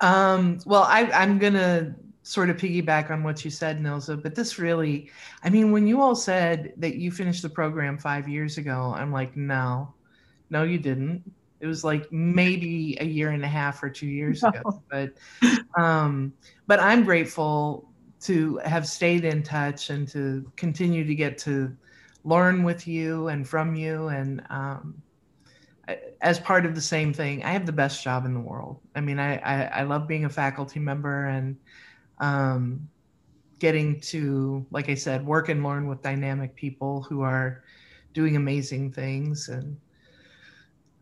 Um, 0.00 0.58
well, 0.66 0.82
I, 0.82 1.02
I'm 1.12 1.38
going 1.38 1.52
to 1.52 1.94
sort 2.24 2.50
of 2.50 2.56
piggyback 2.56 3.10
on 3.10 3.22
what 3.22 3.44
you 3.44 3.50
said, 3.50 3.80
Nilza, 3.80 4.20
but 4.20 4.34
this 4.34 4.58
really, 4.58 5.08
I 5.44 5.50
mean, 5.50 5.70
when 5.70 5.86
you 5.86 6.00
all 6.00 6.16
said 6.16 6.72
that 6.78 6.96
you 6.96 7.12
finished 7.12 7.42
the 7.42 7.48
program 7.48 7.96
five 7.96 8.28
years 8.28 8.58
ago, 8.58 8.92
I'm 8.96 9.12
like, 9.12 9.36
no, 9.36 9.94
no, 10.50 10.64
you 10.64 10.78
didn't. 10.78 11.22
It 11.60 11.68
was 11.68 11.84
like 11.84 12.10
maybe 12.10 12.98
a 13.00 13.04
year 13.04 13.30
and 13.30 13.44
a 13.44 13.48
half 13.48 13.84
or 13.84 13.88
two 13.88 14.08
years 14.08 14.42
no. 14.42 14.48
ago, 14.48 14.82
but, 14.90 15.12
um, 15.80 16.32
but 16.66 16.80
I'm 16.80 17.04
grateful 17.04 17.88
to 18.22 18.56
have 18.64 18.88
stayed 18.88 19.24
in 19.24 19.44
touch 19.44 19.90
and 19.90 20.08
to 20.08 20.50
continue 20.56 21.04
to 21.04 21.14
get 21.14 21.38
to 21.38 21.76
learn 22.24 22.62
with 22.62 22.88
you 22.88 23.28
and 23.28 23.46
from 23.46 23.74
you 23.76 24.08
and 24.08 24.42
um, 24.48 25.02
as 26.22 26.40
part 26.40 26.64
of 26.64 26.74
the 26.74 26.80
same 26.80 27.12
thing 27.12 27.44
i 27.44 27.50
have 27.50 27.66
the 27.66 27.72
best 27.72 28.02
job 28.02 28.24
in 28.24 28.32
the 28.34 28.40
world. 28.40 28.80
I 28.94 29.00
mean 29.00 29.18
i 29.18 29.36
i, 29.36 29.80
I 29.80 29.82
love 29.82 30.08
being 30.08 30.24
a 30.24 30.30
faculty 30.30 30.80
member 30.80 31.26
and 31.26 31.56
um, 32.18 32.88
getting 33.58 34.00
to 34.00 34.66
like 34.70 34.88
i 34.88 34.94
said 34.94 35.24
work 35.24 35.48
and 35.50 35.62
learn 35.62 35.86
with 35.86 36.02
dynamic 36.02 36.54
people 36.56 37.02
who 37.02 37.20
are 37.20 37.62
doing 38.14 38.36
amazing 38.36 38.92
things. 38.92 39.48
And 39.48 39.76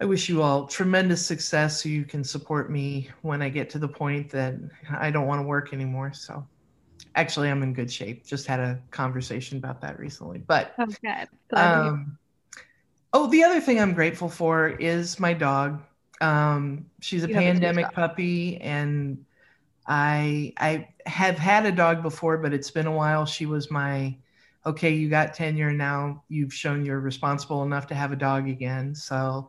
i 0.01 0.05
wish 0.05 0.29
you 0.29 0.43
all 0.43 0.67
tremendous 0.67 1.25
success 1.25 1.83
so 1.83 1.89
you 1.89 2.05
can 2.05 2.25
support 2.25 2.71
me 2.71 3.09
when 3.23 3.41
i 3.41 3.49
get 3.49 3.71
to 3.71 3.79
the 3.79 3.89
point 3.89 4.29
that 4.31 4.55
i 4.99 5.11
don't 5.11 5.29
want 5.29 5.41
to 5.41 5.47
work 5.47 5.73
anymore. 5.73 6.13
So 6.13 6.45
actually 7.15 7.49
i'm 7.49 7.63
in 7.63 7.73
good 7.73 7.91
shape. 7.91 8.27
Just 8.27 8.47
had 8.47 8.61
a 8.61 8.81
conversation 8.91 9.59
about 9.59 9.81
that 9.81 9.99
recently 9.99 10.39
but 10.39 10.75
oh, 10.79 10.87
good. 10.87 11.29
Um, 11.59 12.19
oh 13.13 13.29
the 13.29 13.43
other 13.45 13.61
thing 13.61 13.81
i'm 13.81 13.95
grateful 13.95 14.29
for 14.29 14.69
is 14.69 15.19
my 15.21 15.33
dog. 15.33 15.83
Um, 16.21 16.87
she's 17.01 17.25
a 17.25 17.29
you 17.29 17.35
pandemic 17.35 17.87
a 17.87 17.91
puppy 17.91 18.61
and 18.61 19.25
i 19.87 20.53
i 20.59 20.89
have 21.07 21.37
had 21.37 21.67
a 21.67 21.73
dog 21.73 22.03
before 22.03 22.39
but 22.39 22.53
it's 22.53 22.71
been 22.71 22.87
a 22.87 22.93
while. 22.93 23.27
She 23.27 23.47
was 23.47 23.71
my 23.71 24.17
okay 24.65 24.91
you 24.91 25.09
got 25.09 25.35
tenure 25.35 25.73
now 25.73 26.23
you've 26.29 26.55
shown 26.55 26.85
you're 26.85 27.01
responsible 27.01 27.65
enough 27.65 27.89
to 27.89 27.95
have 27.95 28.13
a 28.13 28.17
dog 28.17 28.49
again. 28.49 28.95
So 28.95 29.49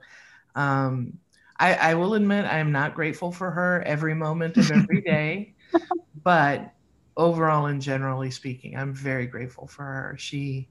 um, 0.55 1.19
I, 1.59 1.73
I 1.75 1.93
will 1.95 2.15
admit 2.15 2.45
i 2.45 2.57
am 2.57 2.71
not 2.71 2.95
grateful 2.95 3.31
for 3.31 3.51
her 3.51 3.83
every 3.85 4.13
moment 4.13 4.57
of 4.57 4.71
every 4.71 5.01
day 5.01 5.53
but 6.23 6.73
overall 7.17 7.67
and 7.67 7.81
generally 7.81 8.31
speaking, 8.31 8.75
I'm 8.77 8.93
very 8.93 9.27
grateful 9.27 9.67
for 9.67 9.83
her. 9.83 10.15
She 10.17 10.67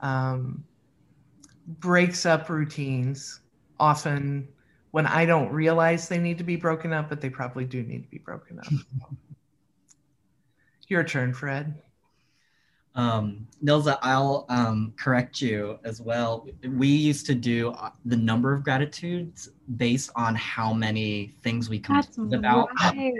um, 0.00 0.64
breaks 1.66 2.26
up 2.26 2.48
routines 2.48 3.40
often 3.78 4.48
when 4.90 5.06
I 5.06 5.26
don't 5.26 5.52
realize 5.52 6.08
they 6.08 6.18
need 6.18 6.38
to 6.38 6.44
be 6.44 6.56
broken 6.56 6.92
up, 6.92 7.08
but 7.08 7.20
they 7.20 7.30
probably 7.30 7.64
do 7.64 7.82
need 7.82 8.02
to 8.02 8.08
be 8.08 8.18
broken 8.18 8.58
up. 8.58 8.66
Your 10.88 11.04
turn, 11.04 11.34
Fred. 11.34 11.82
Um, 12.96 13.46
Nilza, 13.62 13.98
I'll 14.00 14.46
um, 14.48 14.94
correct 14.96 15.42
you 15.42 15.78
as 15.84 16.00
well. 16.00 16.48
We 16.66 16.88
used 16.88 17.26
to 17.26 17.34
do 17.34 17.70
uh, 17.70 17.90
the 18.06 18.16
number 18.16 18.54
of 18.54 18.64
gratitudes 18.64 19.50
based 19.76 20.10
on 20.16 20.34
how 20.34 20.72
many 20.72 21.34
things 21.42 21.68
we 21.68 21.78
complained 21.78 22.34
about. 22.34 22.70
Right. 22.82 23.14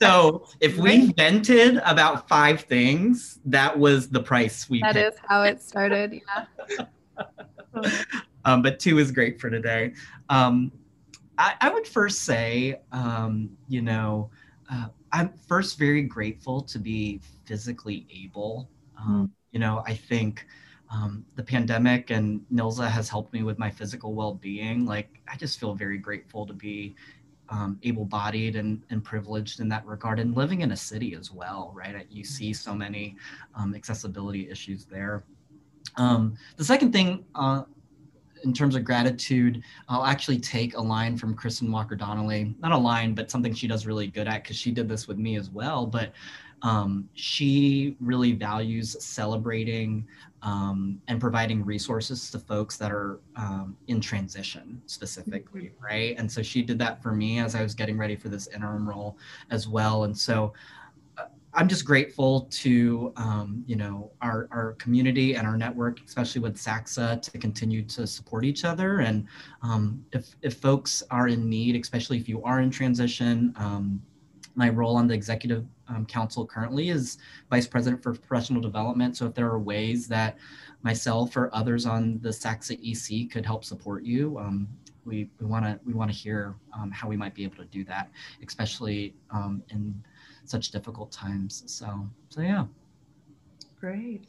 So 0.00 0.46
if 0.60 0.76
we 0.76 1.12
vented 1.12 1.76
about 1.84 2.28
five 2.28 2.62
things, 2.62 3.38
that 3.44 3.76
was 3.76 4.08
the 4.08 4.20
price 4.20 4.68
we 4.68 4.80
That 4.80 4.94
paid. 4.94 5.06
is 5.06 5.14
how 5.28 5.42
it 5.42 5.62
started. 5.62 6.20
Yeah. 6.76 6.86
um, 8.44 8.62
but 8.62 8.80
two 8.80 8.98
is 8.98 9.12
great 9.12 9.40
for 9.40 9.48
today. 9.48 9.94
Um, 10.28 10.72
I, 11.36 11.54
I, 11.60 11.70
would 11.70 11.86
first 11.86 12.22
say, 12.22 12.80
um, 12.90 13.50
you 13.68 13.80
know, 13.80 14.30
uh, 14.72 14.86
I'm 15.12 15.32
first 15.46 15.78
very 15.78 16.02
grateful 16.02 16.62
to 16.62 16.78
be 16.80 17.20
physically 17.44 18.06
able 18.10 18.68
um. 18.98 19.32
You 19.50 19.60
know, 19.60 19.82
I 19.86 19.94
think 19.94 20.44
um, 20.92 21.24
the 21.34 21.42
pandemic 21.42 22.10
and 22.10 22.42
Nilza 22.52 22.86
has 22.86 23.08
helped 23.08 23.32
me 23.32 23.42
with 23.42 23.58
my 23.58 23.70
physical 23.70 24.12
well-being. 24.12 24.84
Like, 24.84 25.22
I 25.26 25.36
just 25.38 25.58
feel 25.58 25.72
very 25.72 25.96
grateful 25.96 26.44
to 26.44 26.52
be 26.52 26.94
um, 27.48 27.78
able-bodied 27.82 28.56
and, 28.56 28.82
and 28.90 29.02
privileged 29.02 29.60
in 29.60 29.68
that 29.70 29.86
regard, 29.86 30.20
and 30.20 30.36
living 30.36 30.60
in 30.60 30.72
a 30.72 30.76
city 30.76 31.14
as 31.14 31.32
well. 31.32 31.72
Right, 31.74 32.06
you 32.10 32.24
see 32.24 32.52
so 32.52 32.74
many 32.74 33.16
um, 33.54 33.74
accessibility 33.74 34.50
issues 34.50 34.84
there. 34.84 35.24
Um, 35.96 36.36
the 36.58 36.64
second 36.64 36.92
thing. 36.92 37.24
Uh, 37.34 37.62
in 38.44 38.52
terms 38.52 38.76
of 38.76 38.84
gratitude, 38.84 39.62
I'll 39.88 40.04
actually 40.04 40.38
take 40.38 40.76
a 40.76 40.80
line 40.80 41.16
from 41.16 41.34
Kristen 41.34 41.72
Walker 41.72 41.96
Donnelly. 41.96 42.54
Not 42.60 42.70
a 42.70 42.78
line, 42.78 43.14
but 43.14 43.30
something 43.30 43.52
she 43.52 43.66
does 43.66 43.84
really 43.84 44.06
good 44.06 44.28
at 44.28 44.44
because 44.44 44.56
she 44.56 44.70
did 44.70 44.88
this 44.88 45.08
with 45.08 45.18
me 45.18 45.36
as 45.36 45.50
well. 45.50 45.86
But 45.86 46.12
um, 46.62 47.08
she 47.14 47.96
really 48.00 48.32
values 48.32 48.96
celebrating 49.02 50.06
um, 50.42 51.00
and 51.08 51.20
providing 51.20 51.64
resources 51.64 52.30
to 52.30 52.38
folks 52.38 52.76
that 52.76 52.92
are 52.92 53.20
um, 53.36 53.76
in 53.88 54.00
transition 54.00 54.80
specifically, 54.86 55.72
mm-hmm. 55.72 55.84
right? 55.84 56.14
And 56.18 56.30
so 56.30 56.42
she 56.42 56.62
did 56.62 56.78
that 56.78 57.02
for 57.02 57.12
me 57.12 57.38
as 57.40 57.54
I 57.54 57.62
was 57.62 57.74
getting 57.74 57.98
ready 57.98 58.16
for 58.16 58.28
this 58.28 58.46
interim 58.48 58.88
role 58.88 59.18
as 59.50 59.68
well. 59.68 60.04
And 60.04 60.16
so 60.16 60.52
uh, 61.16 61.24
I'm 61.54 61.66
just 61.66 61.84
grateful 61.84 62.42
to 62.50 63.12
um, 63.16 63.64
you 63.66 63.74
know 63.74 64.12
our 64.22 64.48
our 64.52 64.74
community 64.74 65.34
and 65.34 65.46
our 65.46 65.56
network, 65.56 66.00
especially 66.06 66.40
with 66.40 66.56
SACSA, 66.56 67.20
to 67.20 67.38
continue 67.38 67.82
to 67.84 68.06
support 68.06 68.44
each 68.44 68.64
other. 68.64 69.00
And 69.00 69.26
um, 69.62 70.04
if 70.12 70.36
if 70.42 70.54
folks 70.54 71.02
are 71.10 71.26
in 71.26 71.48
need, 71.48 71.74
especially 71.74 72.18
if 72.18 72.28
you 72.28 72.42
are 72.44 72.60
in 72.60 72.70
transition, 72.70 73.52
um, 73.56 74.00
my 74.58 74.68
role 74.68 74.96
on 74.96 75.06
the 75.06 75.14
executive 75.14 75.64
um, 75.88 76.04
council 76.04 76.44
currently 76.44 76.88
is 76.88 77.18
vice 77.48 77.68
president 77.68 78.02
for 78.02 78.12
professional 78.12 78.60
development. 78.60 79.16
So 79.16 79.26
if 79.26 79.34
there 79.34 79.46
are 79.46 79.60
ways 79.60 80.08
that 80.08 80.36
myself 80.82 81.36
or 81.36 81.48
others 81.54 81.86
on 81.86 82.18
the 82.22 82.30
SACSA 82.30 82.74
EC 82.82 83.30
could 83.30 83.46
help 83.46 83.64
support 83.64 84.02
you, 84.02 84.36
um, 84.38 84.66
we 85.04 85.30
want 85.40 85.64
to 85.64 85.78
we 85.86 85.94
want 85.94 86.10
to 86.10 86.16
hear 86.16 86.56
um, 86.76 86.90
how 86.90 87.08
we 87.08 87.16
might 87.16 87.34
be 87.34 87.44
able 87.44 87.56
to 87.56 87.64
do 87.66 87.84
that, 87.84 88.10
especially 88.44 89.14
in 89.70 90.02
such 90.44 90.70
difficult 90.70 91.12
times. 91.12 91.62
So, 91.66 92.06
so 92.28 92.40
yeah. 92.40 92.66
Great. 93.78 94.26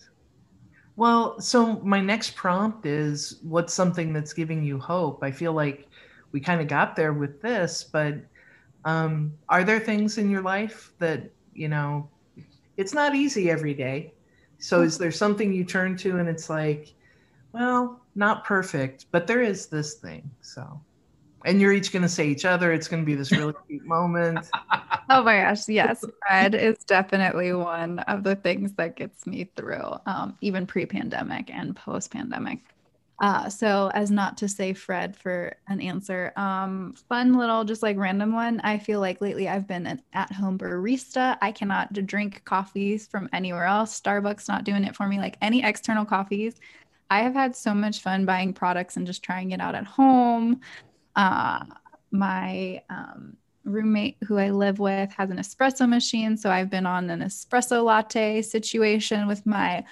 Well, 0.96 1.42
so 1.42 1.80
my 1.80 2.00
next 2.00 2.36
prompt 2.36 2.86
is 2.86 3.40
what's 3.42 3.74
something 3.74 4.14
that's 4.14 4.32
giving 4.32 4.64
you 4.64 4.78
hope? 4.78 5.24
I 5.24 5.32
feel 5.32 5.54
like 5.54 5.88
we 6.32 6.40
kind 6.40 6.62
of 6.62 6.68
got 6.68 6.96
there 6.96 7.14
with 7.14 7.42
this, 7.42 7.84
but 7.84 8.16
um, 8.86 9.34
are 9.48 9.64
there 9.64 9.80
things 9.80 10.18
in 10.18 10.30
your 10.30 10.42
life 10.42 10.94
that, 11.00 11.32
you 11.54 11.68
know, 11.68 12.10
it's 12.78 12.94
not 12.94 13.16
easy 13.16 13.50
every 13.50 13.74
day. 13.74 14.14
So 14.60 14.82
is 14.82 14.98
there 14.98 15.12
something 15.12 15.54
you 15.54 15.64
turn 15.64 15.98
to 15.98 16.18
and 16.18 16.28
it's 16.28 16.50
like, 16.50 16.94
well, 17.52 18.02
not 18.16 18.46
perfect, 18.46 19.06
but 19.12 19.28
there 19.28 19.42
is 19.42 19.68
this 19.68 19.96
thing. 19.96 20.30
So 20.42 20.82
and 21.46 21.62
you're 21.62 21.74
each 21.74 21.92
going 21.92 22.02
to 22.02 22.10
say 22.10 22.28
each 22.28 22.46
other. 22.46 22.72
It's 22.72 22.88
going 22.88 23.02
to 23.02 23.06
be 23.06 23.16
this 23.16 23.32
really 23.32 23.54
cute 23.68 23.86
moment. 23.86 24.48
Oh 25.10 25.24
my 25.24 25.42
gosh, 25.42 25.68
yes, 25.68 26.04
Fred 26.28 26.56
is 26.56 26.78
definitely 26.80 27.54
one 27.54 28.00
of 28.00 28.24
the 28.24 28.36
things 28.36 28.74
that 28.74 28.96
gets 28.96 29.26
me 29.26 29.50
through, 29.56 29.96
um, 30.06 30.38
even 30.42 30.68
pre-pandemic 30.68 31.50
and 31.50 31.76
post-pandemic. 31.76 32.60
Uh, 33.22 33.50
so 33.50 33.92
as 33.94 34.10
not 34.10 34.38
to 34.38 34.48
say 34.48 34.74
Fred 34.74 35.16
for 35.16 35.54
an 35.68 35.82
answer, 35.82 36.32
um, 36.38 36.94
fun 37.10 37.38
little 37.38 37.66
just 37.66 37.84
like 37.84 37.98
random 37.98 38.32
one. 38.34 38.62
I 38.62 38.78
feel 38.78 39.02
like 39.02 39.20
lately 39.20 39.50
I've 39.50 39.68
been 39.68 39.86
an 39.86 40.02
at-home 40.14 40.58
barista. 40.58 41.38
I 41.42 41.52
cannot 41.52 41.92
drink 42.06 42.44
coffees 42.46 43.08
from 43.08 43.28
anywhere 43.34 43.66
else. 43.66 44.00
Starbucks 44.00 44.48
not 44.48 44.64
doing 44.64 44.86
it 44.86 44.96
for 44.96 45.06
me. 45.06 45.20
Like 45.20 45.38
any 45.42 45.64
external 45.64 46.06
coffees, 46.06 46.56
I 47.10 47.20
have 47.20 47.34
had 47.34 47.56
so 47.56 47.74
much 47.74 48.02
fun 48.02 48.26
buying 48.26 48.54
products 48.54 48.96
and 48.96 49.06
just 49.06 49.22
trying 49.22 49.52
it 49.52 49.60
out 49.60 49.76
at 49.76 49.86
home. 49.86 50.62
Uh, 51.16 51.66
my 52.12 52.82
um, 52.90 53.36
roommate 53.66 54.18
who 54.28 54.38
I 54.38 54.52
live 54.52 54.80
with 54.80 55.12
has 55.14 55.30
an 55.30 55.38
espresso 55.38 55.90
machine. 55.90 56.38
So 56.38 56.50
I've 56.50 56.70
been 56.70 56.86
on 56.86 57.10
an 57.10 57.20
espresso 57.20 57.84
latte 57.84 58.42
situation 58.42 59.28
with 59.28 59.46
my 59.46 59.84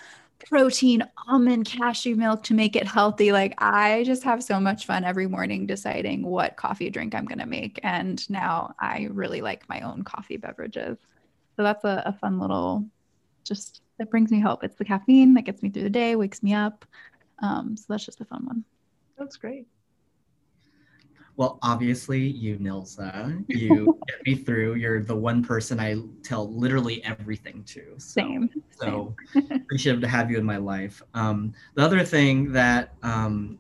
protein 0.49 1.03
almond 1.27 1.65
cashew 1.65 2.15
milk 2.15 2.43
to 2.43 2.53
make 2.53 2.75
it 2.75 2.87
healthy. 2.87 3.31
Like 3.31 3.53
I 3.57 4.03
just 4.05 4.23
have 4.23 4.43
so 4.43 4.59
much 4.59 4.85
fun 4.85 5.03
every 5.03 5.27
morning 5.27 5.65
deciding 5.65 6.25
what 6.25 6.55
coffee 6.55 6.89
drink 6.89 7.13
I'm 7.13 7.25
going 7.25 7.39
to 7.39 7.45
make. 7.45 7.79
And 7.83 8.27
now 8.29 8.73
I 8.79 9.09
really 9.11 9.41
like 9.41 9.67
my 9.67 9.81
own 9.81 10.03
coffee 10.03 10.37
beverages. 10.37 10.97
So 11.55 11.63
that's 11.63 11.83
a, 11.83 12.03
a 12.05 12.13
fun 12.13 12.39
little, 12.39 12.85
just 13.43 13.81
that 13.97 14.09
brings 14.09 14.31
me 14.31 14.39
hope. 14.39 14.63
It's 14.63 14.75
the 14.75 14.85
caffeine 14.85 15.33
that 15.33 15.43
gets 15.43 15.61
me 15.61 15.69
through 15.69 15.83
the 15.83 15.89
day, 15.89 16.15
wakes 16.15 16.41
me 16.41 16.53
up. 16.53 16.85
Um, 17.41 17.75
so 17.75 17.85
that's 17.89 18.05
just 18.05 18.21
a 18.21 18.25
fun 18.25 18.45
one. 18.45 18.63
That's 19.17 19.35
great. 19.37 19.67
Well, 21.38 21.59
obviously, 21.61 22.19
you, 22.19 22.57
Nilza, 22.57 23.45
you 23.47 23.99
get 24.07 24.26
me 24.26 24.35
through. 24.35 24.73
You're 24.73 25.03
the 25.03 25.15
one 25.15 25.43
person 25.43 25.80
I 25.80 26.01
tell 26.23 26.51
literally 26.51 27.03
everything 27.05 27.64
to. 27.65 27.93
So, 27.99 28.22
Same. 28.22 28.49
So 28.72 29.15
appreciative 29.51 30.01
to 30.01 30.07
have 30.07 30.31
you 30.31 30.39
in 30.39 30.43
my 30.43 30.57
life. 30.57 31.01
Um, 31.14 31.53
the 31.76 31.84
other 31.84 32.03
thing 32.03 32.51
that 32.53 32.95
um, 33.03 33.59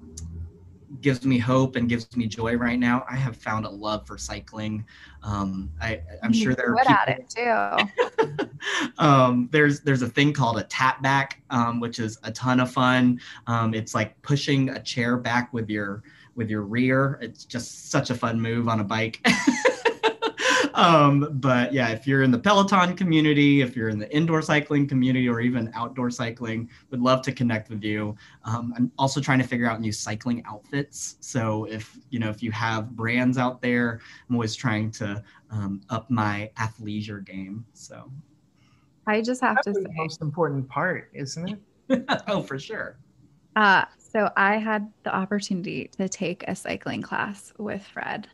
gives 1.01 1.23
me 1.23 1.37
hope 1.37 1.75
and 1.75 1.87
gives 1.87 2.17
me 2.17 2.25
joy 2.25 2.55
right 2.55 2.79
now, 2.79 3.05
I 3.07 3.15
have 3.15 3.37
found 3.37 3.67
a 3.67 3.69
love 3.69 4.07
for 4.07 4.17
cycling. 4.17 4.83
Um, 5.21 5.69
I, 5.79 6.01
am 6.23 6.33
sure 6.33 6.55
there 6.55 6.71
are 6.71 6.77
people, 6.77 6.93
at 6.95 7.09
it 7.09 7.29
too. 7.29 8.49
um, 8.97 9.49
there's 9.51 9.81
there's 9.81 10.01
a 10.01 10.09
thing 10.09 10.33
called 10.33 10.57
a 10.57 10.63
tap 10.63 11.03
back, 11.03 11.43
um, 11.51 11.79
which 11.79 11.99
is 11.99 12.17
a 12.23 12.31
ton 12.31 12.59
of 12.59 12.71
fun. 12.71 13.19
Um, 13.45 13.75
it's 13.75 13.93
like 13.93 14.19
pushing 14.23 14.69
a 14.69 14.81
chair 14.81 15.15
back 15.15 15.53
with 15.53 15.69
your 15.69 16.01
with 16.37 16.49
your 16.49 16.61
rear. 16.61 17.19
It's 17.21 17.43
just 17.43 17.91
such 17.91 18.09
a 18.09 18.15
fun 18.15 18.39
move 18.39 18.69
on 18.69 18.79
a 18.79 18.83
bike. 18.83 19.25
um, 20.75 21.27
but 21.33 21.73
yeah, 21.73 21.89
if 21.89 22.05
you're 22.07 22.21
in 22.21 22.31
the 22.31 22.37
Peloton 22.37 22.95
community, 22.95 23.61
if 23.61 23.75
you're 23.75 23.89
in 23.89 23.97
the 23.97 24.09
indoor 24.15 24.41
cycling 24.41 24.87
community, 24.87 25.27
or 25.27 25.41
even 25.41 25.71
outdoor 25.73 26.11
cycling, 26.11 26.69
would 26.91 27.01
love 27.01 27.21
to 27.23 27.31
connect 27.31 27.69
with 27.69 27.83
you. 27.83 28.15
Um, 28.45 28.73
I'm 28.77 28.91
also 28.97 29.19
trying 29.19 29.39
to 29.39 29.47
figure 29.47 29.67
out 29.67 29.81
new 29.81 29.91
cycling 29.91 30.43
outfits. 30.45 31.17
So 31.19 31.65
if 31.65 31.97
you 32.11 32.19
know 32.19 32.29
if 32.29 32.41
you 32.41 32.51
have 32.51 32.95
brands 32.95 33.37
out 33.37 33.61
there, 33.61 33.99
I'm 34.29 34.35
always 34.35 34.55
trying 34.55 34.91
to 34.91 35.23
um, 35.49 35.81
up 35.89 36.09
my 36.09 36.51
athleisure 36.57 37.25
game. 37.25 37.65
So 37.73 38.11
I 39.07 39.21
just 39.21 39.41
have 39.41 39.55
That's 39.55 39.67
to 39.67 39.73
say, 39.73 39.81
the 39.81 39.93
most 39.93 40.21
important 40.21 40.69
part, 40.69 41.09
isn't 41.13 41.59
it? 41.89 42.05
oh, 42.27 42.41
for 42.41 42.59
sure. 42.59 42.97
Uh, 43.55 43.85
so 44.11 44.29
I 44.35 44.57
had 44.57 44.91
the 45.03 45.15
opportunity 45.15 45.89
to 45.97 46.07
take 46.07 46.43
a 46.47 46.55
cycling 46.55 47.01
class 47.01 47.53
with 47.57 47.83
Fred. 47.83 48.27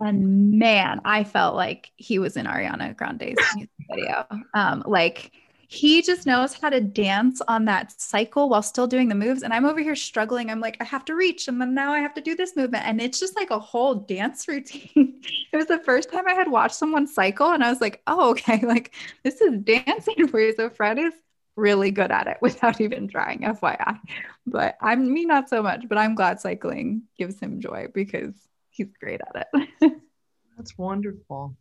And 0.00 0.52
man, 0.58 1.00
I 1.04 1.24
felt 1.24 1.56
like 1.56 1.90
he 1.96 2.18
was 2.18 2.36
in 2.36 2.46
Ariana 2.46 2.96
Grande's 2.96 3.36
music 3.54 3.70
video. 3.90 4.26
Um, 4.54 4.82
like 4.86 5.32
he 5.68 6.02
just 6.02 6.26
knows 6.26 6.54
how 6.54 6.70
to 6.70 6.80
dance 6.80 7.40
on 7.48 7.64
that 7.64 7.98
cycle 8.00 8.48
while 8.48 8.62
still 8.62 8.86
doing 8.86 9.08
the 9.08 9.14
moves. 9.14 9.42
And 9.42 9.52
I'm 9.52 9.64
over 9.64 9.80
here 9.80 9.96
struggling. 9.96 10.50
I'm 10.50 10.60
like, 10.60 10.76
I 10.80 10.84
have 10.84 11.04
to 11.06 11.14
reach, 11.14 11.48
and 11.48 11.60
then 11.60 11.74
now 11.74 11.92
I 11.92 11.98
have 12.00 12.14
to 12.14 12.20
do 12.20 12.36
this 12.36 12.56
movement. 12.56 12.86
And 12.86 13.00
it's 13.00 13.18
just 13.18 13.36
like 13.36 13.50
a 13.50 13.58
whole 13.58 13.94
dance 13.94 14.46
routine. 14.48 15.20
it 15.52 15.56
was 15.56 15.66
the 15.66 15.80
first 15.80 16.10
time 16.10 16.28
I 16.28 16.34
had 16.34 16.50
watched 16.50 16.76
someone 16.76 17.06
cycle, 17.06 17.50
and 17.50 17.64
I 17.64 17.70
was 17.70 17.80
like, 17.80 18.02
oh, 18.06 18.30
okay, 18.30 18.60
like 18.66 18.94
this 19.22 19.40
is 19.40 19.58
dancing 19.58 20.28
for 20.28 20.40
you. 20.40 20.54
So 20.54 20.70
Fred 20.70 20.98
is 20.98 21.14
really 21.56 21.90
good 21.90 22.10
at 22.10 22.26
it 22.26 22.38
without 22.42 22.80
even 22.80 23.08
trying, 23.08 23.40
FYI. 23.40 23.98
But 24.46 24.76
I'm 24.80 25.12
me 25.12 25.24
not 25.24 25.48
so 25.48 25.62
much, 25.62 25.88
but 25.88 25.98
I'm 25.98 26.14
glad 26.14 26.40
cycling 26.40 27.02
gives 27.18 27.38
him 27.38 27.60
joy 27.60 27.88
because 27.92 28.34
he's 28.70 28.96
great 29.00 29.20
at 29.34 29.46
it. 29.52 29.92
That's 30.56 30.76
wonderful. 30.78 31.56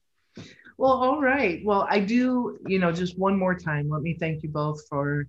Well, 0.77 0.91
all 0.91 1.21
right. 1.21 1.61
Well, 1.63 1.87
I 1.89 1.99
do, 1.99 2.57
you 2.65 2.79
know, 2.79 2.91
just 2.91 3.17
one 3.17 3.37
more 3.37 3.55
time, 3.55 3.89
let 3.89 4.01
me 4.01 4.15
thank 4.19 4.43
you 4.43 4.49
both 4.49 4.87
for 4.87 5.27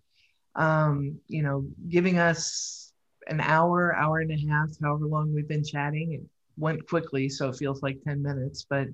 um, 0.56 1.18
you 1.26 1.42
know, 1.42 1.66
giving 1.88 2.18
us 2.18 2.92
an 3.26 3.40
hour, 3.40 3.94
hour 3.94 4.20
and 4.20 4.30
a 4.30 4.48
half, 4.48 4.68
however 4.80 5.06
long 5.06 5.34
we've 5.34 5.48
been 5.48 5.64
chatting. 5.64 6.12
It 6.12 6.22
went 6.56 6.86
quickly, 6.88 7.28
so 7.28 7.48
it 7.48 7.56
feels 7.56 7.82
like 7.82 8.02
10 8.04 8.22
minutes, 8.22 8.66
but 8.68 8.86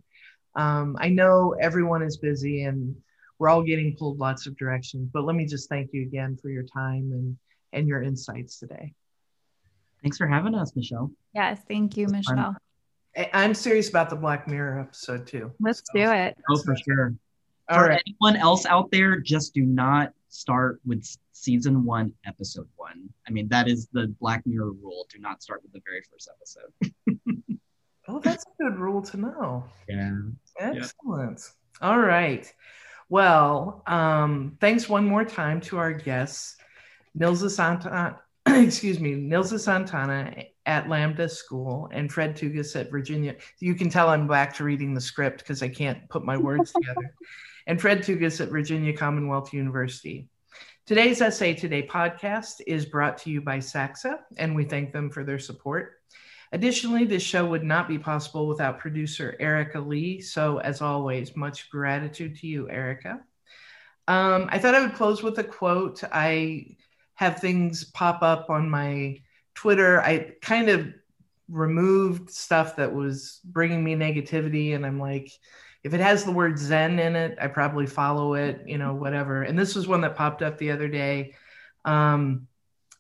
um, 0.57 0.97
I 0.99 1.09
know 1.09 1.55
everyone 1.61 2.03
is 2.03 2.17
busy 2.17 2.65
and 2.65 2.97
we're 3.41 3.49
all 3.49 3.63
getting 3.63 3.97
pulled 3.97 4.19
lots 4.19 4.47
of 4.47 4.57
directions. 4.57 5.09
But 5.13 5.25
let 5.25 5.35
me 5.35 5.47
just 5.47 5.69
thank 5.69 5.93
you 5.93 6.03
again 6.03 6.39
for 6.41 6.51
your 6.51 6.63
time 6.63 7.11
and 7.11 7.37
and 7.73 7.89
your 7.89 8.03
insights 8.03 8.59
today. 8.61 8.93
Thanks 10.03 10.19
for 10.19 10.27
having 10.27 10.55
us, 10.55 10.77
Michelle. 10.77 11.11
Yes, 11.35 11.61
thank 11.67 11.97
you, 11.97 12.07
Michelle. 12.07 12.55
I'm 13.33 13.55
serious 13.55 13.89
about 13.89 14.11
the 14.11 14.17
Black 14.17 14.47
Mirror 14.47 14.81
episode 14.81 15.27
too. 15.27 15.53
Let's 15.59 15.81
so. 15.81 15.99
do 15.99 16.13
it. 16.13 16.37
Oh, 16.49 16.59
for 16.63 16.77
sure. 16.77 17.15
All 17.69 17.79
for 17.79 17.89
right. 17.89 18.03
anyone 18.07 18.37
else 18.37 18.67
out 18.67 18.91
there, 18.91 19.19
just 19.19 19.55
do 19.55 19.63
not 19.63 20.13
start 20.29 20.81
with 20.85 21.05
season 21.33 21.85
one, 21.85 22.13
episode 22.27 22.69
one. 22.77 23.09
I 23.27 23.31
mean, 23.31 23.49
that 23.49 23.69
is 23.69 23.89
the 23.93 24.09
Black 24.21 24.47
Mirror 24.47 24.73
rule. 24.73 25.07
Do 25.13 25.19
not 25.19 25.43
start 25.43 25.63
with 25.63 25.73
the 25.73 25.81
very 25.87 26.03
first 26.11 26.31
episode. 26.37 27.59
oh, 28.09 28.21
that's 28.21 28.45
a 28.45 28.63
good 28.63 28.79
rule 28.79 29.03
to 29.03 29.17
know. 29.17 29.65
Yeah. 29.89 30.19
Excellent. 30.59 31.41
Yeah. 31.81 31.89
All 31.89 31.99
right. 32.01 32.53
Well, 33.11 33.83
um, 33.89 34.57
thanks 34.61 34.89
one 34.89 35.05
more 35.05 35.25
time 35.25 35.61
to 35.63 35.79
our 35.79 35.93
guests, 35.93 36.57
Nilza 37.19 37.51
Santana, 37.51 38.21
excuse 38.47 39.01
me, 39.01 39.15
Nilza 39.15 39.59
Santana 39.59 40.45
at 40.65 40.89
Lambda 40.89 41.29
School 41.29 41.91
and 41.93 42.11
Fred 42.11 42.37
Tugas 42.37 42.79
at 42.79 42.89
Virginia. 42.89 43.35
You 43.59 43.75
can 43.75 43.91
tell 43.91 44.09
I'm 44.09 44.29
back 44.29 44.55
to 44.55 44.65
reading 44.65 44.95
the 44.95 45.01
script 45.01 45.39
because 45.39 45.61
I 45.61 45.69
can't 45.69 46.09
put 46.09 46.25
my 46.25 46.37
words 46.37 46.73
together. 46.73 47.15
And 47.67 47.81
Fred 47.81 48.01
Tugas 48.01 48.41
at 48.41 48.49
Virginia 48.49 48.97
Commonwealth 48.97 49.53
University. 49.53 50.29
Today's 50.87 51.19
SA 51.19 51.53
Today 51.53 51.87
podcast 51.87 52.63
is 52.67 52.87
brought 52.87 53.19
to 53.19 53.31
you 53.31 53.43
by 53.43 53.59
SACSA, 53.59 54.19
and 54.39 54.57
we 54.57 54.65
thank 54.65 54.93
them 54.93 55.11
for 55.11 55.23
their 55.23 55.39
support. 55.39 56.00
Additionally, 56.53 57.05
this 57.05 57.23
show 57.23 57.47
would 57.47 57.63
not 57.63 57.87
be 57.87 57.99
possible 57.99 58.49
without 58.49 58.81
producer 58.81 59.37
Erica 59.39 59.79
Lee. 59.79 60.21
So, 60.21 60.59
as 60.59 60.83
always, 60.83 61.37
much 61.37 61.71
gratitude 61.71 62.37
to 62.39 62.47
you, 62.47 62.69
Erica. 62.69 63.21
Um, 64.09 64.49
I 64.51 64.59
thought 64.59 64.75
I 64.75 64.81
would 64.81 64.95
close 64.95 65.23
with 65.23 65.39
a 65.39 65.45
quote. 65.45 66.03
I 66.11 66.77
have 67.15 67.39
things 67.39 67.85
pop 67.85 68.23
up 68.23 68.51
on 68.51 68.69
my 68.69 69.21
Twitter. 69.55 70.01
I 70.01 70.33
kind 70.43 70.69
of 70.69 70.93
removed 71.49 72.31
stuff 72.31 72.77
that 72.77 72.93
was 72.93 73.41
bringing 73.45 73.85
me 73.85 73.95
negativity, 73.95 74.75
and 74.75 74.85
I'm 74.85 74.99
like, 74.99 75.31
if 75.85 75.95
it 75.95 76.01
has 76.01 76.25
the 76.25 76.33
word 76.33 76.59
Zen 76.59 76.99
in 76.99 77.15
it, 77.15 77.39
I 77.41 77.47
probably 77.47 77.87
follow 77.87 78.35
it, 78.35 78.63
you 78.67 78.77
know, 78.77 78.95
whatever. 78.95 79.43
And 79.43 79.59
this 79.59 79.75
was 79.75 79.87
one 79.87 80.01
that 80.03 80.17
popped 80.17 80.43
up 80.43 80.59
the 80.59 80.73
other 80.73 80.89
day. 80.89 81.35
Um, 81.85 82.49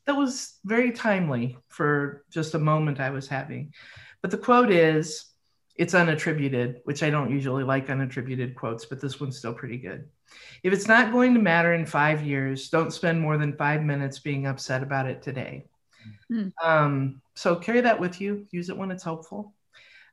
that 0.06 0.16
was 0.16 0.58
very 0.64 0.92
timely 0.92 1.58
for 1.68 2.24
just 2.30 2.54
a 2.54 2.58
moment 2.58 3.00
I 3.00 3.10
was 3.10 3.28
having. 3.28 3.72
But 4.22 4.30
the 4.30 4.38
quote 4.38 4.70
is, 4.70 5.26
it's 5.76 5.94
unattributed, 5.94 6.80
which 6.84 7.02
I 7.02 7.10
don't 7.10 7.30
usually 7.30 7.64
like 7.64 7.86
unattributed 7.88 8.54
quotes, 8.54 8.84
but 8.84 9.00
this 9.00 9.18
one's 9.18 9.38
still 9.38 9.54
pretty 9.54 9.78
good. 9.78 10.08
If 10.62 10.72
it's 10.72 10.88
not 10.88 11.12
going 11.12 11.34
to 11.34 11.40
matter 11.40 11.72
in 11.72 11.86
five 11.86 12.22
years, 12.22 12.68
don't 12.68 12.92
spend 12.92 13.20
more 13.20 13.38
than 13.38 13.56
five 13.56 13.82
minutes 13.82 14.18
being 14.18 14.46
upset 14.46 14.82
about 14.82 15.06
it 15.06 15.22
today. 15.22 15.64
Mm. 16.30 16.52
Um, 16.62 17.22
so 17.34 17.56
carry 17.56 17.80
that 17.80 17.98
with 17.98 18.20
you, 18.20 18.46
use 18.50 18.68
it 18.68 18.76
when 18.76 18.90
it's 18.90 19.04
helpful. 19.04 19.54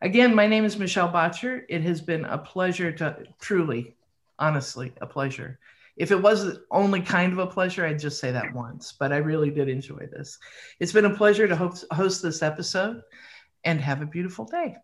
Again, 0.01 0.33
my 0.33 0.47
name 0.47 0.63
is 0.63 0.77
Michelle 0.77 1.11
Boettcher. 1.11 1.63
It 1.69 1.81
has 1.81 2.01
been 2.01 2.23
a 2.25 2.37
pleasure 2.37 2.91
to 2.93 3.23
truly, 3.39 3.95
honestly, 4.39 4.93
a 5.01 5.07
pleasure. 5.07 5.59
If 5.97 6.11
it 6.11 6.21
was 6.21 6.59
only 6.71 7.01
kind 7.01 7.33
of 7.33 7.39
a 7.39 7.47
pleasure, 7.47 7.85
I'd 7.85 7.99
just 7.99 8.19
say 8.19 8.31
that 8.31 8.53
once, 8.53 8.93
but 8.99 9.11
I 9.11 9.17
really 9.17 9.49
did 9.49 9.67
enjoy 9.67 10.07
this. 10.11 10.37
It's 10.79 10.93
been 10.93 11.05
a 11.05 11.15
pleasure 11.15 11.47
to 11.47 11.55
host, 11.55 12.21
this 12.21 12.43
episode 12.43 13.01
and 13.63 13.81
have 13.81 14.01
a 14.01 14.05
beautiful 14.05 14.45
day. 14.45 14.75